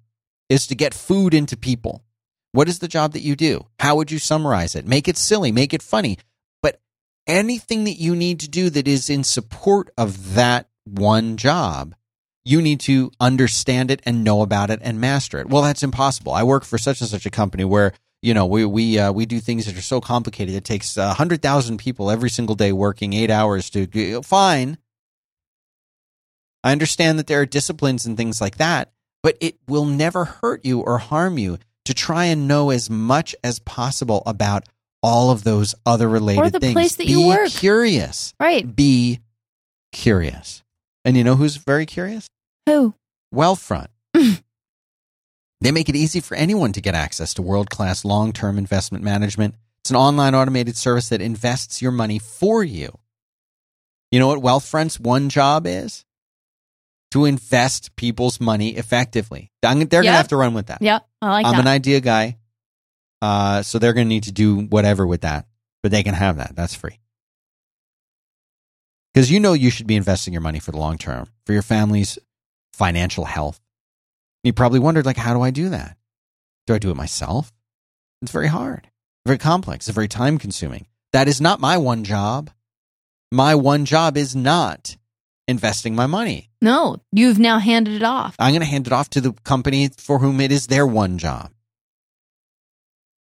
is 0.54 0.68
to 0.68 0.76
get 0.76 0.94
food 0.94 1.34
into 1.34 1.58
people. 1.58 2.04
What 2.52 2.70
is 2.70 2.78
the 2.78 2.88
job 2.88 3.14
that 3.14 3.24
you 3.24 3.36
do? 3.36 3.66
How 3.80 3.96
would 3.96 4.12
you 4.12 4.20
summarize 4.20 4.76
it? 4.76 4.88
Make 4.88 5.08
it 5.08 5.18
silly, 5.18 5.52
make 5.52 5.74
it 5.74 5.82
funny. 5.82 6.20
But 6.62 6.80
anything 7.26 7.86
that 7.86 8.00
you 8.00 8.16
need 8.16 8.40
to 8.42 8.48
do 8.48 8.70
that 8.70 8.88
is 8.88 9.10
in 9.10 9.24
support 9.24 9.90
of 9.98 10.36
that 10.36 10.70
one 10.84 11.38
job, 11.38 11.96
you 12.46 12.62
need 12.62 12.80
to 12.82 13.12
understand 13.20 13.90
it 13.90 14.04
and 14.06 14.24
know 14.24 14.44
about 14.44 14.70
it 14.70 14.80
and 14.84 15.02
master 15.02 15.40
it. 15.40 15.50
Well, 15.50 15.64
that's 15.64 15.82
impossible. 15.82 16.34
I 16.34 16.44
work 16.44 16.66
for 16.66 16.78
such 16.78 17.02
and 17.02 17.10
such 17.10 17.26
a 17.26 17.32
company 17.32 17.64
where 17.64 17.94
you 18.22 18.36
know 18.36 18.46
we 18.46 18.64
we 18.64 19.00
uh, 19.00 19.12
we 19.12 19.26
do 19.26 19.40
things 19.40 19.66
that 19.66 19.76
are 19.76 19.82
so 19.82 20.00
complicated. 20.00 20.54
It 20.54 20.66
takes 20.66 20.98
a 20.98 21.16
hundred 21.16 21.42
thousand 21.42 21.80
people 21.80 22.12
every 22.12 22.30
single 22.30 22.56
day 22.56 22.72
working 22.72 23.14
eight 23.14 23.32
hours 23.32 23.72
to 23.72 24.22
fine. 24.22 24.78
I 26.64 26.72
understand 26.72 27.18
that 27.18 27.26
there 27.26 27.42
are 27.42 27.46
disciplines 27.48 28.06
and 28.06 28.16
things 28.16 28.40
like 28.40 28.58
that, 28.58 28.93
but 29.24 29.38
it 29.42 29.56
will 29.68 29.86
never 29.86 30.26
hurt 30.26 30.64
you 30.64 30.82
or 30.82 31.00
harm 31.00 31.38
you 31.38 31.58
to 31.86 31.94
try 31.94 32.26
and 32.26 32.48
know 32.48 32.70
as 32.70 32.90
much 32.90 33.36
as 33.44 33.60
possible 33.60 34.22
about 34.26 34.66
all 35.02 35.32
of 35.32 35.44
those 35.44 35.74
other 35.86 36.08
related 36.08 36.42
or 36.42 36.50
the 36.50 36.60
things. 36.60 36.74
place 36.74 36.96
that 36.98 37.08
Be 37.08 37.14
you 37.14 37.28
work. 37.28 37.50
curious. 37.50 38.34
Right? 38.40 38.76
Be 38.76 39.20
curious. 39.92 40.64
And 41.04 41.18
you 41.18 41.24
know 41.24 41.36
who's 41.36 41.58
very 41.58 41.86
curious? 41.86 42.28
Who? 42.68 42.94
Wealthfront. 43.34 43.88
Mm. 44.16 44.44
they 45.62 45.72
make 45.72 45.90
it 45.90 45.96
easy 45.96 46.20
for 46.20 46.36
anyone 46.36 46.72
to 46.74 46.82
get 46.82 46.94
access 46.94 47.34
to 47.34 47.42
world 47.42 47.70
class 47.70 48.06
long 48.06 48.32
term 48.32 48.58
investment 48.58 49.04
management. 49.04 49.56
It's 49.82 49.90
an 49.90 49.98
online 49.98 50.36
automated 50.36 50.78
service 50.78 51.10
that 51.10 51.22
invests 51.22 51.82
your 51.82 51.92
money 51.92 52.20
for 52.20 52.64
you. 52.64 52.98
You 54.12 54.20
know 54.20 54.28
what 54.28 54.40
Wealthfront's 54.40 55.00
one 55.00 55.28
job 55.30 55.66
is? 55.68 56.06
To 57.14 57.26
invest 57.26 57.96
people's 57.96 58.40
money 58.40 58.70
effectively. 58.76 59.52
I'm- 59.64 59.78
They're 59.80 60.02
going 60.02 60.06
to 60.06 60.12
have 60.12 60.28
to 60.30 60.38
run 60.38 60.54
with 60.54 60.68
that. 60.68 60.82
Yep, 60.82 61.08
I 61.22 61.30
like 61.30 61.46
I'm 61.46 61.54
that. 61.54 61.62
an 61.62 61.68
idea 61.68 62.00
guy. 62.02 62.38
Uh, 63.22 63.62
so 63.62 63.78
they're 63.80 63.94
going 63.94 64.06
to 64.08 64.10
need 64.10 64.24
to 64.24 64.32
do 64.32 64.62
whatever 64.62 65.06
with 65.08 65.22
that, 65.22 65.46
but 65.82 65.92
they 65.92 66.04
can 66.04 66.14
have 66.16 66.38
that. 66.38 66.56
That's 66.56 66.74
free. 66.76 67.00
Because 69.14 69.32
you 69.32 69.40
know 69.40 69.54
you 69.54 69.70
should 69.70 69.88
be 69.88 69.96
investing 69.96 70.34
your 70.34 70.42
money 70.42 70.60
for 70.60 70.72
the 70.72 70.78
long 70.80 70.98
term, 70.98 71.28
for 71.46 71.54
your 71.54 71.62
family's 71.62 72.18
financial 72.74 73.26
health. 73.26 73.60
You 74.44 74.52
probably 74.54 74.80
wondered, 74.80 75.06
like, 75.06 75.18
how 75.18 75.34
do 75.34 75.42
I 75.42 75.52
do 75.52 75.70
that? 75.70 75.96
Do 76.68 76.74
I 76.74 76.80
do 76.80 76.90
it 76.92 76.98
myself? 76.98 77.54
It's 78.22 78.32
very 78.32 78.48
hard, 78.48 78.90
very 79.26 79.38
complex, 79.38 79.88
it's 79.88 79.96
very 79.96 80.08
time 80.08 80.38
consuming. 80.38 80.88
That 81.12 81.28
is 81.28 81.40
not 81.40 81.60
my 81.60 81.78
one 81.78 82.04
job. 82.04 82.50
My 83.32 83.54
one 83.56 83.86
job 83.86 84.18
is 84.18 84.36
not 84.36 84.98
investing 85.48 85.96
my 85.96 86.06
money. 86.08 86.50
no, 86.62 86.98
you've 87.12 87.40
now 87.40 87.60
handed 87.60 87.96
it 87.96 88.04
off. 88.04 88.36
I'm 88.40 88.52
going 88.52 88.62
to 88.62 88.68
hand 88.68 88.88
it 88.88 88.94
off 88.94 89.10
to 89.12 89.22
the 89.22 89.34
company 89.44 89.90
for 89.98 90.20
whom 90.20 90.40
it 90.40 90.52
is 90.52 90.68
their 90.68 90.88
one 90.88 91.18
job. 91.18 91.52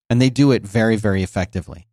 And 0.09 0.21
they 0.21 0.29
do 0.29 0.51
it 0.51 0.63
very, 0.63 0.95
very 0.95 1.23
effectively. 1.23 1.87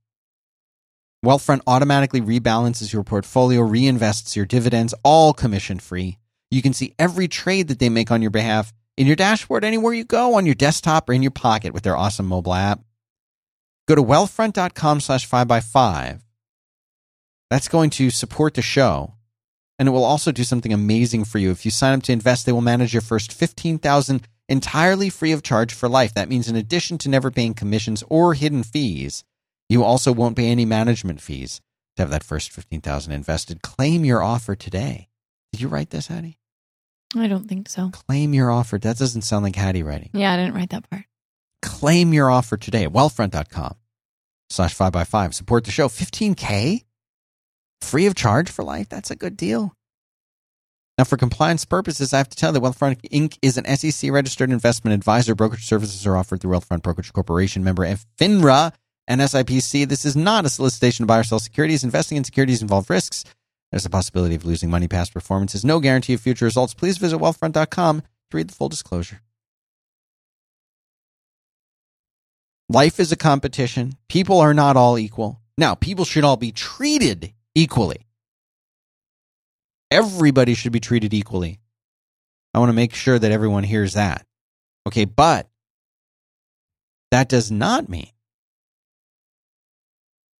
Wealthfront 1.24 1.60
automatically 1.66 2.20
rebalances 2.20 2.92
your 2.92 3.02
portfolio, 3.04 3.60
reinvests 3.60 4.36
your 4.36 4.46
dividends, 4.46 4.94
all 5.02 5.32
commission 5.32 5.78
free. 5.78 6.18
You 6.50 6.62
can 6.62 6.72
see 6.72 6.94
every 6.98 7.28
trade 7.28 7.68
that 7.68 7.78
they 7.78 7.88
make 7.88 8.10
on 8.10 8.22
your 8.22 8.30
behalf 8.30 8.72
in 8.96 9.06
your 9.06 9.16
dashboard 9.16 9.64
anywhere 9.64 9.92
you 9.92 10.04
go, 10.04 10.34
on 10.34 10.46
your 10.46 10.54
desktop 10.54 11.08
or 11.08 11.12
in 11.12 11.22
your 11.22 11.30
pocket 11.30 11.72
with 11.72 11.82
their 11.82 11.96
awesome 11.96 12.26
mobile 12.26 12.54
app. 12.54 12.80
Go 13.86 13.94
to 13.94 14.02
wealthfront.com 14.02 15.00
slash 15.00 15.28
5x5. 15.28 16.20
That's 17.50 17.68
going 17.68 17.90
to 17.90 18.10
support 18.10 18.54
the 18.54 18.62
show. 18.62 19.14
And 19.80 19.88
it 19.88 19.92
will 19.92 20.04
also 20.04 20.30
do 20.30 20.44
something 20.44 20.72
amazing 20.72 21.24
for 21.24 21.38
you. 21.38 21.50
If 21.50 21.64
you 21.64 21.70
sign 21.72 21.94
up 21.94 22.02
to 22.04 22.12
invest, 22.12 22.44
they 22.46 22.52
will 22.52 22.60
manage 22.60 22.92
your 22.94 23.00
first 23.00 23.32
15000 23.32 24.28
entirely 24.48 25.08
free 25.10 25.32
of 25.32 25.42
charge 25.42 25.72
for 25.72 25.88
life. 25.88 26.12
That 26.14 26.28
means 26.28 26.48
in 26.48 26.54
addition 26.54 26.98
to 26.98 27.08
never 27.08 27.30
paying 27.30 27.54
commissions 27.54 28.04
or 28.08 28.34
hidden 28.34 28.62
fees, 28.62 29.24
You 29.70 29.82
also 29.84 30.12
won't 30.12 30.36
pay 30.36 30.48
any 30.50 30.64
management 30.64 31.20
fees 31.20 31.60
to 31.96 32.02
have 32.02 32.10
that 32.10 32.24
first 32.24 32.50
15000 32.50 33.12
invested. 33.12 33.62
Claim 33.62 34.04
your 34.04 34.22
offer 34.22 34.54
today. 34.56 35.08
Did 35.52 35.60
you 35.62 35.68
write 35.68 35.90
this, 35.90 36.08
Haddie? 36.08 36.38
I 37.16 37.28
don't 37.28 37.48
think 37.48 37.68
so. 37.68 37.90
Claim 37.90 38.34
your 38.34 38.50
offer. 38.50 38.78
That 38.78 38.98
doesn't 38.98 39.22
sound 39.22 39.44
like 39.44 39.56
Haddie 39.56 39.82
writing. 39.82 40.10
Yeah, 40.12 40.32
I 40.32 40.36
didn't 40.36 40.54
write 40.54 40.70
that 40.70 40.90
part. 40.90 41.04
Claim 41.62 42.12
your 42.12 42.30
offer 42.30 42.56
today 42.56 42.84
at 42.84 42.92
wealthfront.com 42.92 43.76
slash 44.50 44.76
5x5. 44.76 45.34
Support 45.34 45.64
the 45.64 45.70
show. 45.70 45.88
15K? 45.88 46.84
Free 47.82 48.06
of 48.06 48.14
charge 48.14 48.50
for 48.50 48.62
life? 48.62 48.88
That's 48.88 49.10
a 49.10 49.16
good 49.16 49.36
deal. 49.36 49.74
Now, 50.98 51.04
for 51.04 51.16
compliance 51.16 51.64
purposes, 51.64 52.12
I 52.12 52.18
have 52.18 52.28
to 52.28 52.36
tell 52.36 52.50
you 52.50 52.60
that 52.60 52.62
Wealthfront 52.62 53.00
Inc. 53.10 53.38
is 53.40 53.56
an 53.56 53.64
SEC 53.76 54.10
registered 54.10 54.50
investment 54.50 54.94
advisor. 54.94 55.34
Brokerage 55.34 55.64
services 55.64 56.06
are 56.06 56.16
offered 56.16 56.40
through 56.40 56.50
Wealthfront 56.52 56.82
Brokerage 56.82 57.12
Corporation, 57.12 57.64
member 57.64 57.86
FINRA 58.18 58.74
and 59.08 59.20
SIPC. 59.22 59.88
This 59.88 60.04
is 60.04 60.14
not 60.14 60.44
a 60.44 60.50
solicitation 60.50 61.04
to 61.04 61.06
buy 61.06 61.20
or 61.20 61.24
sell 61.24 61.38
securities. 61.38 61.84
Investing 61.84 62.18
in 62.18 62.24
securities 62.24 62.60
involve 62.60 62.90
risks. 62.90 63.24
There's 63.70 63.86
a 63.86 63.90
possibility 63.90 64.34
of 64.34 64.44
losing 64.44 64.68
money. 64.68 64.88
Past 64.88 65.14
performance 65.14 65.54
is 65.54 65.64
no 65.64 65.80
guarantee 65.80 66.14
of 66.14 66.20
future 66.20 66.44
results. 66.44 66.74
Please 66.74 66.98
visit 66.98 67.18
wealthfront.com 67.18 68.00
to 68.02 68.36
read 68.36 68.50
the 68.50 68.54
full 68.54 68.68
disclosure. 68.68 69.22
Life 72.68 73.00
is 73.00 73.10
a 73.10 73.16
competition. 73.16 73.94
People 74.08 74.38
are 74.38 74.54
not 74.54 74.76
all 74.76 74.98
equal. 74.98 75.40
Now, 75.56 75.74
people 75.74 76.04
should 76.04 76.24
all 76.24 76.36
be 76.36 76.52
treated 76.52 77.32
equally. 77.54 78.06
Everybody 79.90 80.54
should 80.54 80.72
be 80.72 80.80
treated 80.80 81.12
equally. 81.12 81.58
I 82.54 82.58
want 82.58 82.70
to 82.70 82.74
make 82.74 82.94
sure 82.94 83.18
that 83.18 83.32
everyone 83.32 83.64
hears 83.64 83.94
that. 83.94 84.26
Okay, 84.86 85.04
but 85.04 85.48
that 87.10 87.28
does 87.28 87.50
not 87.50 87.88
mean 87.88 88.10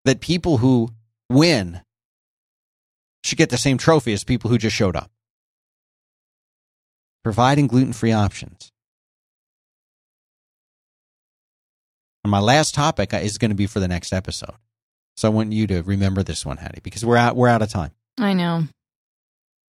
that 0.05 0.19
people 0.19 0.57
who 0.57 0.89
win 1.29 1.81
should 3.23 3.37
get 3.37 3.49
the 3.49 3.57
same 3.57 3.77
trophy 3.77 4.13
as 4.13 4.23
people 4.23 4.49
who 4.49 4.57
just 4.57 4.75
showed 4.75 4.95
up. 4.95 5.11
Providing 7.23 7.67
gluten 7.67 7.93
free 7.93 8.11
options. 8.11 8.71
And 12.23 12.31
my 12.31 12.39
last 12.39 12.73
topic 12.73 13.13
is 13.13 13.37
going 13.37 13.51
to 13.51 13.55
be 13.55 13.67
for 13.67 13.79
the 13.79 13.87
next 13.87 14.11
episode. 14.11 14.55
So 15.21 15.27
I 15.27 15.31
want 15.31 15.53
you 15.53 15.67
to 15.67 15.83
remember 15.83 16.23
this 16.23 16.47
one, 16.47 16.57
Haddie, 16.57 16.79
because 16.81 17.05
we're 17.05 17.15
out, 17.15 17.35
we're 17.35 17.47
out 17.47 17.61
of 17.61 17.69
time. 17.69 17.91
I 18.17 18.33
know. 18.33 18.63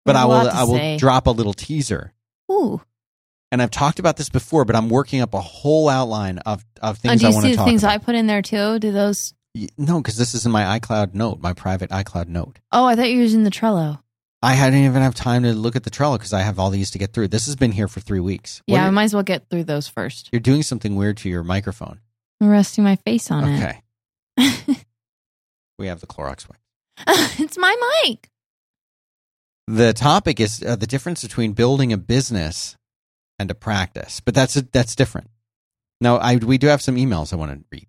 But 0.03 0.17
I 0.17 0.25
will 0.25 0.33
I 0.33 0.63
will 0.65 0.75
say. 0.75 0.97
drop 0.97 1.25
a 1.25 1.31
little 1.31 1.53
teaser. 1.53 2.11
Ooh. 2.51 2.81
And 3.49 3.61
I've 3.61 3.71
talked 3.71 3.99
about 3.99 4.17
this 4.17 4.27
before, 4.27 4.65
but 4.65 4.75
I'm 4.75 4.89
working 4.89 5.21
up 5.21 5.33
a 5.33 5.39
whole 5.39 5.87
outline 5.87 6.39
of, 6.39 6.65
of 6.81 6.95
Uh, 6.97 6.99
things 6.99 7.21
do 7.21 7.27
I 7.27 7.29
you 7.29 7.35
want 7.35 7.43
see 7.43 7.51
to 7.51 7.53
the 7.53 7.57
talk 7.59 7.65
things 7.65 7.83
about. 7.83 7.93
I 7.93 7.97
put 7.99 8.15
in 8.15 8.27
there 8.27 8.41
too? 8.41 8.77
Do 8.79 8.91
those? 8.91 9.33
No, 9.77 10.01
because 10.01 10.17
this 10.17 10.35
is 10.35 10.45
in 10.45 10.51
my 10.51 10.77
iCloud 10.77 11.13
note, 11.13 11.39
my 11.39 11.53
private 11.53 11.91
iCloud 11.91 12.27
note. 12.27 12.59
Oh, 12.73 12.83
I 12.83 12.97
thought 12.97 13.09
you 13.09 13.15
were 13.15 13.23
using 13.23 13.45
the 13.45 13.49
Trello. 13.49 14.01
I 14.41 14.53
hadn't 14.55 14.79
even 14.79 15.01
have 15.01 15.15
time 15.15 15.43
to 15.43 15.53
look 15.53 15.77
at 15.77 15.85
the 15.85 15.89
Trello 15.89 16.15
because 16.17 16.33
I 16.33 16.41
have 16.41 16.59
all 16.59 16.71
these 16.71 16.91
to 16.91 16.97
get 16.97 17.13
through. 17.13 17.29
This 17.29 17.45
has 17.45 17.55
been 17.55 17.71
here 17.71 17.87
for 17.87 18.01
three 18.01 18.19
weeks. 18.19 18.61
Yeah, 18.67 18.85
I 18.85 18.89
might 18.89 19.05
as 19.05 19.13
well 19.13 19.23
get 19.23 19.49
through 19.49 19.63
those 19.63 19.87
first. 19.87 20.27
you're 20.33 20.41
doing 20.41 20.61
something 20.61 20.97
weird 20.97 21.15
to 21.19 21.29
your 21.29 21.43
microphone. 21.43 22.01
I'm 22.41 22.49
resting 22.49 22.83
my 22.83 22.97
face 22.97 23.31
on 23.31 23.45
it. 23.47 23.57
Okay. 23.57 23.81
it. 24.35 24.85
We 25.77 25.87
have 25.87 25.99
the 25.99 26.07
Clorox 26.07 26.47
wipe. 26.49 26.59
it's 27.39 27.57
my 27.57 27.75
mic. 28.05 28.29
The 29.67 29.93
topic 29.93 30.39
is 30.39 30.63
uh, 30.63 30.75
the 30.75 30.87
difference 30.87 31.21
between 31.23 31.53
building 31.53 31.91
a 31.93 31.97
business 31.97 32.77
and 33.37 33.51
a 33.51 33.55
practice, 33.55 34.19
but 34.21 34.33
that's 34.33 34.55
that's 34.71 34.95
different. 34.95 35.29
Now, 35.99 36.17
I 36.17 36.37
we 36.37 36.57
do 36.57 36.67
have 36.67 36.81
some 36.81 36.95
emails 36.95 37.33
I 37.33 37.35
want 37.35 37.51
to 37.51 37.63
read. 37.71 37.87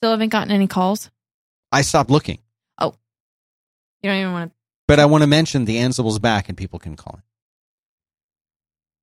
Still 0.00 0.12
haven't 0.12 0.28
gotten 0.30 0.52
any 0.52 0.66
calls. 0.68 1.10
I 1.72 1.82
stopped 1.82 2.08
looking, 2.10 2.38
Oh, 2.78 2.94
You 4.02 4.08
don't 4.10 4.20
even 4.20 4.32
want 4.32 4.50
to. 4.52 4.56
but 4.86 4.98
I 5.00 5.04
want 5.06 5.22
to 5.22 5.26
mention 5.26 5.64
the 5.66 5.76
Ansible's 5.78 6.18
back 6.18 6.48
and 6.48 6.56
people 6.56 6.78
can 6.78 6.96
call 6.96 7.16
it. 7.18 7.24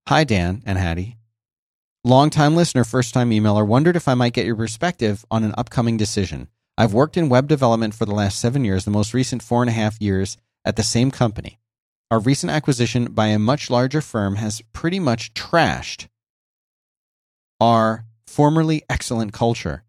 Hi, 0.08 0.24
Dan 0.24 0.64
and 0.66 0.78
Haddie. 0.80 1.18
Longtime 2.04 2.56
listener, 2.56 2.84
first 2.84 3.14
time 3.14 3.30
emailer, 3.32 3.68
wondered 3.68 3.96
if 3.96 4.08
I 4.08 4.14
might 4.14 4.34
get 4.34 4.46
your 4.46 4.56
perspective 4.56 5.26
on 5.30 5.44
an 5.44 5.54
upcoming 5.58 5.98
decision. 5.98 6.48
I've 6.78 6.94
worked 6.94 7.16
in 7.16 7.30
web 7.30 7.48
development 7.48 7.94
for 7.94 8.06
the 8.06 8.14
last 8.14 8.40
seven 8.40 8.66
years, 8.66 8.84
the 8.84 8.92
most 8.92 9.14
recent 9.14 9.42
four 9.42 9.64
and 9.64 9.70
a 9.70 9.74
half 9.74 10.02
years 10.02 10.38
at 10.66 10.76
the 10.76 10.84
same 10.84 11.10
company. 11.10 11.60
Our 12.12 12.20
recent 12.20 12.52
acquisition 12.52 13.06
by 13.14 13.28
a 13.28 13.40
much 13.40 13.70
larger 13.70 14.02
firm 14.02 14.36
has 14.36 14.62
pretty 14.74 15.00
much 15.00 15.34
trashed 15.34 16.08
our 17.62 18.06
formerly 18.28 18.84
excellent 18.90 19.32
culture. 19.32 19.84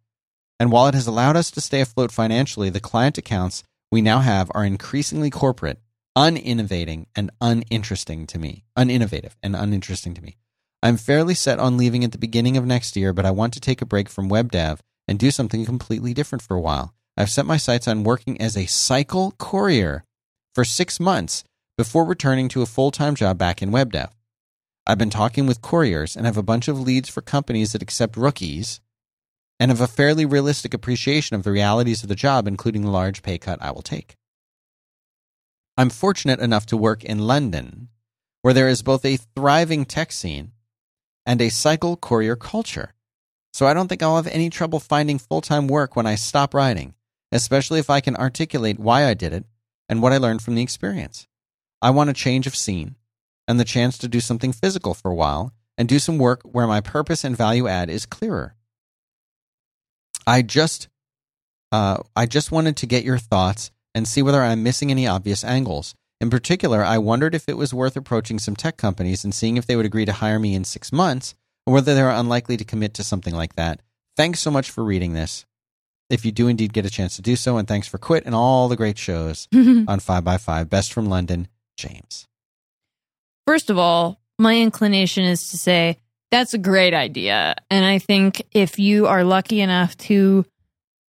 And 0.58 0.70
while 0.70 0.86
it 0.86 0.94
has 0.94 1.06
allowed 1.06 1.36
us 1.36 1.50
to 1.52 1.60
stay 1.60 1.80
afloat 1.80 2.12
financially, 2.12 2.70
the 2.70 2.80
client 2.80 3.18
accounts 3.18 3.64
we 3.90 4.00
now 4.00 4.20
have 4.20 4.50
are 4.54 4.64
increasingly 4.64 5.28
corporate, 5.28 5.80
uninnovating, 6.16 7.06
and 7.14 7.30
uninteresting 7.40 8.26
to 8.28 8.38
me. 8.38 8.64
Uninnovative 8.78 9.32
and 9.42 9.54
uninteresting 9.54 10.14
to 10.14 10.22
me. 10.22 10.36
I'm 10.82 10.96
fairly 10.96 11.34
set 11.34 11.58
on 11.58 11.76
leaving 11.76 12.04
at 12.04 12.12
the 12.12 12.18
beginning 12.18 12.56
of 12.56 12.64
next 12.64 12.96
year, 12.96 13.12
but 13.12 13.26
I 13.26 13.32
want 13.32 13.52
to 13.54 13.60
take 13.60 13.82
a 13.82 13.86
break 13.86 14.08
from 14.08 14.28
web 14.28 14.52
dev 14.52 14.82
and 15.08 15.18
do 15.18 15.30
something 15.30 15.64
completely 15.64 16.14
different 16.14 16.42
for 16.42 16.56
a 16.56 16.60
while. 16.60 16.94
I've 17.16 17.30
set 17.30 17.46
my 17.46 17.56
sights 17.56 17.88
on 17.88 18.04
working 18.04 18.40
as 18.40 18.56
a 18.56 18.66
cycle 18.66 19.32
courier 19.38 20.04
for 20.54 20.64
six 20.64 21.00
months 21.00 21.44
before 21.78 22.04
returning 22.04 22.48
to 22.48 22.62
a 22.62 22.66
full 22.66 22.90
time 22.90 23.14
job 23.14 23.38
back 23.38 23.62
in 23.62 23.70
web 23.70 23.92
dev. 23.92 24.10
I've 24.86 24.98
been 24.98 25.10
talking 25.10 25.46
with 25.46 25.62
couriers 25.62 26.16
and 26.16 26.26
have 26.26 26.36
a 26.36 26.42
bunch 26.42 26.68
of 26.68 26.80
leads 26.80 27.08
for 27.08 27.20
companies 27.20 27.72
that 27.72 27.82
accept 27.82 28.16
rookies 28.16 28.80
and 29.58 29.70
have 29.70 29.80
a 29.80 29.86
fairly 29.86 30.24
realistic 30.24 30.74
appreciation 30.74 31.34
of 31.34 31.42
the 31.42 31.50
realities 31.50 32.02
of 32.02 32.08
the 32.08 32.14
job, 32.14 32.46
including 32.46 32.82
the 32.82 32.90
large 32.90 33.22
pay 33.22 33.38
cut 33.38 33.60
I 33.62 33.70
will 33.72 33.82
take. 33.82 34.14
I'm 35.76 35.90
fortunate 35.90 36.40
enough 36.40 36.66
to 36.66 36.76
work 36.76 37.04
in 37.04 37.18
London, 37.18 37.88
where 38.42 38.54
there 38.54 38.68
is 38.68 38.82
both 38.82 39.04
a 39.04 39.16
thriving 39.16 39.84
tech 39.84 40.12
scene 40.12 40.52
and 41.26 41.40
a 41.40 41.48
cycle 41.48 41.96
courier 41.96 42.36
culture. 42.36 42.94
So 43.56 43.66
I 43.66 43.72
don't 43.72 43.88
think 43.88 44.02
I'll 44.02 44.16
have 44.16 44.26
any 44.26 44.50
trouble 44.50 44.80
finding 44.80 45.18
full 45.18 45.40
time 45.40 45.66
work 45.66 45.96
when 45.96 46.04
I 46.04 46.16
stop 46.16 46.52
writing, 46.52 46.92
especially 47.32 47.80
if 47.80 47.88
I 47.88 48.02
can 48.02 48.14
articulate 48.14 48.78
why 48.78 49.06
I 49.06 49.14
did 49.14 49.32
it 49.32 49.46
and 49.88 50.02
what 50.02 50.12
I 50.12 50.18
learned 50.18 50.42
from 50.42 50.56
the 50.56 50.62
experience. 50.62 51.26
I 51.80 51.88
want 51.88 52.10
a 52.10 52.12
change 52.12 52.46
of 52.46 52.54
scene 52.54 52.96
and 53.48 53.58
the 53.58 53.64
chance 53.64 53.96
to 53.96 54.08
do 54.08 54.20
something 54.20 54.52
physical 54.52 54.92
for 54.92 55.10
a 55.10 55.14
while 55.14 55.54
and 55.78 55.88
do 55.88 55.98
some 55.98 56.18
work 56.18 56.42
where 56.42 56.66
my 56.66 56.82
purpose 56.82 57.24
and 57.24 57.34
value 57.34 57.66
add 57.66 57.88
is 57.88 58.04
clearer. 58.04 58.56
I 60.26 60.42
just 60.42 60.88
uh, 61.72 62.02
I 62.14 62.26
just 62.26 62.52
wanted 62.52 62.76
to 62.76 62.86
get 62.86 63.04
your 63.04 63.16
thoughts 63.16 63.70
and 63.94 64.06
see 64.06 64.20
whether 64.20 64.42
I'm 64.42 64.64
missing 64.64 64.90
any 64.90 65.06
obvious 65.06 65.42
angles. 65.42 65.94
In 66.20 66.28
particular, 66.28 66.84
I 66.84 66.98
wondered 66.98 67.34
if 67.34 67.48
it 67.48 67.56
was 67.56 67.72
worth 67.72 67.96
approaching 67.96 68.38
some 68.38 68.54
tech 68.54 68.76
companies 68.76 69.24
and 69.24 69.34
seeing 69.34 69.56
if 69.56 69.64
they 69.64 69.76
would 69.76 69.86
agree 69.86 70.04
to 70.04 70.12
hire 70.12 70.38
me 70.38 70.54
in 70.54 70.64
six 70.64 70.92
months, 70.92 71.34
or 71.66 71.74
whether 71.74 71.94
they 71.94 72.00
are 72.00 72.10
unlikely 72.10 72.56
to 72.56 72.64
commit 72.64 72.94
to 72.94 73.04
something 73.04 73.34
like 73.34 73.56
that. 73.56 73.80
Thanks 74.16 74.40
so 74.40 74.50
much 74.50 74.70
for 74.70 74.84
reading 74.84 75.12
this. 75.12 75.44
If 76.08 76.24
you 76.24 76.30
do 76.32 76.46
indeed 76.46 76.72
get 76.72 76.86
a 76.86 76.90
chance 76.90 77.16
to 77.16 77.22
do 77.22 77.34
so, 77.34 77.56
and 77.58 77.66
thanks 77.66 77.88
for 77.88 77.98
Quit 77.98 78.24
and 78.24 78.34
all 78.34 78.68
the 78.68 78.76
great 78.76 78.96
shows 78.96 79.48
on 79.54 79.86
5x5. 79.86 80.68
Best 80.70 80.92
from 80.92 81.06
London, 81.06 81.48
James. 81.76 82.28
First 83.46 83.70
of 83.70 83.78
all, 83.78 84.20
my 84.38 84.56
inclination 84.56 85.24
is 85.24 85.50
to 85.50 85.56
say 85.56 85.98
that's 86.30 86.54
a 86.54 86.58
great 86.58 86.94
idea. 86.94 87.56
And 87.70 87.84
I 87.84 87.98
think 87.98 88.42
if 88.52 88.78
you 88.78 89.06
are 89.06 89.24
lucky 89.24 89.60
enough 89.60 89.96
to 89.98 90.44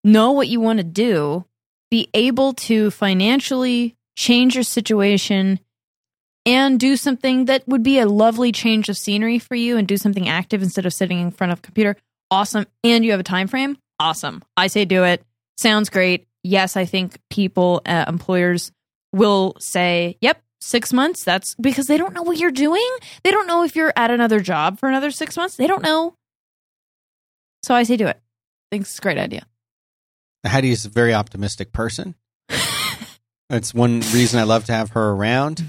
know 0.05 0.33
what 0.33 0.49
you 0.49 0.61
want 0.61 0.79
to 0.79 0.85
do, 0.85 1.45
be 1.91 2.09
able 2.15 2.55
to 2.55 2.91
financially 2.91 3.97
change 4.17 4.55
your 4.55 4.65
situation 4.65 5.61
and 6.47 6.79
do 6.79 6.97
something 6.97 7.47
that 7.47 7.67
would 7.67 7.83
be 7.83 7.99
a 7.99 8.07
lovely 8.07 8.53
change 8.53 8.89
of 8.89 8.97
scenery 8.97 9.39
for 9.39 9.57
you 9.57 9.77
and 9.77 9.87
do 9.87 9.97
something 9.97 10.29
active 10.29 10.63
instead 10.63 10.87
of 10.87 10.95
sitting 10.95 11.21
in 11.21 11.33
front 11.33 11.53
of 11.53 11.59
a 11.59 11.63
computer, 11.63 11.97
awesome. 12.31 12.67
And 12.85 13.05
you 13.05 13.11
have 13.11 13.21
a 13.21 13.25
time 13.25 13.49
frame, 13.49 13.77
awesome. 13.99 14.43
I 14.57 14.69
say 14.69 14.85
do 14.85 15.05
it. 15.05 15.23
Sounds 15.59 15.91
great. 15.91 16.27
Yes, 16.45 16.77
I 16.77 16.85
think 16.85 17.19
people, 17.29 17.83
uh, 17.85 18.05
employers 18.07 18.71
will 19.13 19.57
say, 19.59 20.17
yep, 20.21 20.41
six 20.61 20.93
months. 20.93 21.25
That's 21.25 21.57
because 21.57 21.89
they 21.89 21.97
don't 21.97 22.15
know 22.15 22.23
what 22.23 22.39
you're 22.39 22.53
doing. 22.53 22.89
They 23.25 23.33
don't 23.33 23.49
know 23.49 23.65
if 23.65 23.75
you're 23.75 23.93
at 23.97 24.13
another 24.13 24.39
job 24.39 24.79
for 24.79 24.89
another 24.89 25.11
six 25.11 25.37
months. 25.37 25.57
They 25.57 25.67
don't 25.67 25.83
know. 25.83 26.15
So 27.65 27.75
I 27.75 27.83
say 27.83 27.97
do 27.97 28.07
it. 28.07 28.17
I 28.17 28.69
think 28.71 28.83
it's 28.83 28.99
a 28.99 29.03
great 29.03 29.19
idea. 29.19 29.47
Haddie 30.45 30.71
is 30.71 30.85
a 30.85 30.89
very 30.89 31.13
optimistic 31.13 31.73
person. 31.73 32.15
That's 33.51 33.75
one 33.75 34.01
reason 34.13 34.39
I 34.39 34.45
love 34.45 34.65
to 34.67 34.73
have 34.73 34.91
her 34.91 35.11
around. 35.11 35.65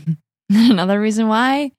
Another 0.49 0.99
reason 0.99 1.28
why 1.28 1.72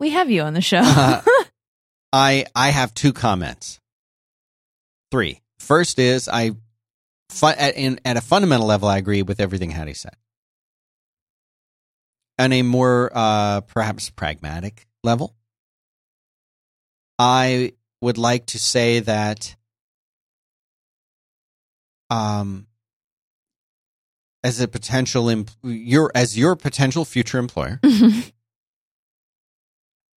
we 0.00 0.10
have 0.10 0.30
you 0.30 0.42
on 0.42 0.54
the 0.54 0.60
show. 0.60 0.80
Uh, 0.82 1.22
I 2.12 2.46
I 2.54 2.70
have 2.70 2.94
two 2.94 3.12
comments. 3.12 3.80
Three. 5.10 5.42
First 5.58 5.98
is 5.98 6.28
I 6.28 6.52
at, 7.42 7.76
in, 7.76 8.00
at 8.04 8.16
a 8.16 8.22
fundamental 8.22 8.66
level 8.66 8.88
I 8.88 8.96
agree 8.96 9.22
with 9.22 9.40
everything 9.40 9.70
Haddie 9.70 9.94
said. 9.94 10.14
On 12.38 12.52
a 12.52 12.62
more 12.62 13.10
uh, 13.12 13.62
perhaps 13.62 14.10
pragmatic 14.10 14.86
level, 15.02 15.34
I 17.18 17.72
would 18.00 18.16
like 18.16 18.46
to 18.46 18.58
say 18.58 19.00
that 19.00 19.56
um, 22.10 22.68
as 24.48 24.60
a 24.60 24.66
potential 24.66 25.28
em- 25.28 25.44
your 25.62 26.10
as 26.14 26.36
your 26.36 26.56
potential 26.56 27.04
future 27.04 27.38
employer, 27.38 27.78
mm-hmm. 27.84 28.20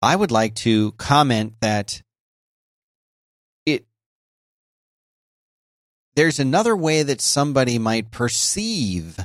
I 0.02 0.16
would 0.16 0.32
like 0.32 0.56
to 0.56 0.94
comment 0.94 1.56
that 1.60 2.02
it 3.66 3.86
there's 6.16 6.40
another 6.40 6.76
way 6.76 7.04
that 7.04 7.20
somebody 7.20 7.78
might 7.78 8.10
perceive 8.10 9.20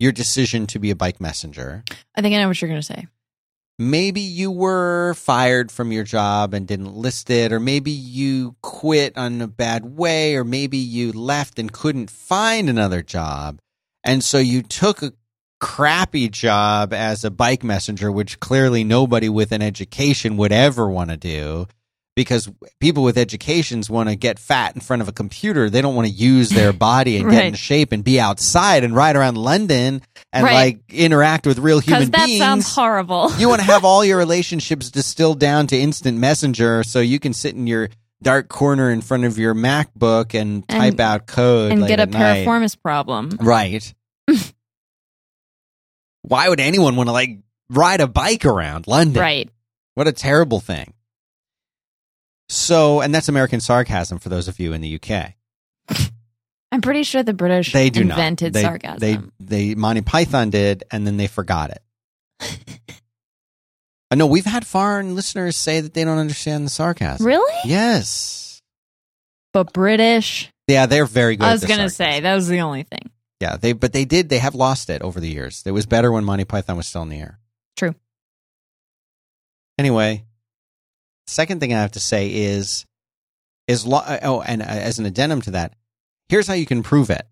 your 0.00 0.12
decision 0.12 0.66
to 0.68 0.78
be 0.78 0.90
a 0.90 0.96
bike 0.96 1.20
messenger. 1.20 1.84
I 2.16 2.22
think 2.22 2.34
I 2.34 2.38
know 2.38 2.48
what 2.48 2.60
you're 2.60 2.70
going 2.70 2.80
to 2.80 2.86
say. 2.86 3.06
Maybe 3.78 4.20
you 4.20 4.50
were 4.50 5.14
fired 5.14 5.70
from 5.70 5.92
your 5.92 6.04
job 6.04 6.54
and 6.54 6.66
didn't 6.66 6.94
list 6.94 7.30
it, 7.30 7.52
or 7.52 7.60
maybe 7.60 7.90
you 7.90 8.56
quit 8.62 9.16
on 9.16 9.40
a 9.40 9.46
bad 9.46 9.96
way, 9.96 10.36
or 10.36 10.44
maybe 10.44 10.78
you 10.78 11.12
left 11.12 11.58
and 11.58 11.72
couldn't 11.72 12.10
find 12.10 12.68
another 12.68 13.02
job. 13.02 13.60
And 14.04 14.22
so 14.24 14.38
you 14.38 14.62
took 14.62 15.02
a 15.02 15.12
crappy 15.60 16.28
job 16.28 16.92
as 16.92 17.24
a 17.24 17.30
bike 17.30 17.62
messenger, 17.62 18.10
which 18.10 18.40
clearly 18.40 18.82
nobody 18.84 19.28
with 19.28 19.52
an 19.52 19.62
education 19.62 20.36
would 20.36 20.52
ever 20.52 20.88
want 20.88 21.10
to 21.10 21.16
do 21.16 21.66
because 22.14 22.50
people 22.80 23.02
with 23.04 23.16
educations 23.16 23.88
want 23.88 24.08
to 24.08 24.16
get 24.16 24.38
fat 24.38 24.74
in 24.74 24.80
front 24.82 25.00
of 25.00 25.08
a 25.08 25.12
computer. 25.12 25.70
They 25.70 25.80
don't 25.80 25.94
want 25.94 26.08
to 26.08 26.12
use 26.12 26.50
their 26.50 26.72
body 26.90 27.16
and 27.16 27.30
get 27.30 27.46
in 27.46 27.54
shape 27.54 27.90
and 27.92 28.02
be 28.04 28.20
outside 28.20 28.84
and 28.84 28.94
ride 28.94 29.16
around 29.16 29.36
London 29.38 30.02
and 30.32 30.44
Right. 30.44 30.52
like 30.52 30.80
interact 30.92 31.46
with 31.46 31.58
real 31.58 31.78
human 31.78 32.00
Because 32.06 32.10
that 32.10 32.26
beings. 32.26 32.38
sounds 32.40 32.74
horrible. 32.74 33.32
you 33.38 33.48
want 33.48 33.60
to 33.60 33.66
have 33.66 33.84
all 33.86 34.04
your 34.04 34.18
relationships 34.18 34.90
distilled 34.90 35.38
down 35.38 35.68
to 35.68 35.78
instant 35.78 36.18
messenger 36.18 36.82
so 36.84 37.00
you 37.00 37.18
can 37.20 37.32
sit 37.32 37.54
in 37.54 37.66
your 37.66 37.88
dark 38.22 38.48
corner 38.48 38.90
in 38.90 39.00
front 39.00 39.24
of 39.24 39.38
your 39.38 39.54
MacBook 39.54 40.38
and, 40.38 40.66
type 40.68 41.00
out 41.00 41.26
code 41.26 41.72
and 41.72 41.86
get 41.86 41.98
a 41.98 42.02
at 42.02 42.10
night. 42.10 42.46
piriformis 42.46 42.80
problem. 42.80 43.36
Right. 43.40 43.94
Why 46.22 46.48
would 46.48 46.60
anyone 46.60 46.96
want 46.96 47.08
to 47.08 47.12
like 47.12 47.40
ride 47.68 48.00
a 48.00 48.06
bike 48.06 48.44
around 48.44 48.86
London? 48.86 49.20
Right. 49.20 49.50
What 49.94 50.08
a 50.08 50.12
terrible 50.12 50.60
thing. 50.60 50.94
So, 52.48 53.00
and 53.00 53.14
that's 53.14 53.28
American 53.28 53.60
sarcasm 53.60 54.18
for 54.18 54.28
those 54.28 54.48
of 54.48 54.60
you 54.60 54.72
in 54.72 54.80
the 54.80 55.00
UK. 55.00 55.34
I'm 56.72 56.80
pretty 56.80 57.02
sure 57.02 57.22
the 57.22 57.34
British 57.34 57.72
They 57.72 57.90
do 57.90 58.02
invented 58.02 58.54
not. 58.54 58.58
They, 58.58 58.62
sarcasm. 58.62 59.32
They, 59.40 59.68
they, 59.68 59.74
Monty 59.74 60.00
Python 60.02 60.50
did, 60.50 60.84
and 60.90 61.06
then 61.06 61.16
they 61.16 61.26
forgot 61.26 61.70
it. 61.70 61.82
I 64.12 64.14
know 64.14 64.26
we've 64.26 64.44
had 64.44 64.66
foreign 64.66 65.14
listeners 65.14 65.56
say 65.56 65.80
that 65.80 65.94
they 65.94 66.04
don't 66.04 66.18
understand 66.18 66.66
the 66.66 66.70
sarcasm. 66.70 67.26
really? 67.26 67.54
Yes. 67.64 68.60
But 69.54 69.72
British? 69.72 70.52
Yeah, 70.68 70.84
they're 70.84 71.06
very 71.06 71.36
good. 71.36 71.46
I 71.46 71.52
was 71.52 71.64
going 71.64 71.80
to 71.80 71.88
sarcasm. 71.88 72.16
say, 72.16 72.20
that 72.20 72.34
was 72.34 72.46
the 72.46 72.60
only 72.60 72.82
thing. 72.82 73.10
Yeah, 73.40 73.56
they 73.56 73.72
but 73.72 73.94
they 73.94 74.04
did. 74.04 74.28
They 74.28 74.36
have 74.36 74.54
lost 74.54 74.90
it 74.90 75.00
over 75.00 75.18
the 75.18 75.30
years. 75.30 75.62
It 75.64 75.70
was 75.70 75.86
better 75.86 76.12
when 76.12 76.24
Monty 76.24 76.44
Python 76.44 76.76
was 76.76 76.86
still 76.86 77.00
in 77.00 77.08
the 77.08 77.20
air. 77.20 77.38
True. 77.74 77.94
Anyway, 79.78 80.26
second 81.26 81.60
thing 81.60 81.72
I 81.72 81.80
have 81.80 81.92
to 81.92 82.00
say 82.00 82.28
is 82.28 82.84
is 83.66 83.86
lo- 83.86 84.04
uh, 84.04 84.18
oh, 84.24 84.42
and 84.42 84.60
uh, 84.60 84.66
as 84.66 84.98
an 84.98 85.06
addendum 85.06 85.40
to 85.40 85.52
that, 85.52 85.72
here's 86.28 86.46
how 86.46 86.52
you 86.52 86.66
can 86.66 86.82
prove 86.82 87.08
it. 87.08 87.26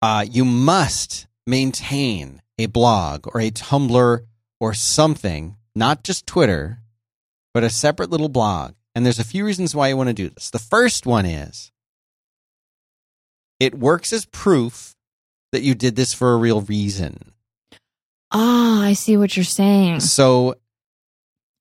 Uh, 0.00 0.24
you 0.30 0.44
must 0.44 1.26
maintain 1.44 2.40
a 2.56 2.66
blog 2.66 3.26
or 3.34 3.40
a 3.40 3.50
Tumblr 3.50 4.26
or 4.60 4.74
something, 4.74 5.56
not 5.74 6.04
just 6.04 6.26
Twitter, 6.26 6.80
but 7.54 7.64
a 7.64 7.70
separate 7.70 8.10
little 8.10 8.28
blog. 8.28 8.74
And 8.94 9.04
there's 9.06 9.18
a 9.18 9.24
few 9.24 9.44
reasons 9.44 9.74
why 9.74 9.88
you 9.88 9.96
want 9.96 10.08
to 10.08 10.14
do 10.14 10.28
this. 10.28 10.50
The 10.50 10.58
first 10.58 11.06
one 11.06 11.24
is 11.26 11.72
it 13.58 13.74
works 13.78 14.12
as 14.12 14.24
proof 14.26 14.94
that 15.52 15.62
you 15.62 15.74
did 15.74 15.96
this 15.96 16.14
for 16.14 16.32
a 16.32 16.36
real 16.36 16.60
reason. 16.62 17.32
Ah, 18.32 18.82
I 18.82 18.92
see 18.92 19.16
what 19.16 19.36
you're 19.36 19.44
saying. 19.44 20.00
So 20.00 20.54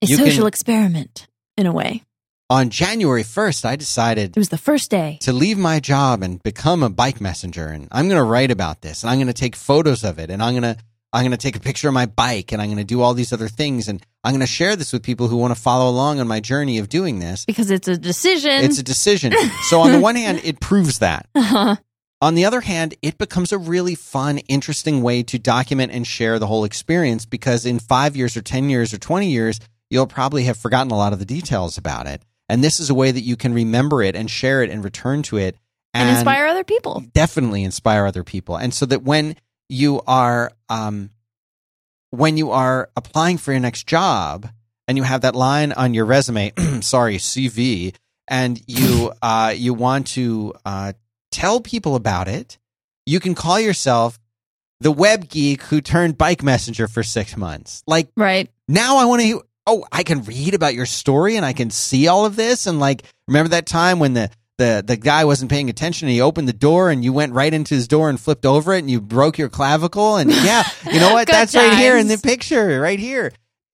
A 0.01 0.07
social 0.07 0.39
can- 0.43 0.47
experiment, 0.47 1.27
in 1.57 1.65
a 1.65 1.71
way. 1.71 2.03
on 2.49 2.69
January 2.69 3.23
1st, 3.23 3.65
I 3.65 3.75
decided 3.75 4.35
It 4.35 4.39
was 4.39 4.49
the 4.49 4.57
first 4.57 4.89
day. 4.91 5.17
to 5.21 5.33
leave 5.33 5.57
my 5.57 5.79
job 5.79 6.21
and 6.23 6.41
become 6.43 6.83
a 6.83 6.89
bike 6.89 7.19
messenger 7.21 7.67
and 7.67 7.87
I'm 7.91 8.07
going 8.07 8.17
to 8.19 8.23
write 8.23 8.49
about 8.51 8.81
this 8.81 9.03
and 9.03 9.09
I'm 9.09 9.17
going 9.17 9.27
to 9.27 9.33
take 9.33 9.55
photos 9.55 10.03
of 10.03 10.19
it 10.19 10.29
and 10.29 10.41
I'm 10.41 10.53
going 10.59 10.75
to 10.75 10.81
I'm 11.11 11.23
going 11.23 11.31
to 11.31 11.37
take 11.37 11.55
a 11.55 11.59
picture 11.59 11.87
of 11.87 11.93
my 11.93 12.05
bike 12.05 12.51
and 12.51 12.61
I'm 12.61 12.67
going 12.67 12.77
to 12.77 12.83
do 12.83 13.01
all 13.01 13.13
these 13.13 13.33
other 13.33 13.47
things 13.47 13.87
and 13.87 14.05
I'm 14.23 14.31
going 14.31 14.41
to 14.41 14.47
share 14.47 14.75
this 14.75 14.93
with 14.93 15.01
people 15.01 15.27
who 15.27 15.37
want 15.37 15.55
to 15.55 15.59
follow 15.59 15.89
along 15.89 16.19
on 16.19 16.27
my 16.27 16.39
journey 16.39 16.77
of 16.77 16.87
doing 16.89 17.19
this. 17.19 17.45
Because 17.45 17.71
it's 17.71 17.87
a 17.87 17.97
decision. 17.97 18.51
It's 18.51 18.77
a 18.77 18.83
decision. 18.83 19.33
so 19.69 19.81
on 19.81 19.91
the 19.91 19.99
one 19.99 20.15
hand, 20.15 20.41
it 20.43 20.59
proves 20.59 20.99
that. 20.99 21.27
Uh-huh. 21.35 21.75
On 22.21 22.35
the 22.35 22.43
other 22.43 22.59
hand, 22.59 22.95
it 23.01 23.17
becomes 23.17 23.53
a 23.53 23.57
really 23.57 23.95
fun, 23.95 24.39
interesting 24.49 25.01
way 25.01 25.23
to 25.23 25.39
document 25.39 25.93
and 25.93 26.05
share 26.05 26.37
the 26.37 26.47
whole 26.47 26.65
experience 26.65 27.25
because 27.25 27.65
in 27.65 27.79
five 27.79 28.17
years 28.17 28.35
or 28.35 28.41
10 28.41 28.69
years 28.69 28.93
or 28.93 28.97
20 28.97 29.29
years, 29.29 29.61
you'll 29.89 30.05
probably 30.05 30.43
have 30.43 30.57
forgotten 30.57 30.91
a 30.91 30.97
lot 30.97 31.13
of 31.13 31.19
the 31.19 31.25
details 31.25 31.77
about 31.77 32.07
it. 32.07 32.21
And 32.49 32.61
this 32.61 32.81
is 32.81 32.89
a 32.89 32.93
way 32.93 33.11
that 33.11 33.21
you 33.21 33.37
can 33.37 33.53
remember 33.53 34.03
it 34.03 34.17
and 34.17 34.29
share 34.29 34.61
it 34.63 34.69
and 34.69 34.83
return 34.83 35.23
to 35.23 35.37
it 35.37 35.55
and 35.93 36.09
inspire 36.09 36.45
other 36.47 36.65
people. 36.65 37.03
definitely 37.13 37.63
inspire 37.63 38.05
other 38.05 38.25
people. 38.25 38.57
And 38.57 38.73
so 38.73 38.85
that 38.87 39.01
when 39.03 39.37
you 39.69 40.01
are, 40.07 40.51
um, 40.67 41.11
when 42.11 42.37
you 42.37 42.51
are 42.51 42.89
applying 42.95 43.37
for 43.37 43.51
your 43.51 43.61
next 43.61 43.85
job 43.87 44.49
and 44.87 44.97
you 44.97 45.03
have 45.03 45.21
that 45.21 45.35
line 45.35 45.71
on 45.71 45.93
your 45.93 46.05
resume, 46.05 46.51
sorry, 46.81 47.17
CV, 47.17 47.95
and 48.27 48.61
you, 48.67 49.11
uh, 49.21 49.53
you 49.55 49.73
want 49.73 50.07
to, 50.07 50.53
uh, 50.65 50.93
tell 51.31 51.61
people 51.61 51.95
about 51.95 52.27
it, 52.27 52.57
you 53.05 53.19
can 53.19 53.35
call 53.35 53.59
yourself 53.59 54.19
the 54.79 54.91
web 54.91 55.29
geek 55.29 55.61
who 55.63 55.81
turned 55.81 56.17
bike 56.17 56.41
messenger 56.41 56.87
for 56.87 57.03
six 57.03 57.37
months. 57.37 57.83
Like 57.85 58.09
Right. 58.15 58.49
now 58.67 58.97
I 58.97 59.05
want 59.05 59.21
to 59.21 59.43
oh 59.67 59.85
I 59.91 60.03
can 60.03 60.23
read 60.23 60.53
about 60.53 60.73
your 60.73 60.85
story 60.85 61.35
and 61.35 61.45
I 61.45 61.53
can 61.53 61.69
see 61.69 62.07
all 62.07 62.25
of 62.25 62.35
this 62.35 62.65
and 62.65 62.79
like 62.79 63.03
remember 63.27 63.49
that 63.49 63.65
time 63.65 63.99
when 63.99 64.13
the 64.13 64.31
the 64.59 64.83
the 64.85 64.95
guy 64.95 65.25
wasn't 65.25 65.49
paying 65.49 65.69
attention 65.71 66.07
and 66.07 66.13
he 66.13 66.21
opened 66.21 66.47
the 66.47 66.53
door 66.53 66.91
and 66.91 67.03
you 67.03 67.11
went 67.11 67.33
right 67.33 67.51
into 67.53 67.73
his 67.73 67.87
door 67.87 68.09
and 68.09 68.19
flipped 68.19 68.45
over 68.45 68.73
it 68.75 68.79
and 68.79 68.89
you 68.91 69.01
broke 69.01 69.39
your 69.39 69.49
clavicle 69.49 70.17
and 70.17 70.29
yeah 70.43 70.63
you 70.91 70.99
know 70.99 71.13
what 71.13 71.27
that's 71.27 71.55
right 71.55 71.73
here 71.77 71.97
in 71.97 72.07
the 72.07 72.17
picture 72.19 72.79
right 72.79 72.99
here 72.99 73.31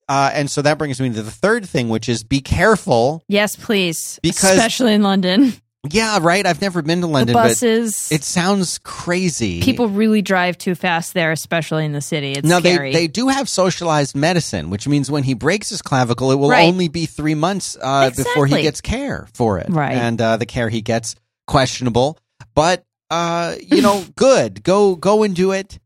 uh, 0.07 0.29
and 0.33 0.49
so 0.51 0.61
that 0.61 0.77
brings 0.77 1.01
me 1.01 1.11
to 1.11 1.21
the 1.23 1.31
third 1.31 1.67
thing 1.67 1.89
which 1.89 2.07
is 2.07 2.23
be 2.23 2.39
careful 2.39 3.23
Yes, 3.27 3.55
please. 3.57 4.19
Because- 4.23 4.51
Especially 4.51 4.93
in 4.93 5.01
London. 5.03 5.53
Yeah 5.91 6.19
right 6.21 6.45
I've 6.45 6.61
never 6.61 6.81
been 6.81 7.01
to 7.01 7.07
London 7.07 7.27
the 7.27 7.33
but 7.33 7.47
buses. 7.49 8.11
it 8.11 8.23
sounds 8.23 8.77
crazy 8.79 9.61
people 9.61 9.87
really 9.89 10.21
drive 10.21 10.57
too 10.57 10.75
fast 10.75 11.13
there, 11.13 11.31
especially 11.31 11.85
in 11.85 11.91
the 11.91 12.01
city. 12.01 12.33
It's 12.33 12.47
now 12.47 12.59
scary. 12.59 12.91
they 12.91 12.99
they 13.01 13.07
do 13.07 13.27
have 13.27 13.47
socialized 13.49 14.15
medicine, 14.15 14.69
which 14.69 14.87
means 14.87 15.11
when 15.11 15.23
he 15.23 15.33
breaks 15.33 15.69
his 15.69 15.81
clavicle, 15.81 16.31
it 16.31 16.35
will 16.35 16.49
Right. 16.49 16.67
only 16.67 16.87
be 16.87 17.05
three 17.05 17.35
months 17.35 17.77
uh, 17.81 18.09
before 18.09 18.47
he 18.47 18.61
gets 18.61 18.81
care 18.81 19.27
for 19.33 19.59
it. 19.59 19.67
Right. 19.69 19.93
and 19.97 20.19
uh, 20.21 20.37
the 20.37 20.45
care 20.45 20.69
he 20.69 20.81
gets 20.81 21.15
questionable, 21.47 22.17
but 22.53 22.83
uh, 23.09 23.55
you 23.61 23.81
know, 23.81 24.03
good. 24.15 24.63
Go 24.63 24.95
go 24.95 25.23
and 25.23 25.35
do 25.35 25.51
it. 25.51 25.79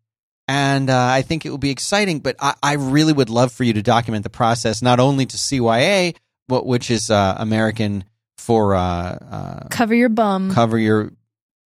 And 0.48 0.90
uh, 0.90 0.98
I 1.12 1.22
think 1.22 1.46
it 1.46 1.52
will 1.52 1.60
be 1.60 1.70
exciting. 1.70 2.20
But 2.22 2.36
I, 2.40 2.56
I 2.64 2.74
really 2.74 3.14
would 3.14 3.30
love 3.30 3.52
for 3.52 3.64
you 3.64 3.74
to 3.74 3.84
document 3.84 4.24
the 4.24 4.32
process, 4.32 4.82
not 4.82 5.00
only 5.00 5.26
to 5.28 5.38
CYA, 5.38 6.16
but 6.48 6.66
which 6.66 6.90
is 6.90 7.12
uh, 7.12 7.36
American 7.38 8.04
for 8.40 8.74
uh, 8.76 8.80
uh, 8.82 9.68
Cover 9.70 9.94
your 9.94 10.10
bum. 10.10 10.52
cover 10.52 10.78
your 10.78 11.12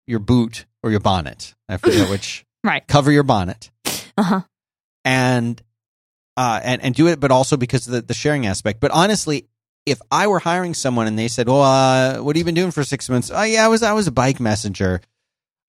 your 0.07 0.19
boot 0.19 0.65
or 0.83 0.91
your 0.91 0.99
bonnet. 1.01 1.53
I 1.67 1.77
forget 1.77 2.09
which. 2.13 2.45
Right. 2.63 2.85
Cover 2.87 3.11
your 3.11 3.23
bonnet 3.23 3.69
Uh 4.17 4.23
huh. 4.23 4.41
and 5.05 5.61
uh 6.37 6.59
and 6.63 6.81
and 6.81 6.93
do 6.95 7.07
it 7.07 7.19
but 7.19 7.31
also 7.31 7.57
because 7.57 7.87
of 7.87 7.93
the, 7.93 8.01
the 8.01 8.13
sharing 8.13 8.45
aspect 8.45 8.79
but 8.79 8.91
honestly 8.91 9.47
if 9.85 9.99
i 10.11 10.27
were 10.27 10.39
hiring 10.39 10.73
someone 10.73 11.07
and 11.07 11.17
they 11.17 11.27
said 11.29 11.47
well 11.47 11.61
uh 11.61 12.17
what 12.21 12.35
have 12.35 12.39
you 12.39 12.45
been 12.45 12.53
doing 12.55 12.71
for 12.71 12.83
six 12.83 13.09
months 13.09 13.31
oh 13.33 13.43
yeah 13.43 13.63
i 13.65 13.67
was 13.69 13.81
i 13.81 13.93
was 13.93 14.07
a 14.07 14.11
bike 14.11 14.39
messenger 14.41 14.99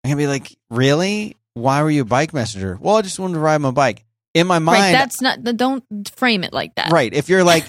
i'm 0.03 0.09
gonna 0.11 0.17
be 0.17 0.27
like 0.27 0.55
really 0.71 1.35
why 1.53 1.81
were 1.84 1.89
you 1.91 2.01
a 2.01 2.05
bike 2.05 2.34
messenger 2.34 2.77
well 2.81 2.97
i 2.97 3.01
just 3.03 3.19
wanted 3.19 3.35
to 3.35 3.39
ride 3.39 3.59
my 3.59 3.71
bike 3.71 4.03
in 4.34 4.45
my 4.47 4.59
mind 4.59 4.81
Right. 4.81 4.91
That's 4.93 5.21
not. 5.21 5.43
Don't 5.43 5.84
frame 6.15 6.43
it 6.43 6.53
like 6.53 6.73
that. 6.76 6.91
right 6.91 7.13
if 7.13 7.30
you're 7.30 7.43
like 7.43 7.65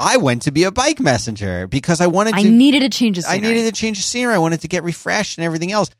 i 0.00 0.16
went 0.16 0.42
to 0.42 0.50
be 0.50 0.64
a 0.64 0.72
bike 0.72 0.98
messenger 0.98 1.66
because 1.68 2.00
i 2.00 2.06
wanted 2.08 2.32
to 2.32 2.38
I 2.38 2.42
to 2.42 2.50
needed 2.50 2.82
a 2.82 2.88
change 2.88 3.18
of 3.18 3.24
I 3.28 3.38
needed 3.38 3.64
to 3.66 3.72
change 3.72 3.98
the 3.98 4.02
scenery. 4.02 4.34
I 4.34 4.38
wanted 4.38 4.62
to 4.62 4.68
get 4.68 4.82
refreshed 4.82 5.38
and 5.38 5.44
everything 5.44 5.70
else. 5.70 5.90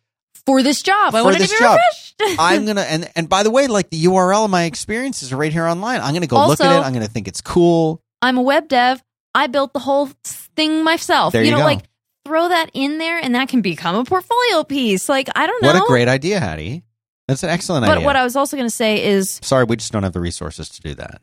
for 0.46 0.62
this 0.62 0.82
job. 0.82 1.14
I 1.14 1.20
For 1.20 1.24
wanted 1.24 1.40
this 1.42 1.50
to 1.50 1.56
be 1.56 1.64
job. 1.64 1.78
refreshed. 1.78 2.38
I'm 2.40 2.64
gonna 2.66 2.80
and 2.82 3.10
and 3.14 3.28
by 3.28 3.42
the 3.42 3.50
way, 3.50 3.66
like 3.66 3.90
the 3.90 4.04
URL 4.06 4.44
of 4.46 4.50
my 4.50 4.64
experiences 4.64 5.32
are 5.32 5.36
right 5.36 5.52
here 5.52 5.66
online. 5.66 6.00
I'm 6.00 6.14
gonna 6.14 6.26
go 6.26 6.46
look 6.46 6.60
at 6.60 6.74
it. 6.80 6.84
I'm 6.84 6.92
gonna 6.92 7.06
think 7.08 7.28
it's 7.28 7.40
cool. 7.40 8.02
I'm 8.22 8.36
a 8.38 8.42
web 8.42 8.66
dev. 8.68 9.02
I 9.34 9.46
built 9.46 9.72
the 9.74 9.78
whole 9.80 10.08
thing 10.24 10.82
myself. 10.82 11.32
There 11.32 11.44
you 11.44 11.50
know, 11.52 11.58
go. 11.58 11.64
like 11.64 11.84
throw 12.26 12.48
that 12.48 12.70
in 12.74 12.98
there, 12.98 13.18
and 13.18 13.34
that 13.34 13.48
can 13.48 13.60
become 13.62 13.96
a 13.96 14.04
portfolio 14.04 14.64
piece. 14.64 15.08
Like 15.08 15.28
I 15.36 15.46
don't 15.46 15.62
know. 15.62 15.72
What 15.72 15.82
a 15.82 15.86
great 15.86 16.08
idea, 16.08 16.40
Haddie. 16.40 16.82
That's 17.28 17.42
an 17.44 17.50
excellent 17.50 17.84
But 17.86 17.92
idea. 17.92 18.00
But 18.00 18.06
what 18.06 18.16
I 18.16 18.24
was 18.24 18.34
also 18.34 18.56
going 18.56 18.68
to 18.68 18.74
say 18.74 19.04
is 19.04 19.38
Sorry, 19.42 19.62
we 19.64 19.76
just 19.76 19.92
don't 19.92 20.02
have 20.02 20.12
the 20.12 20.20
resources 20.20 20.68
to 20.70 20.80
do 20.80 20.94
that. 20.96 21.22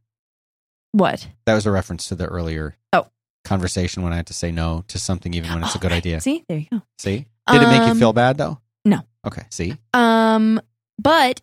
What? 0.97 1.27
That 1.45 1.53
was 1.55 1.65
a 1.65 1.71
reference 1.71 2.07
to 2.09 2.15
the 2.15 2.25
earlier 2.25 2.75
Oh. 2.93 3.07
conversation 3.45 4.03
when 4.03 4.13
I 4.13 4.17
had 4.17 4.27
to 4.27 4.33
say 4.33 4.51
no 4.51 4.83
to 4.89 4.99
something 4.99 5.33
even 5.33 5.53
when 5.53 5.63
it's 5.63 5.75
a 5.75 5.79
good 5.79 5.91
idea. 6.01 6.19
See, 6.21 6.43
there 6.47 6.57
you 6.57 6.67
go. 6.71 6.81
See? 6.97 7.25
Did 7.51 7.61
it 7.61 7.67
make 7.67 7.83
you 7.85 7.91
Um, 7.91 7.99
feel 7.99 8.13
bad 8.13 8.37
though? 8.37 8.59
no. 8.85 9.01
Okay. 9.25 9.43
See, 9.49 9.75
Um, 9.93 10.59
but 10.99 11.41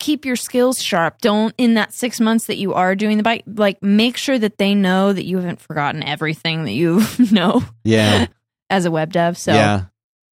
keep 0.00 0.24
your 0.24 0.34
skills 0.36 0.82
sharp. 0.82 1.20
Don't 1.20 1.54
in 1.58 1.74
that 1.74 1.92
six 1.92 2.18
months 2.20 2.46
that 2.46 2.56
you 2.56 2.74
are 2.74 2.94
doing 2.96 3.16
the 3.16 3.22
bike, 3.22 3.44
like 3.46 3.80
make 3.82 4.16
sure 4.16 4.38
that 4.38 4.58
they 4.58 4.74
know 4.74 5.12
that 5.12 5.24
you 5.24 5.38
haven't 5.38 5.60
forgotten 5.60 6.02
everything 6.02 6.64
that 6.64 6.72
you 6.72 7.02
know 7.30 7.62
yeah, 7.84 8.26
as 8.70 8.84
a 8.84 8.90
web 8.90 9.12
dev. 9.12 9.38
So 9.38 9.52
yeah, 9.52 9.84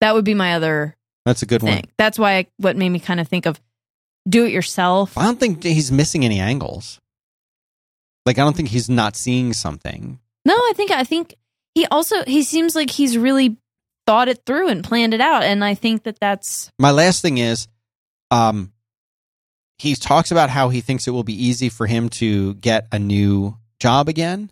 that 0.01 0.13
would 0.13 0.25
be 0.25 0.33
my 0.35 0.53
other 0.55 0.95
that's 1.25 1.41
a 1.41 1.47
good 1.47 1.63
one. 1.63 1.73
thing. 1.73 1.85
That's 1.97 2.19
why 2.19 2.37
I, 2.37 2.47
what 2.57 2.77
made 2.77 2.89
me 2.89 2.99
kind 2.99 3.19
of 3.19 3.27
think 3.27 3.45
of 3.47 3.59
do 4.29 4.45
it 4.45 4.51
yourself. 4.51 5.17
I 5.17 5.23
don't 5.23 5.39
think 5.39 5.63
he's 5.63 5.91
missing 5.91 6.23
any 6.25 6.39
angles. 6.39 6.99
Like 8.25 8.39
I 8.39 8.41
don't 8.41 8.55
think 8.55 8.69
he's 8.69 8.89
not 8.89 9.15
seeing 9.15 9.53
something. 9.53 10.19
No, 10.45 10.53
I 10.53 10.73
think 10.75 10.91
I 10.91 11.03
think 11.03 11.35
he 11.73 11.85
also 11.87 12.23
he 12.25 12.43
seems 12.43 12.75
like 12.75 12.89
he's 12.89 13.17
really 13.17 13.57
thought 14.05 14.27
it 14.27 14.45
through 14.45 14.69
and 14.69 14.83
planned 14.83 15.13
it 15.13 15.21
out, 15.21 15.43
and 15.43 15.63
I 15.63 15.73
think 15.73 16.03
that 16.03 16.19
that's 16.19 16.71
My 16.79 16.91
last 16.91 17.21
thing 17.21 17.37
is, 17.37 17.67
um, 18.31 18.71
he 19.77 19.95
talks 19.95 20.31
about 20.31 20.49
how 20.49 20.69
he 20.69 20.81
thinks 20.81 21.07
it 21.07 21.11
will 21.11 21.23
be 21.23 21.45
easy 21.45 21.69
for 21.69 21.87
him 21.87 22.09
to 22.09 22.53
get 22.55 22.87
a 22.91 22.99
new 22.99 23.57
job 23.79 24.07
again. 24.07 24.51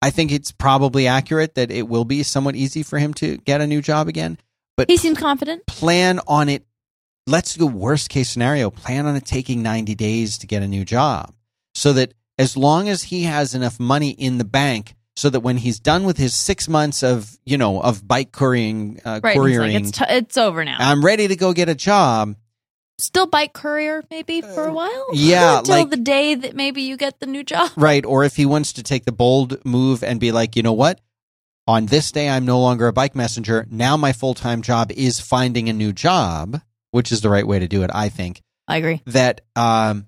I 0.00 0.10
think 0.10 0.30
it's 0.30 0.52
probably 0.52 1.06
accurate 1.06 1.56
that 1.56 1.70
it 1.70 1.88
will 1.88 2.04
be 2.04 2.22
somewhat 2.22 2.54
easy 2.54 2.82
for 2.82 2.98
him 2.98 3.14
to 3.14 3.36
get 3.38 3.60
a 3.60 3.66
new 3.66 3.82
job 3.82 4.08
again. 4.08 4.38
But 4.76 4.88
he 4.88 4.96
seems 4.96 5.18
confident. 5.18 5.66
plan 5.66 6.20
on 6.28 6.48
it. 6.48 6.64
Let's 7.26 7.54
do 7.54 7.66
worst 7.66 8.08
case 8.08 8.30
scenario. 8.30 8.70
Plan 8.70 9.06
on 9.06 9.16
it 9.16 9.24
taking 9.24 9.62
90 9.62 9.94
days 9.96 10.38
to 10.38 10.46
get 10.46 10.62
a 10.62 10.68
new 10.68 10.84
job 10.84 11.34
so 11.74 11.92
that 11.94 12.14
as 12.38 12.56
long 12.56 12.88
as 12.88 13.04
he 13.04 13.24
has 13.24 13.54
enough 13.54 13.78
money 13.80 14.10
in 14.10 14.38
the 14.38 14.44
bank 14.44 14.94
so 15.16 15.28
that 15.28 15.40
when 15.40 15.56
he's 15.56 15.80
done 15.80 16.04
with 16.04 16.16
his 16.16 16.34
six 16.34 16.68
months 16.68 17.02
of, 17.02 17.36
you 17.44 17.58
know, 17.58 17.80
of 17.82 18.06
bike 18.06 18.30
couriering, 18.30 19.00
uh, 19.04 19.20
Right? 19.22 19.36
Couriering, 19.36 19.72
like, 19.74 19.82
it's 19.82 19.90
t- 19.98 20.04
it's 20.08 20.36
over 20.36 20.64
now. 20.64 20.76
I'm 20.78 21.04
ready 21.04 21.26
to 21.28 21.36
go 21.36 21.52
get 21.52 21.68
a 21.68 21.74
job. 21.74 22.36
Still 23.00 23.26
bike 23.26 23.52
courier 23.52 24.02
maybe 24.10 24.40
for 24.40 24.66
a 24.66 24.72
while. 24.72 25.06
Uh, 25.10 25.12
yeah, 25.14 25.58
until 25.58 25.76
like- 25.76 25.90
the 25.90 25.96
day 25.96 26.34
that 26.34 26.54
maybe 26.56 26.82
you 26.82 26.96
get 26.96 27.20
the 27.20 27.26
new 27.26 27.44
job. 27.44 27.70
Right. 27.76 28.04
Or 28.04 28.24
if 28.24 28.36
he 28.36 28.46
wants 28.46 28.72
to 28.74 28.82
take 28.82 29.04
the 29.04 29.12
bold 29.12 29.64
move 29.64 30.02
and 30.02 30.18
be 30.20 30.32
like, 30.32 30.56
you 30.56 30.62
know 30.62 30.72
what? 30.72 31.00
On 31.68 31.86
this 31.86 32.10
day, 32.12 32.28
I'm 32.30 32.44
no 32.46 32.60
longer 32.60 32.86
a 32.88 32.92
bike 32.92 33.14
messenger. 33.14 33.66
Now 33.70 33.96
my 33.96 34.12
full 34.12 34.34
time 34.34 34.62
job 34.62 34.90
is 34.92 35.20
finding 35.20 35.68
a 35.68 35.72
new 35.72 35.92
job, 35.92 36.60
which 36.92 37.12
is 37.12 37.20
the 37.20 37.28
right 37.28 37.46
way 37.46 37.58
to 37.58 37.68
do 37.68 37.82
it, 37.82 37.90
I 37.92 38.08
think. 38.08 38.40
I 38.66 38.78
agree. 38.78 39.02
That, 39.06 39.42
um, 39.54 40.07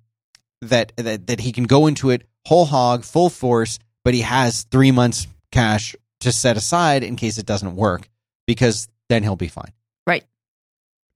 that, 0.62 0.92
that, 0.96 1.26
that 1.26 1.40
he 1.40 1.52
can 1.52 1.64
go 1.64 1.86
into 1.86 2.10
it 2.10 2.26
whole 2.46 2.64
hog, 2.64 3.04
full 3.04 3.30
force, 3.30 3.78
but 4.04 4.14
he 4.14 4.20
has 4.22 4.64
three 4.64 4.90
months 4.90 5.26
cash 5.52 5.94
to 6.20 6.32
set 6.32 6.56
aside 6.56 7.02
in 7.02 7.16
case 7.16 7.38
it 7.38 7.46
doesn't 7.46 7.76
work 7.76 8.08
because 8.46 8.88
then 9.08 9.22
he'll 9.22 9.36
be 9.36 9.48
fine. 9.48 9.72
Right. 10.06 10.24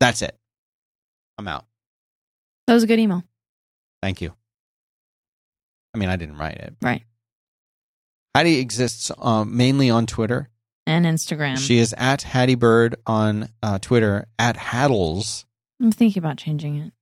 That's 0.00 0.22
it. 0.22 0.36
I'm 1.38 1.48
out. 1.48 1.64
That 2.66 2.74
was 2.74 2.82
a 2.82 2.86
good 2.86 2.98
email. 2.98 3.22
Thank 4.02 4.20
you. 4.20 4.34
I 5.94 5.98
mean, 5.98 6.08
I 6.08 6.16
didn't 6.16 6.36
write 6.36 6.58
it. 6.58 6.74
Right. 6.82 7.02
Haddie 8.34 8.58
exists 8.58 9.10
um, 9.18 9.56
mainly 9.56 9.90
on 9.90 10.06
Twitter. 10.06 10.48
And 10.86 11.06
Instagram. 11.06 11.56
She 11.56 11.78
is 11.78 11.94
at 11.96 12.22
Haddie 12.22 12.56
Bird 12.56 12.96
on 13.06 13.48
uh, 13.62 13.78
Twitter. 13.78 14.26
At 14.38 14.56
Haddles. 14.56 15.46
I'm 15.80 15.92
thinking 15.92 16.20
about 16.20 16.36
changing 16.36 16.76
it 16.76 16.92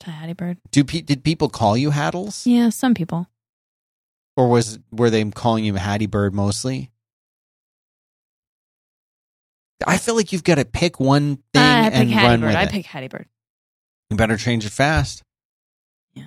to 0.00 0.10
Haddie 0.10 0.32
Bird. 0.34 0.58
Do 0.70 0.84
pe- 0.84 1.02
did 1.02 1.24
people 1.24 1.48
call 1.48 1.76
you 1.76 1.90
Haddles, 1.90 2.46
Yeah, 2.46 2.68
some 2.70 2.94
people. 2.94 3.28
or 4.36 4.48
was 4.48 4.78
were 4.92 5.10
they 5.10 5.24
calling 5.30 5.64
you 5.64 5.74
Haddie 5.74 6.06
Bird 6.06 6.34
mostly? 6.34 6.90
I 9.86 9.96
feel 9.98 10.16
like 10.16 10.32
you've 10.32 10.44
got 10.44 10.56
to 10.56 10.64
pick 10.64 10.98
one 10.98 11.36
thing 11.54 11.62
I 11.62 11.90
pick 11.90 12.00
and 12.00 12.10
run 12.14 12.40
Bird. 12.40 12.46
with 12.48 12.56
I 12.56 12.62
it. 12.64 12.70
pick 12.70 12.86
Haddie 12.86 13.08
Bird. 13.08 13.26
You 14.10 14.16
better 14.16 14.36
change 14.36 14.66
it 14.66 14.70
fast. 14.72 15.22
Yeah. 16.14 16.26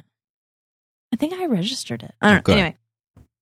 I 1.14 1.18
think 1.18 1.34
I 1.34 1.46
registered 1.48 2.04
it. 2.04 2.14
I 2.22 2.28
don't 2.28 2.34
Oh, 2.34 2.36
know. 2.38 2.42
good. 2.44 2.58
Anyway, 2.58 2.78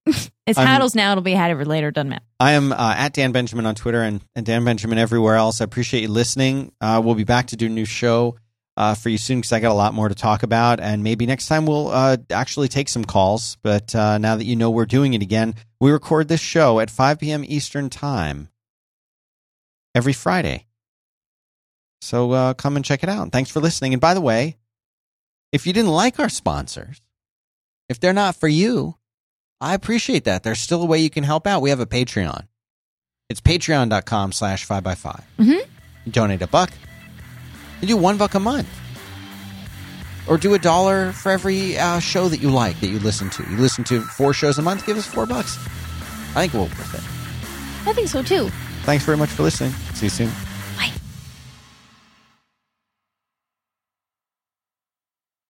it's 0.47 0.57
I'm- 0.57 0.67
Haddles 0.67 0.95
now. 0.95 1.11
It'll 1.11 1.21
be 1.23 1.33
Haddie 1.33 1.53
Bird 1.53 1.67
later. 1.67 1.91
Doesn't 1.91 2.09
matter. 2.09 2.25
I 2.39 2.53
am 2.53 2.71
uh, 2.71 2.95
at 2.97 3.13
Dan 3.13 3.31
Benjamin 3.31 3.65
on 3.67 3.75
Twitter 3.75 4.01
and, 4.01 4.21
and 4.35 4.45
Dan 4.45 4.65
Benjamin 4.65 4.97
everywhere 4.97 5.35
else. 5.35 5.61
I 5.61 5.65
appreciate 5.65 6.01
you 6.01 6.07
listening. 6.07 6.71
Uh, 6.81 7.01
we'll 7.03 7.15
be 7.15 7.23
back 7.23 7.47
to 7.47 7.55
do 7.57 7.67
a 7.67 7.69
new 7.69 7.85
show 7.85 8.35
uh, 8.79 8.95
for 8.95 9.09
you 9.09 9.17
soon 9.17 9.39
because 9.39 9.51
I 9.51 9.59
got 9.59 9.71
a 9.71 9.75
lot 9.75 9.93
more 9.93 10.07
to 10.07 10.15
talk 10.15 10.41
about. 10.41 10.79
And 10.79 11.03
maybe 11.03 11.25
next 11.25 11.47
time 11.47 11.65
we'll 11.65 11.89
uh, 11.89 12.15
actually 12.31 12.69
take 12.69 12.87
some 12.87 13.03
calls. 13.03 13.57
But 13.61 13.93
uh, 13.93 14.17
now 14.17 14.37
that 14.37 14.45
you 14.45 14.55
know 14.55 14.71
we're 14.71 14.85
doing 14.85 15.13
it 15.13 15.21
again, 15.21 15.53
we 15.81 15.91
record 15.91 16.29
this 16.29 16.39
show 16.39 16.79
at 16.79 16.89
5 16.89 17.19
p.m. 17.19 17.43
Eastern 17.45 17.89
Time 17.89 18.47
every 19.93 20.13
Friday. 20.13 20.65
So 22.01 22.31
uh, 22.31 22.53
come 22.53 22.77
and 22.77 22.85
check 22.85 23.03
it 23.03 23.09
out. 23.09 23.31
Thanks 23.33 23.51
for 23.51 23.59
listening. 23.59 23.93
And 23.93 23.99
by 24.01 24.13
the 24.13 24.21
way, 24.21 24.55
if 25.51 25.67
you 25.67 25.73
didn't 25.73 25.91
like 25.91 26.17
our 26.17 26.29
sponsors, 26.29 27.01
if 27.89 27.99
they're 27.99 28.13
not 28.13 28.37
for 28.37 28.47
you, 28.47 28.95
I 29.59 29.73
appreciate 29.73 30.23
that. 30.23 30.43
There's 30.43 30.59
still 30.59 30.81
a 30.81 30.85
way 30.85 30.99
you 30.99 31.09
can 31.09 31.25
help 31.25 31.45
out. 31.45 31.61
We 31.61 31.69
have 31.71 31.81
a 31.81 31.85
Patreon. 31.85 32.47
It's 33.29 33.41
patreon.com 33.41 34.31
slash 34.31 34.65
5x5. 34.65 35.21
Mhm. 35.37 35.67
Donate 36.09 36.41
a 36.41 36.47
buck. 36.47 36.71
You 37.81 37.87
do 37.87 37.97
one 37.97 38.17
buck 38.17 38.33
a 38.35 38.39
month. 38.39 38.67
Or 40.27 40.37
do 40.37 40.53
a 40.53 40.59
dollar 40.59 41.11
for 41.11 41.31
every 41.31 41.77
uh, 41.77 41.99
show 41.99 42.29
that 42.29 42.39
you 42.39 42.51
like, 42.51 42.79
that 42.81 42.87
you 42.87 42.99
listen 42.99 43.29
to. 43.31 43.43
You 43.49 43.57
listen 43.57 43.83
to 43.85 44.01
four 44.01 44.33
shows 44.33 44.59
a 44.59 44.61
month, 44.61 44.85
give 44.85 44.97
us 44.97 45.07
four 45.07 45.25
bucks. 45.25 45.57
I 46.35 46.47
think 46.47 46.53
we'll 46.53 46.63
worth 46.63 46.93
it. 46.93 47.89
I 47.89 47.93
think 47.93 48.09
so 48.09 48.21
too. 48.21 48.49
Thanks 48.83 49.05
very 49.05 49.17
much 49.17 49.29
for 49.29 49.43
listening. 49.43 49.71
See 49.95 50.05
you 50.05 50.09
soon. 50.11 50.48